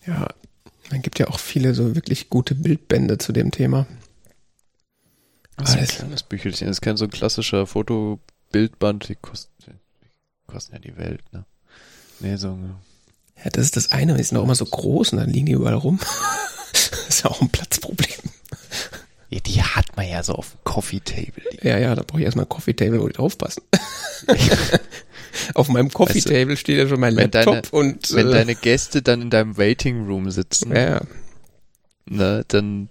Ja, 0.06 0.28
man 0.90 1.02
gibt 1.02 1.18
ja 1.18 1.28
auch 1.28 1.38
viele 1.38 1.74
so 1.74 1.94
wirklich 1.94 2.28
gute 2.28 2.54
Bildbände 2.54 3.18
zu 3.18 3.32
dem 3.32 3.50
Thema. 3.50 3.86
Das 5.56 5.70
ist 5.70 5.76
ein 5.76 5.86
kleines 5.86 6.22
Büchelchen. 6.22 6.66
Das 6.66 6.78
ist 6.78 6.80
kein 6.80 6.96
so 6.96 7.04
ein 7.04 7.10
klassischer 7.10 7.66
Fotobildband. 7.66 9.08
Die 9.08 9.14
kosten, 9.14 9.52
die 9.66 9.72
kosten 10.46 10.74
ja 10.74 10.80
die 10.80 10.96
Welt, 10.96 11.22
ne? 11.32 11.44
Nee, 12.20 12.36
so. 12.36 12.58
Ja, 13.42 13.50
das 13.50 13.64
ist 13.64 13.76
das 13.76 13.90
eine. 13.90 14.16
Die 14.16 14.22
sind 14.22 14.38
auch 14.38 14.44
immer 14.44 14.54
so 14.54 14.64
groß 14.64 15.12
und 15.12 15.18
dann 15.18 15.30
liegen 15.30 15.46
die 15.46 15.52
überall 15.52 15.74
rum. 15.74 16.00
Das 16.72 17.18
ist 17.18 17.24
ja 17.24 17.30
auch 17.30 17.40
ein 17.40 17.50
Platzproblem. 17.50 18.18
Ja, 19.30 19.40
die 19.40 19.62
hat 19.62 19.96
man 19.96 20.08
ja 20.08 20.22
so 20.22 20.34
auf 20.34 20.50
dem 20.50 20.58
Coffee 20.64 21.00
Table. 21.00 21.44
Ja, 21.62 21.78
ja, 21.78 21.94
da 21.94 22.02
brauche 22.02 22.20
ich 22.20 22.24
erstmal 22.24 22.46
ein 22.46 22.48
Coffee 22.48 22.74
Table, 22.74 23.00
wo 23.00 23.06
die 23.06 23.14
draufpassen. 23.14 23.62
auf 25.54 25.68
meinem 25.68 25.90
Coffee 25.92 26.20
Table 26.20 26.48
weißt 26.48 26.50
du, 26.50 26.56
steht 26.56 26.78
ja 26.78 26.88
schon 26.88 27.00
mein 27.00 27.14
Laptop 27.14 27.44
deine, 27.44 27.62
und. 27.70 28.12
Wenn 28.14 28.28
äh, 28.28 28.32
deine 28.32 28.54
Gäste 28.54 29.02
dann 29.02 29.22
in 29.22 29.30
deinem 29.30 29.56
Waiting 29.56 30.06
Room 30.06 30.30
sitzen, 30.30 30.74
ja. 30.74 31.00
ne, 32.06 32.44
dann 32.48 32.88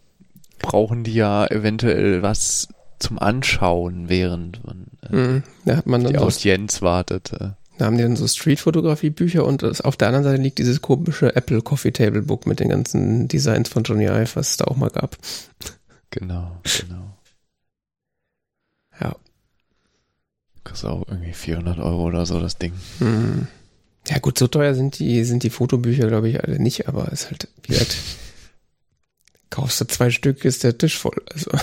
brauchen 0.63 1.03
die 1.03 1.13
ja 1.13 1.45
eventuell 1.45 2.23
was 2.23 2.69
zum 2.97 3.19
Anschauen, 3.19 4.09
während 4.09 4.65
man, 4.65 4.87
äh, 5.07 5.15
mhm, 5.15 5.43
da 5.65 5.77
hat 5.77 5.85
man 5.85 6.03
die 6.05 6.17
Audienz 6.17 6.81
wartet. 6.81 7.33
Äh. 7.33 7.49
Da 7.77 7.85
haben 7.85 7.97
die 7.97 8.03
dann 8.03 8.15
so 8.15 8.27
Street-Fotografie-Bücher 8.27 9.45
und 9.45 9.61
das, 9.61 9.81
auf 9.81 9.97
der 9.97 10.07
anderen 10.07 10.23
Seite 10.23 10.41
liegt 10.41 10.57
dieses 10.57 10.81
komische 10.81 11.35
Apple 11.35 11.61
Coffee 11.61 11.91
Table 11.91 12.21
Book 12.21 12.47
mit 12.47 12.59
den 12.59 12.69
ganzen 12.69 13.27
Designs 13.27 13.69
von 13.69 13.83
Johnny 13.83 14.05
Ive, 14.05 14.35
was 14.35 14.51
es 14.51 14.57
da 14.57 14.65
auch 14.65 14.77
mal 14.77 14.89
gab. 14.89 15.17
Genau, 16.11 16.57
genau. 16.63 17.17
Ja. 19.01 19.15
kostet 20.63 20.89
auch 20.89 21.07
irgendwie 21.07 21.33
400 21.33 21.79
Euro 21.79 22.03
oder 22.03 22.25
so, 22.25 22.39
das 22.39 22.57
Ding. 22.57 22.73
Hm. 22.99 23.47
Ja 24.07 24.19
gut, 24.19 24.37
so 24.37 24.47
teuer 24.47 24.75
sind 24.75 24.99
die, 24.99 25.23
sind 25.23 25.43
die 25.43 25.49
Fotobücher, 25.49 26.07
glaube 26.07 26.29
ich, 26.29 26.43
alle 26.43 26.59
nicht, 26.59 26.87
aber 26.87 27.11
es 27.11 27.23
ist 27.23 27.31
halt, 27.31 27.47
wie 27.63 27.77
halt, 27.77 27.97
kaufst 29.53 29.79
du 29.79 29.85
zwei 29.85 30.09
Stück, 30.09 30.43
ist 30.45 30.63
der 30.63 30.75
Tisch 30.79 30.97
voll. 30.97 31.21
Also. 31.31 31.51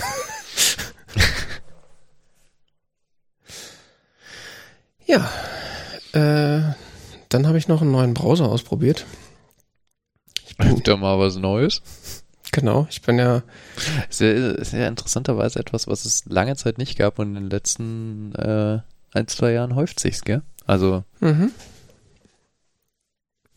ja, 5.05 5.29
äh, 6.13 6.73
dann 7.27 7.47
habe 7.47 7.57
ich 7.57 7.67
noch 7.67 7.81
einen 7.81 7.91
neuen 7.91 8.13
Browser 8.13 8.47
ausprobiert. 8.47 9.05
Ich 10.47 10.55
bin 10.55 10.81
da 10.83 10.95
mal 10.95 11.19
was 11.19 11.35
Neues. 11.35 11.81
Genau, 12.53 12.87
ich 12.89 13.01
bin 13.01 13.19
ja. 13.19 13.43
Sehr, 14.09 14.63
sehr 14.63 14.87
interessanterweise 14.87 15.59
etwas, 15.59 15.89
was 15.89 16.05
es 16.05 16.23
lange 16.25 16.55
Zeit 16.55 16.77
nicht 16.77 16.97
gab 16.97 17.19
und 17.19 17.35
in 17.35 17.43
den 17.43 17.49
letzten 17.49 18.33
äh, 18.35 18.79
ein, 19.11 19.27
zwei 19.27 19.51
Jahren 19.51 19.75
häuft 19.75 19.99
sich's, 19.99 20.21
gell? 20.21 20.43
Also. 20.65 21.03
Mhm. 21.19 21.51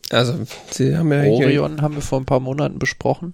Also, 0.09 0.45
sie 0.71 0.97
haben 0.97 1.09
ja. 1.13 1.23
Orion 1.23 1.75
hier, 1.75 1.81
haben 1.81 1.95
wir 1.95 2.01
vor 2.01 2.19
ein 2.19 2.25
paar 2.25 2.41
Monaten 2.41 2.79
besprochen. 2.79 3.33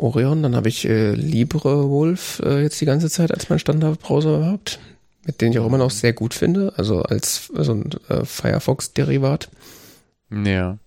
Orion, 0.00 0.42
dann 0.42 0.56
habe 0.56 0.68
ich 0.68 0.88
äh, 0.88 1.12
LibreWolf 1.12 2.40
äh, 2.44 2.62
jetzt 2.62 2.80
die 2.80 2.86
ganze 2.86 3.10
Zeit 3.10 3.32
als 3.32 3.48
mein 3.48 3.58
Standardbrowser 3.58 4.38
überhaupt, 4.38 4.78
mit 5.24 5.40
dem 5.40 5.52
ich 5.52 5.58
auch 5.58 5.66
immer 5.66 5.78
noch 5.78 5.90
sehr 5.90 6.12
gut 6.12 6.34
finde, 6.34 6.72
also 6.76 7.02
als 7.02 7.50
so 7.54 7.72
ein 7.72 7.90
äh, 8.08 8.24
Firefox-Derivat. 8.24 9.48
Ja. 10.30 10.78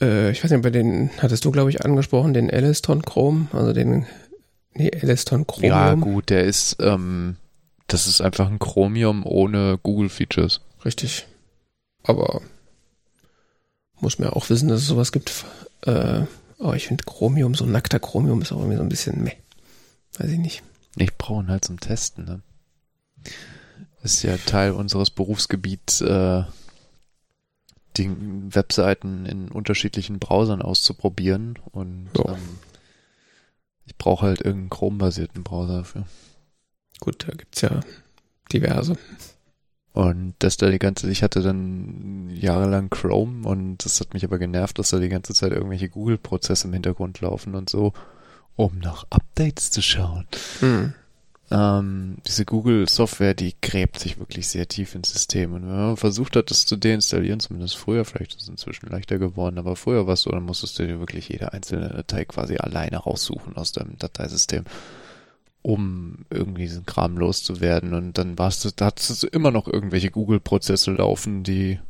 Äh, 0.00 0.30
ich 0.30 0.42
weiß 0.42 0.50
nicht, 0.50 0.62
bei 0.62 0.70
den 0.70 1.10
hattest 1.18 1.44
du, 1.44 1.50
glaube 1.50 1.70
ich, 1.70 1.84
angesprochen, 1.84 2.34
den 2.34 2.48
Elaston 2.48 3.02
Chrome, 3.02 3.48
also 3.52 3.72
den, 3.72 4.06
nee, 4.74 4.88
Elaston 4.88 5.46
Chromium. 5.46 5.72
Ja, 5.72 5.94
gut, 5.94 6.30
der 6.30 6.44
ist, 6.44 6.76
ähm, 6.80 7.36
das 7.86 8.06
ist 8.06 8.20
einfach 8.20 8.50
ein 8.50 8.58
Chromium 8.58 9.24
ohne 9.24 9.78
Google-Features. 9.82 10.60
Richtig. 10.84 11.26
Aber 12.02 12.40
muss 14.00 14.18
man 14.18 14.28
ja 14.28 14.34
auch 14.36 14.48
wissen, 14.50 14.68
dass 14.68 14.80
es 14.80 14.86
sowas 14.86 15.12
gibt. 15.12 15.44
Äh, 15.82 16.22
aber 16.58 16.76
ich 16.76 16.86
finde 16.88 17.04
Chromium, 17.04 17.54
so 17.54 17.64
nackter 17.64 18.00
Chromium 18.00 18.42
ist 18.42 18.52
auch 18.52 18.58
irgendwie 18.58 18.76
so 18.76 18.82
ein 18.82 18.88
bisschen 18.88 19.22
meh. 19.22 19.36
Weiß 20.18 20.30
ich 20.30 20.38
nicht. 20.38 20.62
Ich 20.96 21.16
brauche 21.16 21.42
ihn 21.44 21.48
halt 21.48 21.64
zum 21.64 21.80
Testen, 21.80 22.24
ne? 22.24 22.42
ist 24.02 24.22
ja 24.22 24.36
Teil 24.36 24.72
unseres 24.72 25.10
Berufsgebiets, 25.10 26.00
äh, 26.00 26.44
die 27.96 28.10
Webseiten 28.54 29.26
in 29.26 29.50
unterschiedlichen 29.50 30.18
Browsern 30.18 30.62
auszuprobieren 30.62 31.58
und 31.72 32.10
ja. 32.16 32.32
ähm, 32.32 32.58
ich 33.86 33.96
brauche 33.96 34.26
halt 34.26 34.40
irgendeinen 34.40 34.70
Chrome-basierten 34.70 35.42
Browser 35.42 35.78
dafür. 35.78 36.04
Gut, 37.00 37.26
da 37.26 37.32
gibt's 37.32 37.60
ja 37.60 37.80
diverse. 38.52 38.96
Und 39.98 40.34
das 40.38 40.56
da 40.56 40.70
die 40.70 40.78
ganze, 40.78 41.10
ich 41.10 41.24
hatte 41.24 41.42
dann 41.42 42.30
jahrelang 42.32 42.88
Chrome 42.88 43.44
und 43.48 43.84
das 43.84 43.98
hat 43.98 44.14
mich 44.14 44.22
aber 44.22 44.38
genervt, 44.38 44.78
dass 44.78 44.90
da 44.90 45.00
die 45.00 45.08
ganze 45.08 45.34
Zeit 45.34 45.50
irgendwelche 45.50 45.88
Google-Prozesse 45.88 46.68
im 46.68 46.72
Hintergrund 46.72 47.20
laufen 47.20 47.56
und 47.56 47.68
so, 47.68 47.92
um 48.54 48.78
nach 48.78 49.06
Updates 49.10 49.72
zu 49.72 49.82
schauen. 49.82 50.28
Hm. 50.60 50.94
Ähm, 51.50 52.18
diese 52.24 52.44
Google-Software, 52.44 53.34
die 53.34 53.56
gräbt 53.60 53.98
sich 53.98 54.20
wirklich 54.20 54.46
sehr 54.46 54.68
tief 54.68 54.94
ins 54.94 55.12
System. 55.12 55.54
Und 55.54 55.62
wenn 55.62 55.76
man 55.76 55.96
versucht 55.96 56.36
hat, 56.36 56.52
das 56.52 56.64
zu 56.64 56.76
deinstallieren, 56.76 57.40
zumindest 57.40 57.76
früher, 57.76 58.04
vielleicht 58.04 58.36
ist 58.36 58.42
es 58.42 58.48
inzwischen 58.48 58.88
leichter 58.88 59.18
geworden, 59.18 59.58
aber 59.58 59.74
früher 59.74 60.06
war 60.06 60.14
es 60.14 60.22
so, 60.22 60.30
dann 60.30 60.44
musstest 60.44 60.78
du 60.78 60.86
dir 60.86 61.00
wirklich 61.00 61.28
jede 61.28 61.52
einzelne 61.52 61.88
Datei 61.88 62.24
quasi 62.24 62.56
alleine 62.56 62.98
raussuchen 62.98 63.56
aus 63.56 63.72
deinem 63.72 63.98
Dateisystem 63.98 64.62
um 65.62 66.24
irgendwie 66.30 66.62
diesen 66.62 66.86
Kram 66.86 67.16
loszuwerden. 67.16 67.94
Und 67.94 68.18
dann 68.18 68.38
warst 68.38 68.64
du, 68.64 68.70
da 68.74 68.86
hattest 68.86 69.22
du 69.22 69.26
immer 69.26 69.50
noch 69.50 69.66
irgendwelche 69.66 70.10
Google-Prozesse 70.10 70.92
laufen, 70.92 71.42
die 71.42 71.80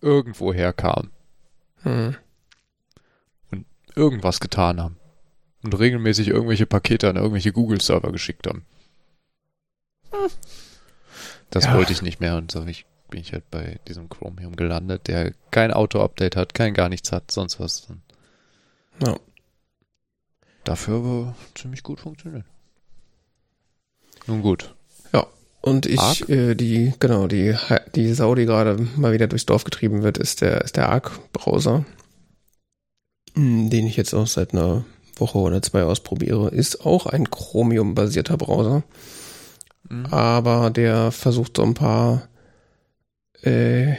irgendwo 0.00 0.52
herkamen. 0.52 1.10
Hm. 1.82 2.16
Und 3.50 3.66
irgendwas 3.94 4.40
getan 4.40 4.80
haben. 4.80 4.96
Und 5.62 5.78
regelmäßig 5.78 6.28
irgendwelche 6.28 6.66
Pakete 6.66 7.08
an 7.08 7.16
irgendwelche 7.16 7.52
Google-Server 7.52 8.12
geschickt 8.12 8.46
haben. 8.46 8.64
Hm. 10.10 10.30
Das 11.50 11.64
ja. 11.64 11.74
wollte 11.74 11.92
ich 11.92 12.02
nicht 12.02 12.20
mehr 12.20 12.36
und 12.36 12.50
so 12.50 12.64
ich, 12.66 12.86
bin 13.10 13.20
ich 13.20 13.32
halt 13.32 13.48
bei 13.50 13.78
diesem 13.86 14.08
Chromium 14.08 14.56
gelandet, 14.56 15.06
der 15.06 15.32
kein 15.50 15.72
Auto-Update 15.72 16.36
hat, 16.36 16.54
kein 16.54 16.74
gar 16.74 16.88
nichts 16.88 17.12
hat, 17.12 17.30
sonst 17.30 17.60
was. 17.60 17.86
Ja 19.00 19.16
dafür 20.64 20.96
aber 20.96 21.34
ziemlich 21.54 21.82
gut 21.82 22.00
funktioniert. 22.00 22.44
Nun 24.26 24.42
gut. 24.42 24.74
Ja, 25.12 25.26
und 25.60 25.86
ich, 25.86 26.28
äh, 26.28 26.54
die, 26.54 26.92
genau, 26.98 27.26
die, 27.26 27.56
die 27.94 28.12
Sau, 28.14 28.34
die 28.34 28.46
gerade 28.46 28.76
mal 28.96 29.12
wieder 29.12 29.26
durchs 29.26 29.46
Dorf 29.46 29.64
getrieben 29.64 30.02
wird, 30.02 30.18
ist 30.18 30.40
der, 30.40 30.62
ist 30.62 30.76
der 30.76 30.88
Arc-Browser, 30.88 31.84
hm, 33.34 33.70
den 33.70 33.86
ich 33.86 33.96
jetzt 33.96 34.14
auch 34.14 34.26
seit 34.26 34.52
einer 34.52 34.84
Woche 35.16 35.38
oder 35.38 35.62
zwei 35.62 35.84
ausprobiere. 35.84 36.48
Ist 36.48 36.84
auch 36.84 37.06
ein 37.06 37.30
Chromium-basierter 37.30 38.36
Browser. 38.36 38.82
Mhm. 39.88 40.06
Aber 40.06 40.70
der 40.70 41.12
versucht 41.12 41.56
so 41.56 41.62
ein 41.62 41.74
paar, 41.74 42.28
äh, 43.42 43.94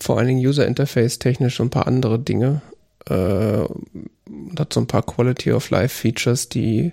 vor 0.00 0.18
allen 0.18 0.28
Dingen 0.28 0.46
User 0.46 0.66
Interface 0.66 1.18
technisch 1.18 1.56
so 1.56 1.62
ein 1.64 1.70
paar 1.70 1.86
andere 1.86 2.18
Dinge 2.18 2.62
äh, 3.08 3.64
hat 4.58 4.72
so 4.72 4.80
ein 4.80 4.86
paar 4.86 5.02
Quality 5.02 5.52
of 5.52 5.70
Life 5.70 6.00
Features, 6.00 6.48
die 6.48 6.92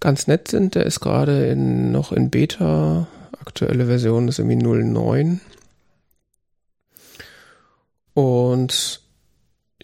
ganz 0.00 0.26
nett 0.26 0.48
sind. 0.48 0.74
Der 0.74 0.86
ist 0.86 1.00
gerade 1.00 1.46
in, 1.48 1.92
noch 1.92 2.12
in 2.12 2.30
Beta. 2.30 3.06
Aktuelle 3.38 3.86
Version 3.86 4.28
ist 4.28 4.38
irgendwie 4.38 4.56
09. 4.56 5.40
Und 8.14 9.00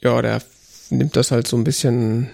ja, 0.03 0.21
der 0.21 0.43
nimmt 0.91 1.17
das 1.17 1.31
halt 1.31 1.47
so 1.47 1.57
ein 1.57 1.65
bisschen, 1.65 2.29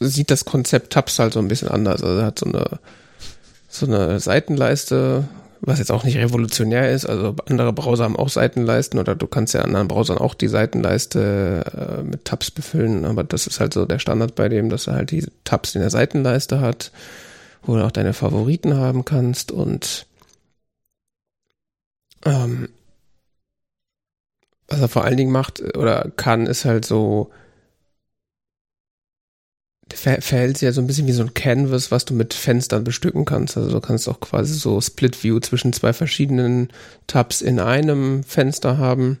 sieht 0.00 0.30
das 0.30 0.44
Konzept 0.44 0.92
Tabs 0.92 1.18
halt 1.18 1.32
so 1.32 1.40
ein 1.40 1.48
bisschen 1.48 1.68
anders. 1.68 2.02
Also 2.02 2.20
er 2.20 2.26
hat 2.26 2.38
so 2.38 2.46
eine, 2.46 2.80
so 3.68 3.86
eine 3.86 4.20
Seitenleiste, 4.20 5.28
was 5.60 5.78
jetzt 5.78 5.90
auch 5.90 6.04
nicht 6.04 6.16
revolutionär 6.16 6.90
ist. 6.92 7.06
Also 7.06 7.34
andere 7.46 7.72
Browser 7.72 8.04
haben 8.04 8.16
auch 8.16 8.28
Seitenleisten 8.28 8.98
oder 8.98 9.14
du 9.14 9.26
kannst 9.26 9.54
ja 9.54 9.62
anderen 9.62 9.88
Browsern 9.88 10.18
auch 10.18 10.34
die 10.34 10.48
Seitenleiste 10.48 11.98
äh, 11.98 12.02
mit 12.02 12.24
Tabs 12.24 12.50
befüllen, 12.50 13.04
aber 13.04 13.24
das 13.24 13.46
ist 13.46 13.60
halt 13.60 13.74
so 13.74 13.86
der 13.86 13.98
Standard 13.98 14.34
bei 14.34 14.48
dem, 14.48 14.68
dass 14.68 14.86
er 14.86 14.94
halt 14.94 15.10
die 15.10 15.26
Tabs 15.44 15.74
in 15.74 15.80
der 15.80 15.90
Seitenleiste 15.90 16.60
hat, 16.60 16.92
wo 17.62 17.76
du 17.76 17.84
auch 17.84 17.90
deine 17.90 18.12
Favoriten 18.12 18.76
haben 18.76 19.04
kannst 19.04 19.52
und 19.52 20.06
ähm, 22.24 22.68
was 24.68 24.80
er 24.80 24.88
vor 24.88 25.04
allen 25.04 25.16
Dingen 25.16 25.32
macht 25.32 25.60
oder 25.76 26.10
kann, 26.16 26.46
ist 26.46 26.64
halt 26.64 26.84
so 26.84 27.30
verhält 29.92 30.58
sich 30.58 30.66
ja 30.66 30.72
so 30.72 30.80
ein 30.80 30.86
bisschen 30.86 31.06
wie 31.06 31.12
so 31.12 31.22
ein 31.22 31.34
Canvas, 31.34 31.90
was 31.90 32.04
du 32.04 32.14
mit 32.14 32.34
Fenstern 32.34 32.82
bestücken 32.82 33.24
kannst. 33.24 33.56
Also 33.56 33.70
du 33.70 33.80
kannst 33.80 34.08
auch 34.08 34.20
quasi 34.20 34.54
so 34.54 34.80
Split 34.80 35.22
View 35.22 35.38
zwischen 35.40 35.72
zwei 35.72 35.92
verschiedenen 35.92 36.70
Tabs 37.06 37.40
in 37.40 37.60
einem 37.60 38.24
Fenster 38.24 38.78
haben. 38.78 39.18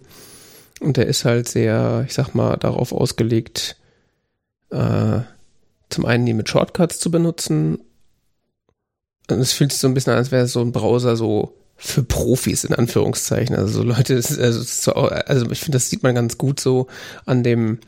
Und 0.80 0.96
der 0.96 1.06
ist 1.06 1.24
halt 1.24 1.48
sehr, 1.48 2.04
ich 2.06 2.14
sag 2.14 2.34
mal, 2.34 2.56
darauf 2.56 2.92
ausgelegt, 2.92 3.76
äh, 4.70 5.20
zum 5.88 6.04
einen 6.04 6.26
die 6.26 6.34
mit 6.34 6.48
Shortcuts 6.48 6.98
zu 6.98 7.10
benutzen. 7.10 7.78
Und 9.30 9.38
es 9.38 9.52
fühlt 9.52 9.70
sich 9.70 9.80
so 9.80 9.88
ein 9.88 9.94
bisschen 9.94 10.12
an, 10.12 10.18
als 10.18 10.32
wäre 10.32 10.48
so 10.48 10.60
ein 10.60 10.72
Browser 10.72 11.16
so 11.16 11.56
für 11.76 12.02
Profis 12.02 12.64
in 12.64 12.74
Anführungszeichen. 12.74 13.54
Also 13.54 13.80
so 13.80 13.82
Leute, 13.84 14.14
also, 14.40 14.92
also 15.02 15.50
ich 15.50 15.60
finde, 15.60 15.76
das 15.76 15.90
sieht 15.90 16.02
man 16.02 16.14
ganz 16.14 16.38
gut 16.38 16.58
so 16.58 16.88
an 17.24 17.44
dem 17.44 17.78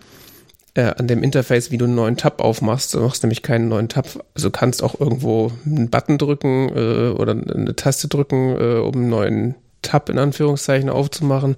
äh, 0.79 0.95
an 0.97 1.09
dem 1.09 1.25
Interface, 1.25 1.73
wie 1.73 1.79
du 1.79 1.87
einen 1.87 1.97
neuen 1.97 2.17
Tab 2.17 2.41
aufmachst. 2.41 2.95
Du 2.95 3.01
machst 3.01 3.25
nämlich 3.25 3.43
keinen 3.43 3.69
neuen 3.69 3.89
Tab. 3.89 4.07
Also 4.35 4.51
kannst 4.51 4.85
auch 4.85 4.99
irgendwo 5.01 5.51
einen 5.67 5.91
Button 5.91 6.19
drücken 6.19 6.69
äh, 6.69 7.09
oder 7.11 7.33
eine 7.33 7.75
Taste 7.75 8.07
drücken, 8.07 8.57
äh, 8.57 8.79
um 8.79 8.95
einen 8.95 9.09
neuen 9.09 9.55
Tab 9.83 10.09
in 10.09 10.19
Anführungszeichen 10.19 10.89
aufzumachen. 10.89 11.57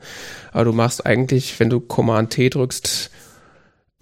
Aber 0.52 0.64
du 0.64 0.72
machst 0.72 1.04
eigentlich, 1.04 1.60
wenn 1.60 1.68
du 1.68 1.80
Command 1.80 2.30
T 2.30 2.48
drückst, 2.48 3.10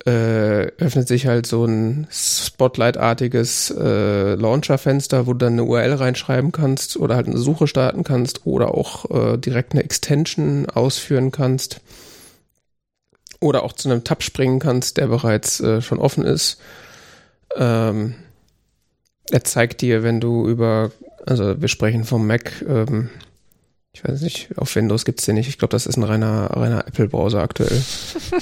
äh, 0.06 0.68
öffnet 0.78 1.08
sich 1.08 1.26
halt 1.26 1.46
so 1.46 1.64
ein 1.64 2.06
Spotlight-artiges 2.12 3.74
äh, 3.76 4.34
Launcher-Fenster, 4.36 5.26
wo 5.26 5.32
du 5.32 5.38
dann 5.38 5.54
eine 5.54 5.64
URL 5.64 5.94
reinschreiben 5.94 6.52
kannst 6.52 6.96
oder 6.96 7.16
halt 7.16 7.26
eine 7.26 7.38
Suche 7.38 7.66
starten 7.66 8.04
kannst 8.04 8.46
oder 8.46 8.72
auch 8.72 9.10
äh, 9.10 9.36
direkt 9.36 9.72
eine 9.72 9.82
Extension 9.82 10.66
ausführen 10.70 11.32
kannst 11.32 11.80
oder 13.41 13.62
auch 13.62 13.72
zu 13.72 13.89
einem 13.89 14.05
Tab 14.05 14.22
springen 14.22 14.59
kannst, 14.59 14.97
der 14.97 15.07
bereits 15.07 15.61
äh, 15.61 15.80
schon 15.80 15.99
offen 15.99 16.24
ist. 16.24 16.61
Ähm, 17.57 18.14
er 19.30 19.45
zeigt 19.45 19.80
dir, 19.80 20.03
wenn 20.03 20.20
du 20.20 20.49
über, 20.49 20.91
also 21.26 21.61
wir 21.61 21.68
sprechen 21.68 22.05
vom 22.05 22.26
Mac, 22.26 22.64
ähm, 22.66 23.11
Ich 23.93 24.05
weiß 24.05 24.20
nicht, 24.20 24.51
auf 24.57 24.74
Windows 24.76 25.05
gibt's 25.05 25.24
den 25.24 25.34
nicht. 25.34 25.49
Ich 25.49 25.59
glaube, 25.59 25.72
das 25.72 25.86
ist 25.86 25.97
ein 25.97 26.05
reiner, 26.05 26.51
reiner 26.53 26.86
Apple-Browser 26.86 27.41
aktuell. 27.41 27.82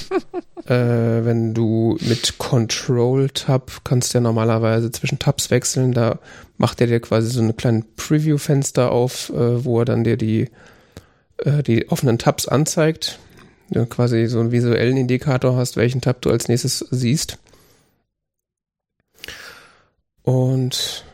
äh, 0.67 1.25
wenn 1.25 1.55
du 1.55 1.97
mit 2.01 2.39
Control-Tab 2.39 3.85
kannst 3.85 4.13
ja 4.13 4.21
normalerweise 4.21 4.91
zwischen 4.91 5.19
Tabs 5.19 5.51
wechseln, 5.51 5.93
da 5.93 6.19
macht 6.59 6.81
er 6.81 6.87
dir 6.87 7.01
quasi 7.01 7.31
so 7.31 7.41
ein 7.41 7.57
kleines 7.57 7.85
Preview-Fenster 7.97 8.93
auf, 8.93 9.31
äh, 9.31 9.65
wo 9.65 9.81
er 9.81 9.85
dann 9.85 10.05
dir 10.05 10.17
die, 10.17 10.51
äh, 11.39 11.63
die 11.63 11.89
offenen 11.91 12.19
Tabs 12.19 12.49
anzeigt. 12.49 13.19
Du 13.71 13.85
quasi 13.87 14.27
so 14.27 14.41
einen 14.41 14.53
visuellen 14.53 14.97
Indikator 14.97 15.57
hast, 15.57 15.77
welchen 15.77 16.01
Tab 16.01 16.23
du 16.23 16.31
als 16.31 16.49
nächstes 16.49 16.79
siehst. 16.91 17.39
Und 20.23 21.05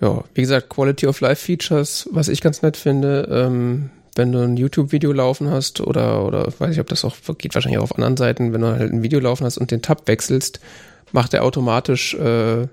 ja, 0.00 0.24
wie 0.34 0.42
gesagt, 0.42 0.68
Quality 0.68 1.06
of 1.06 1.20
Life 1.20 1.44
Features, 1.44 2.08
was 2.10 2.28
ich 2.28 2.40
ganz 2.40 2.62
nett 2.62 2.76
finde, 2.76 3.28
ähm, 3.30 3.90
wenn 4.14 4.32
du 4.32 4.40
ein 4.40 4.56
YouTube-Video 4.56 5.12
laufen 5.12 5.50
hast 5.50 5.80
oder, 5.80 6.24
oder 6.24 6.52
weiß 6.58 6.72
ich, 6.72 6.80
ob 6.80 6.88
das 6.88 7.04
auch 7.04 7.16
geht 7.38 7.54
wahrscheinlich 7.54 7.78
auch 7.78 7.84
auf 7.84 7.94
anderen 7.94 8.16
Seiten, 8.16 8.52
wenn 8.52 8.62
du 8.62 8.68
halt 8.68 8.92
ein 8.92 9.02
Video 9.02 9.20
laufen 9.20 9.44
hast 9.44 9.58
und 9.58 9.70
den 9.70 9.82
Tab 9.82 10.08
wechselst, 10.08 10.60
macht 11.12 11.34
er 11.34 11.44
automatisch 11.44 12.14
äh, 12.14 12.66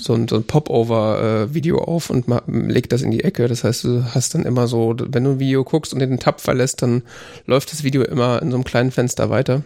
so 0.00 0.14
ein, 0.14 0.28
so 0.28 0.36
ein 0.36 0.44
Pop-Over-Video 0.44 1.78
auf 1.78 2.10
und 2.10 2.26
legt 2.46 2.92
das 2.92 3.02
in 3.02 3.10
die 3.10 3.24
Ecke. 3.24 3.48
Das 3.48 3.64
heißt, 3.64 3.84
du 3.84 4.04
hast 4.14 4.34
dann 4.34 4.44
immer 4.44 4.66
so, 4.66 4.94
wenn 4.98 5.24
du 5.24 5.30
ein 5.32 5.38
Video 5.38 5.64
guckst 5.64 5.92
und 5.92 6.00
den 6.00 6.18
Tab 6.18 6.40
verlässt, 6.40 6.82
dann 6.82 7.02
läuft 7.46 7.72
das 7.72 7.84
Video 7.84 8.02
immer 8.02 8.42
in 8.42 8.50
so 8.50 8.56
einem 8.56 8.64
kleinen 8.64 8.90
Fenster 8.90 9.30
weiter, 9.30 9.62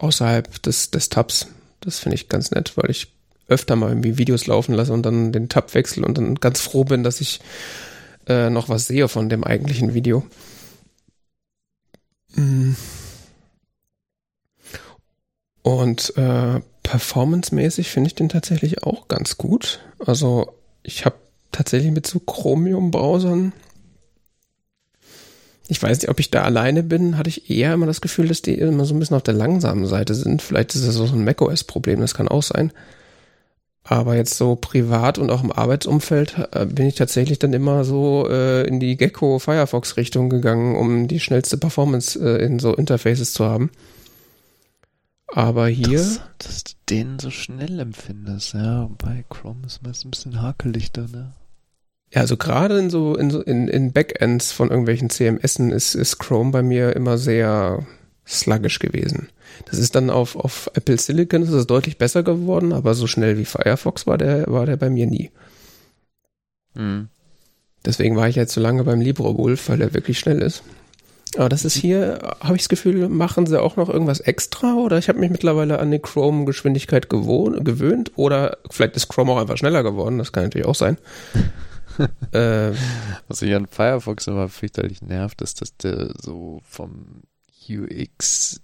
außerhalb 0.00 0.62
des, 0.62 0.90
des 0.90 1.08
Tabs. 1.08 1.48
Das 1.80 1.98
finde 1.98 2.14
ich 2.14 2.28
ganz 2.28 2.50
nett, 2.50 2.72
weil 2.76 2.90
ich 2.90 3.12
öfter 3.48 3.76
mal 3.76 3.90
irgendwie 3.90 4.18
Videos 4.18 4.46
laufen 4.46 4.74
lasse 4.74 4.92
und 4.92 5.02
dann 5.02 5.32
den 5.32 5.48
Tab 5.48 5.74
wechsle 5.74 6.06
und 6.06 6.16
dann 6.16 6.36
ganz 6.36 6.60
froh 6.60 6.84
bin, 6.84 7.02
dass 7.02 7.20
ich 7.20 7.40
äh, 8.28 8.48
noch 8.48 8.68
was 8.68 8.86
sehe 8.86 9.08
von 9.08 9.28
dem 9.28 9.44
eigentlichen 9.44 9.92
Video. 9.92 10.24
Mm. 12.34 12.72
Und 15.62 16.16
äh, 16.16 16.60
performancemäßig 16.82 17.90
finde 17.90 18.08
ich 18.08 18.14
den 18.14 18.28
tatsächlich 18.28 18.84
auch 18.84 19.08
ganz 19.08 19.36
gut. 19.36 19.80
Also 20.04 20.54
ich 20.82 21.04
habe 21.04 21.16
tatsächlich 21.52 21.92
mit 21.92 22.06
so 22.06 22.20
Chromium-Browsern, 22.20 23.52
ich 25.68 25.80
weiß 25.80 26.00
nicht, 26.00 26.10
ob 26.10 26.18
ich 26.18 26.30
da 26.30 26.42
alleine 26.42 26.82
bin, 26.82 27.16
hatte 27.16 27.28
ich 27.28 27.48
eher 27.48 27.74
immer 27.74 27.86
das 27.86 28.00
Gefühl, 28.00 28.26
dass 28.26 28.42
die 28.42 28.54
immer 28.54 28.84
so 28.84 28.94
ein 28.94 28.98
bisschen 28.98 29.16
auf 29.16 29.22
der 29.22 29.34
langsamen 29.34 29.86
Seite 29.86 30.14
sind. 30.14 30.42
Vielleicht 30.42 30.74
ist 30.74 30.86
das 30.86 30.94
so 30.94 31.04
ein 31.04 31.24
macOS-Problem, 31.24 32.00
das 32.00 32.14
kann 32.14 32.26
auch 32.26 32.42
sein. 32.42 32.72
Aber 33.84 34.16
jetzt 34.16 34.36
so 34.36 34.56
privat 34.56 35.18
und 35.18 35.30
auch 35.30 35.42
im 35.42 35.52
Arbeitsumfeld 35.52 36.48
äh, 36.52 36.66
bin 36.66 36.86
ich 36.86 36.96
tatsächlich 36.96 37.38
dann 37.38 37.52
immer 37.52 37.84
so 37.84 38.26
äh, 38.28 38.66
in 38.66 38.78
die 38.78 38.96
Gecko 38.96 39.38
Firefox 39.38 39.96
Richtung 39.96 40.28
gegangen, 40.28 40.76
um 40.76 41.08
die 41.08 41.20
schnellste 41.20 41.56
Performance 41.56 42.18
äh, 42.18 42.44
in 42.44 42.58
so 42.58 42.74
Interfaces 42.74 43.32
zu 43.32 43.44
haben. 43.44 43.70
Aber 45.32 45.68
hier. 45.68 45.98
Das, 45.98 46.20
dass 46.38 46.64
du 46.64 46.72
den 46.88 47.18
so 47.18 47.30
schnell 47.30 47.78
empfindest, 47.78 48.54
ja. 48.54 48.88
Bei 48.98 49.24
Chrome 49.28 49.66
ist 49.66 49.82
meist 49.82 50.04
ein 50.04 50.10
bisschen 50.10 50.42
hakelig 50.42 50.92
da, 50.92 51.02
ne? 51.02 51.32
Ja, 52.12 52.22
also 52.22 52.36
gerade 52.36 52.78
in 52.78 52.90
so, 52.90 53.14
in 53.16 53.30
so, 53.30 53.40
in, 53.40 53.68
in 53.68 53.92
Backends 53.92 54.50
von 54.50 54.70
irgendwelchen 54.70 55.10
CMSen 55.10 55.70
ist, 55.70 55.94
ist 55.94 56.18
Chrome 56.18 56.50
bei 56.50 56.62
mir 56.62 56.96
immer 56.96 57.18
sehr 57.18 57.86
sluggish 58.26 58.80
gewesen. 58.80 59.28
Das 59.66 59.78
ist 59.78 59.94
dann 59.94 60.10
auf, 60.10 60.34
auf 60.34 60.70
Apple 60.74 60.98
Silicon 60.98 61.42
ist 61.42 61.50
es 61.50 61.66
deutlich 61.66 61.98
besser 61.98 62.22
geworden, 62.22 62.72
aber 62.72 62.94
so 62.94 63.06
schnell 63.06 63.38
wie 63.38 63.44
Firefox 63.44 64.06
war 64.06 64.18
der, 64.18 64.46
war 64.48 64.66
der 64.66 64.76
bei 64.76 64.90
mir 64.90 65.06
nie. 65.06 65.30
Mhm. 66.74 67.08
Deswegen 67.84 68.16
war 68.16 68.28
ich 68.28 68.36
jetzt 68.36 68.52
so 68.52 68.60
lange 68.60 68.84
beim 68.84 69.00
LibreWolf, 69.00 69.68
weil 69.68 69.80
er 69.80 69.94
wirklich 69.94 70.18
schnell 70.18 70.42
ist. 70.42 70.62
Aber 71.36 71.48
das 71.48 71.64
ist 71.64 71.74
hier, 71.74 72.18
habe 72.40 72.56
ich 72.56 72.62
das 72.62 72.68
Gefühl, 72.68 73.08
machen 73.08 73.46
sie 73.46 73.60
auch 73.60 73.76
noch 73.76 73.88
irgendwas 73.88 74.20
extra 74.20 74.74
oder 74.74 74.98
ich 74.98 75.08
habe 75.08 75.20
mich 75.20 75.30
mittlerweile 75.30 75.78
an 75.78 75.90
die 75.90 76.00
Chrome-Geschwindigkeit 76.00 77.08
gewöhnt 77.08 78.12
oder 78.16 78.58
vielleicht 78.68 78.96
ist 78.96 79.08
Chrome 79.08 79.32
auch 79.32 79.40
einfach 79.40 79.56
schneller 79.56 79.82
geworden, 79.82 80.18
das 80.18 80.32
kann 80.32 80.44
natürlich 80.44 80.66
auch 80.66 80.74
sein. 80.74 80.98
äh, 82.32 82.72
Was 83.28 83.42
mich 83.42 83.54
an 83.54 83.66
Firefox 83.66 84.26
immer 84.26 84.48
fürchterlich 84.48 85.02
nervt, 85.02 85.40
ist, 85.42 85.60
dass 85.60 85.76
der 85.76 86.12
so 86.20 86.60
vom 86.64 87.22
UX 87.68 88.60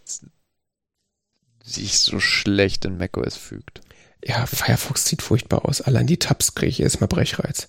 sich 1.62 1.98
so 2.00 2.20
schlecht 2.20 2.84
in 2.84 2.98
macOS 2.98 3.36
fügt. 3.36 3.80
Ja, 4.24 4.46
Firefox 4.46 5.04
sieht 5.04 5.22
furchtbar 5.22 5.66
aus. 5.66 5.80
Allein 5.80 6.06
die 6.06 6.18
Tabs 6.18 6.54
kriege 6.54 6.70
ich 6.70 6.78
jetzt 6.78 7.00
mal 7.00 7.06
Brechreiz. 7.06 7.68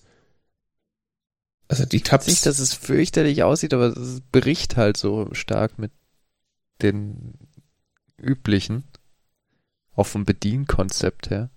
Also 1.68 1.86
die 1.86 2.02
Tabs. 2.02 2.28
Nicht, 2.28 2.46
dass 2.46 2.60
es 2.60 2.74
fürchterlich 2.74 3.44
aussieht, 3.44 3.74
aber 3.74 3.88
es 3.88 4.22
bricht 4.32 4.78
halt 4.78 4.98
so 4.98 5.30
stark 5.34 5.78
mit 5.80 5.92
den 6.82 7.34
üblichen. 8.18 8.84
Auch 9.96 10.08
vom 10.08 10.26
Bedienkonzept 10.26 11.30
her. 11.30 11.50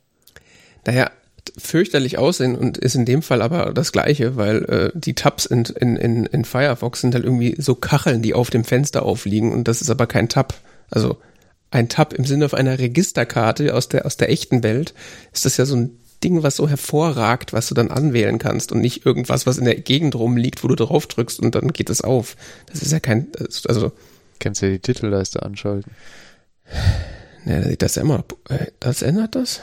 Naja, 0.87 1.11
fürchterlich 1.59 2.19
aussehen 2.19 2.57
und 2.57 2.79
ist 2.79 2.95
in 2.95 3.05
dem 3.05 3.23
Fall 3.23 3.43
aber 3.43 3.73
das 3.73 3.93
gleiche, 3.93 4.37
weil 4.37 4.65
äh, 4.65 4.91
die 4.95 5.15
Tabs 5.15 5.47
in, 5.47 5.65
in, 5.65 5.97
in, 5.97 6.27
in 6.27 6.45
Firefox 6.45 7.01
sind 7.01 7.15
halt 7.15 7.25
irgendwie 7.25 7.57
so 7.59 7.75
Kacheln, 7.75 8.23
die 8.23 8.35
auf 8.35 8.51
dem 8.51 8.65
Fenster 8.65 9.05
aufliegen 9.05 9.53
und 9.53 9.69
das 9.69 9.81
ist 9.81 9.91
aber 9.91 10.07
kein 10.07 10.29
Tab. 10.29 10.55
Also 10.91 11.19
ein 11.71 11.89
Tab 11.89 12.13
im 12.15 12.25
Sinne 12.25 12.53
einer 12.53 12.79
Registerkarte 12.79 13.75
aus 13.75 13.89
der, 13.89 14.07
aus 14.07 14.17
der 14.17 14.31
echten 14.31 14.63
Welt, 14.63 14.95
ist 15.33 15.45
das 15.45 15.57
ja 15.57 15.67
so 15.67 15.77
ein 15.77 16.00
Ding, 16.23 16.43
was 16.43 16.57
so 16.57 16.69
hervorragt, 16.69 17.53
was 17.53 17.69
du 17.69 17.75
dann 17.75 17.91
anwählen 17.91 18.39
kannst 18.39 18.73
und 18.73 18.81
nicht 18.81 19.07
irgendwas, 19.07 19.47
was 19.47 19.59
in 19.59 19.65
der 19.65 19.81
Gegend 19.81 20.15
rumliegt, 20.15 20.63
wo 20.63 20.69
du 20.69 20.77
drauf 20.77 21.07
drückst 21.07 21.41
und 21.41 21.55
dann 21.55 21.73
geht 21.73 21.91
es 21.91 22.03
auf. 22.03 22.37
Das 22.67 22.83
ist 22.83 22.93
ja 22.93 23.01
kein, 23.01 23.29
also. 23.67 23.93
Kannst 24.39 24.63
ja 24.63 24.69
die 24.69 24.79
Titelleiste 24.79 25.43
anschalten. 25.43 25.93
Ne, 27.45 27.77
das 27.77 27.97
immer, 27.97 28.25
äh, 28.49 28.67
das 28.81 29.03
ändert 29.03 29.35
das? 29.35 29.61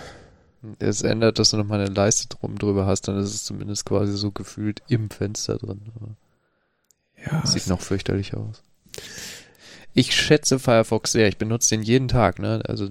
Es 0.80 1.02
ändert, 1.04 1.40
dass 1.40 1.52
du 1.52 1.58
nochmal 1.58 1.82
eine 1.82 1.94
Leiste 1.94 2.28
drum 2.28 2.58
drüber 2.58 2.86
hast, 2.86 3.08
dann 3.08 3.20
ist 3.20 3.34
es 3.34 3.44
zumindest 3.44 3.86
quasi 3.86 4.14
so 4.14 4.32
gefühlt 4.32 4.82
im 4.88 5.10
Fenster 5.10 5.58
drin. 5.58 5.82
ja. 7.26 7.46
Sieht 7.46 7.68
noch 7.68 7.82
fürchterlich 7.82 8.36
aus. 8.36 8.64
Ich 9.94 10.16
schätze 10.16 10.60
Firefox 10.60 11.12
sehr. 11.12 11.28
Ich 11.28 11.38
benutze 11.38 11.70
den 11.70 11.84
jeden 11.84 12.08
Tag. 12.08 12.40
Ne? 12.40 12.62
Also 12.68 12.90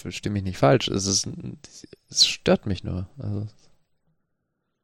verstehe 0.00 0.32
mich 0.32 0.42
nicht 0.42 0.58
falsch. 0.58 0.88
Es, 0.88 1.06
ist, 1.06 1.28
es 2.08 2.26
stört 2.26 2.66
mich 2.66 2.84
nur. 2.84 3.08
Also, 3.18 3.46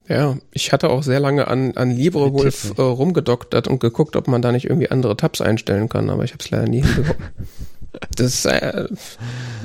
ja, 0.08 0.36
ich 0.52 0.72
hatte 0.72 0.90
auch 0.90 1.02
sehr 1.02 1.18
lange 1.18 1.48
an, 1.48 1.76
an 1.76 1.90
LibreWolf 1.90 2.78
äh, 2.78 2.82
rumgedoktert 2.82 3.66
und 3.66 3.80
geguckt, 3.80 4.14
ob 4.14 4.28
man 4.28 4.40
da 4.40 4.52
nicht 4.52 4.66
irgendwie 4.66 4.90
andere 4.90 5.16
Tabs 5.16 5.40
einstellen 5.40 5.88
kann, 5.88 6.10
aber 6.10 6.22
ich 6.22 6.32
habe 6.32 6.42
es 6.44 6.50
leider 6.50 6.68
nie 6.68 6.82
hinbekommen. 6.82 7.30
das 8.16 8.44
äh, 8.44 8.86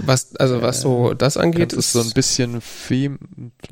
was 0.05 0.35
also 0.37 0.61
was 0.61 0.81
so 0.81 1.13
das 1.13 1.37
angeht, 1.37 1.73
ist 1.73 1.91
so 1.91 2.01
ein 2.01 2.11
bisschen 2.11 2.61
Theme, 2.87 3.19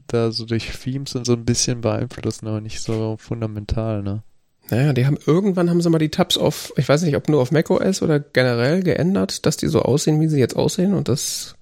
da 0.07 0.31
so 0.31 0.45
durch 0.45 0.69
Themes 0.83 1.15
und 1.15 1.25
so 1.25 1.33
ein 1.33 1.45
bisschen 1.45 1.81
beeinflussen, 1.81 2.47
aber 2.47 2.61
nicht 2.61 2.81
so 2.81 3.17
fundamental, 3.17 4.03
ne? 4.03 4.23
Naja, 4.69 4.93
die 4.93 5.07
haben 5.07 5.17
irgendwann 5.25 5.69
haben 5.71 5.81
sie 5.81 5.89
mal 5.89 5.97
die 5.97 6.11
Tabs 6.11 6.37
auf, 6.37 6.73
ich 6.77 6.87
weiß 6.87 7.01
nicht, 7.01 7.15
ob 7.15 7.27
nur 7.29 7.41
auf 7.41 7.51
macOS 7.51 8.03
oder 8.03 8.19
generell 8.19 8.83
geändert, 8.83 9.47
dass 9.47 9.57
die 9.57 9.67
so 9.67 9.81
aussehen, 9.81 10.21
wie 10.21 10.27
sie 10.27 10.39
jetzt 10.39 10.55
aussehen 10.55 10.93
und 10.93 11.07
das 11.07 11.55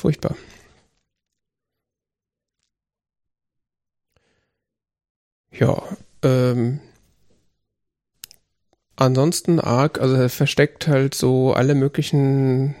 furchtbar. 0.00 0.36
Ja, 5.52 5.82
ähm, 6.22 6.80
ansonsten 8.96 9.60
arg, 9.60 10.00
also 10.00 10.14
er 10.14 10.28
versteckt 10.28 10.88
halt 10.88 11.14
so 11.14 11.52
alle 11.52 11.74
möglichen 11.74 12.74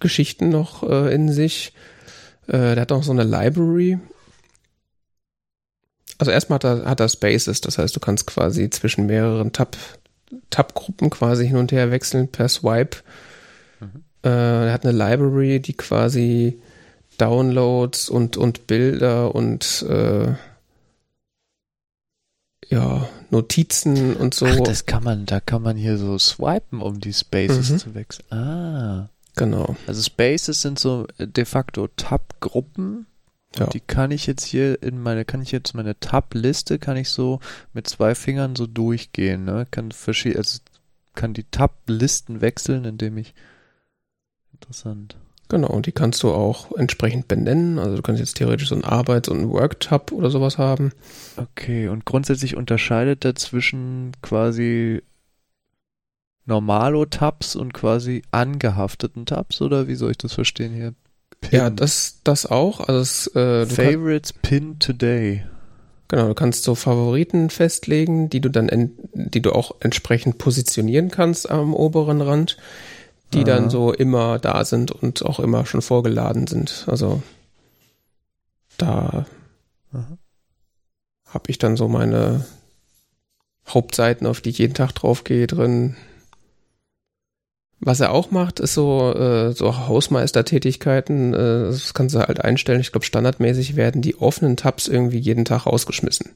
Geschichten 0.00 0.48
noch 0.50 0.82
äh, 0.82 1.14
in 1.14 1.32
sich. 1.32 1.72
Äh, 2.46 2.74
der 2.74 2.80
hat 2.82 2.92
auch 2.92 3.02
so 3.02 3.12
eine 3.12 3.24
Library, 3.24 3.98
also 6.18 6.30
erstmal 6.30 6.56
hat 6.56 6.64
er, 6.64 6.84
hat 6.86 7.00
er 7.00 7.08
Spaces, 7.08 7.60
das 7.60 7.78
heißt, 7.78 7.94
du 7.94 8.00
kannst 8.00 8.26
quasi 8.26 8.70
zwischen 8.70 9.06
mehreren 9.06 9.52
Tab, 9.52 9.76
Tab-Gruppen 10.50 11.10
quasi 11.10 11.46
hin 11.46 11.56
und 11.56 11.72
her 11.72 11.90
wechseln 11.90 12.28
per 12.28 12.48
Swipe. 12.48 12.98
Mhm. 13.80 14.04
Äh, 14.24 14.66
er 14.66 14.72
hat 14.72 14.86
eine 14.86 14.96
Library, 14.96 15.60
die 15.60 15.74
quasi 15.74 16.60
Downloads 17.16 18.08
und, 18.08 18.36
und 18.36 18.66
Bilder 18.66 19.34
und 19.34 19.84
äh, 19.88 20.34
ja, 22.68 23.08
Notizen 23.30 24.16
und 24.16 24.34
so. 24.34 24.46
Ach, 24.46 24.60
das 24.60 24.86
kann 24.86 25.04
man, 25.04 25.26
da 25.26 25.40
kann 25.40 25.62
man 25.62 25.76
hier 25.76 25.98
so 25.98 26.18
swipen, 26.18 26.80
um 26.80 27.00
die 27.00 27.12
Spaces 27.12 27.70
mhm. 27.70 27.78
zu 27.78 27.94
wechseln. 27.94 28.32
Ah. 28.32 29.08
Genau. 29.36 29.76
Also 29.86 30.02
Spaces 30.02 30.62
sind 30.62 30.78
so 30.78 31.06
de 31.18 31.44
facto 31.44 31.88
Tab-Gruppen, 31.88 33.06
ja. 33.56 33.66
die 33.66 33.80
kann 33.80 34.10
ich 34.10 34.26
jetzt 34.26 34.44
hier 34.44 34.82
in 34.82 35.00
meine, 35.00 35.26
kann 35.26 35.42
ich 35.42 35.52
jetzt 35.52 35.74
meine 35.74 36.00
Tab-Liste, 36.00 36.78
kann 36.78 36.96
ich 36.96 37.10
so 37.10 37.40
mit 37.74 37.86
zwei 37.86 38.14
Fingern 38.14 38.56
so 38.56 38.66
durchgehen, 38.66 39.44
ne? 39.44 39.66
Kann 39.70 39.92
verschiedene, 39.92 40.38
also 40.38 40.60
kann 41.14 41.34
die 41.34 41.44
Tab-Listen 41.44 42.40
wechseln, 42.40 42.86
indem 42.86 43.18
ich, 43.18 43.34
interessant. 44.54 45.16
Genau, 45.48 45.68
und 45.68 45.86
die 45.86 45.92
kannst 45.92 46.22
du 46.22 46.32
auch 46.32 46.72
entsprechend 46.76 47.28
benennen. 47.28 47.78
Also 47.78 47.96
du 47.96 48.02
kannst 48.02 48.20
jetzt 48.20 48.36
theoretisch 48.36 48.68
so 48.68 48.74
einen 48.74 48.84
Arbeits- 48.84 49.28
und 49.28 49.38
einen 49.38 49.50
Work-Tab 49.50 50.10
oder 50.10 50.30
sowas 50.30 50.58
haben. 50.58 50.90
Okay, 51.36 51.88
und 51.88 52.04
grundsätzlich 52.04 52.56
unterscheidet 52.56 53.24
dazwischen 53.24 54.12
quasi 54.22 55.02
Normalo-Tabs 56.46 57.54
und 57.56 57.74
quasi 57.74 58.22
angehafteten 58.32 59.26
Tabs 59.26 59.60
oder 59.60 59.88
wie 59.88 59.94
soll 59.94 60.12
ich 60.12 60.18
das 60.18 60.32
verstehen 60.32 60.72
hier? 60.72 60.94
Pin. 61.40 61.58
Ja, 61.58 61.70
das, 61.70 62.20
das 62.24 62.46
auch. 62.46 62.80
Also 62.80 63.00
es, 63.00 63.36
äh, 63.36 63.66
Favorites 63.66 64.32
kann, 64.32 64.42
Pin 64.42 64.78
Today. 64.78 65.44
Genau, 66.08 66.28
du 66.28 66.34
kannst 66.34 66.64
so 66.64 66.74
Favoriten 66.74 67.50
festlegen, 67.50 68.30
die 68.30 68.40
du 68.40 68.48
dann, 68.48 68.92
die 69.12 69.42
du 69.42 69.52
auch 69.52 69.76
entsprechend 69.80 70.38
positionieren 70.38 71.10
kannst 71.10 71.50
am 71.50 71.74
oberen 71.74 72.20
Rand 72.20 72.56
die 73.36 73.44
dann 73.44 73.70
so 73.70 73.92
immer 73.92 74.38
da 74.38 74.64
sind 74.64 74.92
und 74.92 75.24
auch 75.24 75.40
immer 75.40 75.66
schon 75.66 75.82
vorgeladen 75.82 76.46
sind. 76.46 76.84
Also 76.88 77.22
da 78.78 79.26
habe 81.26 81.50
ich 81.50 81.58
dann 81.58 81.76
so 81.76 81.88
meine 81.88 82.46
Hauptseiten, 83.68 84.26
auf 84.26 84.40
die 84.40 84.50
ich 84.50 84.58
jeden 84.58 84.74
Tag 84.74 84.92
drauf 84.92 85.24
gehe, 85.24 85.46
drin. 85.46 85.96
Was 87.78 88.00
er 88.00 88.12
auch 88.12 88.30
macht, 88.30 88.58
ist 88.58 88.74
so, 88.74 89.12
äh, 89.12 89.52
so 89.52 89.76
Hausmeistertätigkeiten. 89.76 91.34
Äh, 91.34 91.64
das 91.66 91.92
kannst 91.92 92.14
du 92.14 92.20
halt 92.20 92.42
einstellen. 92.42 92.80
Ich 92.80 92.90
glaube, 92.90 93.04
standardmäßig 93.04 93.76
werden 93.76 94.02
die 94.02 94.18
offenen 94.18 94.56
Tabs 94.56 94.88
irgendwie 94.88 95.18
jeden 95.18 95.44
Tag 95.44 95.66
rausgeschmissen. 95.66 96.30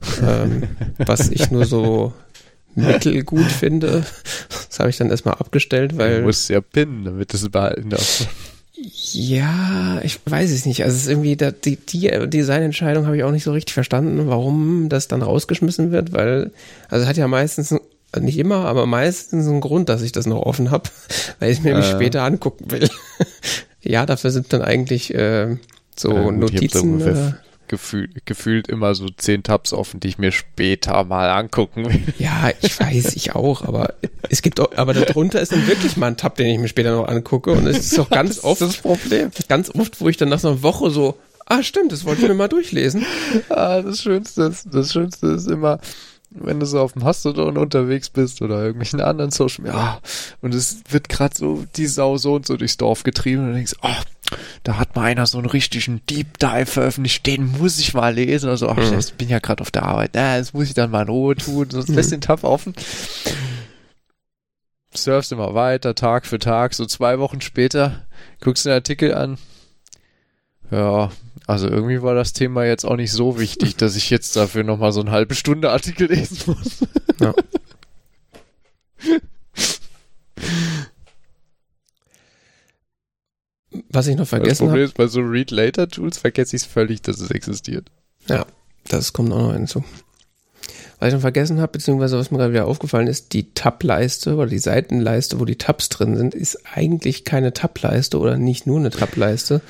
ähm, 0.22 0.68
was 0.98 1.30
ich 1.30 1.50
nur 1.50 1.64
so 1.64 2.12
mittelgut 2.74 3.50
finde. 3.50 4.04
Das 4.74 4.80
habe 4.80 4.90
ich 4.90 4.96
dann 4.96 5.10
erstmal 5.10 5.34
abgestellt, 5.34 5.96
weil. 5.98 6.18
Du 6.18 6.22
musst 6.24 6.50
ja 6.50 6.60
pinnen, 6.60 7.04
damit 7.04 7.32
es 7.32 7.48
behalten 7.48 7.90
darf. 7.90 8.26
Ja, 9.12 10.00
ich 10.02 10.18
weiß 10.26 10.50
es 10.50 10.66
nicht. 10.66 10.82
Also 10.82 10.96
es 10.96 11.02
ist 11.02 11.08
irgendwie, 11.08 11.36
die, 11.36 11.76
die 11.76 12.10
Designentscheidung 12.26 13.06
habe 13.06 13.16
ich 13.16 13.22
auch 13.22 13.30
nicht 13.30 13.44
so 13.44 13.52
richtig 13.52 13.72
verstanden, 13.72 14.26
warum 14.26 14.88
das 14.88 15.06
dann 15.06 15.22
rausgeschmissen 15.22 15.92
wird, 15.92 16.12
weil, 16.12 16.50
also 16.88 17.04
es 17.04 17.08
hat 17.08 17.16
ja 17.16 17.28
meistens, 17.28 17.72
nicht 18.18 18.36
immer, 18.36 18.64
aber 18.64 18.86
meistens 18.86 19.46
einen 19.46 19.60
Grund, 19.60 19.88
dass 19.88 20.02
ich 20.02 20.10
das 20.10 20.26
noch 20.26 20.42
offen 20.42 20.72
habe, 20.72 20.90
weil 21.38 21.52
ich 21.52 21.62
mir 21.62 21.76
äh. 21.76 21.82
später 21.84 22.24
angucken 22.24 22.72
will. 22.72 22.88
ja, 23.80 24.06
dafür 24.06 24.32
sind 24.32 24.52
dann 24.52 24.62
eigentlich 24.62 25.14
äh, 25.14 25.56
so 25.96 26.12
ja, 26.12 26.22
gut, 26.24 26.36
Notizen 26.36 27.36
gefühlt, 27.74 28.26
gefühlt 28.26 28.68
immer 28.68 28.94
so 28.94 29.08
zehn 29.08 29.42
Tabs 29.42 29.72
offen, 29.72 29.98
die 29.98 30.08
ich 30.08 30.18
mir 30.18 30.30
später 30.30 31.02
mal 31.04 31.28
angucken 31.30 31.86
will. 31.86 32.14
Ja, 32.18 32.50
ich 32.60 32.78
weiß, 32.78 33.16
ich 33.16 33.34
auch, 33.34 33.62
aber 33.62 33.94
es 34.30 34.42
gibt 34.42 34.60
auch, 34.60 34.70
aber 34.76 34.94
darunter 34.94 35.40
ist 35.40 35.52
dann 35.52 35.66
wirklich 35.66 35.96
mal 35.96 36.08
ein 36.08 36.16
Tab, 36.16 36.36
den 36.36 36.46
ich 36.46 36.58
mir 36.58 36.68
später 36.68 36.92
noch 36.92 37.08
angucke 37.08 37.50
und 37.50 37.66
es 37.66 37.92
ist 37.92 37.98
auch 37.98 38.10
ganz 38.10 38.42
oft 38.44 38.60
das 38.60 38.76
Problem. 38.76 39.30
Ganz 39.48 39.70
oft, 39.70 40.00
wo 40.00 40.08
ich 40.08 40.16
dann 40.16 40.28
nach 40.28 40.38
so 40.38 40.48
einer 40.48 40.62
Woche 40.62 40.90
so, 40.90 41.18
ah 41.46 41.62
stimmt, 41.62 41.90
das 41.90 42.04
wollte 42.04 42.22
ich 42.22 42.28
mir 42.28 42.34
mal 42.34 42.48
durchlesen. 42.48 43.04
Ah, 43.48 43.82
das 43.82 44.02
Schönste 44.02 44.44
ist, 44.44 44.68
das 44.70 44.92
Schönste 44.92 45.26
ist 45.28 45.48
immer, 45.48 45.80
wenn 46.30 46.60
du 46.60 46.66
so 46.66 46.80
auf 46.80 46.92
dem 46.92 47.02
Mastodon 47.02 47.58
unterwegs 47.58 48.08
bist 48.08 48.40
oder 48.42 48.62
irgendwelchen 48.62 49.00
anderen 49.00 49.30
Social 49.30 49.64
Media 49.64 50.00
und 50.40 50.54
es 50.54 50.82
wird 50.90 51.08
gerade 51.08 51.34
so 51.36 51.64
die 51.76 51.86
Sau 51.86 52.16
so 52.18 52.34
und 52.34 52.46
so 52.46 52.56
durchs 52.56 52.76
Dorf 52.76 53.02
getrieben 53.02 53.42
und 53.42 53.48
du 53.48 53.54
denkst, 53.54 53.74
oh, 53.82 54.02
da 54.62 54.78
hat 54.78 54.96
mal 54.96 55.04
einer 55.04 55.26
so 55.26 55.38
einen 55.38 55.46
richtigen 55.46 56.00
Deep 56.06 56.38
Dive 56.38 56.66
veröffentlicht, 56.66 57.26
den 57.26 57.52
muss 57.58 57.78
ich 57.78 57.94
mal 57.94 58.14
lesen. 58.14 58.48
Also, 58.48 58.68
ach, 58.68 58.76
mhm. 58.76 58.98
ich 58.98 59.14
bin 59.14 59.28
ja 59.28 59.38
gerade 59.38 59.60
auf 59.62 59.70
der 59.70 59.84
Arbeit, 59.84 60.10
na, 60.14 60.38
das 60.38 60.52
muss 60.52 60.68
ich 60.68 60.74
dann 60.74 60.90
mal 60.90 61.02
in 61.02 61.08
Ruhe 61.08 61.36
tun, 61.36 61.70
sonst 61.70 61.88
mhm. 61.88 61.94
lässt 61.96 62.12
den 62.12 62.20
Tab 62.20 62.44
offen. 62.44 62.74
Surfst 64.94 65.32
immer 65.32 65.54
weiter, 65.54 65.94
Tag 65.94 66.26
für 66.26 66.38
Tag, 66.38 66.74
so 66.74 66.86
zwei 66.86 67.18
Wochen 67.18 67.40
später, 67.40 68.06
guckst 68.40 68.64
du 68.64 68.68
den 68.68 68.76
Artikel 68.76 69.14
an. 69.14 69.38
Ja, 70.70 71.10
also 71.46 71.68
irgendwie 71.68 72.02
war 72.02 72.14
das 72.14 72.32
Thema 72.32 72.64
jetzt 72.64 72.84
auch 72.84 72.96
nicht 72.96 73.12
so 73.12 73.38
wichtig, 73.38 73.76
dass 73.78 73.96
ich 73.96 74.10
jetzt 74.10 74.36
dafür 74.36 74.64
nochmal 74.64 74.92
so 74.92 75.00
eine 75.00 75.10
halbe 75.10 75.34
Stunde 75.34 75.70
Artikel 75.70 76.08
lesen 76.08 76.38
muss. 76.46 76.78
Ja. 77.20 77.34
Was 83.90 84.06
ich 84.06 84.16
noch 84.16 84.26
vergessen 84.26 84.68
habe. 84.68 84.80
Das 84.80 84.92
Problem 84.92 85.08
ist, 85.08 85.12
bei 85.14 85.20
so 85.20 85.20
Read-Later-Tools 85.20 86.18
vergesse 86.18 86.56
ich 86.56 86.62
es 86.62 86.68
völlig, 86.68 87.02
dass 87.02 87.20
es 87.20 87.30
existiert. 87.30 87.90
Ja, 88.28 88.46
das 88.88 89.12
kommt 89.12 89.32
auch 89.32 89.48
noch 89.48 89.52
hinzu. 89.52 89.84
Was 90.98 91.08
ich 91.08 91.14
noch 91.14 91.20
vergessen 91.20 91.60
habe, 91.60 91.72
beziehungsweise 91.72 92.16
was 92.16 92.30
mir 92.30 92.38
gerade 92.38 92.52
wieder 92.52 92.66
aufgefallen 92.66 93.08
ist, 93.08 93.32
die 93.32 93.52
Tab-Leiste 93.52 94.36
oder 94.36 94.46
die 94.46 94.58
Seitenleiste, 94.58 95.40
wo 95.40 95.44
die 95.44 95.58
Tabs 95.58 95.88
drin 95.88 96.16
sind, 96.16 96.34
ist 96.34 96.60
eigentlich 96.72 97.24
keine 97.24 97.52
Tab-Leiste 97.52 98.18
oder 98.18 98.36
nicht 98.38 98.66
nur 98.66 98.78
eine 98.78 98.90
Tab-Leiste, 98.90 99.60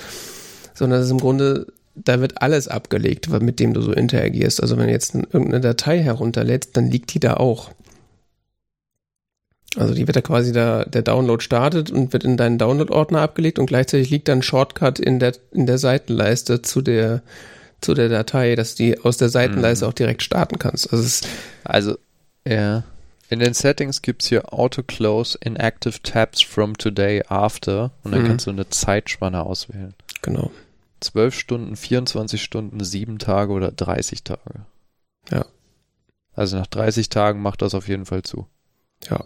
sondern 0.75 1.01
es 1.01 1.07
ist 1.07 1.13
im 1.13 1.19
Grunde, 1.19 1.67
da 1.95 2.21
wird 2.21 2.43
alles 2.43 2.69
abgelegt, 2.69 3.29
mit 3.41 3.59
dem 3.59 3.73
du 3.73 3.81
so 3.81 3.93
interagierst. 3.93 4.63
Also 4.63 4.77
wenn 4.77 4.87
du 4.87 4.93
jetzt 4.93 5.15
irgendeine 5.15 5.61
Datei 5.61 6.03
herunterlädst, 6.03 6.77
dann 6.77 6.91
liegt 6.91 7.15
die 7.15 7.21
da 7.21 7.35
auch. 7.35 7.71
Also 9.77 9.95
die 9.95 10.07
wird 10.07 10.17
da 10.17 10.21
quasi 10.21 10.53
da, 10.53 10.85
der 10.85 11.03
Download 11.03 11.43
startet 11.43 11.91
und 11.91 12.13
wird 12.13 12.25
in 12.25 12.37
deinen 12.37 12.59
Download-Ordner 12.59 13.21
abgelegt 13.21 13.59
und 13.59 13.67
gleichzeitig 13.67 14.11
liegt 14.11 14.29
dann 14.29 14.43
Shortcut 14.43 14.99
in 14.99 15.19
der, 15.19 15.35
in 15.53 15.67
der 15.67 15.79
Seitenleiste 15.79 16.63
zu 16.63 16.81
der, 16.81 17.23
zu 17.81 17.95
der 17.95 18.09
Datei, 18.09 18.55
dass 18.55 18.75
du 18.75 18.85
die 18.85 19.01
aus 19.01 19.17
der 19.17 19.29
Seitenleiste 19.29 19.85
mhm. 19.85 19.91
auch 19.91 19.95
direkt 19.95 20.23
starten 20.23 20.59
kannst. 20.59 20.93
Also, 20.93 21.05
es 21.05 21.23
also, 21.65 21.99
ja. 22.47 22.85
In 23.31 23.41
den 23.41 23.55
Settings 23.55 24.03
gibt's 24.03 24.29
hier 24.29 24.53
Auto 24.53 24.83
Close 24.83 25.37
Inactive 25.43 26.03
Tabs 26.03 26.43
from 26.43 26.77
Today 26.77 27.23
After 27.27 27.91
und 28.05 28.13
dann 28.13 28.23
mhm. 28.23 28.27
kannst 28.29 28.47
du 28.47 28.51
eine 28.51 28.69
Zeitspanne 28.69 29.43
auswählen. 29.43 29.95
Genau. 30.23 30.51
12 31.01 31.35
Stunden, 31.35 31.77
24 31.77 32.43
Stunden, 32.43 32.83
7 32.83 33.19
Tage 33.19 33.53
oder 33.53 33.73
30 33.73 34.23
Tage. 34.25 34.67
Ja. 35.31 35.47
Also 36.35 36.57
nach 36.59 36.67
30 36.67 37.09
Tagen 37.09 37.43
macht 37.43 37.63
das 37.63 37.75
auf 37.75 37.89
jeden 37.89 38.07
Fall 38.07 38.23
zu. 38.23 38.47
Ja. 39.09 39.25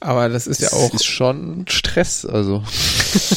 Aber 0.00 0.28
das 0.28 0.46
ist 0.46 0.62
das 0.62 0.72
ja 0.72 0.78
auch. 0.78 0.92
ist 0.94 1.04
schon 1.04 1.64
Stress, 1.68 2.24
also. 2.26 2.62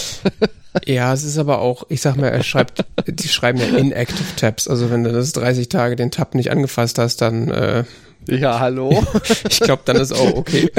ja, 0.86 1.14
es 1.14 1.24
ist 1.24 1.38
aber 1.38 1.60
auch, 1.60 1.86
ich 1.90 2.02
sag 2.02 2.18
mal, 2.18 2.28
er 2.28 2.44
schreibt, 2.44 2.86
die 3.08 3.28
schreiben 3.28 3.60
ja 3.60 3.78
inactive 3.78 4.36
Tabs. 4.36 4.68
Also 4.68 4.92
wenn 4.92 5.04
du 5.04 5.12
das 5.12 5.32
30 5.34 5.70
Tage 5.70 5.96
den 5.96 6.12
Tab 6.12 6.36
nicht 6.36 6.52
angefasst 6.52 7.00
hast, 7.00 7.22
dann. 7.22 7.50
Äh, 7.50 7.84
ja, 8.28 8.60
hallo. 8.60 9.06
ich 9.50 9.62
glaube, 9.62 9.84
dann 9.86 9.98
ist 9.98 10.12
auch 10.12 10.34
okay. 10.34 10.70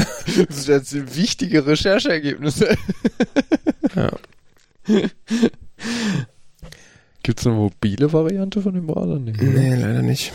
Das 0.49 0.65
sind 0.65 0.75
jetzt 0.75 1.17
wichtige 1.17 1.67
Rechercheergebnisse. 1.67 2.77
ja. 3.97 4.11
Gibt 7.23 7.41
es 7.41 7.47
eine 7.47 7.57
mobile 7.57 8.13
Variante 8.13 8.61
von 8.63 8.75
dem 8.75 8.87
Browser? 8.87 9.19
Nee, 9.19 9.33
nee 9.41 9.75
leider 9.75 10.03
nicht. 10.03 10.33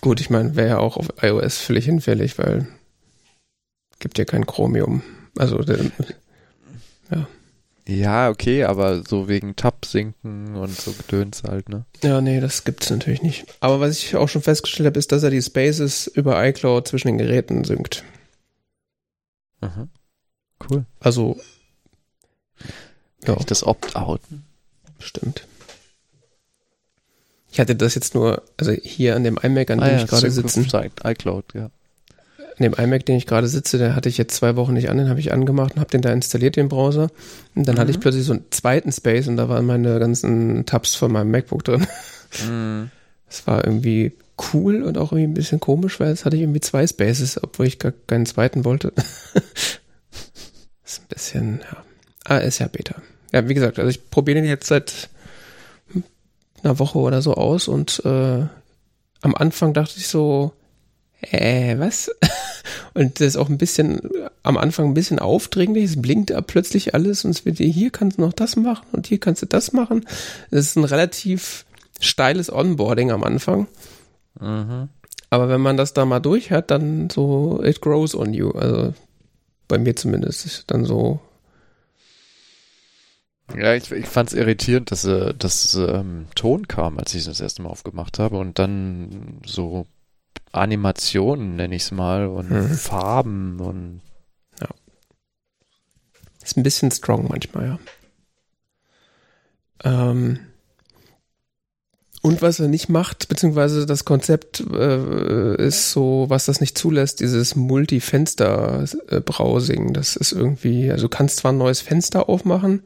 Gut, 0.00 0.20
ich 0.20 0.30
meine, 0.30 0.56
wäre 0.56 0.68
ja 0.68 0.78
auch 0.78 0.96
auf 0.96 1.08
iOS 1.20 1.58
völlig 1.58 1.84
hinfällig, 1.84 2.38
weil 2.38 2.66
gibt 4.02 4.18
ja 4.18 4.26
kein 4.26 4.46
Chromium. 4.46 5.02
Also, 5.38 5.62
ja. 7.10 7.26
Ja, 7.88 8.28
okay, 8.30 8.64
aber 8.64 9.02
so 9.02 9.28
wegen 9.28 9.56
Tab-Sinken 9.56 10.56
und 10.56 10.78
so 10.78 10.92
Gedöns 10.92 11.42
halt, 11.44 11.68
ne? 11.68 11.84
Ja, 12.02 12.20
nee, 12.20 12.40
das 12.40 12.64
gibt's 12.64 12.90
natürlich 12.90 13.22
nicht. 13.22 13.46
Aber 13.60 13.80
was 13.80 13.98
ich 13.98 14.14
auch 14.14 14.28
schon 14.28 14.42
festgestellt 14.42 14.86
habe, 14.86 14.98
ist, 14.98 15.10
dass 15.10 15.22
er 15.22 15.30
die 15.30 15.42
Spaces 15.42 16.06
über 16.06 16.44
iCloud 16.44 16.86
zwischen 16.86 17.08
den 17.08 17.18
Geräten 17.18 17.64
synkt. 17.64 18.04
Aha. 19.60 19.88
Cool. 20.68 20.84
Also. 21.00 21.40
Kann 23.22 23.34
ja. 23.34 23.40
ich 23.40 23.46
das 23.46 23.66
opt-outen? 23.66 24.44
Stimmt. 24.98 25.46
Ich 27.50 27.60
hatte 27.60 27.76
das 27.76 27.94
jetzt 27.94 28.14
nur, 28.14 28.42
also 28.56 28.72
hier 28.72 29.16
an 29.16 29.24
dem 29.24 29.38
iMac, 29.42 29.70
an 29.70 29.80
ah, 29.80 29.88
dem 29.88 29.96
ja, 29.96 30.04
ich 30.04 30.10
gerade 30.10 30.30
sitze. 30.30 30.90
iCloud, 31.04 31.54
ja 31.54 31.70
in 32.58 32.64
dem 32.64 32.74
iMac, 32.74 33.06
den 33.06 33.16
ich 33.16 33.26
gerade 33.26 33.48
sitze, 33.48 33.78
der 33.78 33.96
hatte 33.96 34.08
ich 34.08 34.18
jetzt 34.18 34.34
zwei 34.34 34.56
Wochen 34.56 34.74
nicht 34.74 34.90
an, 34.90 34.98
den 34.98 35.08
habe 35.08 35.20
ich 35.20 35.32
angemacht 35.32 35.74
und 35.74 35.80
habe 35.80 35.90
den 35.90 36.02
da 36.02 36.12
installiert, 36.12 36.56
den 36.56 36.68
Browser. 36.68 37.10
Und 37.54 37.66
dann 37.66 37.76
mhm. 37.76 37.80
hatte 37.80 37.90
ich 37.90 38.00
plötzlich 38.00 38.24
so 38.24 38.34
einen 38.34 38.44
zweiten 38.50 38.92
Space 38.92 39.28
und 39.28 39.36
da 39.36 39.48
waren 39.48 39.66
meine 39.66 39.98
ganzen 39.98 40.66
Tabs 40.66 40.94
von 40.94 41.12
meinem 41.12 41.30
MacBook 41.30 41.64
drin. 41.64 41.86
Mhm. 42.48 42.90
Das 43.26 43.46
war 43.46 43.64
irgendwie 43.64 44.12
cool 44.52 44.82
und 44.82 44.98
auch 44.98 45.12
irgendwie 45.12 45.30
ein 45.30 45.34
bisschen 45.34 45.60
komisch, 45.60 46.00
weil 46.00 46.10
jetzt 46.10 46.24
hatte 46.24 46.36
ich 46.36 46.42
irgendwie 46.42 46.60
zwei 46.60 46.86
Spaces, 46.86 47.42
obwohl 47.42 47.66
ich 47.66 47.78
gar 47.78 47.92
keinen 48.06 48.26
zweiten 48.26 48.64
wollte. 48.64 48.92
ist 50.84 51.02
ein 51.02 51.08
bisschen, 51.08 51.60
ja. 51.60 51.84
Ah, 52.24 52.38
ist 52.38 52.58
ja 52.58 52.68
Beta. 52.68 52.96
Ja, 53.32 53.48
wie 53.48 53.54
gesagt, 53.54 53.78
also 53.78 53.90
ich 53.90 54.10
probiere 54.10 54.40
den 54.40 54.48
jetzt 54.48 54.66
seit 54.66 55.08
einer 56.62 56.78
Woche 56.78 56.98
oder 56.98 57.22
so 57.22 57.34
aus 57.34 57.68
und 57.68 58.02
äh, 58.04 58.46
am 59.22 59.34
Anfang 59.34 59.72
dachte 59.72 59.94
ich 59.96 60.08
so, 60.08 60.52
äh, 61.22 61.78
was? 61.78 62.10
Und 62.94 63.20
das 63.20 63.28
ist 63.28 63.36
auch 63.36 63.48
ein 63.48 63.58
bisschen, 63.58 64.00
am 64.42 64.56
Anfang 64.56 64.86
ein 64.86 64.94
bisschen 64.94 65.18
aufdringlich. 65.18 65.84
Es 65.84 66.02
blinkt 66.02 66.30
da 66.30 66.40
plötzlich 66.40 66.94
alles 66.94 67.24
und 67.24 67.30
es 67.30 67.44
wird 67.44 67.58
dir, 67.58 67.66
hier 67.66 67.90
kannst 67.90 68.18
du 68.18 68.22
noch 68.22 68.32
das 68.32 68.56
machen 68.56 68.86
und 68.92 69.06
hier 69.06 69.18
kannst 69.18 69.42
du 69.42 69.46
das 69.46 69.72
machen. 69.72 70.06
Das 70.50 70.66
ist 70.66 70.76
ein 70.76 70.84
relativ 70.84 71.64
steiles 72.00 72.52
Onboarding 72.52 73.10
am 73.10 73.24
Anfang. 73.24 73.66
Mhm. 74.38 74.88
Aber 75.30 75.48
wenn 75.48 75.62
man 75.62 75.78
das 75.78 75.94
da 75.94 76.04
mal 76.04 76.20
durch 76.20 76.50
hat, 76.50 76.70
dann 76.70 77.08
so, 77.08 77.62
it 77.64 77.80
grows 77.80 78.14
on 78.14 78.34
you. 78.34 78.50
Also 78.50 78.92
bei 79.68 79.78
mir 79.78 79.96
zumindest 79.96 80.44
ist 80.44 80.70
dann 80.70 80.84
so, 80.84 81.20
Ja, 83.56 83.74
ich, 83.74 83.90
ich 83.90 84.06
fand 84.06 84.30
es 84.30 84.34
irritierend, 84.34 84.90
dass, 84.90 85.04
äh, 85.04 85.32
ähm, 85.80 86.26
Ton 86.34 86.68
kam, 86.68 86.98
als 86.98 87.14
ich 87.14 87.20
es 87.20 87.26
das 87.26 87.40
erste 87.40 87.62
Mal 87.62 87.70
aufgemacht 87.70 88.18
habe 88.18 88.36
und 88.38 88.58
dann 88.58 89.40
so 89.46 89.86
Animationen, 90.52 91.56
nenne 91.56 91.74
ich 91.74 91.82
es 91.82 91.90
mal, 91.90 92.26
und 92.26 92.50
mhm. 92.50 92.68
Farben 92.68 93.60
und 93.60 94.00
ja. 94.60 94.68
Ist 96.42 96.56
ein 96.56 96.62
bisschen 96.62 96.90
strong 96.90 97.28
manchmal, 97.28 97.66
ja. 97.66 97.78
Ähm, 99.84 100.38
und 102.22 102.40
was 102.40 102.60
er 102.60 102.68
nicht 102.68 102.88
macht, 102.88 103.28
beziehungsweise 103.28 103.84
das 103.84 104.04
Konzept 104.04 104.60
äh, 104.60 105.56
ist 105.56 105.90
so, 105.90 106.26
was 106.28 106.44
das 106.44 106.60
nicht 106.60 106.78
zulässt, 106.78 107.18
dieses 107.18 107.56
Multi-Fenster-Browsing. 107.56 109.92
Das 109.92 110.14
ist 110.14 110.30
irgendwie, 110.30 110.92
also 110.92 111.08
du 111.08 111.10
kannst 111.16 111.38
zwar 111.38 111.52
ein 111.52 111.58
neues 111.58 111.80
Fenster 111.80 112.28
aufmachen, 112.28 112.84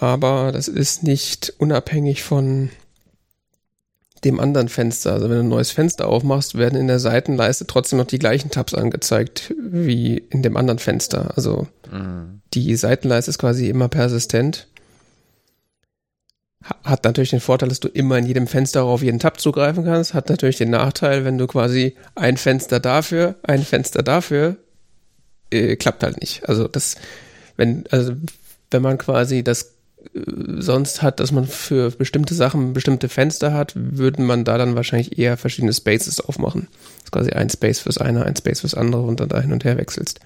aber 0.00 0.52
das 0.52 0.68
ist 0.68 1.02
nicht 1.02 1.54
unabhängig 1.56 2.24
von 2.24 2.68
dem 4.24 4.40
anderen 4.40 4.68
Fenster. 4.68 5.12
Also 5.12 5.28
wenn 5.28 5.36
du 5.36 5.42
ein 5.42 5.48
neues 5.48 5.70
Fenster 5.70 6.08
aufmachst, 6.08 6.56
werden 6.56 6.78
in 6.78 6.86
der 6.86 6.98
Seitenleiste 6.98 7.66
trotzdem 7.66 7.98
noch 7.98 8.06
die 8.06 8.18
gleichen 8.18 8.50
Tabs 8.50 8.74
angezeigt 8.74 9.54
wie 9.58 10.16
in 10.16 10.42
dem 10.42 10.56
anderen 10.56 10.78
Fenster. 10.78 11.32
Also 11.36 11.66
mhm. 11.90 12.40
die 12.54 12.74
Seitenleiste 12.76 13.30
ist 13.30 13.38
quasi 13.38 13.68
immer 13.68 13.88
persistent 13.88 14.68
hat 16.84 17.04
natürlich 17.04 17.30
den 17.30 17.40
Vorteil, 17.40 17.68
dass 17.68 17.80
du 17.80 17.88
immer 17.88 18.18
in 18.18 18.26
jedem 18.26 18.46
Fenster 18.46 18.84
auf 18.84 19.02
jeden 19.02 19.18
Tab 19.18 19.40
zugreifen 19.40 19.84
kannst. 19.84 20.14
Hat 20.14 20.28
natürlich 20.28 20.56
den 20.56 20.70
Nachteil, 20.70 21.24
wenn 21.24 21.38
du 21.38 21.46
quasi 21.46 21.96
ein 22.14 22.36
Fenster 22.36 22.80
dafür, 22.80 23.36
ein 23.42 23.62
Fenster 23.62 24.02
dafür, 24.02 24.56
äh, 25.50 25.76
klappt 25.76 26.02
halt 26.02 26.20
nicht. 26.20 26.48
Also 26.48 26.66
das, 26.66 26.96
wenn, 27.56 27.84
also 27.90 28.14
wenn 28.70 28.82
man 28.82 28.98
quasi 28.98 29.44
das 29.44 29.75
sonst 30.14 31.02
hat, 31.02 31.20
dass 31.20 31.32
man 31.32 31.46
für 31.46 31.90
bestimmte 31.90 32.34
Sachen 32.34 32.72
bestimmte 32.72 33.08
Fenster 33.08 33.52
hat, 33.52 33.72
würde 33.74 34.22
man 34.22 34.44
da 34.44 34.58
dann 34.58 34.74
wahrscheinlich 34.76 35.18
eher 35.18 35.36
verschiedene 35.36 35.72
Spaces 35.72 36.20
aufmachen. 36.20 36.68
Das 36.70 37.04
ist 37.04 37.12
quasi 37.12 37.30
ein 37.30 37.50
Space 37.50 37.80
fürs 37.80 37.98
eine, 37.98 38.24
ein 38.24 38.36
Space 38.36 38.60
fürs 38.60 38.74
andere 38.74 39.02
und 39.02 39.20
dann 39.20 39.28
da 39.28 39.40
hin 39.40 39.52
und 39.52 39.64
her 39.64 39.76
wechselst. 39.76 40.20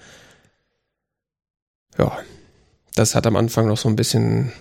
Ja, 1.97 2.17
das 2.95 3.15
hat 3.15 3.27
am 3.27 3.35
Anfang 3.35 3.67
noch 3.67 3.77
so 3.77 3.89
ein 3.89 3.95
bisschen 3.95 4.51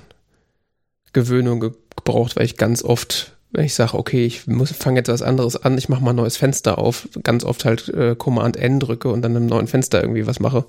Gewöhnung 1.13 1.61
gebraucht, 1.61 2.37
weil 2.37 2.45
ich 2.45 2.57
ganz 2.57 2.83
oft, 2.83 3.37
wenn 3.51 3.65
ich 3.65 3.75
sage, 3.75 3.99
okay, 3.99 4.25
ich 4.25 4.43
fange 4.43 5.01
jetzt 5.01 5.09
was 5.09 5.23
anderes 5.23 5.57
an, 5.57 5.79
ich 5.79 5.89
mache 5.89 6.03
mal 6.03 6.11
ein 6.11 6.17
neues 6.17 6.37
Fenster 6.37 6.79
auf, 6.79 7.09
ganz 7.23 7.45
oft 7.45 7.65
halt 7.65 7.89
äh, 7.89 8.15
Command 8.17 8.57
N 8.57 8.79
drücke 8.79 9.09
und 9.09 9.23
dann 9.23 9.37
im 9.37 9.47
neuen 9.47 9.67
Fenster 9.67 10.01
irgendwie 10.01 10.27
was 10.27 10.41
mache. 10.41 10.67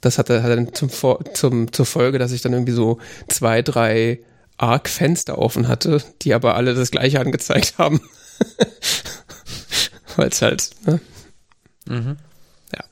Das 0.00 0.18
hatte 0.18 0.42
hat 0.42 0.50
dann 0.50 0.74
zum, 0.74 0.90
zum, 1.34 1.72
zur 1.72 1.86
Folge, 1.86 2.18
dass 2.18 2.32
ich 2.32 2.42
dann 2.42 2.52
irgendwie 2.52 2.72
so 2.72 2.98
zwei, 3.28 3.62
drei 3.62 4.20
Arc-Fenster 4.56 5.38
offen 5.38 5.68
hatte, 5.68 6.02
die 6.22 6.34
aber 6.34 6.54
alle 6.54 6.74
das 6.74 6.90
gleiche 6.90 7.20
angezeigt 7.20 7.78
haben. 7.78 8.00
Weil 10.16 10.28
es 10.28 10.42
halt, 10.42 10.70
ne? 10.86 11.00
Mhm. 11.86 12.16
Ja. 12.74 12.84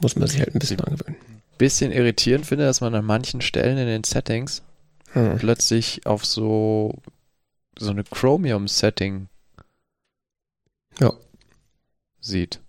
Muss 0.00 0.16
man 0.16 0.28
sich 0.28 0.40
halt 0.40 0.54
ein 0.54 0.58
bisschen 0.58 0.80
angewöhnen. 0.80 1.16
Bisschen 1.58 1.92
irritierend 1.92 2.46
finde, 2.46 2.64
dass 2.64 2.80
man 2.80 2.94
an 2.94 3.04
manchen 3.04 3.40
Stellen 3.40 3.78
in 3.78 3.86
den 3.86 4.04
Settings 4.04 4.62
hm. 5.12 5.36
plötzlich 5.38 6.06
auf 6.06 6.24
so, 6.24 6.94
so 7.78 7.90
eine 7.90 8.04
Chromium-Setting 8.04 9.28
ja. 11.00 11.12
sieht. 12.20 12.60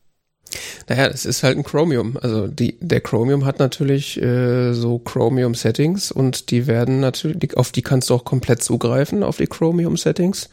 Naja, 0.88 1.08
es 1.08 1.26
ist 1.26 1.43
halt 1.43 1.58
ein 1.58 1.64
Chromium. 1.64 2.18
Also 2.22 2.48
die, 2.48 2.78
der 2.80 3.02
Chromium 3.02 3.46
hat 3.46 3.60
natürlich 3.60 4.22
äh, 4.22 4.74
so 4.74 5.00
Chromium-Settings 5.00 6.12
und 6.12 6.52
die 6.52 6.68
werden 6.68 7.00
natürlich, 7.00 7.58
auf 7.58 7.72
die 7.72 7.82
kannst 7.82 8.10
du 8.10 8.16
auch 8.16 8.26
komplett 8.26 8.64
zugreifen, 8.64 9.24
auf 9.24 9.38
die 9.38 9.48
Chromium-Settings. 9.48 10.50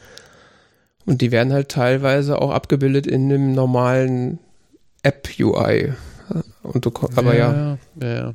Und 1.04 1.20
die 1.20 1.32
werden 1.32 1.52
halt 1.52 1.68
teilweise 1.68 2.40
auch 2.40 2.50
abgebildet 2.50 3.06
in 3.06 3.24
einem 3.24 3.52
normalen 3.52 4.38
App-UI. 5.02 5.92
Und 6.62 6.86
du, 6.86 6.92
aber 7.16 7.36
ja. 7.36 7.78
Ja, 8.00 8.08
ja. 8.08 8.34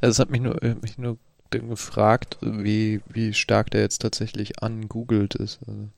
Das 0.00 0.18
hat 0.18 0.30
mich 0.30 0.40
nur, 0.40 0.58
mich 0.80 0.98
nur 0.98 1.18
gefragt, 1.50 2.38
wie, 2.40 3.00
wie 3.08 3.34
stark 3.34 3.70
der 3.70 3.82
jetzt 3.82 4.02
tatsächlich 4.02 4.62
angoogelt 4.62 5.34
ist. 5.34 5.58
Also. 5.66 5.88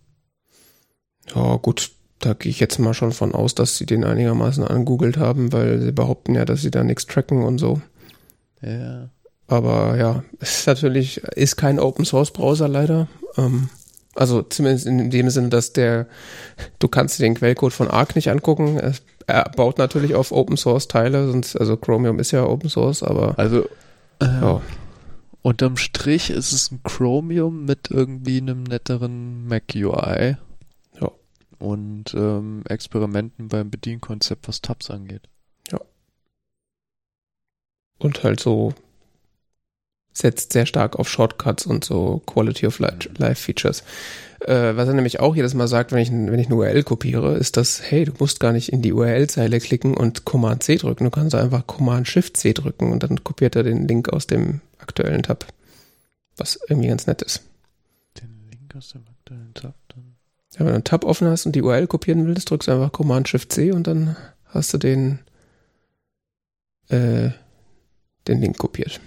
Ja, 1.34 1.56
gut, 1.56 1.92
da 2.24 2.34
gehe 2.34 2.50
ich 2.50 2.60
jetzt 2.60 2.78
mal 2.78 2.94
schon 2.94 3.12
von 3.12 3.34
aus, 3.34 3.54
dass 3.54 3.76
sie 3.76 3.86
den 3.86 4.04
einigermaßen 4.04 4.64
angoogelt 4.64 5.16
haben, 5.16 5.52
weil 5.52 5.80
sie 5.80 5.92
behaupten 5.92 6.34
ja, 6.34 6.44
dass 6.44 6.62
sie 6.62 6.70
da 6.70 6.84
nichts 6.84 7.06
tracken 7.06 7.42
und 7.42 7.58
so. 7.58 7.80
Ja. 8.62 9.08
Aber 9.48 9.96
ja, 9.98 10.24
es 10.38 10.60
ist 10.60 10.66
natürlich, 10.66 11.18
ist 11.18 11.56
kein 11.56 11.78
Open 11.78 12.04
Source 12.04 12.30
Browser 12.30 12.68
leider. 12.68 13.08
Ähm, 13.36 13.68
also 14.14 14.42
zumindest 14.42 14.86
in 14.86 15.10
dem 15.10 15.30
Sinne, 15.30 15.48
dass 15.48 15.72
der, 15.72 16.06
du 16.78 16.88
kannst 16.88 17.18
dir 17.18 17.24
den 17.24 17.34
Quellcode 17.34 17.72
von 17.72 17.88
Arc 17.88 18.14
nicht 18.14 18.30
angucken. 18.30 18.78
Er, 18.78 18.94
er 19.26 19.50
baut 19.56 19.78
natürlich 19.78 20.14
auf 20.14 20.32
Open 20.32 20.56
Source 20.56 20.88
Teile, 20.88 21.30
sonst, 21.30 21.56
also 21.56 21.76
Chromium 21.76 22.18
ist 22.18 22.30
ja 22.30 22.44
Open 22.44 22.70
Source, 22.70 23.02
aber. 23.02 23.38
Also, 23.38 23.64
äh, 24.20 24.26
ja. 24.26 24.60
Unterm 25.42 25.76
Strich 25.76 26.30
ist 26.30 26.52
es 26.52 26.70
ein 26.70 26.80
Chromium 26.84 27.64
mit 27.64 27.90
irgendwie 27.90 28.38
einem 28.38 28.62
netteren 28.62 29.48
Mac 29.48 29.74
UI. 29.74 30.36
Und 31.62 32.12
ähm, 32.14 32.64
Experimenten 32.68 33.46
beim 33.46 33.70
Bedienkonzept, 33.70 34.48
was 34.48 34.62
Tabs 34.62 34.90
angeht. 34.90 35.28
Ja. 35.70 35.80
Und 37.98 38.24
halt 38.24 38.40
so 38.40 38.74
setzt 40.12 40.52
sehr 40.52 40.66
stark 40.66 40.98
auf 40.98 41.08
Shortcuts 41.08 41.66
und 41.66 41.84
so 41.84 42.20
Quality 42.26 42.66
of 42.66 42.80
Life, 42.80 43.08
mhm. 43.16 43.34
Features. 43.36 43.84
Äh, 44.40 44.74
was 44.74 44.88
er 44.88 44.94
nämlich 44.94 45.20
auch 45.20 45.36
jedes 45.36 45.54
Mal 45.54 45.68
sagt, 45.68 45.92
wenn 45.92 46.00
ich, 46.00 46.10
wenn 46.10 46.38
ich 46.38 46.46
eine 46.46 46.56
URL 46.56 46.82
kopiere, 46.82 47.36
ist 47.36 47.56
das, 47.56 47.80
hey, 47.80 48.06
du 48.06 48.12
musst 48.18 48.40
gar 48.40 48.52
nicht 48.52 48.72
in 48.72 48.82
die 48.82 48.92
URL-Zeile 48.92 49.60
klicken 49.60 49.96
und 49.96 50.24
Command 50.24 50.64
C 50.64 50.76
drücken. 50.76 51.04
Du 51.04 51.10
kannst 51.10 51.36
einfach 51.36 51.64
Command 51.68 52.08
Shift 52.08 52.36
C 52.36 52.52
drücken 52.52 52.90
und 52.90 53.04
dann 53.04 53.22
kopiert 53.22 53.54
er 53.54 53.62
den 53.62 53.86
Link 53.86 54.08
aus 54.08 54.26
dem 54.26 54.60
aktuellen 54.78 55.22
Tab. 55.22 55.46
Was 56.36 56.58
irgendwie 56.68 56.88
ganz 56.88 57.06
nett 57.06 57.22
ist. 57.22 57.42
Den 58.20 58.48
Link 58.50 58.74
aus 58.76 58.88
dem 58.90 59.02
aktuellen 59.06 59.54
Tab? 59.54 59.74
Ja, 60.54 60.60
wenn 60.60 60.66
du 60.66 60.74
einen 60.74 60.84
Tab 60.84 61.04
offen 61.04 61.28
hast 61.28 61.46
und 61.46 61.52
die 61.52 61.62
URL 61.62 61.86
kopieren 61.86 62.26
willst, 62.26 62.50
drückst 62.50 62.68
du 62.68 62.72
einfach 62.72 62.92
Command 62.92 63.28
Shift 63.28 63.52
C 63.52 63.72
und 63.72 63.86
dann 63.86 64.16
hast 64.46 64.74
du 64.74 64.78
den, 64.78 65.20
äh, 66.88 67.30
den 68.28 68.40
Link 68.40 68.58
kopiert. 68.58 69.00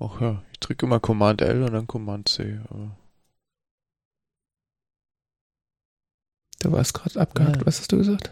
Ach 0.00 0.20
ja, 0.20 0.42
ich 0.52 0.58
drücke 0.60 0.86
immer 0.86 0.98
Command 0.98 1.42
L 1.42 1.62
und 1.62 1.72
dann 1.72 1.86
Command 1.86 2.28
C. 2.28 2.58
Aber 2.68 2.96
du 6.60 6.72
warst 6.72 6.94
gerade 6.94 7.20
abgehakt. 7.20 7.58
Ja. 7.58 7.66
Was 7.66 7.78
hast 7.78 7.92
du 7.92 7.98
gesagt? 7.98 8.30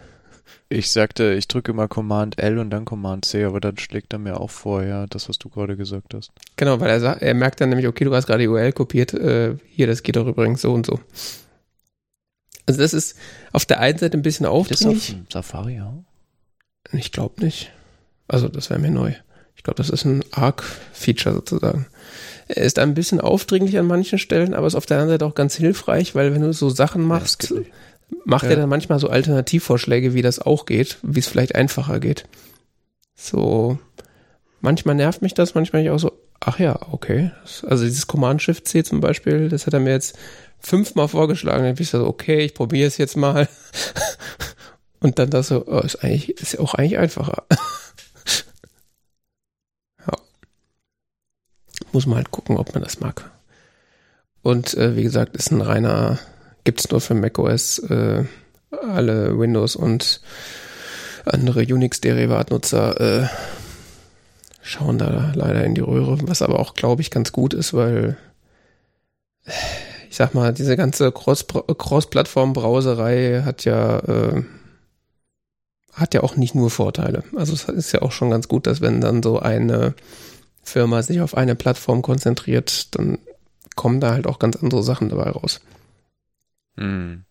Ich 0.69 0.91
sagte, 0.91 1.35
ich 1.35 1.47
drücke 1.49 1.71
immer 1.71 1.87
Command 1.87 2.39
L 2.39 2.59
und 2.59 2.71
dann 2.71 2.85
Command 2.85 3.25
C, 3.25 3.45
aber 3.45 3.61
dann 3.61 3.79
schlägt 3.79 4.13
er 4.13 4.19
mir 4.19 4.41
auch 4.41 4.51
vor, 4.51 4.83
ja, 4.83 5.07
das, 5.07 5.29
was 5.29 5.39
du 5.39 5.49
gerade 5.49 5.77
gesagt 5.77 6.15
hast. 6.15 6.33
Genau, 6.57 6.81
weil 6.81 6.91
er 6.91 7.01
sagt, 7.01 7.23
er 7.23 7.35
merkt 7.35 7.61
dann 7.61 7.69
nämlich, 7.69 7.87
okay, 7.87 8.05
du 8.05 8.15
hast 8.15 8.27
gerade 8.27 8.41
die 8.41 8.49
URL 8.49 8.73
kopiert, 8.73 9.15
äh, 9.15 9.57
hier, 9.69 9.87
das 9.87 10.03
geht 10.03 10.17
doch 10.17 10.27
übrigens 10.27 10.63
so 10.63 10.73
und 10.73 10.87
so. 10.87 10.99
Also 12.67 12.81
das 12.81 12.95
ist 12.95 13.17
auf 13.53 13.65
der 13.65 13.81
einen 13.81 13.99
Seite 13.99 14.17
ein 14.17 14.23
bisschen 14.23 14.47
aufdringlich. 14.47 15.17
Das 15.29 15.43
auf 15.43 15.47
Safari 15.47 15.81
auch? 15.81 16.05
Ich 16.93 17.13
glaube 17.13 17.45
nicht. 17.45 17.73
Also 18.29 18.49
das 18.49 18.71
wäre 18.71 18.81
mir 18.81 18.91
neu. 18.91 19.15
Ich 19.57 19.63
glaube, 19.63 19.77
das 19.77 19.91
ist 19.91 20.05
ein 20.05 20.25
Arc-Feature 20.33 21.35
sozusagen. 21.35 21.87
Er 22.49 22.65
ist 22.65 22.79
ein 22.79 22.95
bisschen 22.95 23.21
aufdringlich 23.21 23.79
an 23.79 23.87
manchen 23.87 24.19
Stellen, 24.19 24.55
aber 24.55 24.67
ist 24.67 24.75
auf 24.75 24.87
der 24.87 24.99
anderen 24.99 25.15
Seite 25.15 25.27
auch 25.27 25.35
ganz 25.35 25.55
hilfreich, 25.55 26.15
weil 26.15 26.35
wenn 26.35 26.43
du 26.43 26.53
so 26.53 26.69
Sachen 26.71 27.03
machst, 27.03 27.51
ja, 27.51 27.61
macht 28.25 28.45
ja. 28.45 28.51
er 28.51 28.57
dann 28.57 28.69
manchmal 28.69 28.99
so 28.99 29.09
Alternativvorschläge, 29.09 30.15
wie 30.15 30.23
das 30.23 30.39
auch 30.41 30.67
geht, 30.67 30.99
wie 31.03 31.21
es 31.21 31.29
vielleicht 31.29 31.55
einfacher 31.55 32.01
geht. 32.01 32.27
So, 33.15 33.79
manchmal 34.61 34.97
nervt 34.97 35.23
mich 35.23 35.35
das, 35.35 35.55
manchmal 35.55 35.83
ich 35.83 35.91
auch 35.91 35.99
so, 35.99 36.13
ach 36.41 36.59
ja, 36.59 36.79
okay. 36.91 37.31
Also 37.65 37.85
dieses 37.85 38.07
Command-Shift-C 38.07 38.83
zum 38.83 39.01
Beispiel, 39.01 39.49
das 39.49 39.67
hat 39.67 39.75
er 39.75 39.81
mir 39.81 39.93
jetzt 39.93 40.19
fünfmal 40.63 41.09
vorgeschlagen. 41.09 41.65
Dann 41.65 41.75
bin 41.75 41.83
ich 41.83 41.91
so, 41.91 42.07
okay, 42.07 42.41
ich 42.41 42.55
probiere 42.55 42.89
es 42.89 42.97
jetzt 42.97 43.17
mal. 43.17 43.49
Und 45.01 45.19
dann 45.19 45.31
das 45.31 45.49
so, 45.49 45.67
oh, 45.67 45.81
ist 45.81 46.05
eigentlich, 46.05 46.31
ist 46.41 46.53
ja 46.53 46.61
auch 46.61 46.75
eigentlich 46.75 46.99
einfacher. 46.99 47.45
ja. 50.07 50.17
Muss 51.93 52.07
man 52.07 52.17
halt 52.17 52.31
gucken, 52.31 52.57
ob 52.57 52.73
man 52.73 52.83
das 52.83 53.01
mag. 53.01 53.31
Und 54.43 54.75
äh, 54.75 54.97
wie 54.97 55.03
gesagt, 55.03 55.37
ist 55.37 55.51
ein 55.51 55.61
reiner 55.61 56.19
gibt 56.65 56.81
es 56.81 56.91
nur 56.91 57.01
für 57.01 57.15
macOS. 57.15 57.79
Äh, 57.81 58.25
alle 58.71 59.39
Windows 59.39 59.77
und 59.77 60.21
andere 61.25 61.63
Unix-Derivatnutzer 61.63 63.01
äh, 63.01 63.29
schauen 64.63 64.99
da 64.99 65.33
leider 65.35 65.65
in 65.65 65.75
die 65.75 65.81
Röhre, 65.81 66.19
was 66.23 66.43
aber 66.43 66.59
auch, 66.59 66.75
glaube 66.75 67.03
ich, 67.03 67.11
ganz 67.11 67.33
gut 67.33 67.55
ist, 67.55 67.75
weil 67.75 68.17
ich 70.13 70.19
sag 70.19 70.35
mal, 70.35 70.53
diese 70.53 70.77
ganze 70.77 71.11
Cross-Plattform-Browserei 71.11 73.45
hat 73.47 73.65
ja 73.65 73.99
äh, 74.01 74.45
hat 75.95 76.13
ja 76.13 76.23
auch 76.23 76.37
nicht 76.37 76.55
nur 76.55 76.69
Vorteile. 76.69 77.25
Also 77.35 77.55
es 77.55 77.65
ist 77.65 77.93
ja 77.93 78.03
auch 78.03 78.13
schon 78.13 78.29
ganz 78.29 78.47
gut, 78.47 78.67
dass 78.67 78.83
wenn 78.83 79.01
dann 79.01 79.23
so 79.23 79.39
eine 79.39 79.95
Firma 80.63 81.03
sich 81.03 81.23
auf 81.23 81.35
eine 81.35 81.55
Plattform 81.55 82.03
konzentriert, 82.03 82.95
dann 82.95 83.21
kommen 83.75 84.01
da 84.01 84.13
halt 84.13 84.27
auch 84.27 84.39
ganz 84.39 84.57
andere 84.57 84.83
Sachen 84.83 85.09
dabei 85.09 85.31
raus. 85.31 85.63
Hm. 86.77 87.25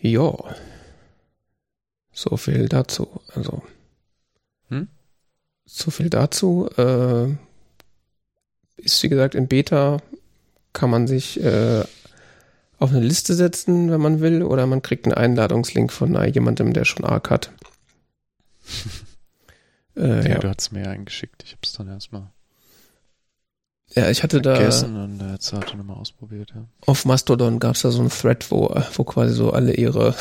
Ja. 0.00 0.34
So 2.12 2.36
viel 2.36 2.68
dazu. 2.68 3.20
Also. 3.32 3.62
Hm? 4.70 4.88
So 5.66 5.92
viel 5.92 6.10
dazu. 6.10 6.68
Äh, 6.76 7.36
ist 8.84 9.02
wie 9.02 9.08
gesagt 9.08 9.34
in 9.34 9.48
Beta 9.48 9.98
kann 10.72 10.90
man 10.90 11.06
sich 11.06 11.42
äh, 11.42 11.84
auf 12.78 12.90
eine 12.90 13.00
Liste 13.00 13.34
setzen, 13.34 13.90
wenn 13.90 14.00
man 14.00 14.20
will, 14.20 14.42
oder 14.42 14.66
man 14.66 14.82
kriegt 14.82 15.06
einen 15.06 15.14
Einladungslink 15.14 15.92
von 15.92 16.16
äh, 16.16 16.26
jemandem, 16.26 16.72
der 16.72 16.84
schon 16.84 17.04
Arc 17.04 17.30
hat. 17.30 17.52
äh, 19.96 20.22
ja, 20.22 20.28
ja, 20.28 20.38
du 20.38 20.48
hast 20.48 20.72
mir 20.72 20.84
ja 20.84 20.90
eingeschickt. 20.90 21.44
Ich 21.44 21.52
habe 21.52 21.60
es 21.62 21.72
dann 21.72 21.88
erstmal 21.88 22.30
ja, 23.94 24.10
ich 24.10 24.22
hatte 24.22 24.42
da. 24.42 24.56
Und 24.56 25.20
jetzt 25.32 25.52
heute 25.52 25.76
nochmal 25.76 25.96
ausprobiert, 25.96 26.52
ja. 26.54 26.64
Auf 26.86 27.04
Mastodon 27.04 27.60
gab 27.60 27.76
es 27.76 27.82
da 27.82 27.90
so 27.90 28.00
einen 28.00 28.10
Thread, 28.10 28.50
wo, 28.50 28.74
wo 28.94 29.04
quasi 29.04 29.34
so 29.34 29.52
alle 29.52 29.74
ihre, 29.74 30.16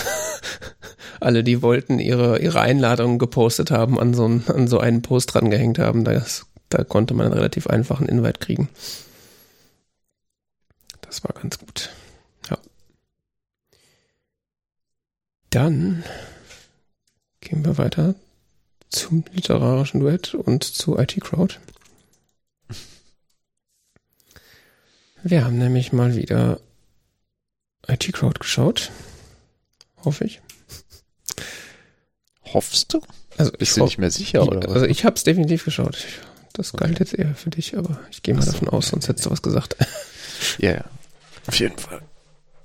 alle, 1.20 1.44
die 1.44 1.62
wollten, 1.64 1.98
ihre, 1.98 2.40
ihre 2.40 2.62
Einladungen 2.62 3.18
gepostet 3.18 3.72
haben, 3.72 4.00
an 4.00 4.14
so, 4.14 4.26
einen, 4.26 4.44
an 4.48 4.68
so 4.68 4.80
einen 4.80 5.02
Post 5.02 5.34
dran 5.34 5.50
gehängt 5.50 5.80
haben. 5.80 6.04
Das, 6.04 6.46
da 6.74 6.84
konnte 6.84 7.14
man 7.14 7.28
einen 7.28 7.36
relativ 7.36 7.68
einfachen 7.68 8.08
Invite 8.08 8.40
kriegen. 8.40 8.70
Das 11.02 11.24
war 11.24 11.34
ganz 11.34 11.60
gut. 11.60 11.90
Ja. 12.50 12.58
Dann 15.50 16.04
gehen 17.42 17.64
wir 17.64 17.78
weiter 17.78 18.16
zum 18.90 19.24
literarischen 19.32 20.00
Duett 20.00 20.34
und 20.34 20.64
zu 20.64 20.98
IT 20.98 21.20
Crowd. 21.22 21.60
Wir 25.24 25.46
haben 25.46 25.58
nämlich 25.58 25.94
mal 25.94 26.16
wieder 26.16 26.60
IT 27.88 28.12
Crowd 28.14 28.40
geschaut. 28.40 28.92
Hoffe 30.04 30.26
ich. 30.26 30.42
Hoffst 32.54 32.94
du? 32.94 33.02
Also 33.38 33.52
Bist 33.54 33.78
du 33.78 33.84
nicht 33.84 33.98
mehr 33.98 34.12
sicher, 34.12 34.44
oder 34.44 34.68
was? 34.68 34.74
Also 34.74 34.86
ich 34.86 35.06
habe 35.06 35.16
es 35.16 35.24
definitiv 35.24 35.66
geschaut. 35.66 36.06
Das 36.54 36.74
galt 36.74 37.00
jetzt 37.00 37.16
eher 37.16 37.34
für 37.34 37.50
dich, 37.50 37.78
aber 37.78 38.00
ich 38.12 38.22
gehe 38.22 38.36
mal 38.36 38.44
so, 38.44 38.52
davon 38.52 38.70
aus, 38.70 38.90
sonst 38.90 39.08
hättest 39.08 39.26
du 39.26 39.32
was 39.32 39.42
gesagt. 39.42 39.76
Ja, 40.58 40.72
yeah, 40.72 40.86
auf 41.48 41.56
jeden 41.60 41.78
Fall. 41.78 42.02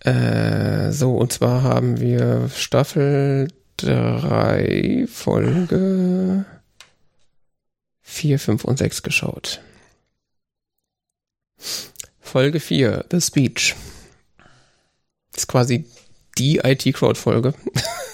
Äh, 0.00 0.92
so, 0.92 1.16
und 1.16 1.32
zwar 1.32 1.62
haben 1.62 2.00
wir 2.00 2.50
Staffel 2.54 3.48
3, 3.78 5.06
Folge 5.10 6.44
4, 8.02 8.38
5 8.38 8.64
und 8.64 8.78
6 8.78 9.02
geschaut. 9.02 9.60
Folge 12.20 12.60
4, 12.60 13.06
The 13.10 13.20
Speech. 13.20 13.74
Ist 15.36 15.46
quasi 15.46 15.84
die 16.36 16.58
IT-Crowd-Folge. 16.58 17.54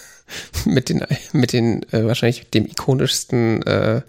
mit 0.64 0.89
den, 0.89 1.05
mit 1.33 1.53
den 1.53 1.83
äh, 1.93 2.05
wahrscheinlich 2.05 2.51
dem 2.51 2.66
ikonischsten 2.66 3.62
äh, 3.62 4.03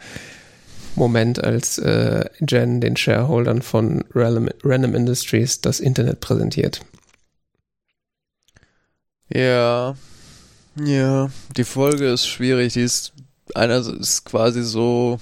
Moment, 0.96 1.43
als 1.43 1.78
äh, 1.78 2.26
Jen 2.48 2.82
den 2.82 2.96
Shareholdern 2.96 3.62
von 3.62 4.04
Random, 4.14 4.50
Random 4.64 4.96
Industries 4.96 5.62
das 5.62 5.80
Internet 5.80 6.20
präsentiert. 6.20 6.82
Ja, 9.30 9.96
ja, 10.76 11.30
die 11.56 11.64
Folge 11.64 12.12
ist 12.12 12.28
schwierig. 12.28 12.74
Die 12.74 12.82
ist 12.82 13.14
einer 13.54 13.78
ist 13.78 14.26
quasi 14.26 14.64
so 14.64 15.20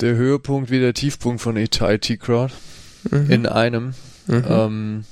der 0.00 0.14
Höhepunkt 0.14 0.70
wie 0.70 0.80
der 0.80 0.94
Tiefpunkt 0.94 1.42
von 1.42 1.56
IT 1.56 2.20
Crowd 2.20 2.54
mhm. 3.10 3.30
in 3.30 3.46
einem. 3.46 3.94
Mhm. 4.26 4.44
Ähm, 4.48 5.04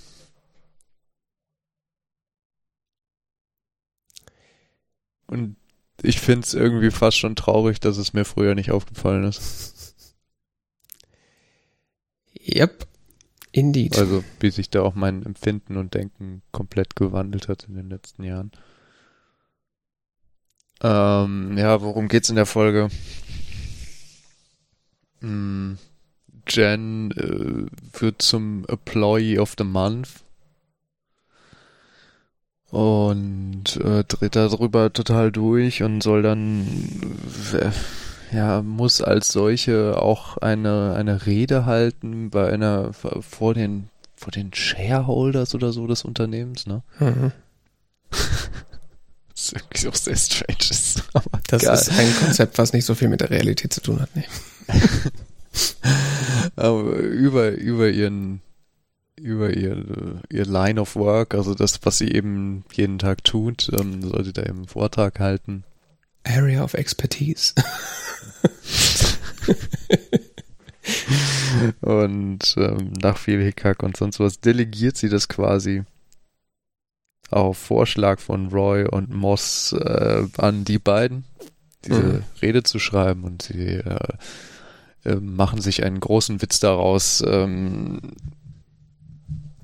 und 5.26 5.57
ich 6.03 6.20
finde 6.20 6.46
es 6.46 6.55
irgendwie 6.55 6.90
fast 6.90 7.18
schon 7.18 7.36
traurig, 7.36 7.80
dass 7.80 7.96
es 7.96 8.12
mir 8.12 8.24
früher 8.24 8.55
nicht 8.55 8.70
aufgefallen 8.70 9.24
ist. 9.24 9.94
Yep, 12.46 12.86
indeed. 13.53 13.99
Also 13.99 14.24
wie 14.40 14.51
sich 14.51 14.70
da 14.70 14.82
auch 14.82 14.94
mein 14.94 15.24
Empfinden 15.24 15.76
und 15.76 15.94
Denken 15.94 16.42
komplett 16.53 16.96
gewandelt 16.96 17.49
hat 17.49 17.64
in 17.64 17.74
den 17.74 17.90
letzten 17.90 18.22
Jahren. 18.22 18.53
Ähm, 20.80 21.59
ja, 21.59 21.82
worum 21.82 22.09
geht's 22.09 22.30
in 22.30 22.36
der 22.36 22.46
Folge? 22.46 22.88
Hm, 25.20 25.78
Jen 26.49 27.11
äh, 27.11 28.01
wird 28.01 28.22
zum 28.22 28.64
Employee 28.66 29.38
of 29.38 29.55
the 29.59 29.64
Month 29.64 30.22
und 32.70 33.76
äh, 33.82 34.04
dreht 34.04 34.36
darüber 34.36 34.92
total 34.92 35.32
durch 35.32 35.82
und 35.82 36.02
soll 36.02 36.22
dann 36.22 36.66
äh, 37.54 37.70
ja 38.36 38.62
muss 38.62 39.00
als 39.00 39.28
solche 39.28 40.00
auch 40.00 40.36
eine 40.36 40.94
eine 40.94 41.26
Rede 41.26 41.64
halten 41.64 42.30
bei 42.30 42.52
einer 42.52 42.92
vor 42.92 43.54
den 43.54 43.88
vor 44.16 44.32
den 44.32 44.52
Shareholders 44.52 45.54
oder 45.54 45.72
so 45.72 45.86
des 45.86 46.04
Unternehmens 46.04 46.66
ne 46.66 46.82
mhm. 46.98 47.32
das 48.10 49.44
ist 49.44 49.52
irgendwie 49.54 49.88
auch 49.88 49.94
sehr 49.94 50.16
strange 50.16 50.70
ist, 50.70 51.04
das 51.48 51.62
geil. 51.62 51.74
ist 51.74 51.90
ein 51.90 52.14
Konzept 52.16 52.58
was 52.58 52.74
nicht 52.74 52.84
so 52.84 52.94
viel 52.94 53.08
mit 53.08 53.22
der 53.22 53.30
Realität 53.30 53.72
zu 53.72 53.80
tun 53.80 54.00
hat 54.00 54.10
nee. 54.14 54.24
Aber 56.56 56.96
über, 56.96 57.50
über 57.50 57.88
ihren, 57.88 58.40
über 59.18 59.54
ihr, 59.56 60.22
ihr 60.30 60.46
Line 60.46 60.80
of 60.80 60.96
Work, 60.96 61.34
also 61.34 61.54
das, 61.54 61.80
was 61.84 61.98
sie 61.98 62.10
eben 62.10 62.64
jeden 62.72 62.98
Tag 62.98 63.24
tut, 63.24 63.70
ähm, 63.78 64.02
soll 64.02 64.24
sie 64.24 64.32
da 64.32 64.42
eben 64.42 64.58
einen 64.58 64.68
Vortrag 64.68 65.20
halten. 65.20 65.64
Area 66.24 66.62
of 66.62 66.74
Expertise. 66.74 67.54
und 71.80 72.54
ähm, 72.56 72.92
nach 73.00 73.18
viel 73.18 73.42
Hickhack 73.42 73.82
und 73.82 73.96
sonst 73.96 74.20
was 74.20 74.40
delegiert 74.40 74.96
sie 74.96 75.08
das 75.08 75.28
quasi 75.28 75.84
auf 77.30 77.58
Vorschlag 77.58 78.20
von 78.20 78.48
Roy 78.48 78.84
und 78.84 79.14
Moss 79.14 79.72
äh, 79.72 80.24
an 80.38 80.64
die 80.64 80.78
beiden, 80.78 81.24
diese 81.84 82.02
mhm. 82.02 82.22
Rede 82.40 82.62
zu 82.62 82.78
schreiben 82.78 83.24
und 83.24 83.43
sie 83.43 83.74
äh, 83.76 83.98
ähm, 85.05 85.36
machen 85.36 85.60
sich 85.60 85.84
einen 85.84 86.01
großen 86.01 86.40
Witz 86.43 86.59
daraus, 86.60 87.22
ähm, 87.26 88.01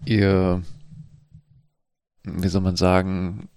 ihr, 0.07 0.63
wie 2.25 2.49
soll 2.49 2.63
man 2.63 2.77
sagen, 2.77 3.49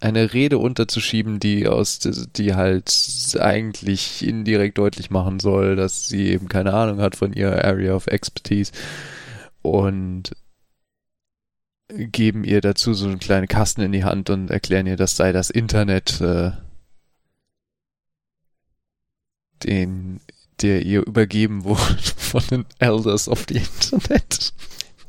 eine 0.00 0.32
Rede 0.32 0.58
unterzuschieben, 0.58 1.40
die 1.40 1.66
aus, 1.66 1.98
die 1.98 2.54
halt 2.54 3.36
eigentlich 3.40 4.26
indirekt 4.26 4.78
deutlich 4.78 5.10
machen 5.10 5.40
soll, 5.40 5.76
dass 5.76 6.08
sie 6.08 6.28
eben 6.28 6.48
keine 6.48 6.72
Ahnung 6.74 7.00
hat 7.00 7.16
von 7.16 7.32
ihrer 7.32 7.64
Area 7.64 7.94
of 7.94 8.06
Expertise 8.06 8.72
und 9.62 10.32
geben 11.88 12.44
ihr 12.44 12.60
dazu 12.60 12.94
so 12.94 13.06
einen 13.06 13.18
kleinen 13.18 13.48
Kasten 13.48 13.80
in 13.80 13.92
die 13.92 14.04
Hand 14.04 14.30
und 14.30 14.50
erklären 14.50 14.86
ihr, 14.86 14.96
das 14.96 15.16
sei 15.16 15.32
das 15.32 15.50
Internet, 15.50 16.20
äh, 16.20 16.52
den 19.64 20.20
der 20.60 20.82
ihr 20.82 21.06
übergeben 21.06 21.64
wurde 21.64 21.80
von 22.16 22.42
den 22.50 22.66
Elders 22.78 23.28
of 23.28 23.46
the 23.48 23.56
Internet. 23.58 24.52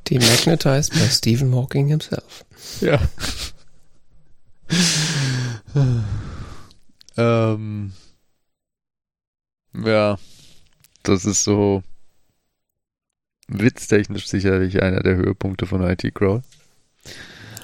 Demagnetized 0.10 0.94
by 0.94 1.08
Stephen 1.10 1.54
Hawking 1.54 1.88
himself. 1.88 2.46
Ja. 2.82 3.00
ähm, 7.18 7.94
ja, 9.74 10.18
das 11.04 11.26
ist 11.26 11.44
so 11.44 11.84
witztechnisch 13.48 14.28
sicherlich 14.28 14.82
einer 14.82 15.02
der 15.02 15.16
Höhepunkte 15.16 15.66
von 15.66 15.82
IT 15.82 16.14
Crawl. 16.14 16.44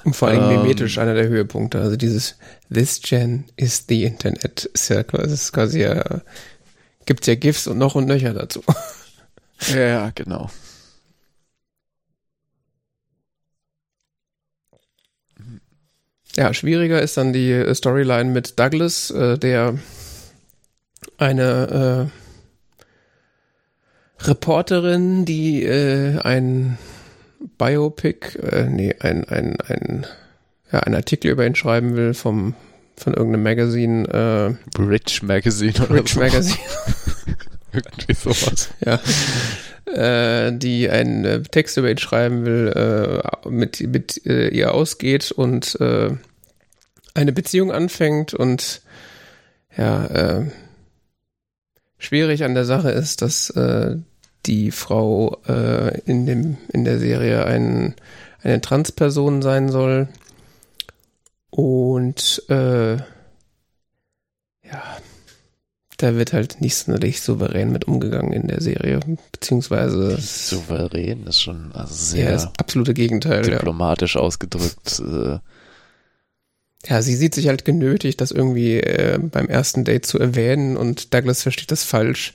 Und 0.03 0.15
vor 0.15 0.27
allem 0.27 0.49
ähm, 0.49 0.61
mimetisch 0.61 0.97
einer 0.97 1.15
der 1.15 1.27
Höhepunkte. 1.27 1.79
Also 1.79 1.95
dieses 1.95 2.37
This 2.71 3.01
Gen 3.01 3.45
is 3.55 3.85
the 3.87 4.03
Internet 4.03 4.65
ist 4.65 4.89
ja 4.89 5.03
quasi, 5.03 5.33
ist 5.33 5.51
quasi 5.51 5.81
ja 5.81 6.21
Gibt's 7.05 7.27
ja 7.27 7.35
GIFs 7.35 7.67
und 7.67 7.77
noch 7.77 7.95
und 7.95 8.07
nöcher 8.07 8.33
dazu. 8.33 8.63
Ja, 9.73 10.11
genau. 10.13 10.49
Ja, 16.37 16.53
schwieriger 16.53 17.01
ist 17.01 17.17
dann 17.17 17.33
die 17.33 17.51
äh, 17.51 17.73
Storyline 17.73 18.29
mit 18.31 18.59
Douglas, 18.59 19.09
äh, 19.11 19.37
der 19.37 19.77
eine 21.17 22.09
äh, 24.19 24.25
Reporterin, 24.27 25.25
die 25.25 25.63
äh, 25.63 26.19
ein 26.19 26.77
Biopic, 27.57 28.37
äh, 28.39 28.65
nee, 28.69 28.95
ein, 28.99 29.23
ein, 29.25 29.57
ein, 29.61 30.05
ja, 30.71 30.79
ein 30.81 30.95
Artikel 30.95 31.31
über 31.31 31.45
ihn 31.45 31.55
schreiben 31.55 31.95
will 31.95 32.13
vom 32.13 32.55
von 32.97 33.13
irgendeinem 33.13 33.43
Magazine. 33.43 34.57
Äh, 34.77 34.81
Rich 34.81 35.23
Magazine 35.23 35.73
oder 35.83 35.95
Rich 35.95 36.13
so. 36.13 36.19
Magazine. 36.19 36.59
Irgendwie 37.75 38.13
sowas. 38.13 38.69
Ja. 38.85 38.99
Äh, 39.85 40.57
die 40.57 40.89
einen 40.89 41.25
äh, 41.25 41.43
Text 41.43 41.77
über 41.77 41.91
ihn 41.91 41.99
schreiben 41.99 42.43
will, 42.45 42.71
äh, 42.75 43.49
mit, 43.49 43.81
mit 43.81 44.25
äh, 44.25 44.47
ihr 44.47 44.73
ausgeht 44.73 45.31
und 45.31 45.79
äh, 45.79 46.09
eine 47.13 47.31
Beziehung 47.31 47.71
anfängt 47.71 48.33
und 48.33 48.81
ja, 49.77 50.05
äh, 50.05 50.51
schwierig 51.99 52.43
an 52.43 52.55
der 52.55 52.65
Sache 52.65 52.89
ist, 52.91 53.21
dass 53.21 53.53
die 54.45 54.71
Frau 54.71 55.41
in 56.05 56.25
dem 56.25 56.57
in 56.71 56.83
der 56.83 56.99
Serie 56.99 57.45
ein, 57.45 57.95
eine 58.43 58.61
Transperson 58.61 59.41
sein 59.41 59.69
soll 59.69 60.07
und 61.49 62.43
da 65.97 66.15
wird 66.15 66.33
halt 66.33 66.61
nicht 66.61 66.75
sonderlich 66.75 67.21
souverän 67.21 67.71
mit 67.71 67.85
umgegangen 67.85 68.33
in 68.33 68.47
der 68.47 68.61
Serie, 68.61 68.99
beziehungsweise 69.31 70.17
souverän 70.19 71.25
ist 71.27 71.41
schon 71.41 71.71
also 71.73 71.93
sehr 71.93 72.25
ja, 72.25 72.31
das 72.31 72.47
absolute 72.57 72.93
Gegenteil, 72.93 73.43
diplomatisch 73.43 74.15
ja. 74.15 74.21
ausgedrückt. 74.21 74.99
Äh, 74.99 75.39
ja, 76.87 77.01
sie 77.01 77.15
sieht 77.15 77.33
sich 77.33 77.47
halt 77.47 77.65
genötigt, 77.65 78.21
das 78.21 78.31
irgendwie 78.31 78.79
äh, 78.79 79.17
beim 79.19 79.47
ersten 79.47 79.83
Date 79.83 80.05
zu 80.05 80.19
erwähnen 80.19 80.77
und 80.77 81.13
Douglas 81.13 81.41
versteht 81.43 81.71
das 81.71 81.83
falsch 81.83 82.33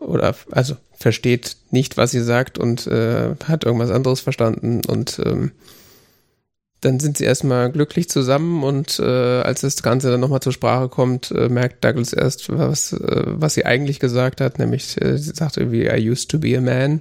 oder 0.00 0.34
also 0.50 0.76
versteht 0.96 1.56
nicht, 1.70 1.96
was 1.96 2.10
sie 2.10 2.22
sagt 2.22 2.58
und 2.58 2.86
äh, 2.86 3.34
hat 3.44 3.64
irgendwas 3.64 3.90
anderes 3.90 4.20
verstanden 4.20 4.82
und 4.86 5.20
ähm, 5.24 5.52
dann 6.84 7.00
sind 7.00 7.18
sie 7.18 7.24
erstmal 7.24 7.70
glücklich 7.70 8.08
zusammen 8.08 8.62
und 8.62 8.98
äh, 8.98 9.02
als 9.02 9.62
das 9.62 9.82
Ganze 9.82 10.10
dann 10.10 10.20
nochmal 10.20 10.40
zur 10.40 10.52
Sprache 10.52 10.88
kommt, 10.88 11.30
äh, 11.30 11.48
merkt 11.48 11.84
Douglas 11.84 12.12
erst, 12.12 12.48
was, 12.50 12.92
äh, 12.92 13.22
was 13.26 13.54
sie 13.54 13.66
eigentlich 13.66 14.00
gesagt 14.00 14.40
hat, 14.40 14.58
nämlich 14.58 15.00
äh, 15.00 15.16
sie 15.18 15.32
sagt 15.34 15.56
irgendwie, 15.56 15.86
I 15.86 16.10
used 16.10 16.30
to 16.30 16.38
be 16.38 16.56
a 16.56 16.60
man 16.60 17.00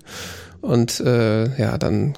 und 0.61 0.99
äh, 1.01 1.59
ja, 1.59 1.77
dann 1.77 2.15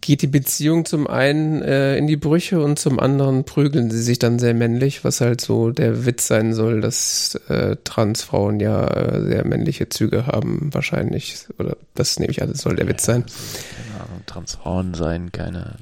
geht 0.00 0.22
die 0.22 0.28
Beziehung 0.28 0.86
zum 0.86 1.06
einen 1.06 1.60
äh, 1.60 1.96
in 1.96 2.06
die 2.06 2.16
Brüche 2.16 2.62
und 2.62 2.78
zum 2.78 2.98
anderen 2.98 3.44
prügeln 3.44 3.90
sie 3.90 4.02
sich 4.02 4.18
dann 4.18 4.38
sehr 4.38 4.54
männlich, 4.54 5.04
was 5.04 5.20
halt 5.20 5.40
so 5.40 5.70
der 5.70 6.06
Witz 6.06 6.26
sein 6.26 6.54
soll, 6.54 6.80
dass 6.80 7.34
äh, 7.48 7.76
Transfrauen 7.84 8.60
ja 8.60 8.86
äh, 8.86 9.22
sehr 9.22 9.46
männliche 9.46 9.90
Züge 9.90 10.26
haben, 10.26 10.70
wahrscheinlich. 10.72 11.46
Oder 11.58 11.76
das 11.94 12.18
nehme 12.18 12.30
ich 12.30 12.40
an, 12.40 12.50
das 12.50 12.62
soll 12.62 12.76
der 12.76 12.88
Witz 12.88 13.04
sein. 13.04 13.24
Keine 13.26 14.04
Ahnung, 14.04 14.22
Transfrauen 14.26 14.94
sein, 14.94 15.32
keine 15.32 15.76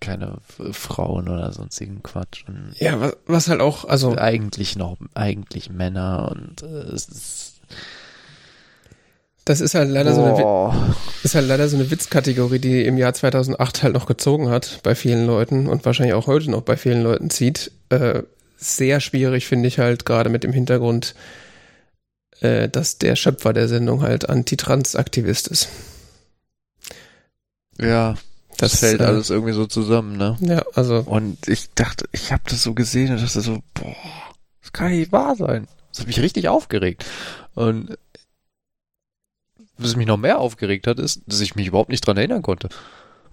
keine 0.00 0.38
Frauen 0.72 1.28
oder 1.28 1.52
sonstigen 1.52 2.02
Quatsch. 2.02 2.44
Und 2.48 2.74
ja, 2.78 3.00
was, 3.00 3.16
was 3.26 3.48
halt 3.48 3.60
auch, 3.60 3.84
also 3.84 4.16
eigentlich 4.16 4.76
noch 4.76 4.96
eigentlich 5.14 5.70
Männer 5.70 6.32
und 6.32 6.62
äh, 6.62 6.92
es 6.92 7.08
ist 7.08 7.54
das 9.44 9.60
ist 9.60 9.74
halt 9.74 9.90
leider 9.90 10.12
oh. 10.12 10.14
so 10.14 10.24
eine, 10.24 10.94
ist 11.22 11.34
halt 11.34 11.46
leider 11.46 11.68
so 11.68 11.76
eine 11.76 11.90
Witzkategorie, 11.90 12.58
die 12.58 12.84
im 12.84 12.96
Jahr 12.96 13.12
2008 13.12 13.82
halt 13.82 13.92
noch 13.92 14.06
gezogen 14.06 14.48
hat 14.48 14.80
bei 14.82 14.94
vielen 14.94 15.26
Leuten 15.26 15.66
und 15.66 15.84
wahrscheinlich 15.84 16.14
auch 16.14 16.26
heute 16.26 16.50
noch 16.50 16.62
bei 16.62 16.76
vielen 16.76 17.02
Leuten 17.02 17.28
zieht. 17.28 17.70
Äh, 17.90 18.22
sehr 18.56 19.00
schwierig 19.00 19.46
finde 19.46 19.68
ich 19.68 19.78
halt 19.78 20.06
gerade 20.06 20.30
mit 20.30 20.44
dem 20.44 20.52
Hintergrund, 20.52 21.14
äh, 22.40 22.70
dass 22.70 22.96
der 22.96 23.16
Schöpfer 23.16 23.52
der 23.52 23.68
Sendung 23.68 24.00
halt 24.00 24.28
Antitrans-Aktivist 24.28 25.48
ist. 25.48 25.68
Ja, 27.78 28.14
das, 28.58 28.72
das 28.72 28.80
fällt 28.80 29.00
äh, 29.00 29.04
alles 29.04 29.30
irgendwie 29.30 29.52
so 29.52 29.66
zusammen, 29.66 30.16
ne? 30.16 30.36
Ja, 30.40 30.64
also. 30.74 30.98
Und 30.98 31.48
ich 31.48 31.70
dachte, 31.74 32.06
ich 32.12 32.32
habe 32.32 32.42
das 32.48 32.62
so 32.62 32.74
gesehen 32.74 33.12
und 33.12 33.22
dachte 33.22 33.40
so, 33.40 33.62
boah, 33.74 33.94
das 34.62 34.72
kann 34.72 34.90
nicht 34.90 35.12
wahr 35.12 35.36
sein. 35.36 35.66
Das 35.90 36.00
hat 36.00 36.06
mich 36.06 36.20
richtig 36.20 36.48
aufgeregt. 36.48 37.04
Und 37.54 37.96
was 39.76 39.96
mich 39.96 40.06
noch 40.06 40.16
mehr 40.16 40.38
aufgeregt 40.38 40.86
hat, 40.86 40.98
ist, 40.98 41.22
dass 41.26 41.40
ich 41.40 41.56
mich 41.56 41.66
überhaupt 41.66 41.90
nicht 41.90 42.06
dran 42.06 42.16
erinnern 42.16 42.42
konnte. 42.42 42.68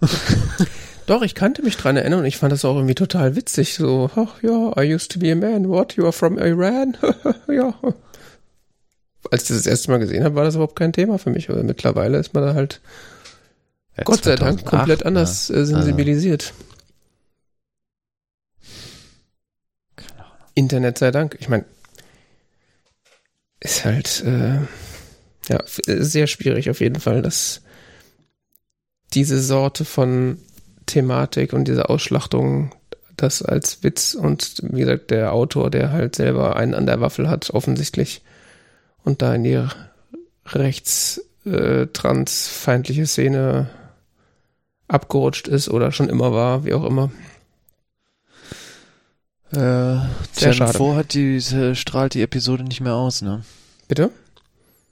Doch, 1.06 1.22
ich 1.22 1.34
kannte 1.34 1.62
mich 1.62 1.76
dran 1.76 1.96
erinnern 1.96 2.20
und 2.20 2.26
ich 2.26 2.36
fand 2.36 2.52
das 2.52 2.64
auch 2.64 2.76
irgendwie 2.76 2.94
total 2.94 3.34
witzig. 3.34 3.74
So, 3.74 4.10
ach 4.14 4.42
ja, 4.42 4.72
I 4.80 4.94
used 4.94 5.10
to 5.12 5.18
be 5.18 5.32
a 5.32 5.34
man. 5.34 5.68
What? 5.68 5.94
You 5.94 6.04
are 6.04 6.12
from 6.12 6.38
Iran? 6.38 6.96
ja. 7.48 7.74
Als 9.30 9.42
ich 9.42 9.48
das, 9.48 9.58
das 9.58 9.66
erste 9.66 9.90
Mal 9.90 9.98
gesehen 9.98 10.24
habe, 10.24 10.34
war 10.34 10.44
das 10.44 10.54
überhaupt 10.54 10.76
kein 10.76 10.92
Thema 10.92 11.18
für 11.18 11.30
mich. 11.30 11.50
Aber 11.50 11.62
mittlerweile 11.64 12.18
ist 12.18 12.34
man 12.34 12.44
da 12.44 12.54
halt, 12.54 12.80
ja, 13.96 14.04
Gott 14.04 14.24
sei 14.24 14.36
Dank, 14.36 14.64
komplett 14.64 15.04
anders. 15.04 15.50
Äh, 15.50 15.66
sensibilisiert. 15.66 16.54
Also. 16.54 16.72
Internet 20.54 20.98
sei 20.98 21.10
Dank. 21.10 21.36
Ich 21.40 21.48
meine, 21.48 21.64
ist 23.60 23.84
halt, 23.84 24.24
äh, 24.24 24.58
ja, 25.48 25.60
sehr 25.86 26.26
schwierig 26.26 26.70
auf 26.70 26.80
jeden 26.80 27.00
Fall, 27.00 27.22
dass 27.22 27.62
diese 29.14 29.40
Sorte 29.40 29.84
von 29.84 30.38
Thematik 30.86 31.52
und 31.52 31.68
diese 31.68 31.88
Ausschlachtung 31.88 32.74
das 33.16 33.42
als 33.42 33.82
Witz 33.82 34.14
und 34.14 34.62
wie 34.62 34.80
gesagt, 34.80 35.10
der 35.10 35.32
Autor, 35.32 35.70
der 35.70 35.92
halt 35.92 36.16
selber 36.16 36.56
einen 36.56 36.74
an 36.74 36.86
der 36.86 37.00
Waffel 37.00 37.28
hat, 37.28 37.50
offensichtlich 37.50 38.22
und 39.04 39.22
da 39.22 39.34
in 39.34 39.44
die 39.44 39.64
rechts 40.46 41.22
äh, 41.44 41.86
transfeindliche 41.92 43.06
Szene 43.06 43.68
abgerutscht 44.92 45.48
ist 45.48 45.68
oder 45.68 45.92
schon 45.92 46.08
immer 46.08 46.32
war, 46.32 46.64
wie 46.64 46.74
auch 46.74 46.84
immer. 46.84 47.10
Äh, 49.52 50.00
Sehr 50.32 50.52
schade. 50.52 50.76
Vor 50.76 50.96
hat 50.96 51.14
die, 51.14 51.40
strahlt 51.74 52.14
die 52.14 52.22
Episode 52.22 52.64
nicht 52.64 52.80
mehr 52.80 52.94
aus, 52.94 53.22
ne? 53.22 53.44
Bitte? 53.88 54.10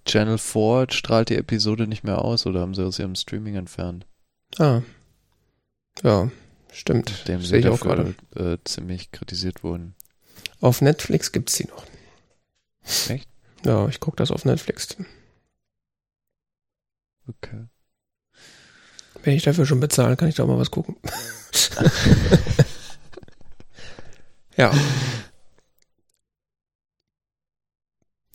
Channel 0.04 0.38
4 0.38 0.86
strahlt 0.90 1.28
die 1.28 1.36
Episode 1.36 1.86
nicht 1.86 2.04
mehr 2.04 2.22
aus 2.22 2.46
oder 2.46 2.60
haben 2.60 2.74
sie 2.74 2.84
aus 2.84 2.98
ihrem 2.98 3.14
Streaming 3.14 3.54
entfernt? 3.54 4.06
Ah. 4.58 4.82
Ja, 6.02 6.30
stimmt. 6.72 7.10
Nachdem 7.10 7.42
sie 7.42 7.68
auch 7.68 7.80
gerade 7.80 8.14
äh, 8.34 8.56
ziemlich 8.64 9.12
kritisiert 9.12 9.62
wurden. 9.62 9.94
Auf 10.60 10.80
Netflix 10.80 11.32
gibt's 11.32 11.54
sie 11.54 11.66
noch. 11.66 11.84
Echt? 13.08 13.28
Ja, 13.64 13.88
ich 13.88 14.00
gucke 14.00 14.16
das 14.16 14.30
auf 14.30 14.44
Netflix. 14.44 14.96
Okay. 17.28 17.66
Wenn 19.22 19.34
ich 19.34 19.42
dafür 19.42 19.66
schon 19.66 19.80
bezahle, 19.80 20.16
kann 20.16 20.28
ich 20.28 20.36
da 20.36 20.46
mal 20.46 20.58
was 20.58 20.70
gucken. 20.70 20.96
ja. 24.56 24.72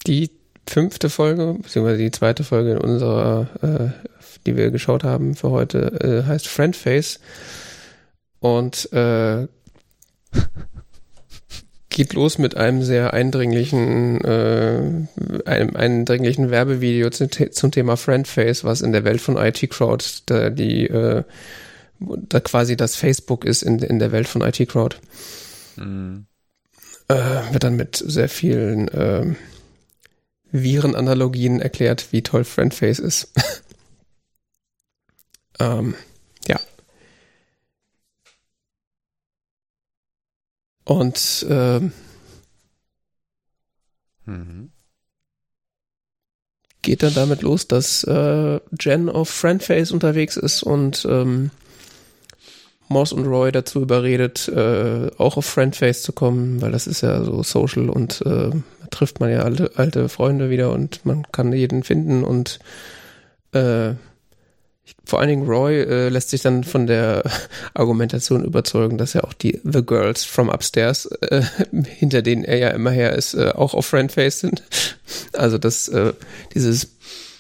Die 0.06 0.30
fünfte 0.68 1.10
Folge, 1.10 1.58
beziehungsweise 1.62 1.98
die 1.98 2.12
zweite 2.12 2.44
Folge 2.44 2.74
in 2.74 2.78
unserer, 2.78 3.48
äh, 3.62 3.90
die 4.46 4.58
wir 4.58 4.72
geschaut 4.72 5.04
haben 5.04 5.36
für 5.36 5.50
heute, 5.50 5.80
äh, 6.02 6.24
heißt 6.28 6.48
Friendface. 6.48 7.20
Und 8.40 8.92
äh, 8.94 9.48
geht 11.96 12.14
los 12.14 12.38
mit 12.38 12.58
einem 12.58 12.84
sehr 12.84 13.14
eindringlichen, 13.14 14.22
äh, 14.24 15.08
einem 15.46 15.76
eindringlichen 15.76 16.52
Werbevideo 16.52 17.10
zum, 17.10 17.30
zum 17.32 17.72
Thema 17.72 17.96
Friendface, 17.96 18.66
was 18.66 18.82
in 18.82 18.92
der 18.92 19.06
Welt 19.06 19.22
von 19.22 19.38
IT 19.38 19.70
Crowd 19.70 20.04
da 20.26 20.50
die 20.50 20.88
äh, 20.88 21.24
da 22.00 22.40
quasi 22.42 22.76
das 22.76 22.98
Facebook 22.98 23.46
ist 23.46 23.64
in, 23.64 23.80
in 23.80 24.00
der 24.00 24.12
Welt 24.12 24.28
von 24.28 24.42
IT 24.42 24.68
Crowd. 24.68 24.98
Mhm. 25.78 26.26
Äh, 27.08 27.16
wird 27.52 27.64
dann 27.64 27.78
mit 27.78 27.96
sehr 27.96 28.28
vielen 28.28 28.90
äh, 28.90 29.34
Virenanalogien 30.52 31.62
erklärt, 31.62 32.08
wie 32.12 32.24
toll 32.24 32.44
Friendface 32.44 33.00
ist. 33.00 33.32
ähm, 35.60 35.96
ja. 36.46 36.60
Und 40.86 41.46
ähm, 41.50 41.92
mhm. 44.26 44.70
geht 46.82 47.04
dann 47.04 47.16
damit 47.16 47.42
los, 47.42 47.68
dass 47.68 48.04
äh, 48.04 48.60
Jen 48.80 49.10
auf 49.10 49.30
Friendface 49.30 49.92
unterwegs 49.92 50.38
ist 50.38 50.62
und 50.64 51.06
ähm, 51.10 51.50
Moss 52.88 53.14
und 53.14 53.26
Roy 53.26 53.52
dazu 53.52 53.82
überredet, 53.82 54.48
äh, 54.48 55.10
auch 55.18 55.38
auf 55.38 55.46
Friendface 55.46 56.04
zu 56.04 56.14
kommen, 56.14 56.62
weil 56.62 56.72
das 56.72 56.86
ist 56.86 57.02
ja 57.02 57.24
so 57.24 57.42
social 57.42 57.90
und 57.90 58.22
äh, 58.22 58.52
trifft 58.92 59.20
man 59.20 59.32
ja 59.32 59.40
alte, 59.40 59.72
alte 59.76 60.08
Freunde 60.08 60.52
wieder 60.52 60.72
und 60.72 61.04
man 61.04 61.24
kann 61.32 61.52
jeden 61.52 61.84
finden 61.84 62.24
und 62.24 62.60
äh, 63.54 63.96
vor 65.06 65.20
allen 65.20 65.30
Dingen 65.30 65.48
Roy 65.48 65.82
äh, 65.82 66.10
lässt 66.10 66.30
sich 66.30 66.42
dann 66.42 66.64
von 66.64 66.88
der 66.88 67.24
Argumentation 67.74 68.44
überzeugen, 68.44 68.98
dass 68.98 69.14
ja 69.14 69.24
auch 69.24 69.34
die 69.34 69.60
The 69.64 69.86
Girls 69.86 70.24
from 70.24 70.50
Upstairs, 70.50 71.06
äh, 71.06 71.44
hinter 71.84 72.22
denen 72.22 72.44
er 72.44 72.58
ja 72.58 72.70
immer 72.70 72.92
her 72.92 73.14
ist, 73.14 73.34
äh, 73.34 73.52
auch 73.52 73.74
auf 73.74 73.86
Friendface 73.86 74.40
sind. 74.40 74.64
Also 75.34 75.58
dass 75.58 75.88
äh, 75.90 76.14
dieses 76.56 76.88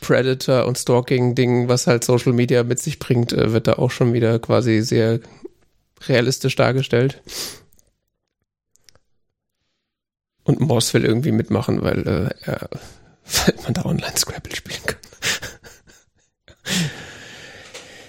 Predator 0.01 0.65
und 0.65 0.77
Stalking-Ding, 0.77 1.67
was 1.67 1.87
halt 1.87 2.03
Social 2.03 2.33
Media 2.33 2.63
mit 2.63 2.79
sich 2.79 2.99
bringt, 2.99 3.33
äh, 3.33 3.53
wird 3.53 3.67
da 3.67 3.73
auch 3.73 3.89
schon 3.89 4.13
wieder 4.13 4.37
quasi 4.37 4.81
sehr 4.81 5.19
realistisch 6.07 6.55
dargestellt. 6.55 7.21
Und 10.43 10.59
Moss 10.59 10.93
will 10.93 11.05
irgendwie 11.05 11.31
mitmachen, 11.31 11.81
weil, 11.81 12.07
äh, 12.07 12.29
er, 12.49 12.69
weil 13.45 13.55
man 13.63 13.73
da 13.73 13.85
online 13.85 14.15
Scrabble 14.15 14.55
spielen 14.55 14.81
kann. 14.85 14.99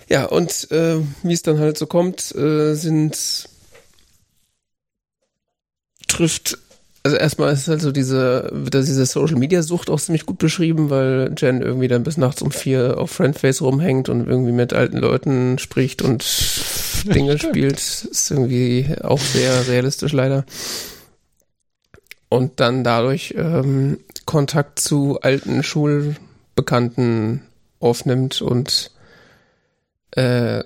Ja, 0.09 0.25
und 0.27 0.71
äh, 0.71 1.01
wie 1.23 1.33
es 1.33 1.43
dann 1.43 1.59
halt 1.59 1.79
so 1.79 1.87
kommt, 1.87 2.35
äh, 2.35 2.75
sind 2.75 3.49
trifft 6.09 6.59
also 7.07 7.19
erstmal 7.19 7.53
ist 7.53 7.69
halt 7.69 7.81
so 7.81 7.93
diese, 7.93 8.49
wird 8.53 8.75
diese 8.75 9.07
Social 9.07 9.37
Media 9.37 9.63
Sucht 9.63 9.91
auch 9.91 10.01
ziemlich 10.01 10.27
gut 10.27 10.39
beschrieben, 10.39 10.91
weil 10.91 11.33
Jen 11.37 11.63
irgendwie 11.63 11.87
dann 11.87 12.03
bis 12.03 12.17
nachts 12.17 12.43
um 12.43 12.51
vier 12.51 12.99
auf 12.99 13.13
Friendface 13.13 13.63
rumhängt 13.63 14.09
und 14.09 14.27
irgendwie 14.27 14.51
mit 14.51 14.73
alten 14.73 14.97
Leuten 14.97 15.61
spricht 15.61 16.03
und 16.03 16.25
Dinge 17.05 17.39
spielt. 17.39 17.79
Ist 17.79 18.33
irgendwie 18.33 18.89
auch 19.05 19.21
sehr 19.21 19.69
realistisch 19.69 20.13
leider. 20.13 20.45
Und 22.29 22.59
dann 22.59 22.83
dadurch 22.83 23.35
ähm, 23.39 24.01
Kontakt 24.25 24.81
zu 24.81 25.21
alten 25.21 25.63
Schulbekannten 25.63 27.43
aufnimmt 27.79 28.43
und 28.43 28.91
äh, 30.17 30.65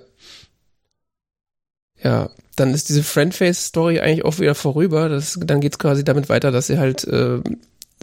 ja, 2.03 2.29
dann 2.55 2.73
ist 2.73 2.89
diese 2.89 3.03
Friendface-Story 3.03 3.99
eigentlich 3.99 4.25
auch 4.25 4.39
wieder 4.39 4.55
vorüber. 4.55 5.09
Das, 5.09 5.39
dann 5.41 5.61
geht's 5.61 5.79
quasi 5.79 6.03
damit 6.03 6.29
weiter, 6.29 6.51
dass 6.51 6.67
sie 6.67 6.79
halt 6.79 7.03
äh, 7.05 7.39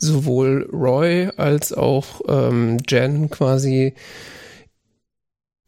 sowohl 0.00 0.68
Roy 0.72 1.30
als 1.36 1.72
auch 1.72 2.20
ähm, 2.28 2.78
Jen 2.88 3.30
quasi 3.30 3.94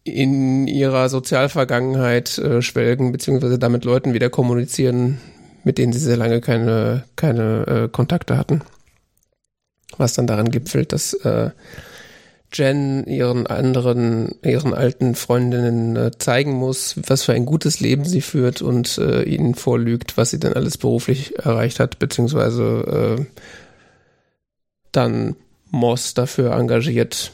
in 0.04 0.66
ihrer 0.66 1.08
Sozialvergangenheit 1.08 2.38
äh, 2.38 2.62
schwelgen, 2.62 3.12
beziehungsweise 3.12 3.58
damit 3.58 3.84
Leuten 3.84 4.14
wieder 4.14 4.30
kommunizieren, 4.30 5.20
mit 5.64 5.78
denen 5.78 5.92
sie 5.92 5.98
sehr 5.98 6.16
lange 6.16 6.40
keine, 6.40 7.04
keine 7.16 7.66
äh, 7.66 7.88
Kontakte 7.88 8.38
hatten. 8.38 8.62
Was 9.98 10.14
dann 10.14 10.26
daran 10.26 10.50
gipfelt, 10.50 10.92
dass 10.92 11.12
äh, 11.14 11.50
Jen 12.52 13.04
ihren 13.06 13.46
anderen, 13.46 14.34
ihren 14.42 14.74
alten 14.74 15.14
Freundinnen 15.14 15.96
äh, 15.96 16.10
zeigen 16.18 16.52
muss, 16.52 16.96
was 17.06 17.22
für 17.22 17.32
ein 17.32 17.46
gutes 17.46 17.80
Leben 17.80 18.04
sie 18.04 18.20
führt 18.20 18.60
und 18.60 18.98
äh, 18.98 19.22
ihnen 19.22 19.54
vorlügt, 19.54 20.16
was 20.16 20.30
sie 20.30 20.40
denn 20.40 20.54
alles 20.54 20.76
beruflich 20.76 21.38
erreicht 21.38 21.78
hat, 21.78 21.98
beziehungsweise 21.98 23.18
äh, 23.20 23.24
dann 24.90 25.36
Moss 25.70 26.14
dafür 26.14 26.52
engagiert, 26.52 27.32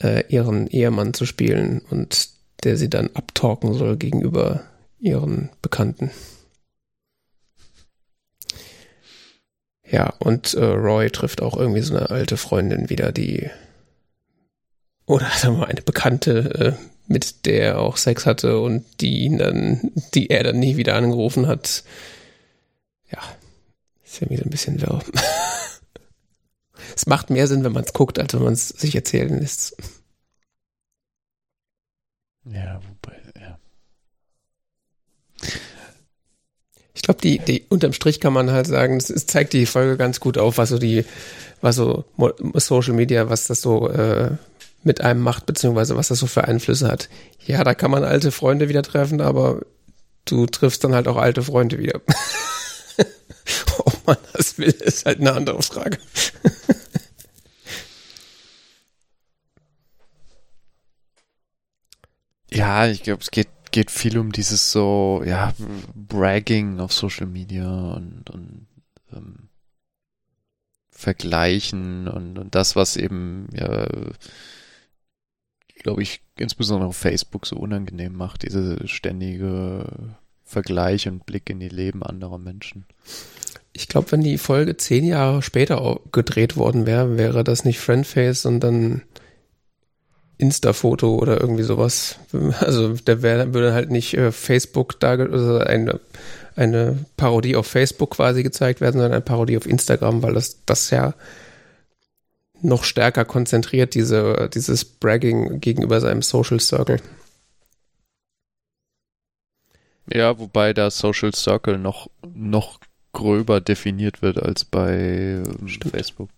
äh, 0.00 0.24
ihren 0.28 0.68
Ehemann 0.68 1.12
zu 1.12 1.26
spielen 1.26 1.82
und 1.90 2.28
der 2.62 2.76
sie 2.76 2.90
dann 2.90 3.10
abtalken 3.14 3.74
soll 3.74 3.96
gegenüber 3.96 4.62
ihren 5.00 5.50
Bekannten. 5.62 6.10
Ja, 9.90 10.14
und 10.20 10.54
äh, 10.54 10.64
Roy 10.64 11.10
trifft 11.10 11.42
auch 11.42 11.56
irgendwie 11.56 11.80
so 11.80 11.96
eine 11.96 12.10
alte 12.10 12.36
Freundin 12.36 12.90
wieder, 12.90 13.10
die 13.10 13.50
oder 15.10 15.28
sagen 15.36 15.54
wir 15.54 15.60
mal 15.60 15.66
eine 15.66 15.82
Bekannte, 15.82 16.76
äh, 16.78 16.84
mit 17.06 17.44
der 17.44 17.62
er 17.62 17.78
auch 17.80 17.96
Sex 17.96 18.24
hatte 18.24 18.60
und 18.60 18.84
die 19.00 19.20
ihn 19.20 19.38
dann, 19.38 19.90
die 20.14 20.30
er 20.30 20.44
dann 20.44 20.60
nie 20.60 20.76
wieder 20.76 20.94
angerufen 20.94 21.48
hat. 21.48 21.82
Ja, 23.10 23.18
ist 24.04 24.20
ja 24.20 24.30
wieder 24.30 24.44
ein 24.44 24.50
bisschen 24.50 24.80
wirr. 24.80 25.02
es 26.96 27.06
macht 27.06 27.30
mehr 27.30 27.48
Sinn, 27.48 27.64
wenn 27.64 27.72
man 27.72 27.84
es 27.84 27.92
guckt, 27.92 28.20
als 28.20 28.32
wenn 28.32 28.44
man 28.44 28.52
es 28.52 28.68
sich 28.68 28.94
erzählen 28.94 29.40
lässt. 29.40 29.76
Ja, 32.44 32.80
wobei, 32.88 33.16
ja. 33.40 33.58
Ich 36.94 37.02
glaube, 37.02 37.20
die, 37.20 37.38
die, 37.38 37.64
unterm 37.68 37.92
Strich 37.92 38.20
kann 38.20 38.32
man 38.32 38.52
halt 38.52 38.68
sagen, 38.68 38.96
es, 38.96 39.10
es, 39.10 39.26
zeigt 39.26 39.52
die 39.52 39.66
Folge 39.66 39.96
ganz 39.96 40.20
gut 40.20 40.38
auf, 40.38 40.58
was 40.58 40.68
so 40.68 40.78
die, 40.78 41.04
was 41.60 41.74
so 41.76 42.04
Social 42.54 42.94
Media, 42.94 43.28
was 43.28 43.48
das 43.48 43.60
so 43.60 43.88
äh, 43.88 44.36
mit 44.82 45.00
einem 45.00 45.20
macht, 45.20 45.46
beziehungsweise 45.46 45.96
was 45.96 46.08
das 46.08 46.18
so 46.18 46.26
für 46.26 46.44
Einflüsse 46.44 46.88
hat. 46.88 47.08
Ja, 47.46 47.64
da 47.64 47.74
kann 47.74 47.90
man 47.90 48.04
alte 48.04 48.32
Freunde 48.32 48.68
wieder 48.68 48.82
treffen, 48.82 49.20
aber 49.20 49.60
du 50.24 50.46
triffst 50.46 50.84
dann 50.84 50.94
halt 50.94 51.08
auch 51.08 51.16
alte 51.16 51.42
Freunde 51.42 51.78
wieder. 51.78 52.00
Ob 53.78 54.06
man 54.06 54.16
das 54.32 54.56
will, 54.58 54.70
ist 54.70 55.06
halt 55.06 55.20
eine 55.20 55.32
andere 55.32 55.62
Frage. 55.62 55.98
ja, 62.50 62.86
ich 62.86 63.02
glaube, 63.02 63.22
es 63.22 63.30
geht, 63.30 63.48
geht 63.70 63.90
viel 63.90 64.18
um 64.18 64.32
dieses 64.32 64.72
so, 64.72 65.22
ja, 65.24 65.52
Bragging 65.94 66.80
auf 66.80 66.92
Social 66.92 67.26
Media 67.26 67.92
und, 67.94 68.30
und 68.30 68.66
ähm, 69.12 69.48
Vergleichen 70.90 72.08
und, 72.08 72.38
und 72.38 72.54
das, 72.54 72.76
was 72.76 72.96
eben 72.96 73.48
ja 73.54 73.86
glaube 75.82 76.02
ich, 76.02 76.20
insbesondere 76.38 76.88
auf 76.88 76.96
Facebook 76.96 77.46
so 77.46 77.56
unangenehm 77.56 78.14
macht, 78.14 78.42
diese 78.42 78.86
ständige 78.86 79.86
Vergleich 80.44 81.08
und 81.08 81.26
Blick 81.26 81.48
in 81.50 81.60
die 81.60 81.68
Leben 81.68 82.02
anderer 82.02 82.38
Menschen. 82.38 82.84
Ich 83.72 83.88
glaube, 83.88 84.12
wenn 84.12 84.20
die 84.22 84.38
Folge 84.38 84.76
zehn 84.76 85.04
Jahre 85.04 85.42
später 85.42 86.00
gedreht 86.12 86.56
worden 86.56 86.86
wäre, 86.86 87.16
wäre 87.16 87.44
das 87.44 87.64
nicht 87.64 87.78
Friendface, 87.78 88.42
sondern 88.42 89.02
Insta-Foto 90.38 91.16
oder 91.16 91.40
irgendwie 91.40 91.62
sowas. 91.62 92.18
Also 92.60 92.94
der 92.94 93.22
wäre 93.22 93.54
würde 93.54 93.72
halt 93.72 93.90
nicht 93.90 94.14
äh, 94.14 94.32
Facebook 94.32 94.98
da 95.00 95.10
also 95.10 95.58
eine 95.58 96.00
eine 96.56 96.98
Parodie 97.16 97.56
auf 97.56 97.66
Facebook 97.66 98.10
quasi 98.10 98.42
gezeigt 98.42 98.80
werden, 98.80 98.94
sondern 98.94 99.12
eine 99.12 99.20
Parodie 99.20 99.56
auf 99.56 99.66
Instagram, 99.66 100.22
weil 100.22 100.34
das 100.34 100.64
das 100.66 100.90
ja 100.90 101.14
noch 102.62 102.84
stärker 102.84 103.24
konzentriert, 103.24 103.94
diese, 103.94 104.50
dieses 104.52 104.84
Bragging 104.84 105.60
gegenüber 105.60 106.00
seinem 106.00 106.22
Social 106.22 106.60
Circle. 106.60 107.00
Ja, 110.12 110.38
wobei 110.38 110.72
da 110.72 110.90
Social 110.90 111.34
Circle 111.34 111.78
noch, 111.78 112.10
noch 112.34 112.80
gröber 113.12 113.60
definiert 113.60 114.22
wird 114.22 114.42
als 114.42 114.64
bei 114.64 115.42
Stimmt. 115.66 115.94
Facebook. 115.94 116.30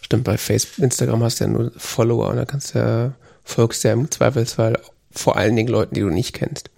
Stimmt, 0.00 0.24
bei 0.24 0.38
Facebook, 0.38 0.84
Instagram 0.84 1.22
hast 1.22 1.40
du 1.40 1.44
ja 1.44 1.50
nur 1.50 1.72
Follower 1.76 2.28
und 2.28 2.36
da 2.36 2.44
kannst 2.44 2.74
du 2.74 2.78
ja, 2.78 3.12
folgst 3.42 3.82
ja 3.84 3.92
im 3.92 4.10
Zweifelsfall 4.10 4.80
vor 5.10 5.36
allen 5.36 5.56
Dingen 5.56 5.68
Leuten, 5.68 5.94
die 5.94 6.02
du 6.02 6.10
nicht 6.10 6.34
kennst. 6.34 6.70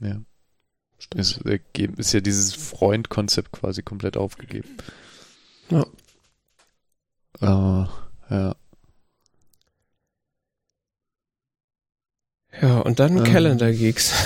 Ja. 0.00 0.20
Ist, 1.14 1.38
ist 1.42 2.12
ja 2.12 2.20
dieses 2.20 2.54
Freund-Konzept 2.54 3.52
quasi 3.52 3.82
komplett 3.82 4.16
aufgegeben. 4.16 4.68
Ja. 5.70 5.86
Uh, 7.42 7.88
ja. 8.34 8.56
Ja, 12.60 12.78
und 12.80 13.00
dann 13.00 13.18
ähm, 13.18 13.24
Calendar 13.24 13.72
Geeks. 13.72 14.12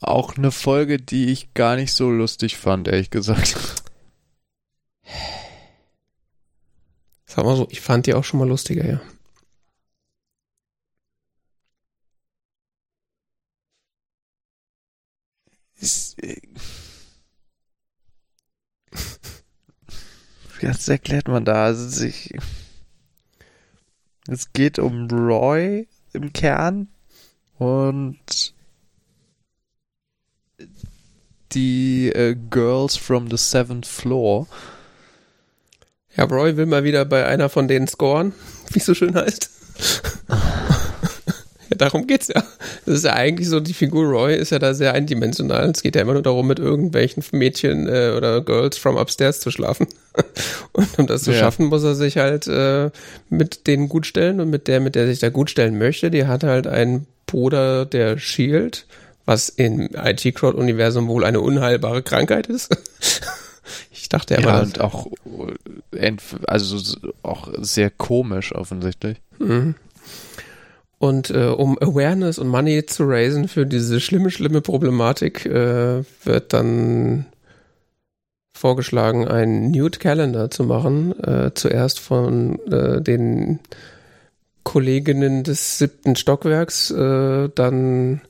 Auch 0.00 0.36
eine 0.36 0.52
Folge, 0.52 0.98
die 0.98 1.32
ich 1.32 1.52
gar 1.54 1.74
nicht 1.76 1.92
so 1.92 2.10
lustig 2.10 2.56
fand, 2.56 2.86
ehrlich 2.86 3.10
gesagt. 3.10 3.56
Sag 7.26 7.44
mal 7.44 7.56
so, 7.56 7.66
ich 7.70 7.80
fand 7.80 8.06
die 8.06 8.14
auch 8.14 8.24
schon 8.24 8.38
mal 8.38 8.48
lustiger, 8.48 8.86
ja. 8.86 9.00
Ist, 15.80 16.22
äh, 16.22 16.40
Was 20.62 20.88
erklärt 20.88 21.28
man 21.28 21.44
da? 21.44 21.64
Also 21.64 21.88
sich, 21.88 22.34
es 24.28 24.52
geht 24.52 24.78
um 24.78 25.08
Roy 25.08 25.86
im 26.12 26.32
Kern 26.32 26.88
und 27.58 28.54
die 31.52 32.08
äh, 32.08 32.34
Girls 32.50 32.96
from 32.96 33.30
the 33.30 33.36
Seventh 33.36 33.86
Floor. 33.86 34.46
Ja, 36.16 36.24
Roy 36.24 36.56
will 36.56 36.66
mal 36.66 36.84
wieder 36.84 37.04
bei 37.04 37.26
einer 37.26 37.48
von 37.48 37.68
denen 37.68 37.88
scoren, 37.88 38.32
wie 38.70 38.78
es 38.78 38.86
so 38.86 38.94
schön 38.94 39.14
heißt. 39.14 39.50
Ja, 41.70 41.76
darum 41.78 42.06
geht's 42.06 42.28
ja. 42.28 42.42
Das 42.84 42.94
ist 42.96 43.04
ja 43.04 43.12
eigentlich 43.12 43.48
so, 43.48 43.60
die 43.60 43.74
Figur 43.74 44.06
Roy 44.06 44.34
ist 44.34 44.50
ja 44.50 44.58
da 44.58 44.74
sehr 44.74 44.92
eindimensional. 44.92 45.70
Es 45.70 45.82
geht 45.82 45.96
ja 45.96 46.02
immer 46.02 46.14
nur 46.14 46.22
darum, 46.22 46.46
mit 46.46 46.58
irgendwelchen 46.58 47.24
Mädchen 47.32 47.88
äh, 47.88 48.12
oder 48.16 48.40
Girls 48.40 48.78
from 48.78 48.96
upstairs 48.96 49.40
zu 49.40 49.50
schlafen. 49.50 49.86
Und 50.72 50.98
um 50.98 51.06
das 51.06 51.22
zu 51.22 51.32
ja. 51.32 51.38
schaffen, 51.38 51.66
muss 51.66 51.84
er 51.84 51.94
sich 51.94 52.18
halt 52.18 52.46
äh, 52.46 52.90
mit 53.28 53.66
denen 53.66 53.88
gut 53.88 54.06
stellen 54.06 54.40
und 54.40 54.48
mit 54.50 54.66
der, 54.66 54.80
mit 54.80 54.94
der 54.94 55.06
sich 55.06 55.18
da 55.18 55.28
gut 55.28 55.50
stellen 55.50 55.76
möchte, 55.78 56.10
die 56.10 56.26
hat 56.26 56.42
halt 56.42 56.66
einen 56.66 57.06
Bruder, 57.26 57.84
der 57.84 58.18
Shield, 58.18 58.86
was 59.26 59.48
im 59.48 59.90
IT-Crowd-Universum 59.92 61.08
wohl 61.08 61.24
eine 61.24 61.40
unheilbare 61.40 62.02
Krankheit 62.02 62.46
ist. 62.46 62.74
Ich 63.90 64.08
dachte 64.08 64.34
ja, 64.34 64.40
ja 64.40 64.60
und 64.60 64.80
auch, 64.80 65.08
äh, 65.90 66.16
also 66.46 66.96
auch 67.24 67.48
sehr 67.58 67.90
komisch 67.90 68.54
offensichtlich. 68.54 69.20
Mhm. 69.40 69.74
Und 70.98 71.30
äh, 71.30 71.46
um 71.46 71.78
Awareness 71.78 72.38
und 72.38 72.48
Money 72.48 72.86
zu 72.86 73.04
raisen 73.04 73.48
für 73.48 73.66
diese 73.66 74.00
schlimme, 74.00 74.30
schlimme 74.30 74.62
Problematik, 74.62 75.44
äh, 75.44 76.02
wird 76.24 76.52
dann 76.52 77.26
vorgeschlagen, 78.56 79.28
einen 79.28 79.70
Nude 79.70 79.98
Calendar 79.98 80.50
zu 80.50 80.64
machen. 80.64 81.18
Äh, 81.22 81.52
zuerst 81.54 82.00
von 82.00 82.58
äh, 82.70 83.02
den 83.02 83.60
Kolleginnen 84.64 85.44
des 85.44 85.78
siebten 85.78 86.16
Stockwerks, 86.16 86.90
äh, 86.90 87.48
dann 87.54 88.22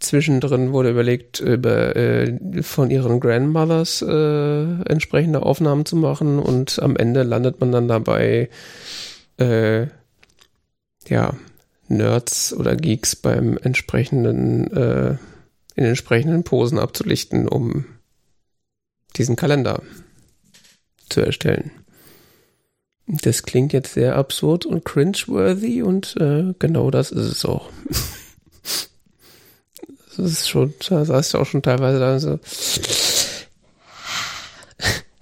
zwischendrin 0.00 0.72
wurde 0.72 0.90
überlegt, 0.90 1.40
über, 1.40 1.96
äh, 1.96 2.62
von 2.62 2.90
ihren 2.90 3.20
Grandmothers 3.20 4.02
äh, 4.02 4.82
entsprechende 4.84 5.42
Aufnahmen 5.42 5.86
zu 5.86 5.96
machen 5.96 6.38
und 6.38 6.80
am 6.82 6.96
Ende 6.96 7.22
landet 7.22 7.60
man 7.60 7.72
dann 7.72 7.88
dabei, 7.88 8.48
äh, 9.38 9.86
ja, 11.08 11.32
Nerds 11.88 12.52
oder 12.52 12.76
Geeks 12.76 13.16
beim 13.16 13.58
entsprechenden, 13.58 14.70
äh, 14.72 15.16
in 15.74 15.84
entsprechenden 15.84 16.44
Posen 16.44 16.78
abzulichten, 16.78 17.48
um 17.48 17.86
diesen 19.16 19.36
Kalender 19.36 19.82
zu 21.08 21.20
erstellen. 21.20 21.70
Das 23.06 23.42
klingt 23.42 23.72
jetzt 23.72 23.94
sehr 23.94 24.16
absurd 24.16 24.66
und 24.66 24.84
cringeworthy 24.84 25.82
und 25.82 26.14
äh, 26.20 26.52
genau 26.58 26.90
das 26.90 27.10
ist 27.10 27.24
es 27.24 27.44
auch. 27.46 27.70
das 30.16 30.30
ist 30.30 30.48
schon, 30.48 30.74
da 30.88 31.06
saß 31.06 31.30
du 31.30 31.38
auch 31.38 31.46
schon 31.46 31.62
teilweise 31.62 31.98
da 31.98 32.20
so. 32.20 32.38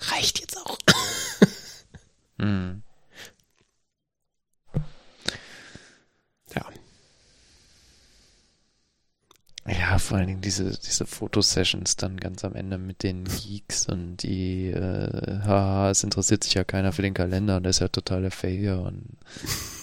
Reicht 0.00 0.40
jetzt 0.40 0.56
auch. 0.58 0.78
hm. 2.40 2.82
Ja, 9.68 9.98
vor 9.98 10.18
allen 10.18 10.28
Dingen 10.28 10.40
diese, 10.40 10.78
diese 10.78 11.06
Fotosessions 11.06 11.96
dann 11.96 12.18
ganz 12.18 12.44
am 12.44 12.54
Ende 12.54 12.78
mit 12.78 13.02
den 13.02 13.24
Geeks 13.24 13.88
und 13.88 14.18
die, 14.18 14.68
äh, 14.68 15.40
haha, 15.44 15.90
es 15.90 16.04
interessiert 16.04 16.44
sich 16.44 16.54
ja 16.54 16.62
keiner 16.62 16.92
für 16.92 17.02
den 17.02 17.14
Kalender 17.14 17.56
und 17.56 17.64
der 17.64 17.70
ist 17.70 17.80
ja 17.80 17.88
totaler 17.88 18.30
Failure 18.30 18.82
und 18.82 19.02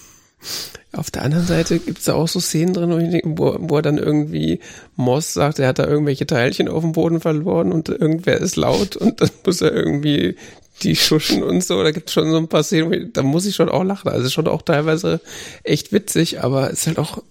auf 0.94 1.12
der 1.12 1.24
anderen 1.24 1.46
Seite 1.46 1.80
gibt 1.80 2.00
es 2.00 2.06
da 2.06 2.14
auch 2.14 2.28
so 2.28 2.40
Szenen 2.40 2.74
drin, 2.74 3.22
wo, 3.38 3.58
wo 3.60 3.76
er 3.78 3.82
dann 3.82 3.98
irgendwie 3.98 4.60
Moss 4.96 5.34
sagt, 5.34 5.60
er 5.60 5.68
hat 5.68 5.80
da 5.80 5.88
irgendwelche 5.88 6.28
Teilchen 6.28 6.70
auf 6.70 6.84
dem 6.84 6.94
Boden 6.94 7.20
verloren 7.20 7.74
und 7.74 7.90
irgendwer 7.90 8.38
ist 8.38 8.56
laut 8.56 8.96
und 8.96 9.20
dann 9.20 9.32
muss 9.46 9.62
er 9.62 9.74
irgendwie 9.74 10.38
die 10.82 10.96
schuschen 10.96 11.44
und 11.44 11.64
so. 11.64 11.84
Da 11.84 11.92
gibt 11.92 12.10
es 12.10 12.14
schon 12.14 12.32
so 12.32 12.38
ein 12.38 12.48
paar 12.48 12.64
Szenen, 12.64 13.12
da 13.14 13.22
muss 13.22 13.46
ich 13.46 13.56
schon 13.56 13.70
auch 13.70 13.84
lachen. 13.84 14.10
Also 14.10 14.30
schon 14.30 14.48
auch 14.48 14.62
teilweise 14.62 15.22
echt 15.64 15.92
witzig, 15.92 16.42
aber 16.42 16.72
es 16.72 16.80
ist 16.80 16.88
halt 16.88 17.00
auch 17.00 17.22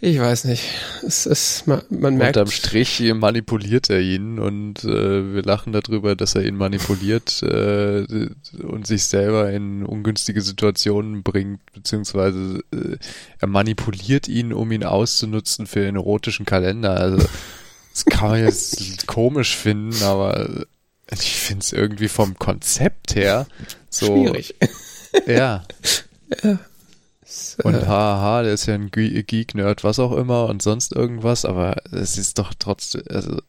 ich 0.00 0.18
weiß 0.18 0.44
nicht. 0.44 0.64
Es 1.06 1.24
ist, 1.24 1.66
man, 1.66 1.82
man 1.88 2.16
merkt. 2.16 2.36
Unterm 2.36 2.50
Strich 2.50 3.00
manipuliert 3.14 3.88
er 3.90 4.00
ihn 4.00 4.38
und 4.38 4.84
äh, 4.84 5.34
wir 5.34 5.42
lachen 5.42 5.72
darüber, 5.72 6.16
dass 6.16 6.34
er 6.34 6.44
ihn 6.44 6.56
manipuliert 6.56 7.42
äh, 7.42 8.04
und 8.62 8.86
sich 8.86 9.04
selber 9.04 9.50
in 9.50 9.84
ungünstige 9.84 10.42
Situationen 10.42 11.22
bringt, 11.22 11.60
beziehungsweise 11.72 12.62
äh, 12.72 12.96
er 13.38 13.48
manipuliert 13.48 14.28
ihn, 14.28 14.52
um 14.52 14.72
ihn 14.72 14.84
auszunutzen 14.84 15.66
für 15.66 15.80
den 15.80 15.96
erotischen 15.96 16.44
Kalender. 16.44 16.98
Also 16.98 17.26
das 17.92 18.04
kann 18.06 18.30
man 18.30 18.44
jetzt 18.44 19.06
komisch 19.06 19.56
finden, 19.56 20.02
aber 20.02 20.66
ich 21.10 21.36
finde 21.36 21.60
es 21.60 21.72
irgendwie 21.72 22.08
vom 22.08 22.38
Konzept 22.38 23.14
her 23.14 23.46
so. 23.88 24.06
Schwierig. 24.06 24.54
Ja. 25.26 25.64
ja. 26.42 26.58
Und 27.62 27.86
haha, 27.86 28.42
der 28.42 28.54
ist 28.54 28.66
ja 28.66 28.74
ein 28.74 28.90
Geek-Nerd, 28.90 29.84
was 29.84 29.98
auch 29.98 30.12
immer 30.12 30.46
und 30.46 30.62
sonst 30.62 30.92
irgendwas, 30.92 31.44
aber 31.44 31.76
es 31.92 32.18
ist 32.18 32.38
doch 32.38 32.54
trotzdem, 32.58 33.02
also. 33.08 33.40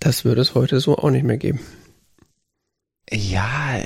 Das 0.00 0.24
würde 0.24 0.40
es 0.40 0.54
heute 0.54 0.80
so 0.80 0.98
auch 0.98 1.10
nicht 1.10 1.24
mehr 1.24 1.38
geben. 1.38 1.60
Ja. 3.10 3.82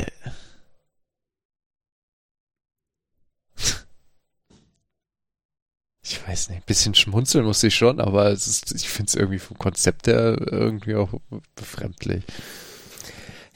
Ich 6.02 6.26
weiß 6.28 6.50
nicht, 6.50 6.58
ein 6.58 6.66
bisschen 6.66 6.94
schmunzeln 6.94 7.44
muss 7.44 7.62
ich 7.64 7.74
schon, 7.74 8.00
aber 8.00 8.30
es 8.30 8.46
ist, 8.46 8.72
ich 8.72 8.88
finde 8.88 9.08
es 9.08 9.14
irgendwie 9.16 9.40
vom 9.40 9.58
Konzept 9.58 10.06
her 10.06 10.36
irgendwie 10.40 10.94
auch 10.94 11.12
befremdlich. 11.56 12.24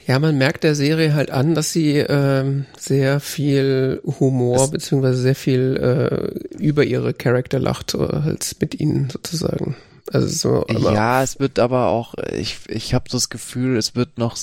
Ja, 0.07 0.19
man 0.19 0.37
merkt 0.37 0.63
der 0.63 0.75
Serie 0.75 1.13
halt 1.13 1.31
an, 1.31 1.53
dass 1.53 1.71
sie 1.71 1.97
ähm, 1.97 2.65
sehr 2.77 3.19
viel 3.19 4.01
Humor 4.19 4.63
es 4.63 4.71
beziehungsweise 4.71 5.21
sehr 5.21 5.35
viel 5.35 5.77
äh, 5.77 6.57
über 6.57 6.83
ihre 6.83 7.13
Charakter 7.13 7.59
lacht, 7.59 7.93
äh, 7.93 7.99
als 7.99 8.55
mit 8.59 8.79
ihnen 8.79 9.09
sozusagen. 9.09 9.75
Also 10.11 10.27
so 10.27 10.65
ja, 10.67 11.21
es 11.21 11.39
wird 11.39 11.59
aber 11.59 11.87
auch, 11.87 12.15
ich, 12.33 12.59
ich 12.67 12.93
habe 12.93 13.05
das 13.09 13.29
Gefühl, 13.29 13.77
es 13.77 13.95
wird 13.95 14.17
noch, 14.17 14.37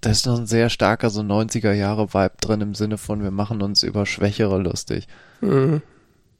da 0.00 0.10
ist 0.10 0.26
noch 0.26 0.38
ein 0.38 0.46
sehr 0.46 0.70
starker 0.70 1.10
so 1.10 1.20
90er 1.20 1.72
Jahre 1.72 2.14
Vibe 2.14 2.34
drin 2.40 2.60
im 2.60 2.74
Sinne 2.74 2.96
von, 2.96 3.22
wir 3.22 3.32
machen 3.32 3.60
uns 3.60 3.82
über 3.82 4.06
Schwächere 4.06 4.58
lustig. 4.58 5.08
Mhm. 5.40 5.82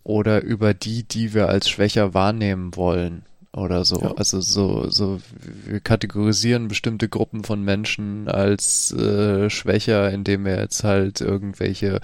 Oder 0.04 0.42
über 0.42 0.74
die, 0.74 1.02
die 1.02 1.34
wir 1.34 1.48
als 1.48 1.68
schwächer 1.68 2.14
wahrnehmen 2.14 2.76
wollen 2.76 3.24
oder 3.56 3.84
so. 3.84 4.00
Ja. 4.00 4.14
Also 4.16 4.40
so, 4.40 4.88
so, 4.90 5.20
wir 5.66 5.80
kategorisieren 5.80 6.68
bestimmte 6.68 7.08
Gruppen 7.08 7.44
von 7.44 7.62
Menschen 7.62 8.28
als 8.28 8.92
äh, 8.92 9.48
schwächer, 9.50 10.10
indem 10.10 10.44
wir 10.44 10.58
jetzt 10.58 10.84
halt 10.84 11.20
irgendwelche 11.20 12.00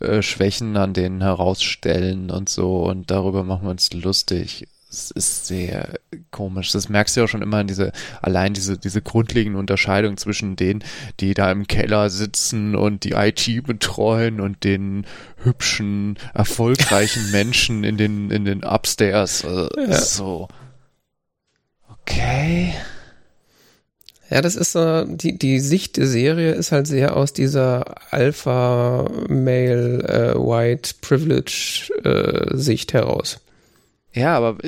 äh, 0.00 0.22
Schwächen 0.22 0.76
an 0.76 0.94
denen 0.94 1.20
herausstellen 1.20 2.30
und 2.30 2.48
so 2.48 2.84
und 2.84 3.10
darüber 3.10 3.44
machen 3.44 3.64
wir 3.64 3.70
uns 3.70 3.92
lustig. 3.92 4.66
Es 4.90 5.10
ist 5.10 5.46
sehr 5.46 5.98
komisch. 6.30 6.72
Das 6.72 6.88
merkst 6.88 7.14
du 7.14 7.20
ja 7.20 7.24
auch 7.24 7.28
schon 7.28 7.42
immer 7.42 7.60
in 7.60 7.66
diese, 7.66 7.92
allein 8.22 8.54
diese, 8.54 8.78
diese 8.78 9.02
grundlegende 9.02 9.58
Unterscheidung 9.58 10.16
zwischen 10.16 10.56
denen, 10.56 10.82
die 11.20 11.34
da 11.34 11.52
im 11.52 11.66
Keller 11.66 12.08
sitzen 12.08 12.74
und 12.74 13.04
die 13.04 13.12
IT 13.12 13.66
betreuen 13.66 14.40
und 14.40 14.64
den 14.64 15.04
hübschen, 15.42 16.16
erfolgreichen 16.32 17.30
Menschen 17.32 17.84
in 17.84 17.98
den, 17.98 18.30
in 18.30 18.46
den 18.46 18.64
Upstairs. 18.64 19.44
Also, 19.44 19.68
ja. 19.76 19.92
So. 19.92 20.48
Okay. 22.08 22.74
Ja, 24.30 24.40
das 24.42 24.56
ist 24.56 24.72
so, 24.72 25.04
die, 25.04 25.38
die 25.38 25.60
Sicht 25.60 25.96
der 25.96 26.06
Serie 26.06 26.52
ist 26.52 26.72
halt 26.72 26.86
sehr 26.86 27.16
aus 27.16 27.32
dieser 27.32 27.84
Alpha-Male 28.12 30.02
äh, 30.04 30.34
White 30.34 30.94
Privilege 31.00 31.90
äh, 32.04 32.56
Sicht 32.56 32.92
heraus. 32.92 33.40
Ja, 34.12 34.36
aber 34.36 34.58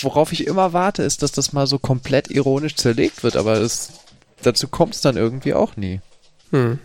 worauf 0.00 0.32
ich 0.32 0.46
immer 0.46 0.72
warte, 0.72 1.02
ist, 1.02 1.22
dass 1.22 1.32
das 1.32 1.52
mal 1.52 1.66
so 1.66 1.78
komplett 1.78 2.30
ironisch 2.30 2.76
zerlegt 2.76 3.24
wird, 3.24 3.36
aber 3.36 3.58
es, 3.60 3.90
dazu 4.42 4.68
kommt 4.68 4.94
es 4.94 5.00
dann 5.00 5.16
irgendwie 5.16 5.54
auch 5.54 5.76
nie. 5.76 6.00
Hm. 6.50 6.78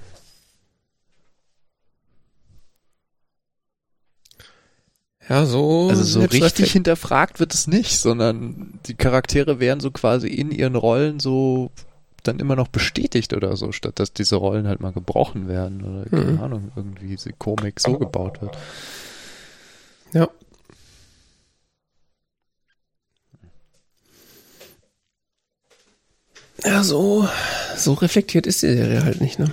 Ja, 5.30 5.46
so. 5.46 5.90
Also 5.90 6.04
so 6.04 6.22
richtig 6.22 6.72
hinterfragt 6.72 7.40
wird 7.40 7.54
es 7.54 7.68
nicht, 7.68 8.00
sondern 8.00 8.80
die 8.88 8.96
Charaktere 8.96 9.60
werden 9.60 9.80
so 9.80 9.92
quasi 9.92 10.28
in 10.28 10.52
ihren 10.52 10.76
Rollen 10.76 11.20
so 11.20 11.70
dann 12.24 12.40
immer 12.40 12.56
noch 12.56 12.68
bestätigt 12.68 13.34
oder 13.34 13.56
so, 13.56 13.72
statt 13.72 14.00
dass 14.00 14.12
diese 14.12 14.36
Rollen 14.36 14.68
halt 14.68 14.82
mal 14.82 14.92
gebrochen 14.92 15.48
werden 15.48 15.84
oder 15.84 16.10
keine 16.10 16.32
mhm. 16.32 16.42
Ahnung, 16.42 16.72
irgendwie 16.76 17.16
die 17.16 17.34
Komik 17.38 17.80
so 17.80 17.98
gebaut 17.98 18.42
wird. 18.42 18.58
Ja. 20.14 20.28
Ja, 26.66 26.84
so, 26.84 27.28
so 27.78 27.94
reflektiert 27.94 28.46
ist 28.48 28.64
die 28.64 28.68
Serie 28.68 29.06
halt 29.06 29.22
nicht, 29.22 29.40
ne? 29.40 29.50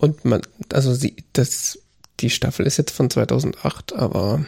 Und 0.00 0.24
man, 0.24 0.42
also 0.72 0.92
sie, 0.94 1.14
das 1.32 1.78
die 2.24 2.30
Staffel 2.30 2.66
ist 2.66 2.78
jetzt 2.78 2.92
von 2.92 3.10
2008, 3.10 3.94
aber 3.94 4.46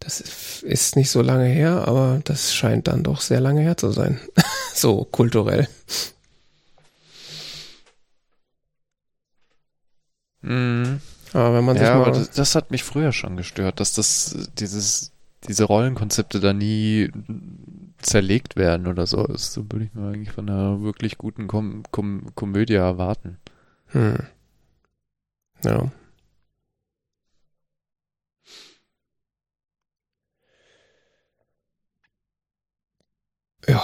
das 0.00 0.20
ist 0.60 0.96
nicht 0.96 1.10
so 1.10 1.22
lange 1.22 1.46
her, 1.46 1.88
aber 1.88 2.20
das 2.24 2.54
scheint 2.54 2.88
dann 2.88 3.02
doch 3.02 3.22
sehr 3.22 3.40
lange 3.40 3.62
her 3.62 3.78
zu 3.78 3.90
sein. 3.90 4.20
so 4.74 5.04
kulturell. 5.04 5.66
Mhm. 10.42 11.00
Aber 11.32 11.54
wenn 11.54 11.64
man 11.64 11.76
ja, 11.78 11.94
aber 11.94 12.10
das, 12.10 12.30
das, 12.32 12.54
hat 12.54 12.70
mich 12.70 12.84
früher 12.84 13.12
schon 13.12 13.38
gestört, 13.38 13.80
dass 13.80 13.94
das 13.94 14.50
dieses 14.58 15.12
diese 15.48 15.64
Rollenkonzepte 15.64 16.38
da 16.38 16.52
nie 16.52 17.10
zerlegt 17.98 18.56
werden 18.56 18.86
oder 18.86 19.06
so. 19.06 19.26
Das 19.26 19.56
würde 19.56 19.84
ich 19.84 19.94
mir 19.94 20.08
eigentlich 20.08 20.32
von 20.32 20.50
einer 20.50 20.82
wirklich 20.82 21.16
guten 21.16 21.46
Kom 21.46 21.82
Kom 21.90 22.34
Komödie 22.34 22.74
erwarten. 22.74 23.38
Hm. 23.88 24.18
Ja. 25.64 25.90
Ja. 33.70 33.80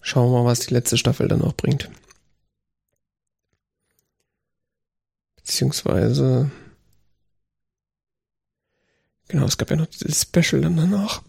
Schauen 0.00 0.32
wir 0.32 0.42
mal, 0.42 0.46
was 0.46 0.60
die 0.60 0.72
letzte 0.72 0.96
Staffel 0.96 1.28
dann 1.28 1.40
noch 1.40 1.52
bringt. 1.52 1.90
Beziehungsweise. 5.36 6.50
Genau, 9.28 9.44
es 9.44 9.58
gab 9.58 9.68
ja 9.68 9.76
noch 9.76 9.86
das 9.86 10.22
Special 10.22 10.62
dann 10.62 10.78
danach. 10.78 11.22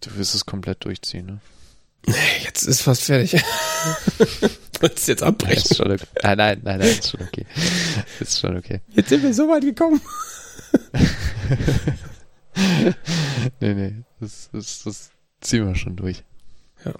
Du 0.00 0.16
wirst 0.16 0.34
es 0.34 0.44
komplett 0.44 0.84
durchziehen, 0.84 1.26
ne? 1.26 1.40
Jetzt 2.42 2.64
ist 2.64 2.82
fast 2.82 3.04
fertig. 3.04 3.34
Wolltest 4.80 5.06
du 5.06 5.12
jetzt 5.12 5.22
abbrechen? 5.22 5.70
Ist 5.70 5.76
schon 5.76 5.92
okay. 5.92 6.06
Nein, 6.20 6.38
nein, 6.38 6.60
nein, 6.64 6.78
nein, 6.80 6.88
ist 6.88 7.10
schon 7.10 7.22
okay. 7.22 7.46
Ist 8.18 8.40
schon 8.40 8.56
okay. 8.56 8.80
Jetzt 8.88 9.08
sind 9.08 9.22
wir 9.22 9.32
so 9.32 9.48
weit 9.48 9.62
gekommen. 9.62 10.00
nee, 13.60 13.74
nee, 13.74 13.94
das, 14.18 14.50
das, 14.52 14.82
das 14.82 15.10
ziehen 15.40 15.66
wir 15.66 15.74
schon 15.74 15.96
durch. 15.96 16.24
Ja. 16.84 16.92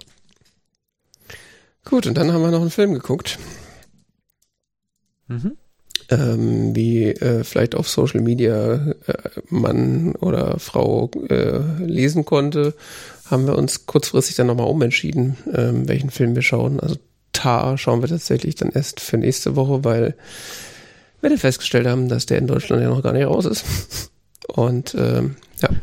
Gut, 1.85 2.05
und 2.07 2.17
dann 2.17 2.31
haben 2.31 2.41
wir 2.41 2.51
noch 2.51 2.61
einen 2.61 2.69
Film 2.69 2.93
geguckt. 2.93 3.39
Mhm. 5.27 5.57
Ähm, 6.09 6.75
wie 6.75 7.05
äh, 7.05 7.43
vielleicht 7.43 7.75
auf 7.75 7.87
Social 7.87 8.21
Media 8.21 8.93
äh, 9.05 9.29
Mann 9.49 10.15
oder 10.15 10.59
Frau 10.59 11.11
äh, 11.29 11.59
lesen 11.83 12.25
konnte, 12.25 12.73
haben 13.25 13.45
wir 13.45 13.55
uns 13.57 13.85
kurzfristig 13.85 14.35
dann 14.35 14.47
nochmal 14.47 14.67
umentschieden, 14.67 15.37
ähm, 15.53 15.87
welchen 15.87 16.09
Film 16.09 16.35
wir 16.35 16.41
schauen. 16.41 16.79
Also 16.79 16.95
Tar 17.31 17.77
schauen 17.77 18.01
wir 18.01 18.09
tatsächlich 18.09 18.55
dann 18.55 18.71
erst 18.71 18.99
für 18.99 19.17
nächste 19.17 19.55
Woche, 19.55 19.83
weil 19.83 20.15
wir 21.21 21.29
dann 21.29 21.39
festgestellt 21.39 21.85
haben, 21.85 22.09
dass 22.09 22.25
der 22.25 22.39
in 22.39 22.47
Deutschland 22.47 22.81
ja 22.81 22.89
noch 22.89 23.03
gar 23.03 23.13
nicht 23.13 23.27
raus 23.27 23.45
ist. 23.45 24.11
Und 24.47 24.95
ähm, 24.95 25.35
ja. 25.61 25.69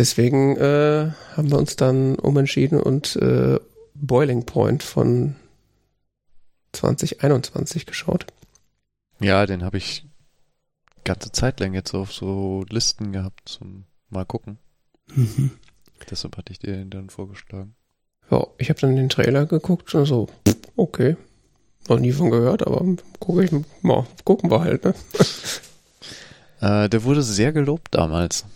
Deswegen 0.00 0.56
äh, 0.56 1.10
haben 1.36 1.50
wir 1.50 1.58
uns 1.58 1.76
dann 1.76 2.14
umentschieden 2.14 2.80
und 2.80 3.16
äh, 3.16 3.60
Boiling 3.92 4.46
Point 4.46 4.82
von 4.82 5.36
2021 6.72 7.84
geschaut. 7.84 8.24
Ja, 9.20 9.44
den 9.44 9.62
habe 9.62 9.76
ich 9.76 10.06
ganze 11.04 11.32
Zeit 11.32 11.60
lang 11.60 11.74
jetzt 11.74 11.92
auf 11.92 12.14
so 12.14 12.64
Listen 12.70 13.12
gehabt 13.12 13.42
zum 13.44 13.84
mal 14.08 14.24
gucken. 14.24 14.56
Mhm. 15.14 15.50
Deshalb 16.10 16.38
hatte 16.38 16.50
ich 16.50 16.58
dir 16.58 16.72
den 16.72 16.88
dann 16.88 17.10
vorgeschlagen. 17.10 17.74
Ja, 18.30 18.46
ich 18.56 18.70
habe 18.70 18.80
dann 18.80 18.96
den 18.96 19.10
Trailer 19.10 19.44
geguckt 19.44 19.94
und 19.94 20.06
so, 20.06 20.30
okay. 20.76 21.18
Noch 21.90 21.98
nie 21.98 22.12
von 22.12 22.30
gehört, 22.30 22.66
aber 22.66 22.82
gucke 23.18 23.44
ich 23.44 23.52
mal, 23.82 24.06
gucken 24.24 24.50
wir 24.50 24.62
halt, 24.62 24.82
ne? 24.82 24.94
Äh, 26.62 26.88
der 26.88 27.04
wurde 27.04 27.22
sehr 27.22 27.52
gelobt 27.52 27.94
damals. 27.94 28.46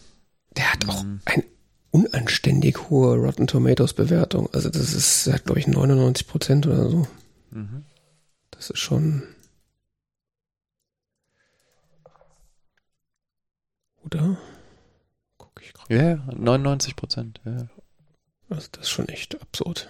Der 0.57 0.73
hat 0.73 0.89
auch 0.89 1.03
Mhm. 1.03 1.21
eine 1.25 1.45
unanständig 1.91 2.89
hohe 2.91 3.17
Rotten 3.17 3.47
Tomatoes 3.47 3.93
Bewertung. 3.95 4.49
Also 4.53 4.69
das 4.71 4.93
ist, 4.93 5.27
der 5.27 5.35
hat 5.35 5.45
glaube 5.45 5.61
ich 5.61 5.67
99 5.67 6.27
Prozent 6.27 6.67
oder 6.67 6.89
so. 6.91 7.07
Mhm. 7.51 7.85
Das 8.51 8.71
ist 8.71 8.79
schon. 8.79 9.23
Oder? 14.03 14.37
Guck 15.39 15.61
ich 15.63 15.73
gerade. 15.73 15.95
Ja, 15.95 16.03
ja, 16.11 16.17
99 16.35 16.97
Prozent. 16.97 17.41
Ja. 17.45 17.69
Also 18.49 18.69
das 18.73 18.83
ist 18.83 18.91
schon 18.91 19.09
echt 19.09 19.41
absurd. 19.41 19.89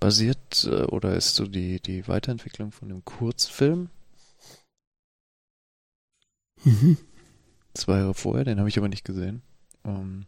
Basiert 0.00 0.64
äh, 0.64 0.84
oder 0.84 1.16
ist 1.16 1.34
so 1.34 1.46
die, 1.46 1.80
die 1.80 2.06
Weiterentwicklung 2.08 2.70
von 2.72 2.88
dem 2.88 3.04
Kurzfilm 3.04 3.90
Mhm. 6.64 6.98
Zwei 7.78 7.98
Jahre 7.98 8.14
vorher, 8.14 8.44
den 8.44 8.58
habe 8.58 8.68
ich 8.68 8.78
aber 8.78 8.88
nicht 8.88 9.04
gesehen. 9.04 9.42
Ähm, 9.84 10.26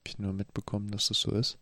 hab 0.00 0.08
ich 0.08 0.18
nur 0.18 0.32
mitbekommen, 0.32 0.90
dass 0.90 1.08
das 1.08 1.20
so 1.20 1.32
ist. 1.32 1.58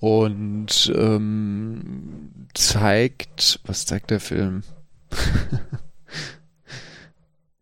Und 0.00 0.92
ähm, 0.94 2.48
zeigt, 2.54 3.60
was 3.64 3.86
zeigt 3.86 4.10
der 4.10 4.20
Film? 4.20 4.62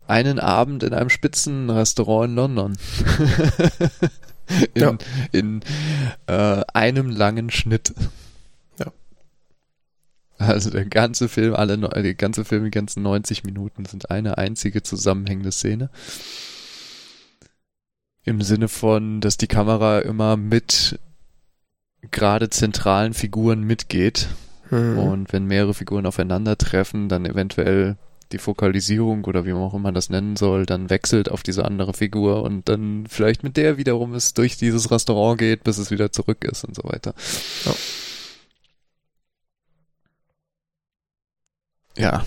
Einen 0.06 0.39
Abend 0.40 0.82
in 0.82 0.94
einem 0.94 1.10
Spitzenrestaurant 1.10 2.31
in 2.31 2.35
London. 2.35 2.78
in 4.74 4.82
Ja. 4.82 4.97
in 5.31 5.60
äh, 6.27 6.62
einem 6.74 7.10
langen 7.10 7.51
Schnitt. 7.51 7.94
Also 10.47 10.70
der 10.70 10.85
ganze 10.85 11.28
Film, 11.28 11.55
alle, 11.55 11.78
die 12.02 12.14
ganze 12.14 12.44
Film, 12.44 12.64
die 12.64 12.70
ganzen 12.70 13.02
90 13.02 13.44
Minuten 13.44 13.85
sind 13.85 14.10
eine 14.10 14.39
einzige 14.39 14.82
zusammenhängende 14.82 15.52
Szene. 15.52 15.90
Im 18.24 18.40
Sinne 18.43 18.69
von, 18.69 19.20
dass 19.20 19.36
die 19.36 19.48
Kamera 19.48 20.01
immer 20.01 20.36
mit 20.36 20.98
gerade 22.10 22.51
zentralen 22.51 23.14
Figuren 23.14 23.62
mitgeht 23.62 24.28
Mhm. 24.70 24.98
und 24.98 25.32
wenn 25.35 25.44
mehrere 25.44 25.74
Figuren 25.74 26.06
aufeinandertreffen, 26.06 27.09
dann 27.10 27.27
eventuell 27.27 27.97
die 28.32 28.39
Fokalisierung 28.39 29.24
oder 29.27 29.44
wie 29.44 29.52
man 29.52 29.60
auch 29.62 29.74
immer 29.74 29.93
das 29.93 30.09
nennen 30.09 30.36
soll, 30.36 30.64
dann 30.64 30.89
wechselt 30.89 31.31
auf 31.31 31.43
diese 31.43 31.66
andere 31.66 31.93
Figur 31.93 32.43
und 32.43 32.70
dann 32.70 33.05
vielleicht 33.06 33.43
mit 33.43 33.59
der 33.59 33.77
wiederum 33.77 34.14
es 34.14 34.32
durch 34.32 34.56
dieses 34.56 34.90
Restaurant 34.90 35.39
geht, 35.39 35.62
bis 35.64 35.77
es 35.77 35.90
wieder 35.90 36.10
zurück 36.10 36.44
ist 36.44 36.64
und 36.64 36.74
so 36.74 36.85
weiter. 36.85 37.14
Ja. 37.66 37.74
Ja. 41.97 42.24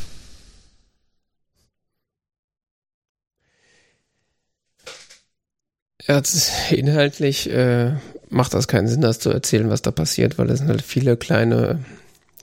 Das 6.07 6.51
inhaltlich 6.71 7.49
äh, 7.49 7.93
macht 8.29 8.53
das 8.53 8.67
keinen 8.67 8.87
Sinn, 8.87 9.01
das 9.01 9.19
zu 9.19 9.31
erzählen, 9.31 9.69
was 9.69 9.81
da 9.81 9.91
passiert, 9.91 10.37
weil 10.37 10.49
es 10.51 10.59
sind 10.59 10.67
halt 10.69 10.83
viele 10.83 11.17
kleine 11.17 11.79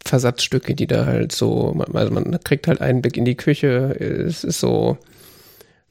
Versatzstücke, 0.04 0.74
die 0.74 0.88
da 0.88 1.06
halt 1.06 1.32
so, 1.32 1.72
also 1.92 2.12
man 2.12 2.38
kriegt 2.42 2.66
halt 2.66 2.80
einen 2.80 3.02
Blick 3.02 3.16
in 3.16 3.24
die 3.24 3.36
Küche, 3.36 3.96
es 4.00 4.42
ist 4.42 4.58
so, 4.58 4.98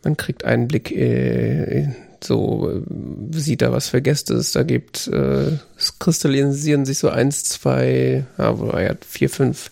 man 0.03 0.17
kriegt 0.17 0.43
einen 0.43 0.67
Blick, 0.67 0.91
äh, 0.91 1.89
so 2.21 2.83
sieht 3.31 3.61
da 3.61 3.71
was 3.71 3.87
für 3.87 4.01
Gäste 4.01 4.33
es 4.33 4.51
da 4.51 4.63
gibt, 4.63 5.07
äh, 5.07 5.57
es 5.77 5.97
kristallisieren 5.97 6.85
sich 6.85 6.97
so 6.99 7.09
eins, 7.09 7.45
zwei, 7.45 8.25
ja, 8.37 8.77
er 8.77 8.97
vier, 9.07 9.29
fünf 9.29 9.71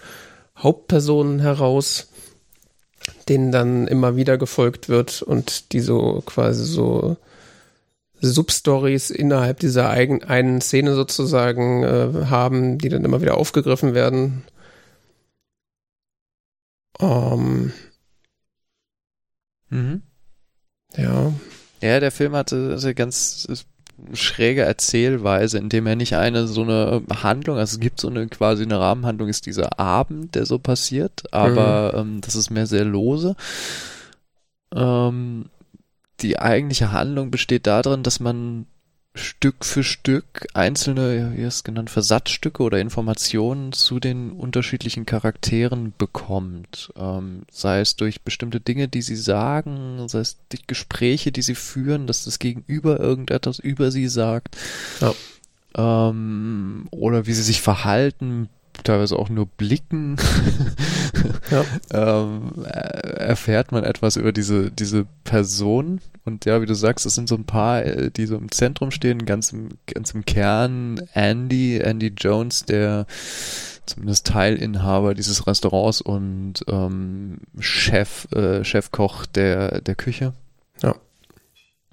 Hauptpersonen 0.59 1.39
heraus, 1.39 2.09
denen 3.27 3.51
dann 3.51 3.87
immer 3.87 4.15
wieder 4.15 4.37
gefolgt 4.37 4.89
wird 4.89 5.21
und 5.21 5.71
die 5.73 5.79
so 5.79 6.21
quasi 6.25 6.65
so 6.65 7.17
Substories 8.21 9.09
innerhalb 9.09 9.59
dieser 9.59 9.89
eigen, 9.89 10.23
einen 10.23 10.61
Szene 10.61 10.93
sozusagen 10.93 11.83
äh, 11.83 12.25
haben, 12.25 12.77
die 12.77 12.89
dann 12.89 13.05
immer 13.05 13.21
wieder 13.21 13.37
aufgegriffen 13.37 13.93
werden. 13.93 14.43
Ähm, 16.99 17.71
Mhm. 19.69 20.01
ja, 20.97 21.31
Ja, 21.81 21.99
der 21.99 22.11
Film 22.11 22.33
hatte 22.35 22.77
eine 22.81 22.95
ganz 22.95 23.47
schräge 24.13 24.61
Erzählweise, 24.61 25.57
indem 25.57 25.87
er 25.87 25.95
nicht 25.95 26.15
eine 26.15 26.47
so 26.47 26.63
eine 26.63 27.03
Handlung, 27.23 27.57
also 27.57 27.75
es 27.75 27.79
gibt 27.79 27.99
so 27.99 28.09
eine 28.09 28.27
quasi 28.27 28.63
eine 28.63 28.79
Rahmenhandlung, 28.79 29.29
ist 29.29 29.45
dieser 29.45 29.79
Abend, 29.79 30.35
der 30.35 30.45
so 30.45 30.59
passiert, 30.59 31.23
aber 31.31 31.93
ähm, 31.95 32.21
das 32.21 32.35
ist 32.35 32.49
mehr 32.49 32.67
sehr 32.67 32.85
lose. 32.85 33.35
Ähm, 34.73 35.45
die 36.21 36.39
eigentliche 36.39 36.91
Handlung 36.91 37.31
besteht 37.31 37.67
darin, 37.67 38.03
dass 38.03 38.19
man 38.19 38.65
Stück 39.19 39.65
für 39.65 39.83
Stück 39.83 40.47
einzelne, 40.53 41.33
wie 41.35 41.43
es 41.43 41.63
genannt, 41.63 41.89
Versatzstücke 41.89 42.63
oder 42.63 42.79
Informationen 42.79 43.71
zu 43.71 43.99
den 43.99 44.31
unterschiedlichen 44.31 45.05
Charakteren 45.05 45.93
bekommt. 45.97 46.91
Ähm, 46.95 47.43
sei 47.51 47.81
es 47.81 47.95
durch 47.95 48.21
bestimmte 48.21 48.59
Dinge, 48.59 48.87
die 48.87 49.01
sie 49.01 49.15
sagen, 49.15 50.07
sei 50.07 50.19
es 50.19 50.37
durch 50.49 50.67
Gespräche, 50.67 51.31
die 51.31 51.41
sie 51.41 51.55
führen, 51.55 52.07
dass 52.07 52.25
das 52.25 52.39
Gegenüber 52.39 52.99
irgendetwas 52.99 53.59
über 53.59 53.91
sie 53.91 54.07
sagt. 54.07 54.57
Ja. 55.01 55.13
Ähm, 55.75 56.87
oder 56.91 57.27
wie 57.27 57.33
sie 57.33 57.43
sich 57.43 57.61
verhalten, 57.61 58.49
teilweise 58.83 59.17
auch 59.17 59.29
nur 59.29 59.45
blicken. 59.45 60.17
Ja. 61.51 61.65
ähm, 61.91 62.63
äh, 62.63 62.69
erfährt 62.69 63.71
man 63.71 63.83
etwas 63.83 64.15
über 64.15 64.31
diese, 64.31 64.69
diese 64.71 65.05
Person. 65.23 65.99
Und 66.23 66.45
ja, 66.45 66.61
wie 66.61 66.67
du 66.67 66.75
sagst, 66.75 67.05
es 67.07 67.15
sind 67.15 67.27
so 67.27 67.35
ein 67.35 67.45
paar, 67.45 67.83
äh, 67.83 68.11
die 68.11 68.27
so 68.27 68.37
im 68.37 68.51
Zentrum 68.51 68.91
stehen, 68.91 69.25
ganz 69.25 69.51
im, 69.51 69.69
ganz 69.87 70.11
im 70.11 70.25
Kern. 70.25 71.01
Andy, 71.13 71.79
Andy 71.79 72.13
Jones, 72.15 72.65
der 72.65 73.07
zumindest 73.85 74.27
Teilinhaber 74.27 75.15
dieses 75.15 75.47
Restaurants 75.47 76.01
und 76.01 76.63
ähm, 76.67 77.39
Chef, 77.59 78.31
äh, 78.31 78.63
Chefkoch 78.63 79.25
der, 79.25 79.81
der 79.81 79.95
Küche. 79.95 80.33
Ja. 80.83 80.95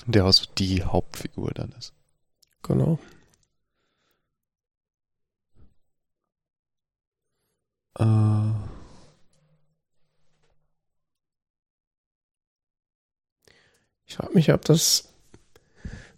Der 0.07 0.27
auch 0.27 0.33
so 0.33 0.45
die 0.59 0.85
Hauptfigur 0.85 1.53
dann 1.55 1.73
ist. 1.79 1.93
genau. 2.63 2.99
Äh, 7.99 8.53
Ich 14.09 14.15
frage 14.15 14.35
mich, 14.35 14.53
ob 14.53 14.65
das 14.65 15.09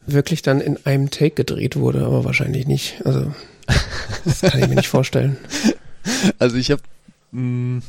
wirklich 0.06 0.42
dann 0.42 0.60
in 0.60 0.84
einem 0.84 1.10
Take 1.10 1.34
gedreht 1.34 1.76
wurde, 1.76 2.04
aber 2.04 2.24
wahrscheinlich 2.24 2.66
nicht. 2.66 3.04
Also, 3.04 3.34
das 4.24 4.42
kann 4.42 4.60
ich 4.60 4.68
mir 4.68 4.76
nicht 4.76 4.88
vorstellen. 4.88 5.36
Also 6.38 6.56
ich 6.56 6.70
habe 6.70 6.82
bei 7.32 7.82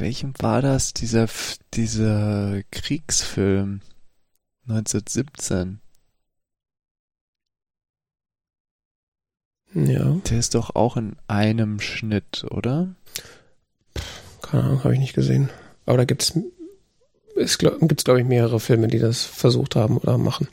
welchem 0.00 0.34
war 0.40 0.60
das? 0.60 0.92
Dieser, 0.92 1.28
dieser 1.74 2.62
Kriegsfilm 2.72 3.80
1917. 4.68 5.81
Ja. 9.74 10.16
Der 10.28 10.38
ist 10.38 10.54
doch 10.54 10.74
auch 10.74 10.96
in 10.96 11.16
einem 11.28 11.80
Schnitt, 11.80 12.44
oder? 12.50 12.94
Keine 14.42 14.64
Ahnung, 14.64 14.84
habe 14.84 14.94
ich 14.94 15.00
nicht 15.00 15.14
gesehen. 15.14 15.50
Aber 15.86 15.98
da 15.98 16.04
gibt's 16.04 16.34
es 17.36 17.58
gibt's 17.58 18.04
glaube 18.04 18.20
ich 18.20 18.26
mehrere 18.26 18.60
Filme, 18.60 18.88
die 18.88 18.98
das 18.98 19.24
versucht 19.24 19.76
haben 19.76 19.96
oder 19.96 20.18
machen. 20.18 20.48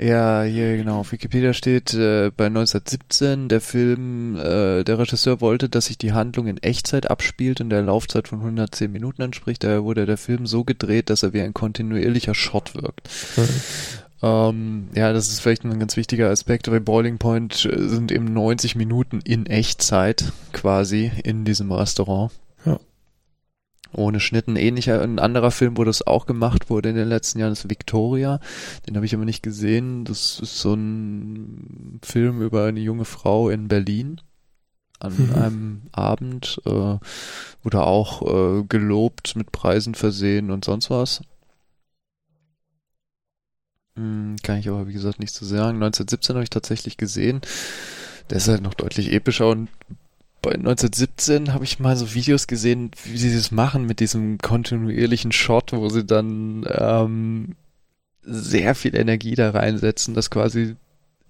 Ja, 0.00 0.44
hier 0.44 0.76
genau. 0.76 1.00
Auf 1.00 1.10
Wikipedia 1.10 1.52
steht 1.52 1.92
äh, 1.92 2.30
bei 2.36 2.46
1917 2.46 3.48
der 3.48 3.60
Film, 3.60 4.36
äh, 4.36 4.84
der 4.84 4.98
Regisseur 4.98 5.40
wollte, 5.40 5.68
dass 5.68 5.86
sich 5.86 5.98
die 5.98 6.12
Handlung 6.12 6.46
in 6.46 6.58
Echtzeit 6.58 7.10
abspielt 7.10 7.60
und 7.60 7.70
der 7.70 7.82
Laufzeit 7.82 8.28
von 8.28 8.38
110 8.38 8.92
Minuten 8.92 9.22
entspricht. 9.22 9.64
Daher 9.64 9.82
wurde 9.82 10.06
der 10.06 10.16
Film 10.16 10.46
so 10.46 10.62
gedreht, 10.62 11.10
dass 11.10 11.24
er 11.24 11.32
wie 11.32 11.40
ein 11.40 11.52
kontinuierlicher 11.52 12.34
Shot 12.34 12.76
wirkt. 12.76 13.08
Mhm. 13.36 13.48
Ähm, 14.22 14.88
ja, 14.94 15.12
das 15.12 15.28
ist 15.28 15.40
vielleicht 15.40 15.64
ein 15.64 15.78
ganz 15.78 15.96
wichtiger 15.96 16.30
Aspekt. 16.30 16.68
Bei 16.70 16.80
Boiling 16.80 17.18
Point 17.18 17.64
äh, 17.64 17.88
sind 17.88 18.10
eben 18.10 18.24
90 18.32 18.74
Minuten 18.74 19.20
in 19.20 19.46
Echtzeit 19.46 20.32
quasi 20.52 21.12
in 21.22 21.44
diesem 21.44 21.70
Restaurant. 21.70 22.32
Ja. 22.64 22.80
Ohne 23.92 24.20
Schnitten. 24.20 24.56
Ähnlicher, 24.56 25.00
ein 25.02 25.18
anderer 25.18 25.50
Film, 25.50 25.76
wo 25.78 25.84
das 25.84 26.06
auch 26.06 26.26
gemacht 26.26 26.68
wurde 26.68 26.90
in 26.90 26.96
den 26.96 27.08
letzten 27.08 27.38
Jahren, 27.38 27.52
ist 27.52 27.70
Victoria. 27.70 28.40
Den 28.86 28.96
habe 28.96 29.06
ich 29.06 29.14
aber 29.14 29.24
nicht 29.24 29.42
gesehen. 29.42 30.04
Das 30.04 30.40
ist 30.40 30.58
so 30.58 30.74
ein 30.74 32.00
Film 32.02 32.42
über 32.42 32.64
eine 32.64 32.80
junge 32.80 33.04
Frau 33.04 33.48
in 33.48 33.68
Berlin 33.68 34.20
an 35.00 35.14
mhm. 35.16 35.34
einem 35.34 35.82
Abend 35.92 36.60
äh, 36.66 36.98
wurde 37.62 37.82
auch 37.84 38.22
äh, 38.22 38.64
gelobt, 38.64 39.36
mit 39.36 39.52
Preisen 39.52 39.94
versehen 39.94 40.50
und 40.50 40.64
sonst 40.64 40.90
was. 40.90 41.22
Hm, 43.98 44.36
kann 44.44 44.58
ich 44.58 44.68
aber, 44.68 44.86
wie 44.86 44.92
gesagt, 44.92 45.18
nicht 45.18 45.34
so 45.34 45.44
sagen. 45.44 45.82
1917 45.82 46.36
habe 46.36 46.44
ich 46.44 46.50
tatsächlich 46.50 46.96
gesehen. 46.96 47.40
Der 48.30 48.38
ist 48.38 48.46
halt 48.46 48.62
noch 48.62 48.74
deutlich 48.74 49.12
epischer 49.12 49.48
und 49.48 49.68
bei 50.40 50.52
1917 50.52 51.52
habe 51.52 51.64
ich 51.64 51.80
mal 51.80 51.96
so 51.96 52.14
Videos 52.14 52.46
gesehen, 52.46 52.92
wie 53.04 53.18
sie 53.18 53.34
das 53.34 53.50
machen 53.50 53.86
mit 53.86 53.98
diesem 53.98 54.38
kontinuierlichen 54.38 55.32
Shot, 55.32 55.72
wo 55.72 55.88
sie 55.88 56.04
dann 56.04 56.64
ähm, 56.68 57.56
sehr 58.22 58.76
viel 58.76 58.94
Energie 58.94 59.34
da 59.34 59.50
reinsetzen, 59.50 60.14
dass 60.14 60.30
quasi 60.30 60.76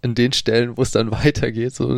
in 0.03 0.15
den 0.15 0.33
Stellen, 0.33 0.77
wo 0.77 0.83
es 0.83 0.91
dann 0.91 1.11
weitergeht, 1.25 1.75
so 1.75 1.89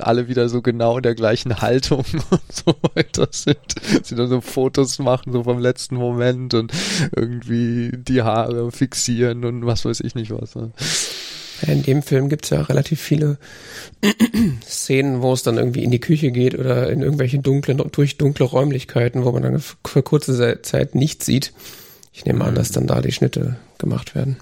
alle 0.00 0.28
wieder 0.28 0.48
so 0.48 0.62
genau 0.62 0.96
in 0.96 1.02
der 1.02 1.14
gleichen 1.14 1.60
Haltung 1.60 2.04
und 2.30 2.52
so 2.52 2.74
weiter 2.94 3.28
sind. 3.30 3.58
Sie 4.02 4.14
dann 4.14 4.28
so 4.28 4.40
Fotos 4.40 4.98
machen, 4.98 5.32
so 5.32 5.44
vom 5.44 5.58
letzten 5.58 5.96
Moment 5.96 6.54
und 6.54 6.72
irgendwie 7.14 7.90
die 7.92 8.22
Haare 8.22 8.70
fixieren 8.72 9.44
und 9.44 9.66
was 9.66 9.84
weiß 9.84 10.00
ich 10.00 10.14
nicht 10.14 10.30
was. 10.30 10.54
Ne? 10.54 10.72
In 11.66 11.82
dem 11.82 12.02
Film 12.02 12.28
gibt's 12.28 12.50
ja 12.50 12.62
relativ 12.62 13.00
viele 13.00 13.38
Szenen, 14.66 15.22
wo 15.22 15.32
es 15.32 15.42
dann 15.42 15.56
irgendwie 15.56 15.84
in 15.84 15.90
die 15.90 16.00
Küche 16.00 16.30
geht 16.30 16.58
oder 16.58 16.90
in 16.90 17.00
irgendwelche 17.00 17.38
dunklen, 17.38 17.80
durch 17.92 18.18
dunkle 18.18 18.44
Räumlichkeiten, 18.44 19.24
wo 19.24 19.32
man 19.32 19.42
dann 19.42 19.60
für 19.60 20.02
kurze 20.02 20.60
Zeit 20.62 20.94
nichts 20.94 21.26
sieht. 21.26 21.52
Ich 22.12 22.24
nehme 22.24 22.44
an, 22.44 22.54
dass 22.54 22.70
dann 22.70 22.86
da 22.86 23.00
die 23.00 23.12
Schnitte 23.12 23.56
gemacht 23.78 24.14
werden. 24.14 24.36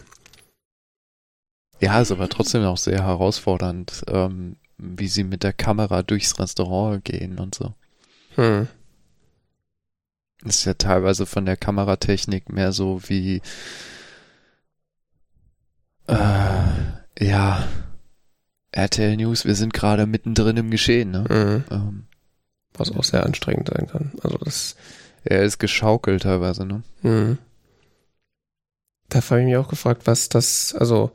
Ja, 1.83 2.01
ist 2.01 2.13
aber 2.13 2.29
trotzdem 2.29 2.63
auch 2.63 2.77
sehr 2.77 3.03
herausfordernd, 3.03 4.05
ähm, 4.07 4.55
wie 4.79 5.09
sie 5.09 5.25
mit 5.25 5.43
der 5.43 5.53
Kamera 5.53 6.05
durchs 6.05 6.39
Restaurant 6.39 7.05
gehen 7.05 7.41
und 7.41 7.57
so. 7.57 7.75
Hm. 8.37 8.69
Ist 10.45 10.65
ja 10.65 10.75
teilweise 10.75 11.27
von 11.27 11.45
der 11.45 11.57
Kameratechnik 11.57 12.51
mehr 12.51 12.71
so 12.71 13.01
wie 13.09 13.43
äh, 16.07 17.25
ja, 17.25 17.67
RTL 18.71 19.17
News, 19.17 19.45
wir 19.45 19.57
sind 19.57 19.75
gerade 19.75 20.07
mittendrin 20.07 20.57
im 20.59 20.71
Geschehen, 20.71 21.11
ne? 21.11 21.25
Mhm. 21.29 21.65
Ähm, 21.75 22.05
Was 22.75 22.93
auch 22.93 23.03
sehr 23.03 23.27
anstrengend 23.27 23.71
sein 23.71 23.89
kann. 23.89 24.13
Also 24.23 24.39
das. 24.39 24.77
Er 25.25 25.43
ist 25.43 25.59
geschaukelt 25.59 26.23
teilweise, 26.23 26.65
ne? 26.65 26.83
Mhm. 27.03 27.39
Da 29.09 29.21
habe 29.21 29.41
ich 29.41 29.47
mich 29.47 29.57
auch 29.57 29.69
gefragt, 29.69 30.03
was 30.07 30.29
das, 30.29 30.75
also 30.75 31.11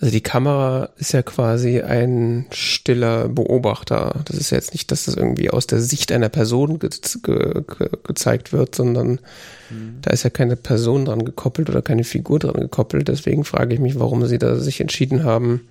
also 0.00 0.12
die 0.12 0.22
Kamera 0.22 0.88
ist 0.96 1.12
ja 1.12 1.22
quasi 1.22 1.82
ein 1.82 2.46
stiller 2.52 3.28
Beobachter. 3.28 4.22
Das 4.24 4.38
ist 4.38 4.50
ja 4.50 4.56
jetzt 4.56 4.72
nicht, 4.72 4.90
dass 4.90 5.04
das 5.04 5.14
irgendwie 5.14 5.50
aus 5.50 5.66
der 5.66 5.80
Sicht 5.80 6.10
einer 6.10 6.30
Person 6.30 6.78
ge 6.78 6.88
ge 7.22 7.62
ge 7.66 7.90
gezeigt 8.02 8.54
wird, 8.54 8.74
sondern 8.74 9.20
mhm. 9.68 9.98
da 10.00 10.10
ist 10.10 10.22
ja 10.22 10.30
keine 10.30 10.56
Person 10.56 11.04
dran 11.04 11.26
gekoppelt 11.26 11.68
oder 11.68 11.82
keine 11.82 12.04
Figur 12.04 12.38
dran 12.38 12.62
gekoppelt. 12.62 13.08
Deswegen 13.08 13.44
frage 13.44 13.74
ich 13.74 13.80
mich, 13.80 13.98
warum 13.98 14.24
sie 14.24 14.38
da 14.38 14.56
sich 14.56 14.80
entschieden 14.80 15.22
haben, 15.22 15.68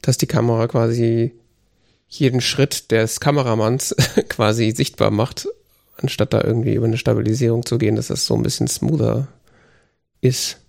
dass 0.00 0.16
die 0.16 0.26
Kamera 0.26 0.66
quasi 0.66 1.32
jeden 2.08 2.40
Schritt 2.40 2.90
des 2.90 3.20
Kameramanns 3.20 3.94
quasi 4.30 4.70
sichtbar 4.70 5.10
macht, 5.10 5.46
anstatt 5.98 6.32
da 6.32 6.42
irgendwie 6.42 6.72
über 6.72 6.86
eine 6.86 6.96
Stabilisierung 6.96 7.66
zu 7.66 7.76
gehen, 7.76 7.96
dass 7.96 8.06
das 8.06 8.24
so 8.24 8.34
ein 8.34 8.42
bisschen 8.42 8.66
smoother 8.66 9.28
ist. 10.22 10.61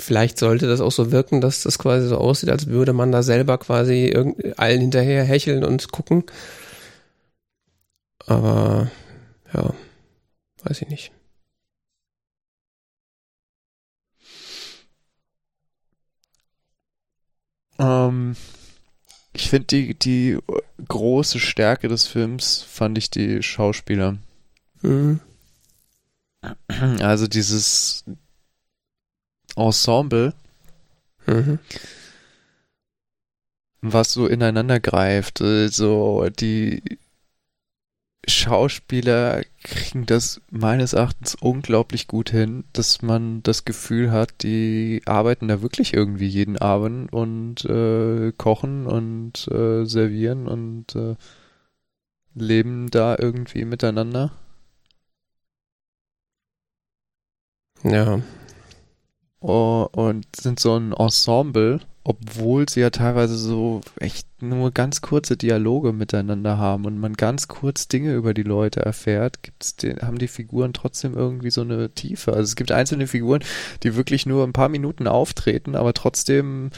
Vielleicht 0.00 0.38
sollte 0.38 0.68
das 0.68 0.80
auch 0.80 0.92
so 0.92 1.10
wirken, 1.10 1.40
dass 1.40 1.64
das 1.64 1.78
quasi 1.78 2.06
so 2.06 2.18
aussieht, 2.18 2.50
als 2.50 2.68
würde 2.68 2.92
man 2.92 3.10
da 3.10 3.24
selber 3.24 3.58
quasi 3.58 4.14
allen 4.56 4.80
hinterher 4.80 5.24
hecheln 5.24 5.64
und 5.64 5.90
gucken. 5.90 6.24
Aber 8.26 8.90
ja, 9.52 9.74
weiß 10.62 10.82
ich 10.82 10.88
nicht. 10.88 11.12
Ähm, 17.80 18.36
ich 19.32 19.50
finde 19.50 19.66
die, 19.66 19.98
die 19.98 20.38
große 20.86 21.40
Stärke 21.40 21.88
des 21.88 22.06
Films 22.06 22.62
fand 22.62 22.98
ich 22.98 23.10
die 23.10 23.42
Schauspieler. 23.42 24.16
Mhm. 24.82 25.20
Also 27.00 27.26
dieses 27.26 28.04
Ensemble, 29.58 30.32
mhm. 31.26 31.58
was 33.82 34.12
so 34.12 34.26
ineinander 34.26 34.80
greift. 34.80 35.42
Also 35.42 36.28
die 36.30 36.82
Schauspieler 38.26 39.42
kriegen 39.62 40.04
das 40.06 40.40
meines 40.50 40.92
Erachtens 40.92 41.34
unglaublich 41.34 42.08
gut 42.08 42.30
hin, 42.30 42.64
dass 42.72 43.00
man 43.02 43.42
das 43.42 43.64
Gefühl 43.64 44.10
hat, 44.10 44.42
die 44.42 45.02
arbeiten 45.06 45.48
da 45.48 45.62
wirklich 45.62 45.94
irgendwie 45.94 46.26
jeden 46.26 46.58
Abend 46.58 47.12
und 47.12 47.64
äh, 47.64 48.32
kochen 48.36 48.86
und 48.86 49.48
äh, 49.48 49.84
servieren 49.84 50.46
und 50.46 50.94
äh, 50.94 51.16
leben 52.34 52.90
da 52.90 53.16
irgendwie 53.18 53.64
miteinander. 53.64 54.32
Ja, 57.84 58.20
und 59.40 60.26
sind 60.34 60.58
so 60.58 60.76
ein 60.76 60.92
Ensemble, 60.92 61.80
obwohl 62.02 62.68
sie 62.68 62.80
ja 62.80 62.90
teilweise 62.90 63.36
so 63.36 63.82
echt 64.00 64.26
nur 64.42 64.72
ganz 64.72 65.00
kurze 65.00 65.36
Dialoge 65.36 65.92
miteinander 65.92 66.58
haben 66.58 66.86
und 66.86 66.98
man 66.98 67.14
ganz 67.14 67.48
kurz 67.48 67.86
Dinge 67.86 68.14
über 68.14 68.34
die 68.34 68.42
Leute 68.42 68.80
erfährt, 68.80 69.42
gibt's 69.42 69.76
den, 69.76 70.00
haben 70.00 70.18
die 70.18 70.28
Figuren 70.28 70.72
trotzdem 70.72 71.14
irgendwie 71.14 71.50
so 71.50 71.60
eine 71.60 71.90
Tiefe. 71.90 72.32
Also 72.32 72.44
es 72.44 72.56
gibt 72.56 72.72
einzelne 72.72 73.06
Figuren, 73.06 73.44
die 73.82 73.94
wirklich 73.94 74.26
nur 74.26 74.44
ein 74.44 74.52
paar 74.52 74.68
Minuten 74.68 75.06
auftreten, 75.06 75.76
aber 75.76 75.94
trotzdem 75.94 76.70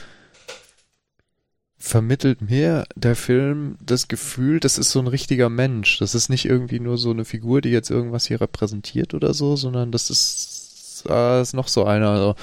vermittelt 1.78 2.42
mir 2.42 2.84
der 2.94 3.16
Film 3.16 3.78
das 3.80 4.08
Gefühl, 4.08 4.60
das 4.60 4.76
ist 4.76 4.90
so 4.90 4.98
ein 4.98 5.06
richtiger 5.06 5.48
Mensch. 5.48 5.98
Das 5.98 6.14
ist 6.14 6.28
nicht 6.28 6.44
irgendwie 6.44 6.78
nur 6.78 6.98
so 6.98 7.10
eine 7.10 7.24
Figur, 7.24 7.62
die 7.62 7.70
jetzt 7.70 7.90
irgendwas 7.90 8.26
hier 8.26 8.40
repräsentiert 8.40 9.14
oder 9.14 9.32
so, 9.32 9.56
sondern 9.56 9.90
das 9.90 10.10
ist 10.10 10.59
äh, 11.08 11.42
ist 11.42 11.54
noch 11.54 11.68
so 11.68 11.84
einer. 11.84 12.10
Also. 12.10 12.34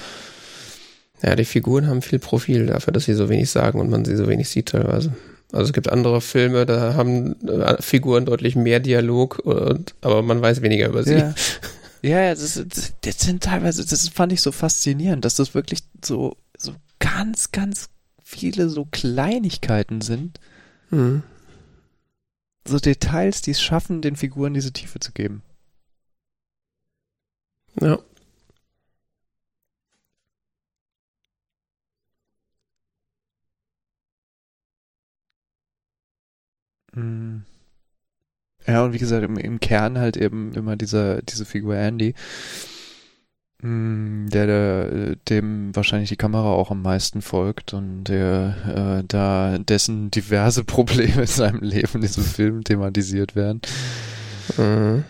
Ja, 1.22 1.34
die 1.34 1.44
Figuren 1.44 1.88
haben 1.88 2.00
viel 2.00 2.20
Profil 2.20 2.66
dafür, 2.66 2.92
dass 2.92 3.04
sie 3.04 3.14
so 3.14 3.28
wenig 3.28 3.50
sagen 3.50 3.80
und 3.80 3.90
man 3.90 4.04
sie 4.04 4.16
so 4.16 4.28
wenig 4.28 4.48
sieht 4.48 4.68
teilweise. 4.68 5.12
Also 5.50 5.68
es 5.68 5.72
gibt 5.72 5.90
andere 5.90 6.20
Filme, 6.20 6.66
da 6.66 6.94
haben 6.94 7.40
äh, 7.48 7.80
Figuren 7.80 8.26
deutlich 8.26 8.54
mehr 8.54 8.80
Dialog, 8.80 9.38
und, 9.40 9.94
aber 10.02 10.22
man 10.22 10.42
weiß 10.42 10.60
weniger 10.60 10.88
über 10.88 11.02
sie. 11.02 11.14
Ja, 11.14 11.34
ja 12.02 12.34
das, 12.34 12.62
das, 12.68 12.92
das 13.00 13.18
sind 13.18 13.42
teilweise, 13.42 13.84
das 13.84 14.08
fand 14.08 14.32
ich 14.32 14.42
so 14.42 14.52
faszinierend, 14.52 15.24
dass 15.24 15.36
das 15.36 15.54
wirklich 15.54 15.80
so, 16.04 16.36
so 16.56 16.74
ganz, 16.98 17.50
ganz 17.50 17.88
viele 18.22 18.68
so 18.68 18.86
Kleinigkeiten 18.90 20.02
sind. 20.02 20.38
Mhm. 20.90 21.22
So 22.66 22.78
Details, 22.78 23.40
die 23.40 23.52
es 23.52 23.62
schaffen, 23.62 24.02
den 24.02 24.16
Figuren 24.16 24.52
diese 24.52 24.72
Tiefe 24.72 25.00
zu 25.00 25.12
geben. 25.12 25.42
Ja. 27.80 27.98
Hm. 36.98 37.42
Ja, 38.66 38.84
und 38.84 38.92
wie 38.92 38.98
gesagt, 38.98 39.24
im, 39.24 39.36
im 39.38 39.60
Kern 39.60 39.98
halt 39.98 40.16
eben 40.16 40.52
immer 40.52 40.76
dieser, 40.76 41.22
diese 41.22 41.46
Figur 41.46 41.76
Andy, 41.76 42.14
hm, 43.62 44.28
der, 44.30 44.46
der 44.46 45.16
dem 45.28 45.74
wahrscheinlich 45.74 46.10
die 46.10 46.16
Kamera 46.16 46.52
auch 46.52 46.70
am 46.70 46.82
meisten 46.82 47.22
folgt 47.22 47.72
und 47.74 48.04
der 48.04 49.00
äh, 49.00 49.04
da 49.06 49.58
dessen 49.58 50.10
diverse 50.10 50.64
Probleme 50.64 51.22
in 51.22 51.26
seinem 51.26 51.60
Leben 51.60 51.94
in 51.94 52.00
diesem 52.02 52.24
Film 52.24 52.64
thematisiert 52.64 53.34
werden. 53.34 53.62
Mhm. 54.56 55.04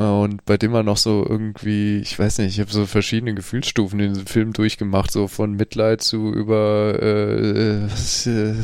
Und 0.00 0.46
bei 0.46 0.56
dem 0.56 0.70
man 0.70 0.86
noch 0.86 0.96
so 0.96 1.26
irgendwie, 1.28 1.98
ich 1.98 2.18
weiß 2.18 2.38
nicht, 2.38 2.54
ich 2.54 2.60
habe 2.60 2.70
so 2.72 2.86
verschiedene 2.86 3.34
Gefühlsstufen 3.34 4.00
in 4.00 4.14
diesem 4.14 4.26
Film 4.26 4.54
durchgemacht, 4.54 5.10
so 5.10 5.28
von 5.28 5.52
Mitleid 5.56 6.00
zu 6.00 6.32
über, 6.32 6.98
äh, 7.02 7.84
äh, 7.84 8.54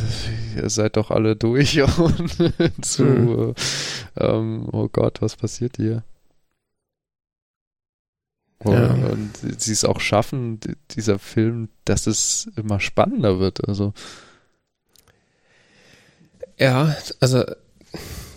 ihr 0.56 0.70
seid 0.70 0.96
doch 0.96 1.10
alle 1.10 1.36
durch 1.36 1.78
und 1.98 2.82
zu, 2.82 3.04
mhm. 3.04 3.54
ähm, 4.16 4.66
oh 4.72 4.88
Gott, 4.88 5.20
was 5.20 5.36
passiert 5.36 5.76
hier? 5.76 6.04
Ja. 8.64 8.94
Und 8.94 9.32
sie 9.58 9.72
es 9.72 9.84
auch 9.84 10.00
schaffen, 10.00 10.58
dieser 10.92 11.18
Film, 11.18 11.68
dass 11.84 12.06
es 12.06 12.50
immer 12.56 12.80
spannender 12.80 13.38
wird. 13.38 13.68
Also. 13.68 13.92
Ja, 16.58 16.96
also 17.20 17.44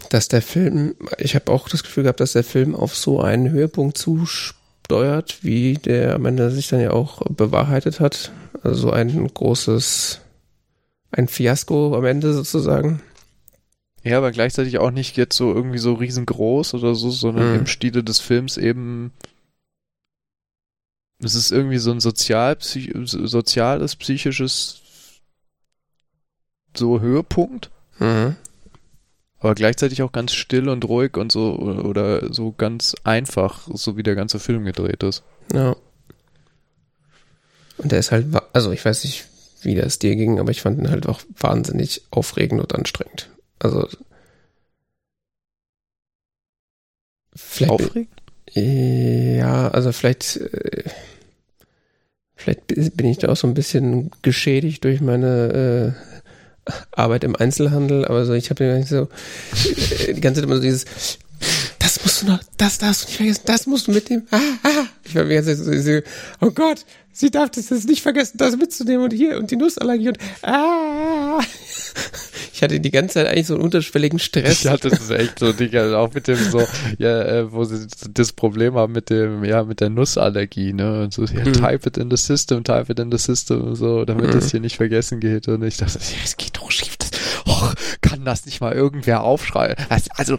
dass 0.10 0.28
der 0.28 0.42
Film, 0.42 0.96
ich 1.18 1.36
habe 1.36 1.52
auch 1.52 1.70
das 1.70 1.84
Gefühl 1.84 2.04
gehabt, 2.04 2.20
dass 2.20 2.34
der 2.34 2.44
Film 2.44 2.76
auf 2.76 2.96
so 2.96 3.22
einen 3.22 3.50
Höhepunkt 3.50 3.98
zusteuert, 3.98 5.44
wie 5.44 5.76
der 5.76 6.16
am 6.16 6.26
Ende 6.26 6.52
sich 6.52 6.68
dann 6.68 6.82
ja 6.82 6.92
auch 6.92 7.22
bewahrheitet 7.30 8.00
hat. 8.00 8.32
Also 8.64 8.82
so 8.82 8.92
ein 8.92 9.28
großes, 9.28 10.22
ein 11.12 11.28
Fiasko 11.28 11.96
am 11.96 12.06
Ende 12.06 12.34
sozusagen. 12.34 13.02
Ja, 14.04 14.18
aber 14.18 14.32
gleichzeitig 14.32 14.80
auch 14.80 14.92
nicht 14.92 15.18
jetzt 15.18 15.36
so 15.36 15.54
irgendwie 15.54 15.78
so 15.78 15.94
riesengroß 15.94 16.74
oder 16.74 16.96
so, 16.96 17.12
sondern 17.12 17.54
hm. 17.54 17.60
im 17.60 17.68
Stile 17.68 18.04
des 18.04 18.20
Films 18.20 18.58
eben 18.58 19.12
es 21.22 21.36
ist 21.36 21.52
irgendwie 21.52 21.78
so 21.78 21.92
ein 21.92 22.00
sozial, 22.00 22.56
psych, 22.56 22.92
soziales, 23.04 23.96
psychisches 23.96 24.82
so 26.76 27.02
Höhepunkt. 27.02 27.72
Mhm. 28.00 28.38
Aber 29.40 29.56
gleichzeitig 29.56 30.02
auch 30.02 30.12
ganz 30.12 30.34
still 30.34 30.68
und 30.68 30.86
ruhig 30.86 31.16
und 31.16 31.32
so 31.32 31.56
oder 31.56 32.34
so 32.34 32.54
ganz 32.58 32.96
einfach, 33.04 33.68
so 33.74 33.96
wie 33.96 34.04
der 34.04 34.16
ganze 34.16 34.40
Film 34.40 34.66
gedreht 34.66 35.02
ist. 35.04 35.24
Ja. 35.54 35.76
Und 37.78 37.92
der 37.92 38.00
ist 38.00 38.12
halt, 38.12 38.28
also 38.52 38.72
ich 38.72 38.84
weiß 38.84 39.06
nicht, 39.06 39.26
wie 39.62 39.76
das 39.76 40.00
dir 40.00 40.16
ging, 40.16 40.40
aber 40.40 40.52
ich 40.52 40.62
fand 40.62 40.78
ihn 40.78 40.90
halt 40.90 41.08
auch 41.08 41.22
wahnsinnig 41.38 42.02
aufregend 42.12 42.60
und 42.60 42.76
anstrengend. 42.76 43.30
Also 43.60 43.88
vielleicht 47.34 47.72
aufregend? 47.72 48.10
Ja, 48.52 49.70
also 49.70 49.92
vielleicht, 49.92 50.38
äh, 50.38 50.84
vielleicht 52.36 52.68
bin 52.68 53.06
ich 53.06 53.20
da 53.20 53.30
auch 53.30 53.38
so 53.38 53.48
ein 53.48 53.54
bisschen 53.54 54.12
geschädigt 54.22 54.84
durch 54.84 55.02
meine 55.02 55.96
äh, 55.96 56.09
Arbeit 56.92 57.24
im 57.24 57.36
Einzelhandel, 57.36 58.06
aber 58.06 58.26
so, 58.26 58.34
ich 58.34 58.50
habe 58.50 58.64
ja 58.64 58.84
so 58.84 59.08
äh, 60.08 60.14
die 60.14 60.22
ganze 60.22 60.42
Zeit 60.42 60.48
immer 60.48 60.56
so 60.56 60.62
dieses, 60.62 60.86
das 62.20 62.24
musst 62.24 62.24
du 62.24 62.28
noch, 62.28 62.40
das 62.58 62.78
darfst 62.78 63.04
du 63.04 63.08
nicht 63.08 63.18
vergessen, 63.18 63.42
das 63.46 63.68
musst 63.68 63.88
du 63.88 63.92
mitnehmen. 63.92 64.28
Ah, 64.32 64.40
ah. 64.64 64.86
Ich 65.04 65.16
war 65.16 65.24
die 65.24 65.36
ganze 65.36 65.64
Zeit 65.64 65.84
so, 65.84 66.46
oh 66.46 66.52
Gott, 66.52 66.86
sie 67.12 67.32
darf 67.32 67.52
das 67.52 67.70
jetzt 67.70 67.88
nicht 67.88 68.02
vergessen, 68.02 68.38
das 68.38 68.58
mitzunehmen 68.58 69.04
und 69.04 69.14
hier 69.14 69.38
und 69.38 69.52
die 69.52 69.56
Nussallergie 69.56 70.10
und 70.10 70.18
ah. 70.44 71.40
Ich 72.54 72.62
hatte 72.62 72.80
die 72.80 72.92
ganze 72.92 73.16
Zeit 73.16 73.28
eigentlich 73.28 73.48
so 73.48 73.54
einen 73.54 73.64
unterschwelligen 73.64 74.20
Stress. 74.20 74.66
Ich 74.66 74.70
hatte 74.70 74.90
das 74.90 75.10
echt 75.10 75.40
so, 75.40 75.54
Digga, 75.54 75.98
auch 75.98 76.14
mit 76.14 76.28
dem 76.28 76.36
so, 76.36 76.62
ja, 76.98 77.22
äh, 77.22 77.52
wo 77.52 77.64
sie 77.64 77.88
das 78.14 78.34
Problem 78.34 78.76
haben 78.76 78.92
mit 78.92 79.10
dem, 79.10 79.46
ja, 79.46 79.64
mit 79.64 79.80
der 79.80 79.90
Nussallergie, 79.90 80.74
ne, 80.74 81.04
und 81.04 81.14
so, 81.14 81.24
ja, 81.24 81.46
mhm. 81.46 81.54
type 81.54 81.88
it 81.88 81.98
in 81.98 82.12
the 82.12 82.18
system, 82.18 82.64
type 82.64 82.92
it 82.92 83.00
in 83.00 83.12
the 83.12 83.18
system 83.18 83.62
und 83.62 83.76
so, 83.76 84.04
damit 84.04 84.28
mhm. 84.28 84.32
das 84.32 84.52
hier 84.52 84.60
nicht 84.60 84.76
vergessen 84.76 85.22
geht 85.22 85.48
und 85.48 85.64
ich 85.64 85.78
dachte, 85.78 86.00
ja, 86.00 86.18
es 86.24 86.36
geht 86.36 86.58
doch 86.58 86.70
schief, 86.70 86.98
das, 86.98 87.12
oh, 87.46 87.70
kann 88.02 88.26
das 88.26 88.46
nicht 88.46 88.60
mal 88.60 88.74
irgendwer 88.74 89.24
aufschreiben? 89.24 89.86
Also, 89.90 90.36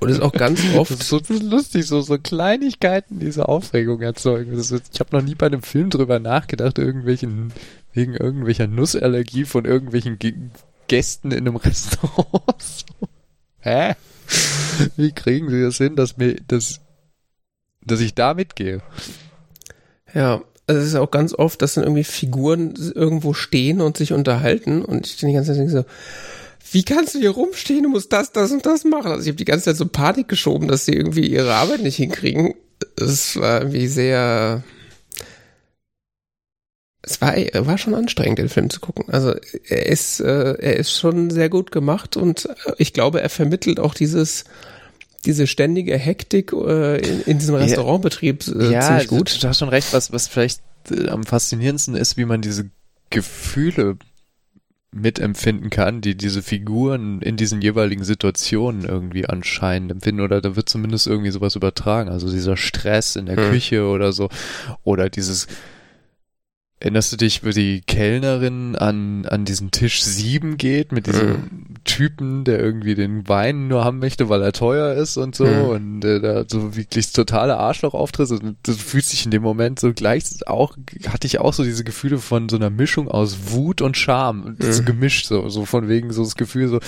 Und 0.00 0.08
ist 0.08 0.20
auch 0.20 0.32
ganz 0.32 0.60
oft 0.76 1.02
so 1.02 1.20
lustig, 1.28 1.86
so, 1.86 2.00
so 2.00 2.18
Kleinigkeiten 2.18 3.18
diese 3.18 3.48
Aufregung 3.48 4.02
erzeugen. 4.02 4.52
Ist, 4.52 4.72
ich 4.72 5.00
habe 5.00 5.16
noch 5.16 5.22
nie 5.22 5.34
bei 5.34 5.46
einem 5.46 5.62
Film 5.62 5.90
drüber 5.90 6.18
nachgedacht, 6.18 6.78
irgendwelchen, 6.78 7.52
wegen 7.92 8.14
irgendwelcher 8.14 8.66
Nussallergie 8.66 9.44
von 9.44 9.64
irgendwelchen 9.64 10.18
G 10.18 10.34
Gästen 10.88 11.32
in 11.32 11.38
einem 11.38 11.56
Restaurant. 11.56 12.62
so. 12.62 13.08
Hä? 13.58 13.94
Wie 14.96 15.12
kriegen 15.12 15.50
sie 15.50 15.62
das 15.62 15.78
hin, 15.78 15.96
dass 15.96 16.16
mir, 16.16 16.36
dass, 16.46 16.80
dass 17.84 18.00
ich 18.00 18.14
da 18.14 18.34
mitgehe? 18.34 18.82
Ja, 20.14 20.42
also 20.66 20.80
es 20.80 20.88
ist 20.88 20.94
auch 20.96 21.10
ganz 21.10 21.34
oft, 21.34 21.62
dass 21.62 21.74
dann 21.74 21.84
irgendwie 21.84 22.04
Figuren 22.04 22.74
irgendwo 22.94 23.34
stehen 23.34 23.80
und 23.80 23.96
sich 23.96 24.12
unterhalten 24.12 24.84
und 24.84 25.06
ich 25.06 25.14
stehe 25.14 25.30
die 25.30 25.36
ganze 25.36 25.54
Zeit 25.54 25.70
so, 25.70 25.84
wie 26.72 26.82
kannst 26.82 27.14
du 27.14 27.20
hier 27.20 27.30
rumstehen? 27.30 27.84
Du 27.84 27.88
musst 27.88 28.12
das, 28.12 28.32
das 28.32 28.50
und 28.50 28.66
das 28.66 28.84
machen. 28.84 29.10
Also 29.10 29.22
ich 29.22 29.28
habe 29.28 29.36
die 29.36 29.44
ganze 29.44 29.66
Zeit 29.66 29.76
so 29.76 29.86
Panik 29.86 30.28
geschoben, 30.28 30.68
dass 30.68 30.84
sie 30.84 30.94
irgendwie 30.94 31.26
ihre 31.26 31.54
Arbeit 31.54 31.82
nicht 31.82 31.96
hinkriegen. 31.96 32.54
Es 32.98 33.36
war 33.36 33.60
irgendwie 33.60 33.86
sehr. 33.86 34.62
Es 37.02 37.20
war, 37.20 37.36
war 37.36 37.78
schon 37.78 37.94
anstrengend, 37.94 38.40
den 38.40 38.48
Film 38.48 38.68
zu 38.68 38.80
gucken. 38.80 39.04
Also 39.08 39.34
er 39.68 39.86
ist, 39.86 40.18
äh, 40.18 40.54
er 40.54 40.76
ist 40.76 40.90
schon 40.90 41.30
sehr 41.30 41.48
gut 41.48 41.70
gemacht 41.70 42.16
und 42.16 42.48
ich 42.78 42.92
glaube, 42.92 43.20
er 43.20 43.28
vermittelt 43.28 43.78
auch 43.78 43.94
dieses, 43.94 44.42
diese 45.24 45.46
ständige 45.46 45.96
Hektik 45.96 46.52
äh, 46.52 46.98
in, 46.98 47.22
in 47.22 47.38
diesem 47.38 47.54
Restaurantbetrieb 47.54 48.44
äh, 48.48 48.72
ja, 48.72 48.80
ziemlich 48.80 49.06
gut. 49.06 49.40
Du 49.40 49.46
hast 49.46 49.60
schon 49.60 49.68
recht, 49.68 49.92
was, 49.92 50.12
was 50.12 50.26
vielleicht 50.26 50.60
äh, 50.90 51.08
am 51.08 51.22
faszinierendsten 51.22 51.94
ist, 51.94 52.16
wie 52.16 52.24
man 52.24 52.42
diese 52.42 52.70
Gefühle 53.10 53.98
mitempfinden 54.96 55.70
kann, 55.70 56.00
die 56.00 56.16
diese 56.16 56.42
Figuren 56.42 57.20
in 57.20 57.36
diesen 57.36 57.62
jeweiligen 57.62 58.04
Situationen 58.04 58.84
irgendwie 58.84 59.26
anscheinend 59.26 59.92
empfinden 59.92 60.22
oder 60.22 60.40
da 60.40 60.56
wird 60.56 60.68
zumindest 60.68 61.06
irgendwie 61.06 61.30
sowas 61.30 61.56
übertragen, 61.56 62.08
also 62.08 62.30
dieser 62.30 62.56
Stress 62.56 63.16
in 63.16 63.26
der 63.26 63.38
mhm. 63.38 63.50
Küche 63.50 63.86
oder 63.86 64.12
so 64.12 64.28
oder 64.84 65.08
dieses 65.08 65.46
Erinnerst 66.78 67.10
du 67.10 67.16
dich, 67.16 67.42
wie 67.42 67.52
die 67.52 67.80
Kellnerin 67.80 68.76
an, 68.76 69.24
an 69.24 69.46
diesen 69.46 69.70
Tisch 69.70 70.02
7 70.02 70.58
geht 70.58 70.92
mit 70.92 71.06
diesem 71.06 71.30
mhm. 71.30 71.74
Typen, 71.84 72.44
der 72.44 72.60
irgendwie 72.60 72.94
den 72.94 73.26
Wein 73.28 73.66
nur 73.68 73.82
haben 73.82 73.98
möchte, 73.98 74.28
weil 74.28 74.42
er 74.42 74.52
teuer 74.52 74.92
ist 74.92 75.16
und 75.16 75.34
so 75.34 75.46
mhm. 75.46 75.64
und 75.64 76.04
äh, 76.04 76.20
da 76.20 76.44
so 76.46 76.76
wirklich 76.76 77.12
totale 77.12 77.56
Arschloch 77.56 77.94
auftritt 77.94 78.30
und 78.30 78.56
du 78.62 78.72
fühlst 78.74 79.14
dich 79.14 79.24
in 79.24 79.30
dem 79.30 79.42
Moment 79.42 79.80
so 79.80 79.94
gleich 79.94 80.24
auch, 80.46 80.76
hatte 81.08 81.26
ich 81.26 81.38
auch 81.38 81.54
so 81.54 81.64
diese 81.64 81.82
Gefühle 81.82 82.18
von 82.18 82.50
so 82.50 82.56
einer 82.56 82.68
Mischung 82.68 83.08
aus 83.08 83.38
Wut 83.52 83.80
und 83.80 83.96
Scham, 83.96 84.56
mhm. 84.58 84.72
so 84.72 84.82
gemischt 84.82 85.24
so, 85.24 85.48
so 85.48 85.64
von 85.64 85.88
wegen 85.88 86.12
so 86.12 86.24
das 86.24 86.34
Gefühl 86.34 86.68
so, 86.68 86.80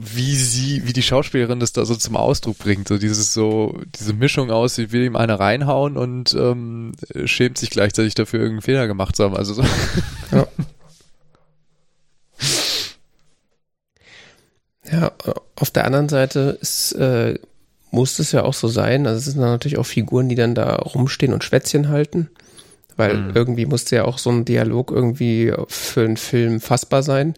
wie 0.00 0.34
sie, 0.34 0.86
wie 0.86 0.92
die 0.92 1.02
Schauspielerin 1.02 1.60
das 1.60 1.72
da 1.72 1.84
so 1.84 1.94
zum 1.94 2.16
Ausdruck 2.16 2.58
bringt. 2.58 2.88
So 2.88 2.98
dieses 2.98 3.32
so, 3.32 3.80
diese 3.98 4.12
Mischung 4.12 4.50
aus, 4.50 4.74
sie 4.74 4.92
will 4.92 5.04
ihm 5.04 5.16
eine 5.16 5.38
reinhauen 5.38 5.96
und 5.96 6.34
ähm, 6.34 6.92
schämt 7.24 7.58
sich 7.58 7.70
gleichzeitig 7.70 8.14
dafür, 8.14 8.40
irgendeinen 8.40 8.62
Fehler 8.62 8.86
gemacht 8.86 9.16
zu 9.16 9.24
haben. 9.24 9.36
Also 9.36 9.54
so. 9.54 9.64
Ja. 10.32 10.46
ja, 14.92 15.12
auf 15.56 15.70
der 15.70 15.84
anderen 15.84 16.08
Seite 16.08 16.58
ist, 16.60 16.92
äh, 16.92 17.38
muss 17.90 18.18
es 18.18 18.32
ja 18.32 18.42
auch 18.44 18.54
so 18.54 18.68
sein. 18.68 19.06
Also 19.06 19.18
es 19.18 19.24
sind 19.26 19.40
natürlich 19.40 19.78
auch 19.78 19.86
Figuren, 19.86 20.28
die 20.28 20.34
dann 20.34 20.54
da 20.54 20.76
rumstehen 20.76 21.32
und 21.32 21.44
Schwätzchen 21.44 21.88
halten. 21.88 22.30
Weil 22.96 23.16
mhm. 23.16 23.30
irgendwie 23.34 23.66
musste 23.66 23.96
ja 23.96 24.04
auch 24.04 24.18
so 24.18 24.30
ein 24.30 24.44
Dialog 24.44 24.90
irgendwie 24.90 25.52
für 25.68 26.04
einen 26.04 26.16
Film 26.16 26.60
fassbar 26.60 27.02
sein. 27.02 27.34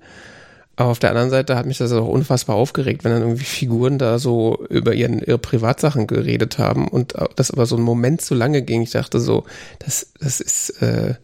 Aber 0.78 0.90
auf 0.90 1.00
der 1.00 1.10
anderen 1.10 1.30
Seite 1.30 1.56
hat 1.56 1.66
mich 1.66 1.78
das 1.78 1.90
auch 1.90 2.06
unfassbar 2.06 2.54
aufgeregt, 2.54 3.02
wenn 3.02 3.10
dann 3.10 3.22
irgendwie 3.22 3.44
Figuren 3.44 3.98
da 3.98 4.20
so 4.20 4.64
über 4.70 4.94
ihren, 4.94 5.18
ihre 5.18 5.36
Privatsachen 5.36 6.06
geredet 6.06 6.58
haben 6.58 6.86
und 6.86 7.14
das 7.34 7.50
aber 7.50 7.66
so 7.66 7.76
ein 7.76 7.82
Moment 7.82 8.20
zu 8.20 8.36
lange 8.36 8.62
ging. 8.62 8.82
Ich 8.82 8.92
dachte 8.92 9.18
so, 9.18 9.42
das, 9.80 10.12
das 10.20 10.38
ist, 10.38 10.80
äh, 10.80 11.14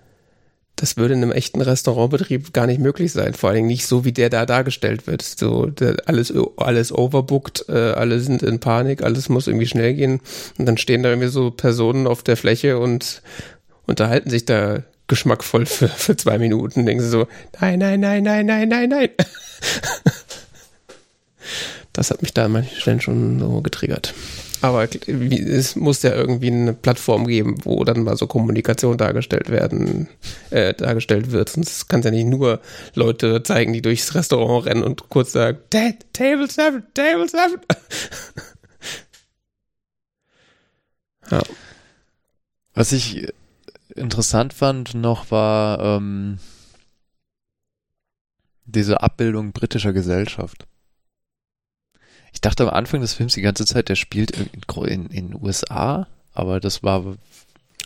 das 0.74 0.96
würde 0.96 1.14
in 1.14 1.22
einem 1.22 1.30
echten 1.30 1.60
Restaurantbetrieb 1.60 2.52
gar 2.52 2.66
nicht 2.66 2.80
möglich 2.80 3.12
sein. 3.12 3.32
Vor 3.34 3.48
allen 3.50 3.58
Dingen 3.58 3.68
nicht 3.68 3.86
so, 3.86 4.04
wie 4.04 4.10
der 4.10 4.28
da 4.28 4.44
dargestellt 4.44 5.06
wird. 5.06 5.22
So, 5.22 5.70
alles, 6.06 6.34
alles 6.56 6.92
overbooked, 6.92 7.66
äh, 7.68 7.92
alle 7.92 8.18
sind 8.18 8.42
in 8.42 8.58
Panik, 8.58 9.04
alles 9.04 9.28
muss 9.28 9.46
irgendwie 9.46 9.68
schnell 9.68 9.94
gehen. 9.94 10.20
Und 10.58 10.66
dann 10.66 10.78
stehen 10.78 11.04
da 11.04 11.10
irgendwie 11.10 11.28
so 11.28 11.52
Personen 11.52 12.08
auf 12.08 12.24
der 12.24 12.36
Fläche 12.36 12.80
und 12.80 13.22
unterhalten 13.86 14.30
sich 14.30 14.46
da 14.46 14.82
geschmackvoll 15.06 15.66
für, 15.66 15.88
für 15.88 16.16
zwei 16.16 16.38
Minuten. 16.38 16.86
Denken 16.86 17.02
sie 17.02 17.10
so, 17.10 17.26
nein, 17.60 17.78
nein, 17.78 18.00
nein, 18.00 18.22
nein, 18.22 18.46
nein, 18.46 18.68
nein, 18.68 18.88
nein. 18.88 19.10
das 21.92 22.10
hat 22.10 22.22
mich 22.22 22.34
da 22.34 22.46
an 22.46 22.52
manchen 22.52 22.80
Stellen 22.80 23.00
schon 23.00 23.38
so 23.38 23.60
getriggert. 23.60 24.14
Aber 24.64 24.88
es 25.06 25.76
muss 25.76 26.02
ja 26.02 26.14
irgendwie 26.14 26.46
eine 26.46 26.72
Plattform 26.72 27.26
geben, 27.26 27.58
wo 27.64 27.84
dann 27.84 28.02
mal 28.02 28.16
so 28.16 28.26
Kommunikation 28.26 28.96
dargestellt 28.96 29.50
werden, 29.50 30.08
äh, 30.48 30.72
dargestellt 30.72 31.32
wird. 31.32 31.50
Sonst 31.50 31.86
kann 31.90 32.00
es 32.00 32.06
ja 32.06 32.10
nicht 32.10 32.28
nur 32.28 32.60
Leute 32.94 33.42
zeigen, 33.42 33.74
die 33.74 33.82
durchs 33.82 34.14
Restaurant 34.14 34.64
rennen 34.64 34.82
und 34.82 35.10
kurz 35.10 35.32
sagen, 35.32 35.58
Table 35.68 36.48
7, 36.50 36.82
Table 36.94 37.28
7. 37.28 37.60
ja. 41.30 41.42
Was 42.72 42.92
ich 42.92 43.28
interessant 43.94 44.52
fand 44.52 44.94
noch 44.94 45.30
war 45.30 45.78
ähm, 45.80 46.38
diese 48.64 49.02
Abbildung 49.02 49.52
britischer 49.52 49.92
Gesellschaft. 49.92 50.66
Ich 52.32 52.40
dachte 52.40 52.64
am 52.64 52.70
Anfang 52.70 53.00
des 53.00 53.14
Films 53.14 53.34
die 53.34 53.42
ganze 53.42 53.64
Zeit, 53.64 53.88
der 53.88 53.94
spielt 53.94 54.32
in, 54.32 55.06
in 55.06 55.34
USA, 55.34 56.08
aber 56.32 56.58
das 56.58 56.82
war 56.82 57.16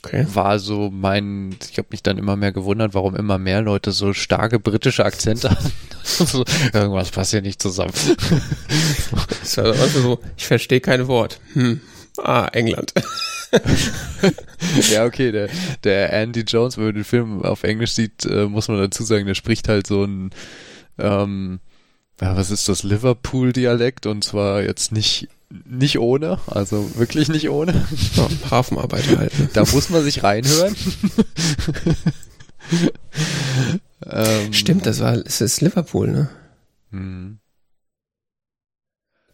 okay. 0.03 0.27
war 0.33 0.59
so 0.59 0.91
mein, 0.91 1.57
ich 1.71 1.77
habe 1.77 1.89
mich 1.91 2.03
dann 2.03 2.17
immer 2.17 2.37
mehr 2.37 2.53
gewundert, 2.53 2.95
warum 2.95 3.15
immer 3.15 3.39
mehr 3.39 3.61
Leute 3.61 3.93
so 3.93 4.15
starke 4.15 4.59
britische 4.59 5.05
Akzente 5.05 5.51
haben. 5.51 5.73
so, 6.03 6.45
irgendwas 6.73 7.11
passt 7.11 7.33
hier 7.33 7.43
nicht 7.43 7.61
zusammen. 7.61 7.93
also 9.57 10.01
so, 10.01 10.21
ich 10.37 10.47
verstehe 10.47 10.81
kein 10.81 11.09
Wort. 11.09 11.41
Hm. 11.53 11.81
Ah, 12.17 12.49
England. 12.53 12.95
ja, 14.93 15.05
okay, 15.05 15.33
der, 15.33 15.49
der 15.85 16.13
Andy 16.13 16.41
Jones, 16.41 16.77
wenn 16.77 16.85
man 16.85 16.95
den 16.95 17.05
Film 17.05 17.43
auf 17.43 17.65
Englisch 17.65 17.93
sieht, 17.93 18.25
äh, 18.25 18.47
muss 18.47 18.69
man 18.69 18.79
dazu 18.79 19.05
sagen, 19.05 19.27
der 19.27 19.35
spricht 19.35 19.69
halt 19.69 19.87
so 19.87 20.05
ein 20.05 20.31
ähm, 20.99 21.61
ja, 22.21 22.37
was 22.37 22.51
ist 22.51 22.69
das, 22.69 22.83
Liverpool-Dialekt 22.83 24.07
und 24.07 24.25
zwar 24.25 24.63
jetzt 24.63 24.93
nicht 24.93 25.29
nicht 25.51 25.99
ohne, 25.99 26.39
also 26.47 26.97
wirklich 26.97 27.29
nicht 27.29 27.49
ohne. 27.49 27.87
Ja, 28.15 28.29
Hafenarbeiter 28.51 29.19
halt. 29.19 29.39
Ne? 29.39 29.49
Da 29.55 29.65
muss 29.73 29.89
man 29.89 30.05
sich 30.05 30.23
reinhören. 30.23 30.77
ähm, 34.05 34.53
Stimmt, 34.53 34.85
das 34.85 35.01
war, 35.01 35.15
es 35.15 35.41
ist 35.41 35.63
Liverpool, 35.63 36.09
ne? 36.09 36.29
Hm. 36.91 37.39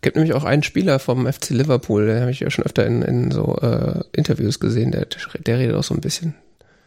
Gibt 0.05 0.16
nämlich 0.16 0.35
auch 0.35 0.44
einen 0.44 0.62
Spieler 0.62 0.98
vom 0.98 1.26
FC 1.26 1.48
Liverpool, 1.48 2.05
den 2.05 2.20
habe 2.20 2.31
ich 2.31 2.40
ja 2.40 2.51
schon 2.51 2.66
öfter 2.66 2.85
in, 2.85 3.01
in 3.01 3.31
so 3.31 3.56
äh, 3.56 4.05
Interviews 4.12 4.60
gesehen, 4.60 4.90
der, 4.90 5.06
der 5.47 5.59
redet 5.59 5.74
auch 5.74 5.82
so 5.82 5.94
ein 5.94 6.02
bisschen. 6.02 6.35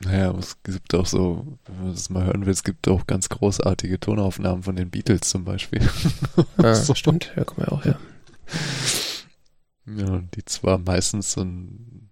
Naja, 0.02 0.36
es 0.38 0.62
gibt 0.62 0.94
auch 0.94 1.08
so, 1.08 1.58
wenn 1.66 1.82
man 1.82 1.94
das 1.94 2.12
mal 2.12 2.28
hören 2.28 2.46
will, 2.46 2.54
es 2.54 2.64
gibt 2.64 2.88
auch 2.88 3.08
ganz 3.08 3.28
großartige 3.30 4.00
Tonaufnahmen 4.00 4.62
von 4.62 4.76
den 4.76 4.92
Beatles 4.92 5.22
zum 5.22 5.46
Beispiel. 5.46 5.82
Ah, 6.58 6.76
so. 6.76 6.94
stimmt, 6.94 7.34
ja, 7.36 7.44
kommen 7.44 7.66
wir 7.66 7.72
auch 7.72 7.86
her. 7.86 7.98
Ja, 9.88 10.22
die 10.36 10.46
zwar 10.46 10.78
meistens 10.78 11.32
so 11.32 11.42
ein 11.42 12.12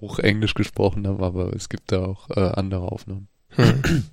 Hochenglisch 0.00 0.54
gesprochen 0.54 1.06
haben, 1.06 1.22
aber 1.22 1.54
es 1.54 1.68
gibt 1.68 1.92
da 1.92 2.06
auch 2.06 2.30
äh, 2.30 2.52
andere 2.54 2.90
Aufnahmen. 2.90 3.28
Hm. 3.50 4.04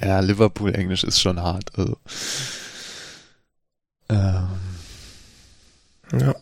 ja, 0.00 0.20
Liverpool-Englisch 0.20 1.02
ist 1.02 1.20
schon 1.20 1.42
hart, 1.42 1.76
also. 1.76 1.96
Ähm. 4.12 4.48
Ja. 6.20 6.34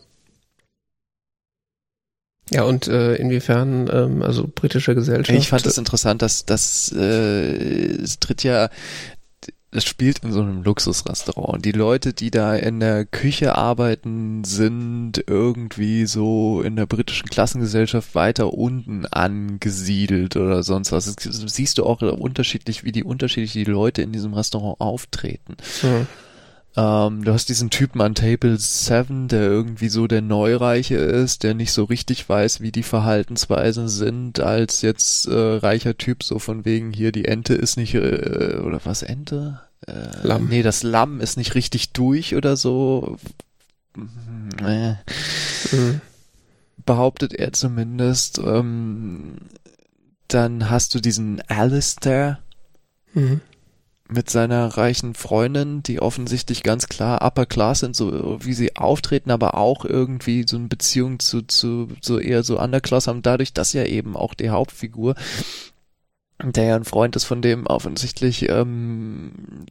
Ja, 2.53 2.63
und 2.63 2.87
äh, 2.87 3.15
inwiefern, 3.15 3.89
ähm, 3.91 4.21
also 4.21 4.49
britische 4.53 4.93
Gesellschaft. 4.93 5.39
Ich 5.39 5.47
fand 5.47 5.61
es 5.61 5.75
das 5.75 5.77
interessant, 5.77 6.21
dass 6.21 6.45
das 6.45 6.93
äh, 6.93 8.01
es 8.01 8.19
tritt 8.19 8.43
ja 8.43 8.69
es 9.71 9.85
spielt 9.85 10.23
in 10.23 10.33
so 10.33 10.41
einem 10.41 10.63
Luxusrestaurant. 10.63 11.63
Die 11.63 11.71
Leute, 11.71 12.13
die 12.13 12.29
da 12.29 12.55
in 12.55 12.81
der 12.81 13.05
Küche 13.05 13.55
arbeiten, 13.55 14.43
sind 14.43 15.23
irgendwie 15.27 16.05
so 16.05 16.61
in 16.61 16.75
der 16.75 16.85
britischen 16.85 17.29
Klassengesellschaft 17.29 18.13
weiter 18.13 18.53
unten 18.53 19.05
angesiedelt 19.05 20.35
oder 20.35 20.63
sonst 20.63 20.91
was. 20.91 21.15
Das 21.15 21.41
siehst 21.47 21.77
du 21.77 21.85
auch 21.85 22.01
unterschiedlich, 22.01 22.83
wie 22.83 22.91
die 22.91 23.05
unterschiedlich 23.05 23.53
die 23.53 23.63
Leute 23.63 24.01
in 24.01 24.11
diesem 24.11 24.33
Restaurant 24.33 24.81
auftreten. 24.81 25.55
Mhm. 25.81 26.07
Ähm, 26.77 27.25
du 27.25 27.33
hast 27.33 27.49
diesen 27.49 27.69
Typen 27.69 27.99
an 27.99 28.15
Table 28.15 28.57
7, 28.57 29.27
der 29.27 29.41
irgendwie 29.41 29.89
so 29.89 30.07
der 30.07 30.21
Neureiche 30.21 30.95
ist, 30.95 31.43
der 31.43 31.53
nicht 31.53 31.73
so 31.73 31.83
richtig 31.83 32.27
weiß, 32.27 32.61
wie 32.61 32.71
die 32.71 32.83
Verhaltensweisen 32.83 33.89
sind, 33.89 34.39
als 34.39 34.81
jetzt 34.81 35.27
äh, 35.27 35.33
reicher 35.33 35.97
Typ, 35.97 36.23
so 36.23 36.39
von 36.39 36.63
wegen 36.63 36.93
hier, 36.93 37.11
die 37.11 37.25
Ente 37.25 37.55
ist 37.55 37.75
nicht, 37.75 37.95
äh, 37.95 38.59
oder 38.63 38.79
was, 38.85 39.03
Ente? 39.03 39.59
Äh, 39.85 40.25
Lamm. 40.25 40.47
Nee, 40.47 40.63
das 40.63 40.83
Lamm 40.83 41.19
ist 41.19 41.35
nicht 41.35 41.55
richtig 41.55 41.91
durch 41.91 42.35
oder 42.35 42.55
so. 42.55 43.17
Äh. 44.63 44.93
Mhm. 45.71 45.99
Behauptet 46.85 47.33
er 47.33 47.51
zumindest. 47.51 48.39
Ähm, 48.39 49.35
dann 50.29 50.69
hast 50.69 50.95
du 50.95 50.99
diesen 50.99 51.41
Alistair. 51.47 52.39
Mhm 53.13 53.41
mit 54.11 54.29
seiner 54.29 54.77
reichen 54.77 55.13
Freundin, 55.13 55.83
die 55.83 56.01
offensichtlich 56.01 56.63
ganz 56.63 56.87
klar 56.87 57.21
Upper 57.21 57.45
Class 57.45 57.79
sind, 57.79 57.95
so 57.95 58.39
wie 58.43 58.53
sie 58.53 58.75
auftreten, 58.75 59.31
aber 59.31 59.55
auch 59.55 59.85
irgendwie 59.85 60.45
so 60.47 60.57
eine 60.57 60.67
Beziehung 60.67 61.19
zu, 61.19 61.43
zu 61.43 61.87
so 62.01 62.19
eher 62.19 62.43
so 62.43 62.59
Underclass 62.59 63.07
haben, 63.07 63.21
dadurch, 63.21 63.53
dass 63.53 63.73
ja 63.73 63.85
eben 63.85 64.17
auch 64.17 64.33
die 64.33 64.49
Hauptfigur, 64.49 65.15
der 66.43 66.63
ja 66.65 66.75
ein 66.75 66.83
Freund 66.83 67.15
ist, 67.15 67.23
von 67.23 67.41
dem 67.41 67.67
offensichtlich 67.67 68.49
ähm, 68.49 69.65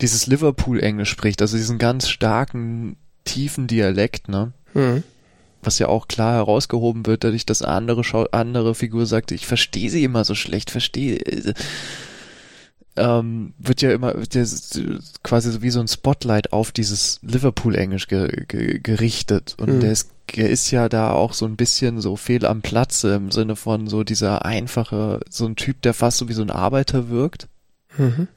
dieses 0.00 0.26
Liverpool-Englisch 0.26 1.10
spricht, 1.10 1.40
also 1.40 1.56
diesen 1.56 1.78
ganz 1.78 2.08
starken, 2.08 2.96
tiefen 3.24 3.66
Dialekt, 3.66 4.28
ne? 4.28 4.52
Mhm 4.74 5.02
was 5.66 5.78
ja 5.78 5.88
auch 5.88 6.08
klar 6.08 6.34
herausgehoben 6.34 7.06
wird, 7.06 7.24
dadurch, 7.24 7.46
dass 7.46 7.62
andere 7.62 8.04
Schau 8.04 8.26
andere 8.32 8.74
Figur 8.74 9.06
sagte, 9.06 9.34
ich 9.34 9.46
verstehe 9.46 9.88
sie 9.88 10.04
immer 10.04 10.26
so 10.26 10.34
schlecht, 10.34 10.70
verstehe 10.70 11.16
ähm, 12.96 13.54
wird 13.58 13.82
ja 13.82 13.92
immer 13.92 14.14
wird 14.14 14.34
ja 14.34 14.44
quasi 15.22 15.50
so 15.50 15.62
wie 15.62 15.70
so 15.70 15.80
ein 15.80 15.88
Spotlight 15.88 16.52
auf 16.52 16.72
dieses 16.72 17.18
Liverpool-Englisch 17.22 18.06
ge 18.08 18.44
ge 18.46 18.78
gerichtet. 18.78 19.56
Und 19.58 19.76
mhm. 19.76 19.80
der, 19.80 19.92
ist, 19.92 20.10
der 20.36 20.50
ist 20.50 20.70
ja 20.70 20.88
da 20.88 21.12
auch 21.12 21.32
so 21.32 21.46
ein 21.46 21.56
bisschen 21.56 22.00
so 22.00 22.16
fehl 22.16 22.46
am 22.46 22.62
Platze 22.62 23.14
im 23.14 23.30
Sinne 23.30 23.56
von 23.56 23.88
so 23.88 24.04
dieser 24.04 24.44
einfache, 24.44 25.20
so 25.28 25.46
ein 25.46 25.56
Typ, 25.56 25.82
der 25.82 25.94
fast 25.94 26.18
so 26.18 26.28
wie 26.28 26.34
so 26.34 26.42
ein 26.42 26.50
Arbeiter 26.50 27.08
wirkt. 27.08 27.48
Mhm. 27.96 28.28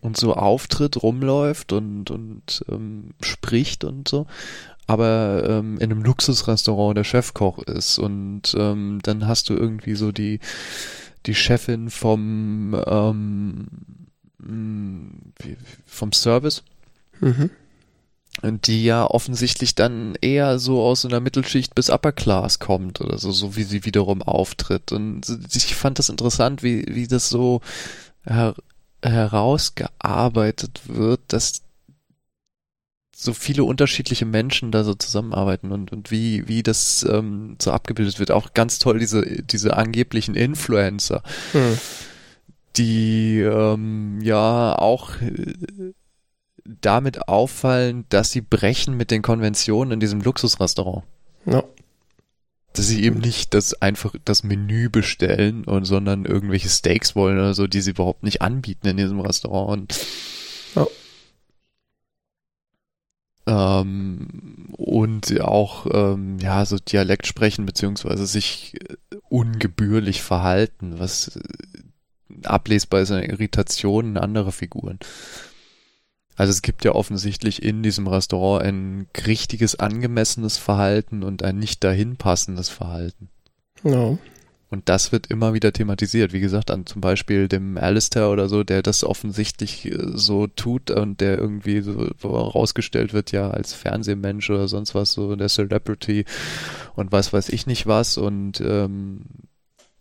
Und 0.00 0.16
so 0.16 0.34
auftritt, 0.34 1.02
rumläuft 1.02 1.72
und, 1.72 2.10
und 2.10 2.64
ähm, 2.70 3.14
spricht 3.20 3.82
und 3.84 4.08
so 4.08 4.26
aber 4.86 5.42
ähm, 5.48 5.78
in 5.78 5.90
einem 5.90 6.02
Luxusrestaurant 6.04 6.96
der 6.96 7.04
Chefkoch 7.04 7.58
ist 7.58 7.98
und 7.98 8.54
ähm, 8.56 9.00
dann 9.02 9.26
hast 9.26 9.48
du 9.48 9.54
irgendwie 9.54 9.96
so 9.96 10.12
die 10.12 10.38
die 11.26 11.34
Chefin 11.34 11.90
vom 11.90 12.80
ähm, 12.86 13.66
vom 15.86 16.12
Service. 16.12 16.62
Mhm. 17.20 17.50
Die 18.42 18.84
ja 18.84 19.06
offensichtlich 19.06 19.74
dann 19.74 20.14
eher 20.20 20.58
so 20.58 20.82
aus 20.82 21.06
einer 21.06 21.20
Mittelschicht 21.20 21.74
bis 21.74 21.88
Upper 21.88 22.12
Class 22.12 22.58
kommt 22.58 23.00
oder 23.00 23.16
so, 23.16 23.32
so 23.32 23.56
wie 23.56 23.62
sie 23.62 23.86
wiederum 23.86 24.20
auftritt. 24.20 24.92
Und 24.92 25.26
ich 25.54 25.74
fand 25.74 25.98
das 25.98 26.10
interessant, 26.10 26.62
wie, 26.62 26.84
wie 26.86 27.06
das 27.06 27.30
so 27.30 27.62
her 28.24 28.54
herausgearbeitet 29.02 30.80
wird, 30.86 31.20
dass 31.28 31.62
so 33.14 33.32
viele 33.32 33.64
unterschiedliche 33.64 34.26
Menschen 34.26 34.72
da 34.72 34.84
so 34.84 34.94
zusammenarbeiten 34.94 35.72
und, 35.72 35.92
und 35.92 36.10
wie, 36.10 36.48
wie 36.48 36.62
das 36.62 37.06
ähm, 37.08 37.56
so 37.60 37.72
abgebildet 37.72 38.18
wird. 38.18 38.30
Auch 38.30 38.52
ganz 38.52 38.78
toll, 38.78 38.98
diese, 38.98 39.42
diese 39.42 39.76
angeblichen 39.76 40.34
Influencer. 40.34 41.22
Hm 41.52 41.78
die 42.76 43.40
ähm, 43.40 44.20
ja 44.22 44.78
auch 44.78 45.20
äh, 45.20 45.54
damit 46.64 47.28
auffallen, 47.28 48.04
dass 48.08 48.32
sie 48.32 48.40
brechen 48.40 48.96
mit 48.96 49.10
den 49.10 49.22
Konventionen 49.22 49.92
in 49.92 50.00
diesem 50.00 50.20
Luxusrestaurant. 50.20 51.04
Ja. 51.44 51.64
Dass 52.72 52.88
sie 52.88 53.04
eben 53.04 53.20
nicht 53.20 53.54
das 53.54 53.80
einfach 53.80 54.14
das 54.24 54.42
Menü 54.42 54.90
bestellen 54.90 55.64
und 55.64 55.84
sondern 55.84 56.24
irgendwelche 56.24 56.68
Steaks 56.68 57.16
wollen 57.16 57.38
oder 57.38 57.54
so, 57.54 57.66
die 57.66 57.80
sie 57.80 57.92
überhaupt 57.92 58.22
nicht 58.22 58.42
anbieten 58.42 58.88
in 58.88 58.96
diesem 58.96 59.20
Restaurant. 59.20 59.70
Und, 60.74 60.86
ja. 63.46 63.80
ähm, 63.80 64.74
und 64.76 65.40
auch 65.40 65.86
ähm, 65.90 66.38
ja 66.38 66.66
so 66.66 66.76
Dialekt 66.76 67.26
sprechen 67.26 67.64
beziehungsweise 67.64 68.26
sich 68.26 68.74
äh, 68.74 68.96
ungebührlich 69.28 70.22
verhalten, 70.22 70.98
was 70.98 71.38
ablesbar 72.44 73.00
ist 73.00 73.10
eine 73.10 73.26
Irritation 73.26 74.16
anderer 74.16 74.52
Figuren. 74.52 74.98
Also 76.36 76.50
es 76.50 76.62
gibt 76.62 76.84
ja 76.84 76.92
offensichtlich 76.92 77.62
in 77.62 77.82
diesem 77.82 78.06
Restaurant 78.06 78.64
ein 78.64 79.06
richtiges 79.26 79.76
angemessenes 79.80 80.58
Verhalten 80.58 81.22
und 81.22 81.42
ein 81.42 81.58
nicht 81.58 81.82
dahin 81.82 82.16
passendes 82.16 82.68
Verhalten. 82.68 83.30
Ja. 83.82 84.18
Und 84.68 84.88
das 84.88 85.12
wird 85.12 85.28
immer 85.28 85.54
wieder 85.54 85.72
thematisiert. 85.72 86.32
Wie 86.32 86.40
gesagt, 86.40 86.70
an 86.70 86.86
zum 86.86 87.00
Beispiel 87.00 87.46
dem 87.46 87.78
Alistair 87.78 88.30
oder 88.30 88.48
so, 88.48 88.64
der 88.64 88.82
das 88.82 89.04
offensichtlich 89.04 89.86
äh, 89.86 89.96
so 90.14 90.48
tut 90.48 90.90
und 90.90 91.20
der 91.20 91.38
irgendwie 91.38 91.80
so 91.80 92.10
rausgestellt 92.24 93.12
wird, 93.12 93.32
ja, 93.32 93.50
als 93.50 93.72
Fernsehmensch 93.74 94.50
oder 94.50 94.66
sonst 94.68 94.94
was, 94.94 95.12
so 95.12 95.34
der 95.36 95.48
Celebrity 95.48 96.24
und 96.96 97.12
was 97.12 97.32
weiß 97.32 97.48
ich 97.50 97.66
nicht 97.66 97.86
was. 97.86 98.18
Und 98.18 98.60
ähm, 98.60 99.22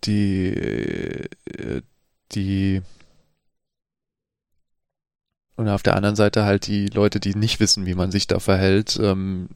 die, 0.04 0.48
äh, 0.48 1.82
die 2.34 2.82
und 5.58 5.70
auf 5.70 5.84
der 5.84 5.96
anderen 5.96 6.18
Seite 6.18 6.44
halt 6.44 6.68
die 6.68 6.88
Leute, 6.88 7.20
die 7.20 7.34
nicht 7.34 7.60
wissen, 7.60 7.86
wie 7.86 7.96
man 7.96 8.12
sich 8.12 8.28
da 8.28 8.40
verhält, 8.40 9.00
ähm, 9.02 9.48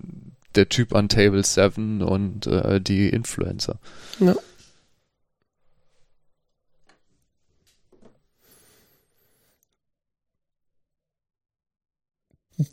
der 0.56 0.70
Typ 0.70 0.96
an 0.96 1.10
Table 1.10 1.44
7 1.44 2.02
und 2.02 2.48
äh, 2.48 2.80
die 2.80 3.10
Influencer. 3.10 3.80
Ja. 4.20 4.36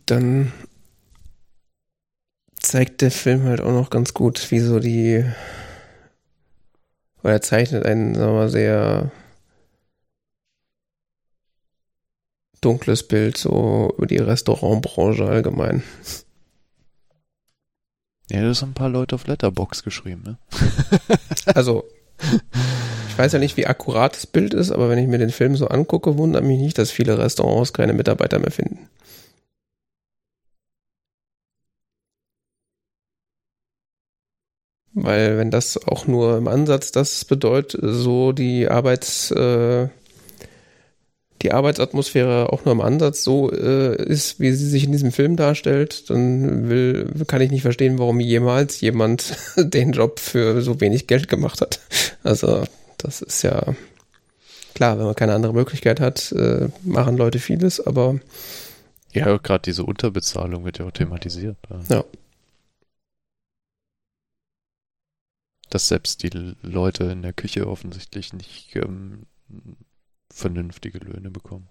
dann 0.06 0.52
zeigt 2.59 3.02
der 3.02 3.10
Film 3.10 3.44
halt 3.44 3.60
auch 3.60 3.73
noch 3.73 3.90
ganz 3.90 4.14
gut, 4.14 4.51
wie 4.51 4.59
so 4.60 4.81
die, 4.81 5.24
oder 7.23 7.35
er 7.35 7.43
zeichnet 7.43 7.86
ein, 7.86 8.14
sagen 8.14 8.32
wir 8.32 8.39
mal, 8.39 8.48
sehr 8.48 9.12
dunkles 12.60 13.06
Bild 13.06 13.36
so 13.36 13.94
über 13.96 14.06
die 14.06 14.18
Restaurantbranche 14.18 15.26
allgemein. 15.26 15.82
Ja, 18.30 18.42
das 18.42 18.62
haben 18.62 18.70
ein 18.70 18.74
paar 18.74 18.88
Leute 18.88 19.14
auf 19.14 19.26
Letterbox 19.26 19.84
geschrieben, 19.84 20.22
ne? 20.24 20.38
also, 21.54 21.84
ich 23.08 23.18
weiß 23.18 23.32
ja 23.32 23.38
nicht, 23.38 23.56
wie 23.56 23.66
akkurat 23.66 24.16
das 24.16 24.26
Bild 24.26 24.52
ist, 24.52 24.72
aber 24.72 24.88
wenn 24.88 24.98
ich 24.98 25.06
mir 25.06 25.18
den 25.18 25.30
Film 25.30 25.56
so 25.56 25.68
angucke, 25.68 26.18
wundert 26.18 26.44
mich 26.44 26.58
nicht, 26.58 26.76
dass 26.78 26.90
viele 26.90 27.18
Restaurants 27.18 27.72
keine 27.72 27.92
Mitarbeiter 27.92 28.38
mehr 28.38 28.50
finden. 28.50 28.88
Weil 34.98 35.36
wenn 35.36 35.50
das 35.50 35.76
auch 35.86 36.06
nur 36.06 36.38
im 36.38 36.48
Ansatz 36.48 36.90
das 36.90 37.26
bedeutet, 37.26 37.78
so 37.82 38.32
die 38.32 38.66
Arbeits, 38.66 39.30
äh, 39.30 39.88
die 41.42 41.52
Arbeitsatmosphäre 41.52 42.52
auch 42.52 42.64
nur 42.64 42.72
im 42.72 42.80
Ansatz 42.80 43.22
so 43.22 43.50
äh, 43.50 44.02
ist, 44.02 44.40
wie 44.40 44.52
sie 44.52 44.68
sich 44.68 44.84
in 44.84 44.92
diesem 44.92 45.12
Film 45.12 45.36
darstellt, 45.36 46.08
dann 46.10 46.68
will, 46.68 47.10
kann 47.26 47.40
ich 47.40 47.50
nicht 47.50 47.62
verstehen, 47.62 47.98
warum 47.98 48.20
jemals 48.20 48.80
jemand 48.80 49.36
den 49.56 49.92
Job 49.92 50.20
für 50.20 50.62
so 50.62 50.80
wenig 50.80 51.06
Geld 51.06 51.28
gemacht 51.28 51.60
hat. 51.60 51.80
Also 52.22 52.64
das 52.98 53.22
ist 53.22 53.42
ja 53.42 53.74
klar, 54.74 54.98
wenn 54.98 55.06
man 55.06 55.14
keine 55.14 55.34
andere 55.34 55.52
Möglichkeit 55.54 56.00
hat, 56.00 56.32
äh, 56.32 56.68
machen 56.82 57.16
Leute 57.16 57.38
vieles, 57.38 57.84
aber 57.84 58.18
ja, 59.12 59.36
gerade 59.38 59.62
diese 59.62 59.84
Unterbezahlung 59.84 60.64
wird 60.64 60.78
ja 60.78 60.86
auch 60.86 60.90
thematisiert. 60.90 61.56
Ja. 61.88 62.04
dass 65.70 65.88
selbst 65.88 66.22
die 66.22 66.54
Leute 66.62 67.04
in 67.04 67.22
der 67.22 67.32
Küche 67.32 67.66
offensichtlich 67.66 68.32
nicht 68.32 68.74
ähm, 68.76 69.26
vernünftige 70.36 70.98
Löhne 70.98 71.30
bekommen. 71.30 71.66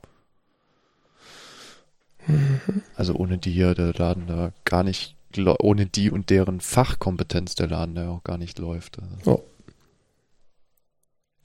Mhm. 2.26 2.82
Also 2.96 3.14
ohne 3.14 3.38
die 3.38 3.56
ja 3.56 3.76
der 3.76 3.94
Laden 3.94 4.26
da 4.26 4.52
gar 4.64 4.84
nicht, 4.84 5.16
ohne 5.38 5.86
die 5.86 6.10
und 6.10 6.32
deren 6.32 6.62
Fachkompetenz 6.62 7.54
der 7.56 7.68
Laden 7.68 7.94
da 7.96 8.10
auch 8.10 8.24
gar 8.24 8.40
nicht 8.40 8.58
läuft. 8.58 9.00
Also 9.00 9.32
oh. 9.32 9.44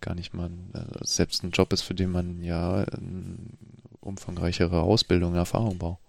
Gar 0.00 0.14
nicht 0.14 0.32
mal, 0.32 0.50
also 0.72 1.04
selbst 1.04 1.42
ein 1.44 1.50
Job 1.50 1.74
ist, 1.74 1.82
für 1.82 1.94
den 1.94 2.10
man 2.10 2.42
ja 2.42 2.84
eine 2.84 3.36
umfangreichere 4.00 4.80
Ausbildung 4.80 5.32
und 5.32 5.36
Erfahrung 5.36 5.76
braucht. 5.76 6.00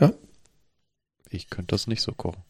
Ja. 0.00 0.12
Ich 1.30 1.48
könnte 1.48 1.74
das 1.74 1.86
nicht 1.86 2.02
so 2.02 2.12
kochen. 2.12 2.42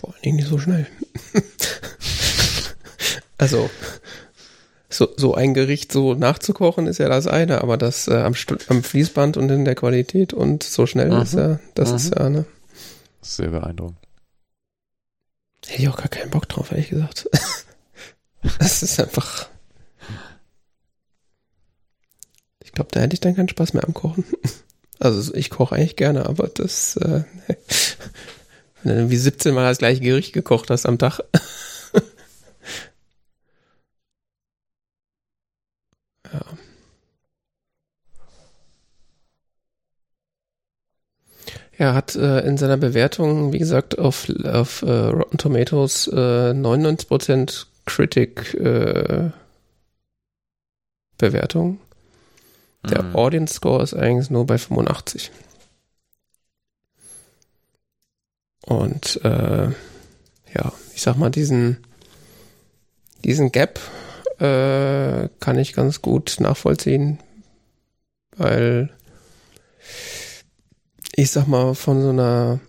Vor 0.00 0.14
allen 0.14 0.22
Dingen 0.22 0.36
nicht 0.36 0.48
so 0.48 0.58
schnell. 0.58 0.86
also, 3.38 3.70
so, 4.88 5.08
so 5.16 5.34
ein 5.34 5.54
Gericht 5.54 5.92
so 5.92 6.14
nachzukochen 6.14 6.86
ist 6.86 6.98
ja 6.98 7.08
das 7.08 7.26
eine, 7.26 7.62
aber 7.62 7.76
das 7.76 8.08
äh, 8.08 8.16
am, 8.16 8.34
am, 8.68 8.82
Fließband 8.82 9.36
und 9.36 9.50
in 9.50 9.64
der 9.64 9.74
Qualität 9.74 10.32
und 10.32 10.62
so 10.62 10.86
schnell 10.86 11.10
mhm. 11.10 11.22
ist 11.22 11.34
ja, 11.34 11.60
das 11.74 11.90
mhm. 11.90 11.96
ist 11.96 12.14
ja, 12.14 12.28
ne? 12.28 12.44
Sehr 13.22 13.48
beeindruckend. 13.48 13.98
Hätte 15.66 15.82
ich 15.82 15.88
auch 15.88 15.96
gar 15.96 16.08
keinen 16.08 16.30
Bock 16.30 16.48
drauf, 16.48 16.72
ehrlich 16.72 16.90
gesagt. 16.90 17.28
das 18.58 18.82
ist 18.82 19.00
einfach. 19.00 19.48
Ich 22.64 22.72
glaube, 22.72 22.90
da 22.92 23.00
hätte 23.00 23.14
ich 23.14 23.20
dann 23.20 23.36
keinen 23.36 23.48
Spaß 23.48 23.74
mehr 23.74 23.84
am 23.84 23.94
Kochen. 23.94 24.24
Also 24.98 25.34
ich 25.34 25.50
koche 25.50 25.74
eigentlich 25.74 25.96
gerne, 25.96 26.26
aber 26.26 26.46
das 26.46 26.94
äh, 26.94 27.24
wenn 28.82 28.92
du 28.92 29.00
irgendwie 29.00 29.16
17 29.16 29.52
Mal 29.52 29.68
das 29.68 29.78
gleiche 29.78 30.00
Gericht 30.00 30.32
gekocht 30.32 30.70
hast 30.70 30.86
am 30.86 30.98
Tag. 30.98 31.20
Er 41.78 41.94
hat 41.94 42.14
äh, 42.14 42.40
in 42.40 42.58
seiner 42.58 42.76
Bewertung, 42.76 43.52
wie 43.52 43.58
gesagt, 43.58 43.98
auf, 43.98 44.28
auf 44.44 44.82
äh, 44.82 44.90
Rotten 44.90 45.38
Tomatoes 45.38 46.06
äh, 46.08 46.52
99% 46.52 47.66
Critic 47.86 48.54
äh, 48.54 49.30
Bewertung. 51.18 51.80
Der 52.88 53.02
mhm. 53.02 53.16
Audience 53.16 53.54
Score 53.54 53.82
ist 53.82 53.94
eigentlich 53.94 54.30
nur 54.30 54.46
bei 54.46 54.58
85. 54.58 55.30
Und 58.64 59.20
äh, 59.24 59.68
ja, 60.54 60.72
ich 60.94 61.02
sag 61.02 61.16
mal, 61.16 61.30
diesen, 61.30 61.78
diesen 63.24 63.52
Gap 63.52 63.80
äh, 64.38 65.28
kann 65.40 65.58
ich 65.58 65.72
ganz 65.72 66.02
gut 66.02 66.36
nachvollziehen, 66.38 67.18
weil 68.36 68.90
ich 71.14 71.30
sag 71.30 71.46
mal, 71.46 71.74
von 71.74 72.02
so 72.02 72.10
einer 72.10 72.60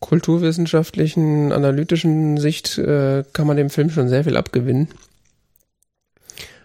kulturwissenschaftlichen, 0.00 1.52
analytischen 1.52 2.38
Sicht 2.38 2.78
äh, 2.78 3.24
kann 3.32 3.46
man 3.46 3.56
dem 3.56 3.70
Film 3.70 3.90
schon 3.90 4.08
sehr 4.08 4.24
viel 4.24 4.36
abgewinnen. 4.36 4.88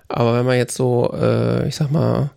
Aber 0.07 0.37
wenn 0.37 0.45
man 0.45 0.57
jetzt 0.57 0.75
so, 0.75 1.11
äh, 1.13 1.67
ich 1.67 1.75
sag 1.75 1.89
mal, 1.91 2.31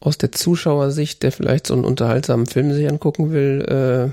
aus 0.00 0.18
der 0.18 0.32
Zuschauersicht, 0.32 1.22
der 1.22 1.32
vielleicht 1.32 1.66
so 1.66 1.74
einen 1.74 1.84
unterhaltsamen 1.84 2.46
Film 2.46 2.72
sich 2.72 2.88
angucken 2.88 3.32
will, 3.32 4.12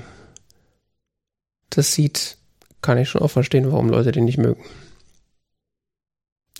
das 1.70 1.92
sieht, 1.92 2.36
kann 2.82 2.98
ich 2.98 3.08
schon 3.08 3.22
auch 3.22 3.30
verstehen, 3.30 3.70
warum 3.70 3.88
Leute 3.88 4.12
den 4.12 4.24
nicht 4.24 4.38
mögen. 4.38 4.62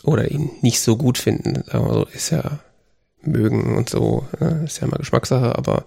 Oder 0.02 0.30
ihn 0.30 0.50
nicht 0.62 0.80
so 0.80 0.96
gut 0.96 1.18
finden. 1.18 1.64
Also 1.68 2.04
ist 2.12 2.30
ja 2.30 2.60
mögen 3.26 3.76
und 3.76 3.88
so, 3.88 4.26
ne? 4.40 4.62
ist 4.64 4.80
ja 4.80 4.86
mal 4.86 4.98
Geschmackssache, 4.98 5.56
aber 5.56 5.84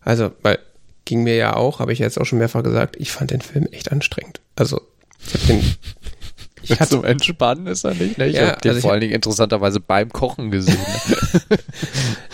also, 0.00 0.32
weil 0.42 0.58
ging 1.04 1.22
mir 1.24 1.36
ja 1.36 1.56
auch, 1.56 1.80
habe 1.80 1.92
ich 1.92 1.98
jetzt 1.98 2.20
auch 2.20 2.24
schon 2.24 2.38
mehrfach 2.38 2.62
gesagt, 2.62 2.96
ich 2.98 3.12
fand 3.12 3.30
den 3.30 3.40
Film 3.40 3.66
echt 3.72 3.90
anstrengend. 3.90 4.40
Also, 4.56 4.80
ich 5.26 5.34
habe 5.34 5.46
den 5.46 5.74
ich 6.62 6.80
hatte, 6.80 6.90
zum 6.90 7.04
Entspannen 7.04 7.66
ist 7.66 7.84
er 7.84 7.94
nicht. 7.94 8.18
Ne? 8.18 8.28
Ich 8.28 8.36
ja, 8.36 8.48
habe 8.48 8.60
den 8.60 8.70
also 8.70 8.82
vor 8.82 8.92
allen 8.92 9.00
Dingen 9.00 9.14
interessanterweise 9.14 9.80
beim 9.80 10.10
Kochen 10.10 10.50
gesehen. 10.50 10.78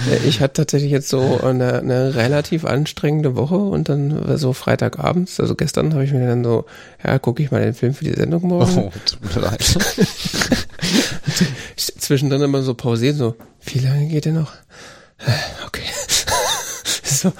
ich 0.26 0.40
hatte 0.40 0.54
tatsächlich 0.54 0.90
jetzt 0.90 1.08
so 1.08 1.40
eine, 1.42 1.78
eine, 1.78 2.14
relativ 2.14 2.64
anstrengende 2.64 3.36
Woche 3.36 3.56
und 3.56 3.88
dann 3.88 4.36
so 4.36 4.52
Freitagabends, 4.52 5.40
also 5.40 5.54
gestern 5.54 5.92
habe 5.94 6.04
ich 6.04 6.12
mir 6.12 6.26
dann 6.26 6.44
so, 6.44 6.66
ja, 7.04 7.18
gucke 7.18 7.42
ich 7.42 7.50
mal 7.50 7.62
den 7.62 7.74
Film 7.74 7.94
für 7.94 8.04
die 8.04 8.14
Sendung 8.14 8.46
morgen. 8.46 8.78
Oh, 8.78 8.92
tut 9.04 9.36
mir 9.36 9.42
leid. 9.42 9.62
Zwischendrin 11.76 12.42
immer 12.42 12.62
so 12.62 12.74
pausiert, 12.74 13.16
so, 13.16 13.36
wie 13.64 13.78
lange 13.80 14.08
geht 14.08 14.24
der 14.24 14.32
noch? 14.32 14.52
Okay. 15.66 15.82
so, 17.02 17.32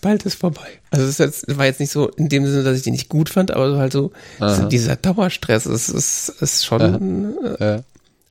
bald 0.00 0.24
ist 0.26 0.36
vorbei. 0.36 0.68
Also 0.90 1.06
es 1.06 1.18
jetzt, 1.18 1.58
war 1.58 1.66
jetzt 1.66 1.80
nicht 1.80 1.92
so 1.92 2.08
in 2.08 2.28
dem 2.28 2.46
Sinne, 2.46 2.62
dass 2.62 2.76
ich 2.76 2.82
die 2.82 2.90
nicht 2.90 3.08
gut 3.08 3.28
fand, 3.28 3.50
aber 3.50 3.76
halt 3.76 3.92
so 3.92 4.12
Aha. 4.40 4.66
dieser 4.66 4.96
Dauerstress 4.96 5.66
ist, 5.66 5.88
ist, 5.88 6.28
ist 6.40 6.64
schon. 6.64 7.34
Äh, 7.58 7.82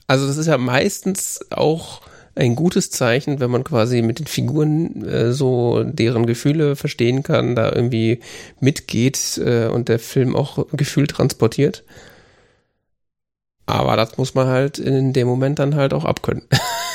also 0.08 0.26
das 0.26 0.38
ist 0.38 0.48
ja 0.48 0.58
meistens 0.58 1.40
auch 1.50 2.02
ein 2.38 2.56
gutes 2.56 2.92
Zeichen, 2.92 3.40
wenn 3.40 3.52
man 3.52 3.64
quasi 3.64 4.02
mit 4.02 4.20
den 4.20 4.28
Figuren 4.28 5.04
äh, 5.06 5.34
so 5.34 5.84
deren 5.84 6.26
Gefühle 6.26 6.76
verstehen 6.76 7.24
kann, 7.24 7.56
da 7.56 7.72
irgendwie 7.72 8.20
mitgeht 8.60 9.40
äh, 9.44 9.68
und 9.68 9.90
der 9.90 10.00
Film 10.00 10.36
auch 10.36 10.68
Gefühl 10.72 11.08
transportiert. 11.08 11.84
Aber 13.66 13.98
das 13.98 14.18
muss 14.18 14.34
man 14.34 14.48
halt 14.48 14.80
in 14.80 15.14
dem 15.14 15.28
Moment 15.28 15.60
dann 15.60 15.76
halt 15.76 15.94
auch 15.94 16.06
abkönnen. 16.06 16.44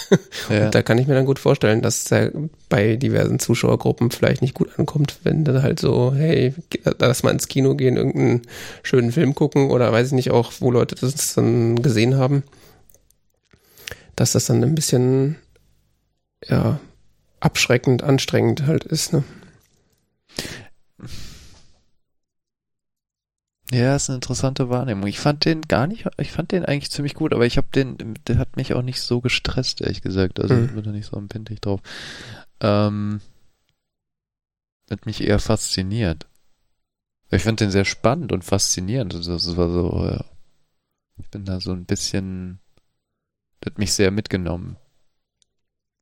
Ja. 0.51 0.67
Und 0.67 0.75
da 0.75 0.83
kann 0.83 0.99
ich 0.99 1.07
mir 1.07 1.15
dann 1.15 1.27
gut 1.27 1.39
vorstellen, 1.39 1.83
dass 1.83 2.05
der 2.05 2.33
bei 2.69 2.97
diversen 2.97 3.39
Zuschauergruppen 3.39 4.11
vielleicht 4.11 4.43
nicht 4.43 4.55
gut 4.55 4.79
ankommt, 4.79 5.19
wenn 5.25 5.45
dann 5.45 5.63
halt 5.63 5.81
so, 5.81 6.13
hey, 6.15 6.55
lass 6.99 7.23
mal 7.23 7.31
ins 7.31 7.49
Kino 7.49 7.75
gehen, 7.75 7.97
irgendeinen 7.97 8.43
schönen 8.83 9.13
Film 9.13 9.35
gucken 9.35 9.71
oder 9.71 9.93
weiß 9.93 10.09
ich 10.09 10.13
nicht 10.13 10.31
auch, 10.31 10.53
wo 10.61 10.71
Leute 10.71 10.95
das 10.95 11.35
dann 11.35 11.81
gesehen 11.83 12.17
haben, 12.17 12.43
dass 14.17 14.33
das 14.33 14.47
dann 14.47 14.63
ein 14.63 14.75
bisschen, 14.75 15.37
ja, 16.47 16.81
abschreckend, 17.41 18.03
anstrengend 18.03 18.67
halt 18.67 18.85
ist, 18.85 19.13
ne? 19.13 19.25
Ja, 23.73 23.97
ist 23.97 24.11
eine 24.11 24.17
interessante 24.17 24.69
Wahrnehmung. 24.69 25.07
Ich 25.07 25.19
fand 25.19 25.47
den 25.47 25.63
gar 25.63 25.87
nicht, 25.87 26.07
ich 26.19 26.31
fand 26.31 26.53
den 26.53 26.67
eigentlich 26.67 26.91
ziemlich 26.91 27.15
gut, 27.15 27.33
aber 27.33 27.47
ich 27.47 27.57
habe 27.57 27.69
den, 27.75 28.19
der 28.27 28.37
hat 28.37 28.57
mich 28.57 28.75
auch 28.75 28.83
nicht 28.83 29.01
so 29.01 29.23
gestresst, 29.23 29.81
ehrlich 29.81 30.03
gesagt. 30.03 30.41
Also 30.41 30.55
mhm. 30.55 30.65
ich 30.67 30.73
bin 30.73 30.83
da 30.83 30.91
nicht 30.91 31.07
so 31.07 31.17
empfindlich 31.17 31.61
drauf. 31.63 31.81
Ähm, 32.61 33.23
hat 34.91 35.07
mich 35.07 35.23
eher 35.23 35.39
fasziniert. 35.39 36.27
Ich 37.31 37.45
fand 37.45 37.61
den 37.61 37.71
sehr 37.71 37.87
spannend 37.87 38.31
und 38.31 38.45
faszinierend. 38.45 39.15
Also 39.15 39.33
das 39.33 39.57
war 39.57 39.71
so, 39.71 40.05
ja. 40.05 40.23
ich 41.17 41.31
bin 41.31 41.47
da 41.47 41.59
so 41.59 41.73
ein 41.73 41.87
bisschen, 41.87 42.59
hat 43.65 43.79
mich 43.79 43.95
sehr 43.95 44.11
mitgenommen. 44.11 44.77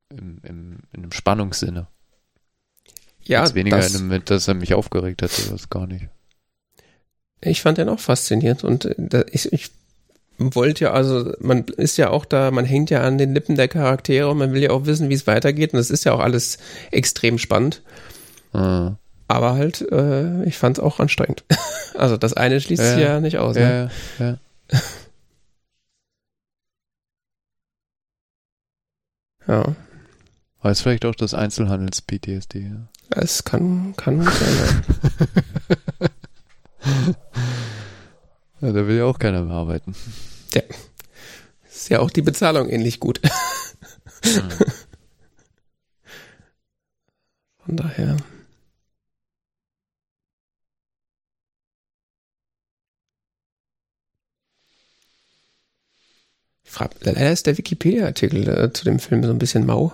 Im, 0.08 0.40
im, 0.42 0.78
in 0.92 1.02
einem 1.02 1.12
Spannungssinne. 1.12 1.86
Ja, 3.22 3.44
Jetzt 3.44 3.54
weniger 3.54 3.76
das, 3.76 3.94
in 3.94 4.10
einem, 4.10 4.24
dass 4.24 4.48
er 4.48 4.54
mich 4.54 4.74
aufgeregt 4.74 5.22
hätte, 5.22 5.50
das 5.50 5.70
gar 5.70 5.86
nicht. 5.86 6.08
Ich 7.42 7.62
fand 7.62 7.78
den 7.78 7.88
auch 7.88 8.00
faszinierend 8.00 8.64
und 8.64 8.84
äh, 8.84 9.24
ich, 9.30 9.52
ich 9.52 9.70
wollte 10.38 10.84
ja, 10.84 10.92
also 10.92 11.32
man 11.40 11.64
ist 11.64 11.96
ja 11.96 12.10
auch 12.10 12.24
da, 12.24 12.50
man 12.50 12.64
hängt 12.64 12.90
ja 12.90 13.02
an 13.02 13.18
den 13.18 13.34
Lippen 13.34 13.56
der 13.56 13.68
Charaktere 13.68 14.28
und 14.28 14.38
man 14.38 14.52
will 14.52 14.62
ja 14.62 14.70
auch 14.70 14.86
wissen, 14.86 15.08
wie 15.08 15.14
es 15.14 15.26
weitergeht 15.26 15.72
und 15.72 15.78
das 15.78 15.90
ist 15.90 16.04
ja 16.04 16.12
auch 16.12 16.20
alles 16.20 16.58
extrem 16.90 17.38
spannend. 17.38 17.82
Mhm. 18.52 18.96
Aber 19.28 19.54
halt, 19.54 19.82
äh, 19.92 20.42
ich 20.44 20.58
fand 20.58 20.78
es 20.78 20.84
auch 20.84 20.98
anstrengend. 20.98 21.44
also 21.94 22.16
das 22.16 22.32
eine 22.32 22.60
schließt 22.60 22.82
ja, 22.82 22.94
sich 22.94 23.02
ja 23.02 23.20
nicht 23.20 23.38
aus. 23.38 23.54
Ne? 23.54 23.90
Ja, 24.18 24.26
ja. 24.26 24.38
ja. 29.46 29.76
Aber 30.60 30.70
ist 30.70 30.80
vielleicht 30.80 31.04
auch 31.04 31.14
das 31.14 31.32
Einzelhandels-PTSD, 31.32 32.60
ja. 32.60 32.88
Es 33.10 33.44
kann, 33.44 33.94
kann 33.96 34.22
sein, 34.22 34.32
ja. 36.00 36.08
Ja, 38.70 38.82
da 38.82 38.86
will 38.86 38.98
ja 38.98 39.04
auch 39.04 39.18
keiner 39.18 39.42
mehr 39.42 39.54
arbeiten. 39.54 39.96
Ja. 40.54 40.62
Ist 41.68 41.88
ja 41.88 41.98
auch 41.98 42.10
die 42.10 42.22
Bezahlung 42.22 42.68
ähnlich 42.68 43.00
gut. 43.00 43.20
Mhm. 44.22 44.50
Von 47.64 47.76
daher. 47.76 48.16
leider 57.00 57.32
ist 57.32 57.46
der 57.46 57.58
Wikipedia-Artikel 57.58 58.48
äh, 58.48 58.72
zu 58.72 58.84
dem 58.84 59.00
Film 59.00 59.24
so 59.24 59.30
ein 59.30 59.38
bisschen 59.38 59.66
mau. 59.66 59.92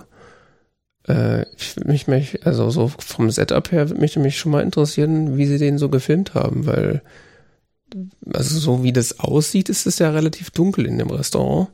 Äh, 1.07 1.45
ich 1.55 1.77
mich, 1.77 2.07
mich, 2.07 2.45
also 2.45 2.69
so 2.69 2.89
vom 2.89 3.31
Setup 3.31 3.71
her 3.71 3.89
würde 3.89 4.01
mich 4.01 4.15
nämlich 4.15 4.37
schon 4.37 4.51
mal 4.51 4.61
interessieren, 4.61 5.35
wie 5.37 5.47
sie 5.47 5.57
den 5.57 5.79
so 5.79 5.89
gefilmt 5.89 6.35
haben, 6.35 6.67
weil 6.67 7.01
also 8.33 8.59
so 8.59 8.83
wie 8.83 8.93
das 8.93 9.19
aussieht, 9.19 9.69
ist 9.69 9.87
es 9.87 9.99
ja 9.99 10.09
relativ 10.09 10.51
dunkel 10.51 10.85
in 10.85 10.97
dem 10.97 11.09
Restaurant. 11.09 11.69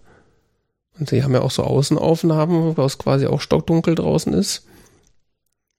Und 0.99 1.10
sie 1.10 1.23
haben 1.23 1.34
ja 1.34 1.41
auch 1.41 1.52
so 1.52 1.64
Außenaufnahmen, 1.64 2.77
wo 2.77 2.81
es 2.84 2.98
quasi 2.98 3.26
auch 3.26 3.41
stockdunkel 3.41 3.95
draußen 3.95 4.34
ist. 4.34 4.68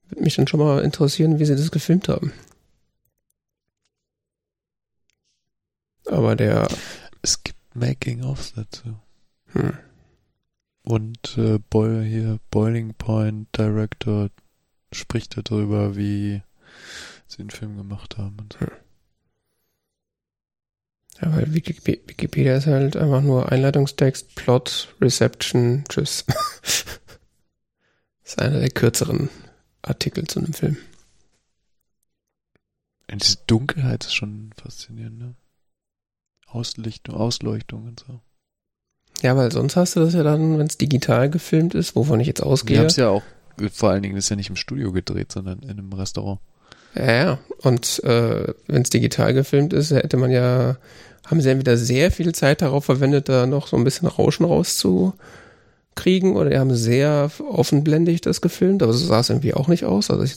Würde 0.08 0.22
mich 0.22 0.36
dann 0.36 0.48
schon 0.48 0.60
mal 0.60 0.82
interessieren, 0.82 1.38
wie 1.38 1.44
sie 1.44 1.56
das 1.56 1.70
gefilmt 1.70 2.08
haben. 2.08 2.32
Aber 6.06 6.36
der. 6.36 6.68
Es 7.22 7.42
gibt 7.42 7.58
Making-ofs 7.74 8.52
dazu. 8.54 8.98
Hm. 9.52 9.78
Und 10.82 11.38
äh, 11.38 11.58
Boil 11.70 12.02
hier, 12.02 12.38
Boiling 12.50 12.92
Point 12.94 13.48
Director 13.56 14.28
spricht 14.92 15.38
darüber, 15.38 15.96
wie 15.96 16.42
sie 17.26 17.38
den 17.38 17.50
Film 17.50 17.78
gemacht 17.78 18.18
haben. 18.18 18.36
Und 18.38 18.52
so. 18.52 18.66
Hm. 18.66 18.83
Ja, 21.22 21.34
weil 21.34 21.54
Wikipedia 21.54 22.56
ist 22.56 22.66
halt 22.66 22.96
einfach 22.96 23.22
nur 23.22 23.50
Einleitungstext, 23.52 24.34
Plot, 24.34 24.94
Reception, 25.00 25.84
Tschüss. 25.88 26.24
das 26.26 26.84
ist 28.24 28.38
einer 28.40 28.58
der 28.58 28.70
kürzeren 28.70 29.30
Artikel 29.82 30.26
zu 30.26 30.40
einem 30.40 30.52
Film. 30.52 30.76
Und 33.10 33.22
diese 33.22 33.38
Dunkelheit 33.46 34.04
ist 34.04 34.14
schon 34.14 34.50
faszinierend, 34.56 35.18
ne? 35.18 35.34
Auslichtung, 36.46 37.14
Ausleuchtung 37.14 37.84
und 37.84 38.00
so. 38.00 38.20
Ja, 39.22 39.36
weil 39.36 39.52
sonst 39.52 39.76
hast 39.76 39.96
du 39.96 40.00
das 40.00 40.14
ja 40.14 40.22
dann, 40.22 40.58
wenn 40.58 40.66
es 40.66 40.78
digital 40.78 41.30
gefilmt 41.30 41.74
ist, 41.74 41.96
wovon 41.96 42.20
ich 42.20 42.26
jetzt 42.26 42.42
ausgehe. 42.42 42.76
Wir 42.76 42.80
haben 42.80 42.86
es 42.86 42.96
ja 42.96 43.08
auch, 43.08 43.22
vor 43.72 43.90
allen 43.90 44.02
Dingen, 44.02 44.16
ist 44.16 44.28
ja 44.28 44.36
nicht 44.36 44.50
im 44.50 44.56
Studio 44.56 44.92
gedreht, 44.92 45.32
sondern 45.32 45.60
in 45.60 45.70
einem 45.70 45.92
Restaurant. 45.92 46.40
Ja, 46.94 47.12
ja. 47.12 47.38
Und 47.62 48.02
äh, 48.04 48.54
wenn 48.66 48.82
es 48.82 48.90
digital 48.90 49.34
gefilmt 49.34 49.72
ist, 49.72 49.90
hätte 49.90 50.16
man 50.16 50.30
ja, 50.30 50.76
haben 51.26 51.40
sie 51.40 51.50
entweder 51.50 51.76
sehr 51.76 52.10
viel 52.10 52.34
Zeit 52.34 52.62
darauf 52.62 52.84
verwendet, 52.84 53.28
da 53.28 53.46
noch 53.46 53.66
so 53.66 53.76
ein 53.76 53.84
bisschen 53.84 54.08
Rauschen 54.08 54.44
rauszukriegen, 54.44 56.36
oder 56.36 56.50
die 56.50 56.58
haben 56.58 56.74
sehr 56.74 57.30
offenblendig 57.50 58.20
das 58.20 58.40
gefilmt, 58.40 58.82
aber 58.82 58.92
so 58.92 59.06
sah 59.06 59.20
es 59.20 59.30
irgendwie 59.30 59.54
auch 59.54 59.68
nicht 59.68 59.84
aus. 59.84 60.10
Also 60.10 60.22
ich, 60.22 60.36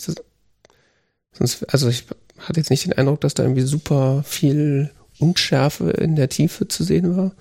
sonst, 1.33 1.65
also 1.71 1.89
ich 1.89 2.05
hatte 2.39 2.59
jetzt 2.59 2.69
nicht 2.69 2.85
den 2.85 2.93
Eindruck, 2.93 3.21
dass 3.21 3.33
da 3.33 3.43
irgendwie 3.43 3.61
super 3.61 4.23
viel 4.23 4.91
Unschärfe 5.19 5.91
in 5.91 6.15
der 6.15 6.29
Tiefe 6.29 6.67
zu 6.67 6.83
sehen 6.83 7.17
war. 7.17 7.31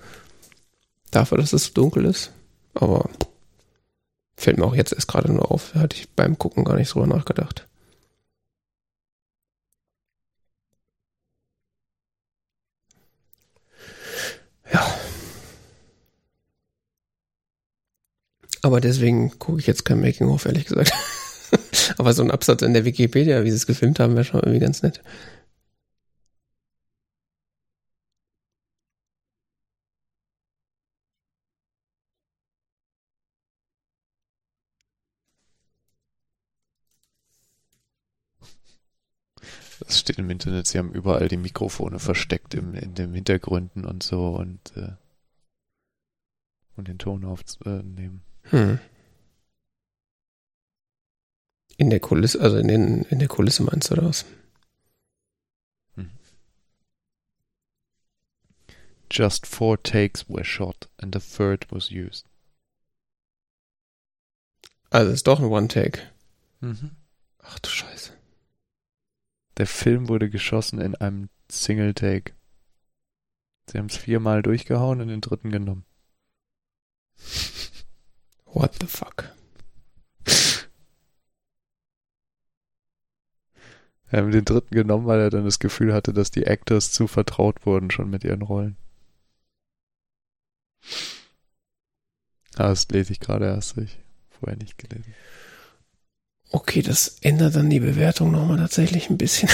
Dafür, 1.11 1.37
dass 1.37 1.53
es 1.53 1.73
dunkel 1.73 2.05
ist. 2.05 2.31
Aber 2.73 3.09
fällt 4.35 4.57
mir 4.57 4.65
auch 4.65 4.75
jetzt 4.75 4.93
erst 4.93 5.07
gerade 5.07 5.31
nur 5.31 5.51
auf. 5.51 5.73
Hatte 5.75 5.95
ich 5.95 6.09
beim 6.09 6.37
Gucken 6.37 6.65
gar 6.65 6.75
nicht 6.75 6.93
drüber 6.93 7.07
nachgedacht. 7.07 7.66
Ja. 14.73 14.85
Aber 18.61 18.81
deswegen 18.81 19.37
gucke 19.39 19.59
ich 19.59 19.67
jetzt 19.67 19.85
kein 19.85 20.01
Making-of, 20.01 20.45
ehrlich 20.45 20.65
gesagt. 20.65 20.91
Aber 21.97 22.13
so 22.13 22.23
ein 22.23 22.31
Absatz 22.31 22.61
in 22.61 22.73
der 22.73 22.85
Wikipedia, 22.85 23.43
wie 23.43 23.49
sie 23.49 23.55
es 23.55 23.67
gefilmt 23.67 23.99
haben, 23.99 24.15
wäre 24.15 24.25
schon 24.25 24.41
irgendwie 24.41 24.59
ganz 24.59 24.83
nett. 24.83 25.01
Es 39.87 39.99
steht 39.99 40.19
im 40.19 40.29
Internet, 40.29 40.67
sie 40.67 40.79
haben 40.79 40.91
überall 40.91 41.29
die 41.29 41.37
Mikrofone 41.37 41.99
versteckt 41.99 42.53
im, 42.53 42.73
in 42.73 42.93
den 42.93 43.13
Hintergründen 43.13 43.85
und 43.85 44.03
so 44.03 44.35
und, 44.35 44.75
äh, 44.75 44.91
und 46.75 46.89
den 46.89 46.97
Ton 46.97 47.23
aufnehmen. 47.23 48.21
Hm. 48.43 48.79
In 51.77 51.89
der 51.89 52.01
Kulisse, 52.01 52.41
also 52.41 52.57
in, 52.57 52.67
den, 52.67 53.03
in 53.03 53.19
der 53.19 53.29
Kulisse 53.29 53.63
meinst 53.63 53.89
du 53.89 53.95
das? 53.95 54.25
Hm. 55.95 56.11
Just 59.09 59.47
four 59.47 59.81
takes 59.81 60.27
were 60.27 60.43
shot 60.43 60.89
and 60.97 61.15
the 61.15 61.21
third 61.21 61.65
was 61.71 61.91
used. 61.91 62.25
Also 64.89 65.13
ist 65.13 65.27
doch 65.27 65.39
ein 65.39 65.45
One-Take. 65.45 66.01
Mhm. 66.59 66.91
Ach 67.39 67.59
du 67.59 67.69
Scheiße. 67.69 68.16
Der 69.57 69.67
Film 69.67 70.07
wurde 70.07 70.29
geschossen 70.29 70.79
in 70.79 70.95
einem 70.95 71.29
Single-Take. 71.49 72.33
Sie 73.69 73.77
haben 73.77 73.87
es 73.87 73.97
viermal 73.97 74.43
durchgehauen 74.43 75.01
und 75.01 75.07
den 75.07 75.21
dritten 75.21 75.51
genommen. 75.51 75.85
What 78.45 78.75
the 78.79 78.87
fuck? 78.87 79.35
Er 84.09 84.21
haben 84.21 84.31
den 84.31 84.45
dritten 84.45 84.73
genommen, 84.73 85.05
weil 85.05 85.19
er 85.19 85.29
dann 85.29 85.43
das 85.43 85.59
Gefühl 85.59 85.93
hatte, 85.93 86.13
dass 86.13 86.31
die 86.31 86.45
Actors 86.45 86.93
zu 86.93 87.07
vertraut 87.07 87.65
wurden 87.65 87.91
schon 87.91 88.09
mit 88.09 88.23
ihren 88.23 88.41
Rollen. 88.41 88.77
Ah, 92.55 92.69
das 92.69 92.87
lese 92.87 93.11
ich 93.11 93.19
gerade 93.19 93.47
erst, 93.47 93.77
ich 93.77 93.99
vorher 94.29 94.57
nicht 94.57 94.77
gelesen. 94.77 95.13
Okay, 96.51 96.81
das 96.81 97.17
ändert 97.21 97.55
dann 97.55 97.69
die 97.69 97.79
Bewertung 97.79 98.31
nochmal 98.31 98.57
tatsächlich 98.57 99.09
ein 99.09 99.17
bisschen. 99.17 99.49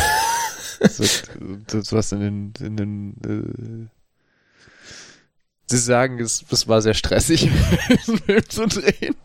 das, 0.79 1.23
das 1.67 1.91
was 1.91 2.11
in 2.11 2.19
den, 2.19 2.53
in 2.59 2.77
den 2.77 3.89
Sie 5.65 5.77
sagen, 5.77 6.19
es, 6.19 6.45
es 6.51 6.67
war 6.67 6.81
sehr 6.81 6.93
stressig, 6.93 7.49
diesen 7.89 8.19
Film 8.19 8.49
zu 8.49 8.67
drehen. 8.67 9.15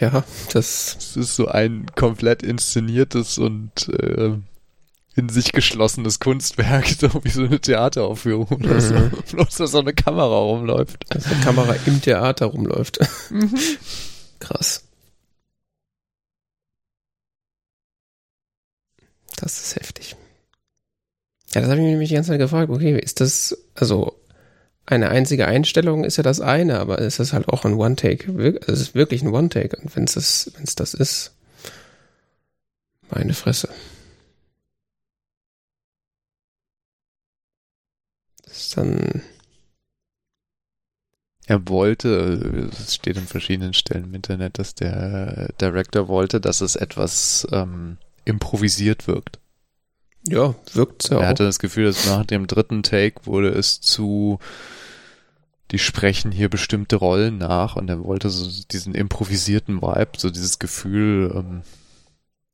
Ja, 0.00 0.24
das. 0.52 0.96
Es 0.98 1.16
ist 1.16 1.36
so 1.36 1.46
ein 1.48 1.86
komplett 1.94 2.42
inszeniertes 2.42 3.38
und 3.38 3.88
äh, 3.88 4.36
in 5.16 5.28
sich 5.28 5.52
geschlossenes 5.52 6.18
Kunstwerk, 6.20 6.86
so 7.00 7.24
wie 7.24 7.30
so 7.30 7.44
eine 7.44 7.60
Theateraufführung 7.60 8.46
oder 8.48 8.80
so. 8.80 8.94
Mhm. 8.94 9.10
Bloß, 9.32 9.56
dass 9.56 9.70
so 9.70 9.78
eine 9.78 9.94
Kamera 9.94 10.38
rumläuft. 10.38 11.04
dass 11.10 11.24
die 11.24 11.40
Kamera 11.42 11.74
im 11.86 12.00
Theater 12.00 12.46
rumläuft. 12.46 12.98
Krass. 14.40 14.84
Das 19.36 19.60
ist 19.60 19.76
heftig. 19.76 20.16
Ja, 21.54 21.60
das 21.60 21.70
habe 21.70 21.78
ich 21.80 21.84
mich 21.84 21.92
nämlich 21.92 22.08
die 22.08 22.14
ganze 22.16 22.30
Zeit 22.30 22.40
gefragt. 22.40 22.70
Okay, 22.70 22.98
ist 22.98 23.20
das, 23.20 23.56
also 23.74 24.20
eine 24.86 25.08
einzige 25.08 25.46
Einstellung 25.46 26.04
ist 26.04 26.16
ja 26.16 26.22
das 26.22 26.40
eine, 26.40 26.78
aber 26.78 26.98
ist 26.98 27.20
das 27.20 27.32
halt 27.32 27.48
auch 27.48 27.64
ein 27.64 27.74
One-Take? 27.74 28.32
Also 28.66 28.72
Es 28.72 28.80
ist 28.80 28.94
wirklich 28.94 29.22
ein 29.22 29.32
One-Take. 29.32 29.76
Und 29.76 29.94
wenn 29.96 30.04
es 30.04 30.14
das, 30.14 30.50
wenn 30.56 30.64
es 30.64 30.74
das 30.74 30.94
ist, 30.94 31.32
meine 33.10 33.34
Fresse. 33.34 33.68
Ist 38.56 38.76
dann, 38.76 39.22
Er 41.46 41.68
wollte, 41.68 42.70
es 42.72 42.94
steht 42.94 43.18
an 43.18 43.26
verschiedenen 43.26 43.74
Stellen 43.74 44.04
im 44.04 44.14
Internet, 44.14 44.58
dass 44.58 44.74
der 44.74 45.52
Director 45.60 46.08
wollte, 46.08 46.40
dass 46.40 46.60
es 46.62 46.74
etwas 46.76 47.46
ähm, 47.52 47.98
improvisiert 48.24 49.06
wirkt. 49.06 49.38
ja, 50.26 50.54
wirkt 50.72 51.10
ja 51.10 51.18
Er 51.18 51.20
auch. 51.20 51.26
hatte 51.28 51.44
das 51.44 51.58
Gefühl, 51.58 51.84
dass 51.84 52.06
nach 52.06 52.24
dem 52.24 52.46
dritten 52.46 52.82
Take 52.82 53.26
wurde 53.26 53.50
es 53.50 53.82
zu, 53.82 54.38
die 55.70 55.78
sprechen 55.78 56.32
hier 56.32 56.48
bestimmte 56.48 56.96
Rollen 56.96 57.36
nach 57.36 57.76
und 57.76 57.90
er 57.90 58.02
wollte 58.04 58.30
so 58.30 58.50
diesen 58.70 58.94
improvisierten 58.94 59.82
Vibe, 59.82 60.12
so 60.16 60.30
dieses 60.30 60.58
Gefühl 60.58 61.30
ähm, 61.34 61.62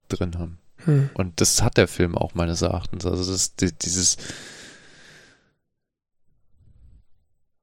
drin 0.08 0.36
haben. 0.36 0.58
Hm. 0.84 1.10
Und 1.14 1.40
das 1.40 1.62
hat 1.62 1.76
der 1.76 1.86
Film 1.86 2.16
auch 2.18 2.34
meines 2.34 2.62
Erachtens. 2.62 3.06
Also 3.06 3.30
das 3.30 3.54
die- 3.54 3.70
dieses 3.72 4.16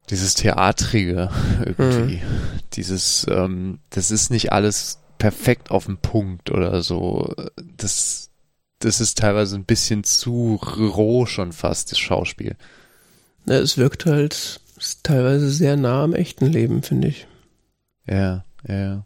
dieses 0.10 0.36
Theatrige 0.36 1.30
irgendwie. 1.60 2.22
Dieses, 2.74 3.26
ähm, 3.30 3.80
das 3.90 4.12
ist 4.12 4.30
nicht 4.32 4.52
alles 4.52 5.00
perfekt 5.18 5.72
auf 5.72 5.86
den 5.86 5.98
Punkt 5.98 6.52
oder 6.52 6.82
so. 6.82 7.34
Das, 7.78 8.30
das 8.80 9.02
ist 9.02 9.18
teilweise 9.18 9.56
ein 9.56 9.66
bisschen 9.66 10.04
zu 10.04 10.56
roh 10.56 11.26
schon 11.26 11.52
fast, 11.52 11.92
das 11.92 12.00
Schauspiel. 12.00 12.56
Ja, 13.46 13.56
es 13.56 13.78
wirkt 13.78 14.06
halt 14.06 14.60
teilweise 15.04 15.50
sehr 15.50 15.76
nah 15.76 16.04
am 16.04 16.14
echten 16.14 16.46
Leben, 16.46 16.84
finde 16.84 17.08
ich. 17.10 17.28
Ja, 18.06 18.46
ja. 18.68 19.06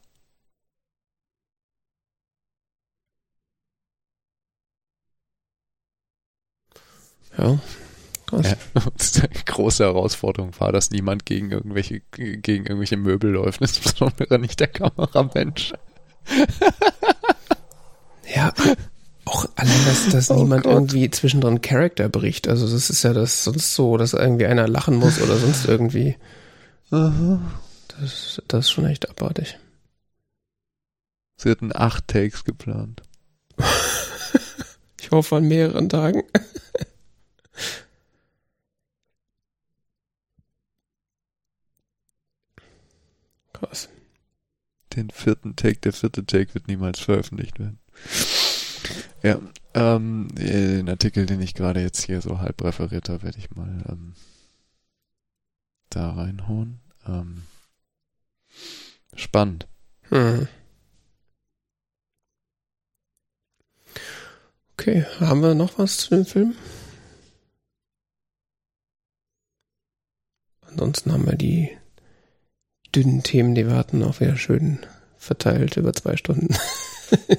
Ja. 7.37 7.59
Ja. 8.31 8.55
Große 9.45 9.83
Herausforderung 9.83 10.51
war, 10.59 10.71
dass 10.71 10.91
niemand 10.91 11.25
gegen 11.25 11.51
irgendwelche, 11.51 12.01
gegen 12.11 12.65
irgendwelche 12.65 12.97
Möbel 12.97 13.31
läuft, 13.31 13.61
insbesondere 13.61 14.39
nicht 14.39 14.59
der 14.59 14.67
Kameramensch. 14.67 15.73
Ja, 18.33 18.53
auch 19.25 19.45
allein, 19.55 19.85
dass, 19.85 20.09
dass 20.09 20.31
Oh 20.31 20.35
niemand 20.35 20.63
Gott. 20.63 20.73
irgendwie 20.73 21.09
zwischendrin 21.11 21.61
Charakter 21.61 22.07
bricht. 22.07 22.47
Also 22.47 22.65
das 22.71 22.89
ist 22.89 23.03
ja 23.03 23.11
das 23.13 23.43
sonst 23.43 23.73
so, 23.75 23.97
dass 23.97 24.13
irgendwie 24.13 24.45
einer 24.45 24.67
lachen 24.67 24.95
muss 24.95 25.21
oder 25.21 25.35
sonst 25.37 25.65
irgendwie. 25.67 26.15
Das, 26.89 28.41
das 28.47 28.65
ist 28.65 28.71
schon 28.71 28.85
echt 28.85 29.09
abartig. 29.09 29.57
Sie 31.35 31.49
hatten 31.49 31.71
acht 31.75 32.07
Takes 32.07 32.43
geplant. 32.43 33.01
Ich 35.01 35.09
hoffe 35.09 35.35
an 35.37 35.47
mehreren 35.47 35.89
Tagen. 35.89 36.23
Krass. 43.61 43.89
Den 44.95 45.11
vierten 45.11 45.55
Take, 45.55 45.79
der 45.81 45.93
vierte 45.93 46.25
Take 46.25 46.55
wird 46.55 46.67
niemals 46.67 46.99
veröffentlicht 46.99 47.59
werden. 47.59 47.79
Ja, 49.21 49.39
ähm, 49.75 50.29
den 50.33 50.89
Artikel, 50.89 51.27
den 51.27 51.41
ich 51.41 51.53
gerade 51.53 51.79
jetzt 51.79 52.01
hier 52.01 52.21
so 52.21 52.39
halb 52.39 52.63
referiert 52.63 53.07
habe, 53.07 53.21
werde 53.23 53.37
ich 53.37 53.51
mal 53.51 53.83
ähm, 53.87 54.15
da 55.89 56.09
reinhauen. 56.09 56.79
Ähm, 57.05 57.43
spannend. 59.15 59.67
Hm. 60.09 60.47
Okay, 64.73 65.05
haben 65.19 65.43
wir 65.43 65.53
noch 65.53 65.77
was 65.77 65.97
zu 65.97 66.15
dem 66.15 66.25
Film? 66.25 66.55
Ansonsten 70.61 71.11
haben 71.11 71.27
wir 71.27 71.35
die 71.35 71.77
dünnen 72.95 73.23
Themen, 73.23 73.55
die 73.55 73.67
wir 73.67 73.75
hatten, 73.75 74.03
auch 74.03 74.19
wieder 74.19 74.37
schön 74.37 74.79
verteilt 75.17 75.77
über 75.77 75.93
zwei 75.93 76.17
Stunden. 76.17 76.55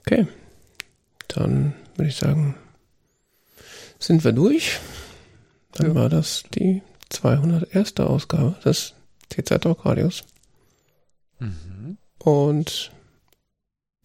Okay, 0.00 0.26
dann 1.28 1.74
würde 1.96 2.08
ich 2.08 2.16
sagen, 2.16 2.54
sind 3.98 4.24
wir 4.24 4.32
durch. 4.32 4.78
Dann 5.72 5.88
Ja. 5.88 5.94
war 5.94 6.08
das 6.08 6.44
die 6.54 6.82
201. 7.10 7.94
Ausgabe 8.00 8.56
des 8.64 8.94
TZ 9.30 9.60
Talk 9.60 9.84
Radios. 9.84 10.24
Mhm. 11.38 11.98
Und 12.18 12.92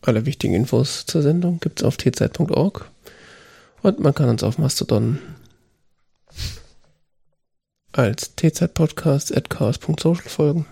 alle 0.02 0.26
wichtigen 0.26 0.54
Infos 0.54 1.06
zur 1.06 1.22
Sendung 1.22 1.60
gibt's 1.60 1.84
auf 1.84 1.98
tz.org. 1.98 2.90
Und 3.82 4.00
man 4.00 4.14
kann 4.14 4.30
uns 4.30 4.44
auf 4.44 4.58
Mastodon 4.58 5.20
als 7.92 8.36
tzpodcast 8.36 9.36
at 9.36 9.50
chaos.social 9.50 10.30
folgen. 10.30 10.66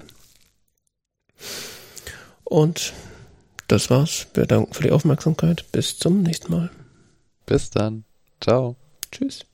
Und 2.43 2.93
das 3.67 3.89
war's. 3.89 4.27
Wir 4.33 4.45
danken 4.45 4.73
für 4.73 4.83
die 4.83 4.91
Aufmerksamkeit. 4.91 5.71
Bis 5.71 5.97
zum 5.97 6.23
nächsten 6.23 6.51
Mal. 6.51 6.71
Bis 7.45 7.69
dann. 7.69 8.03
Ciao. 8.41 8.75
Tschüss. 9.11 9.45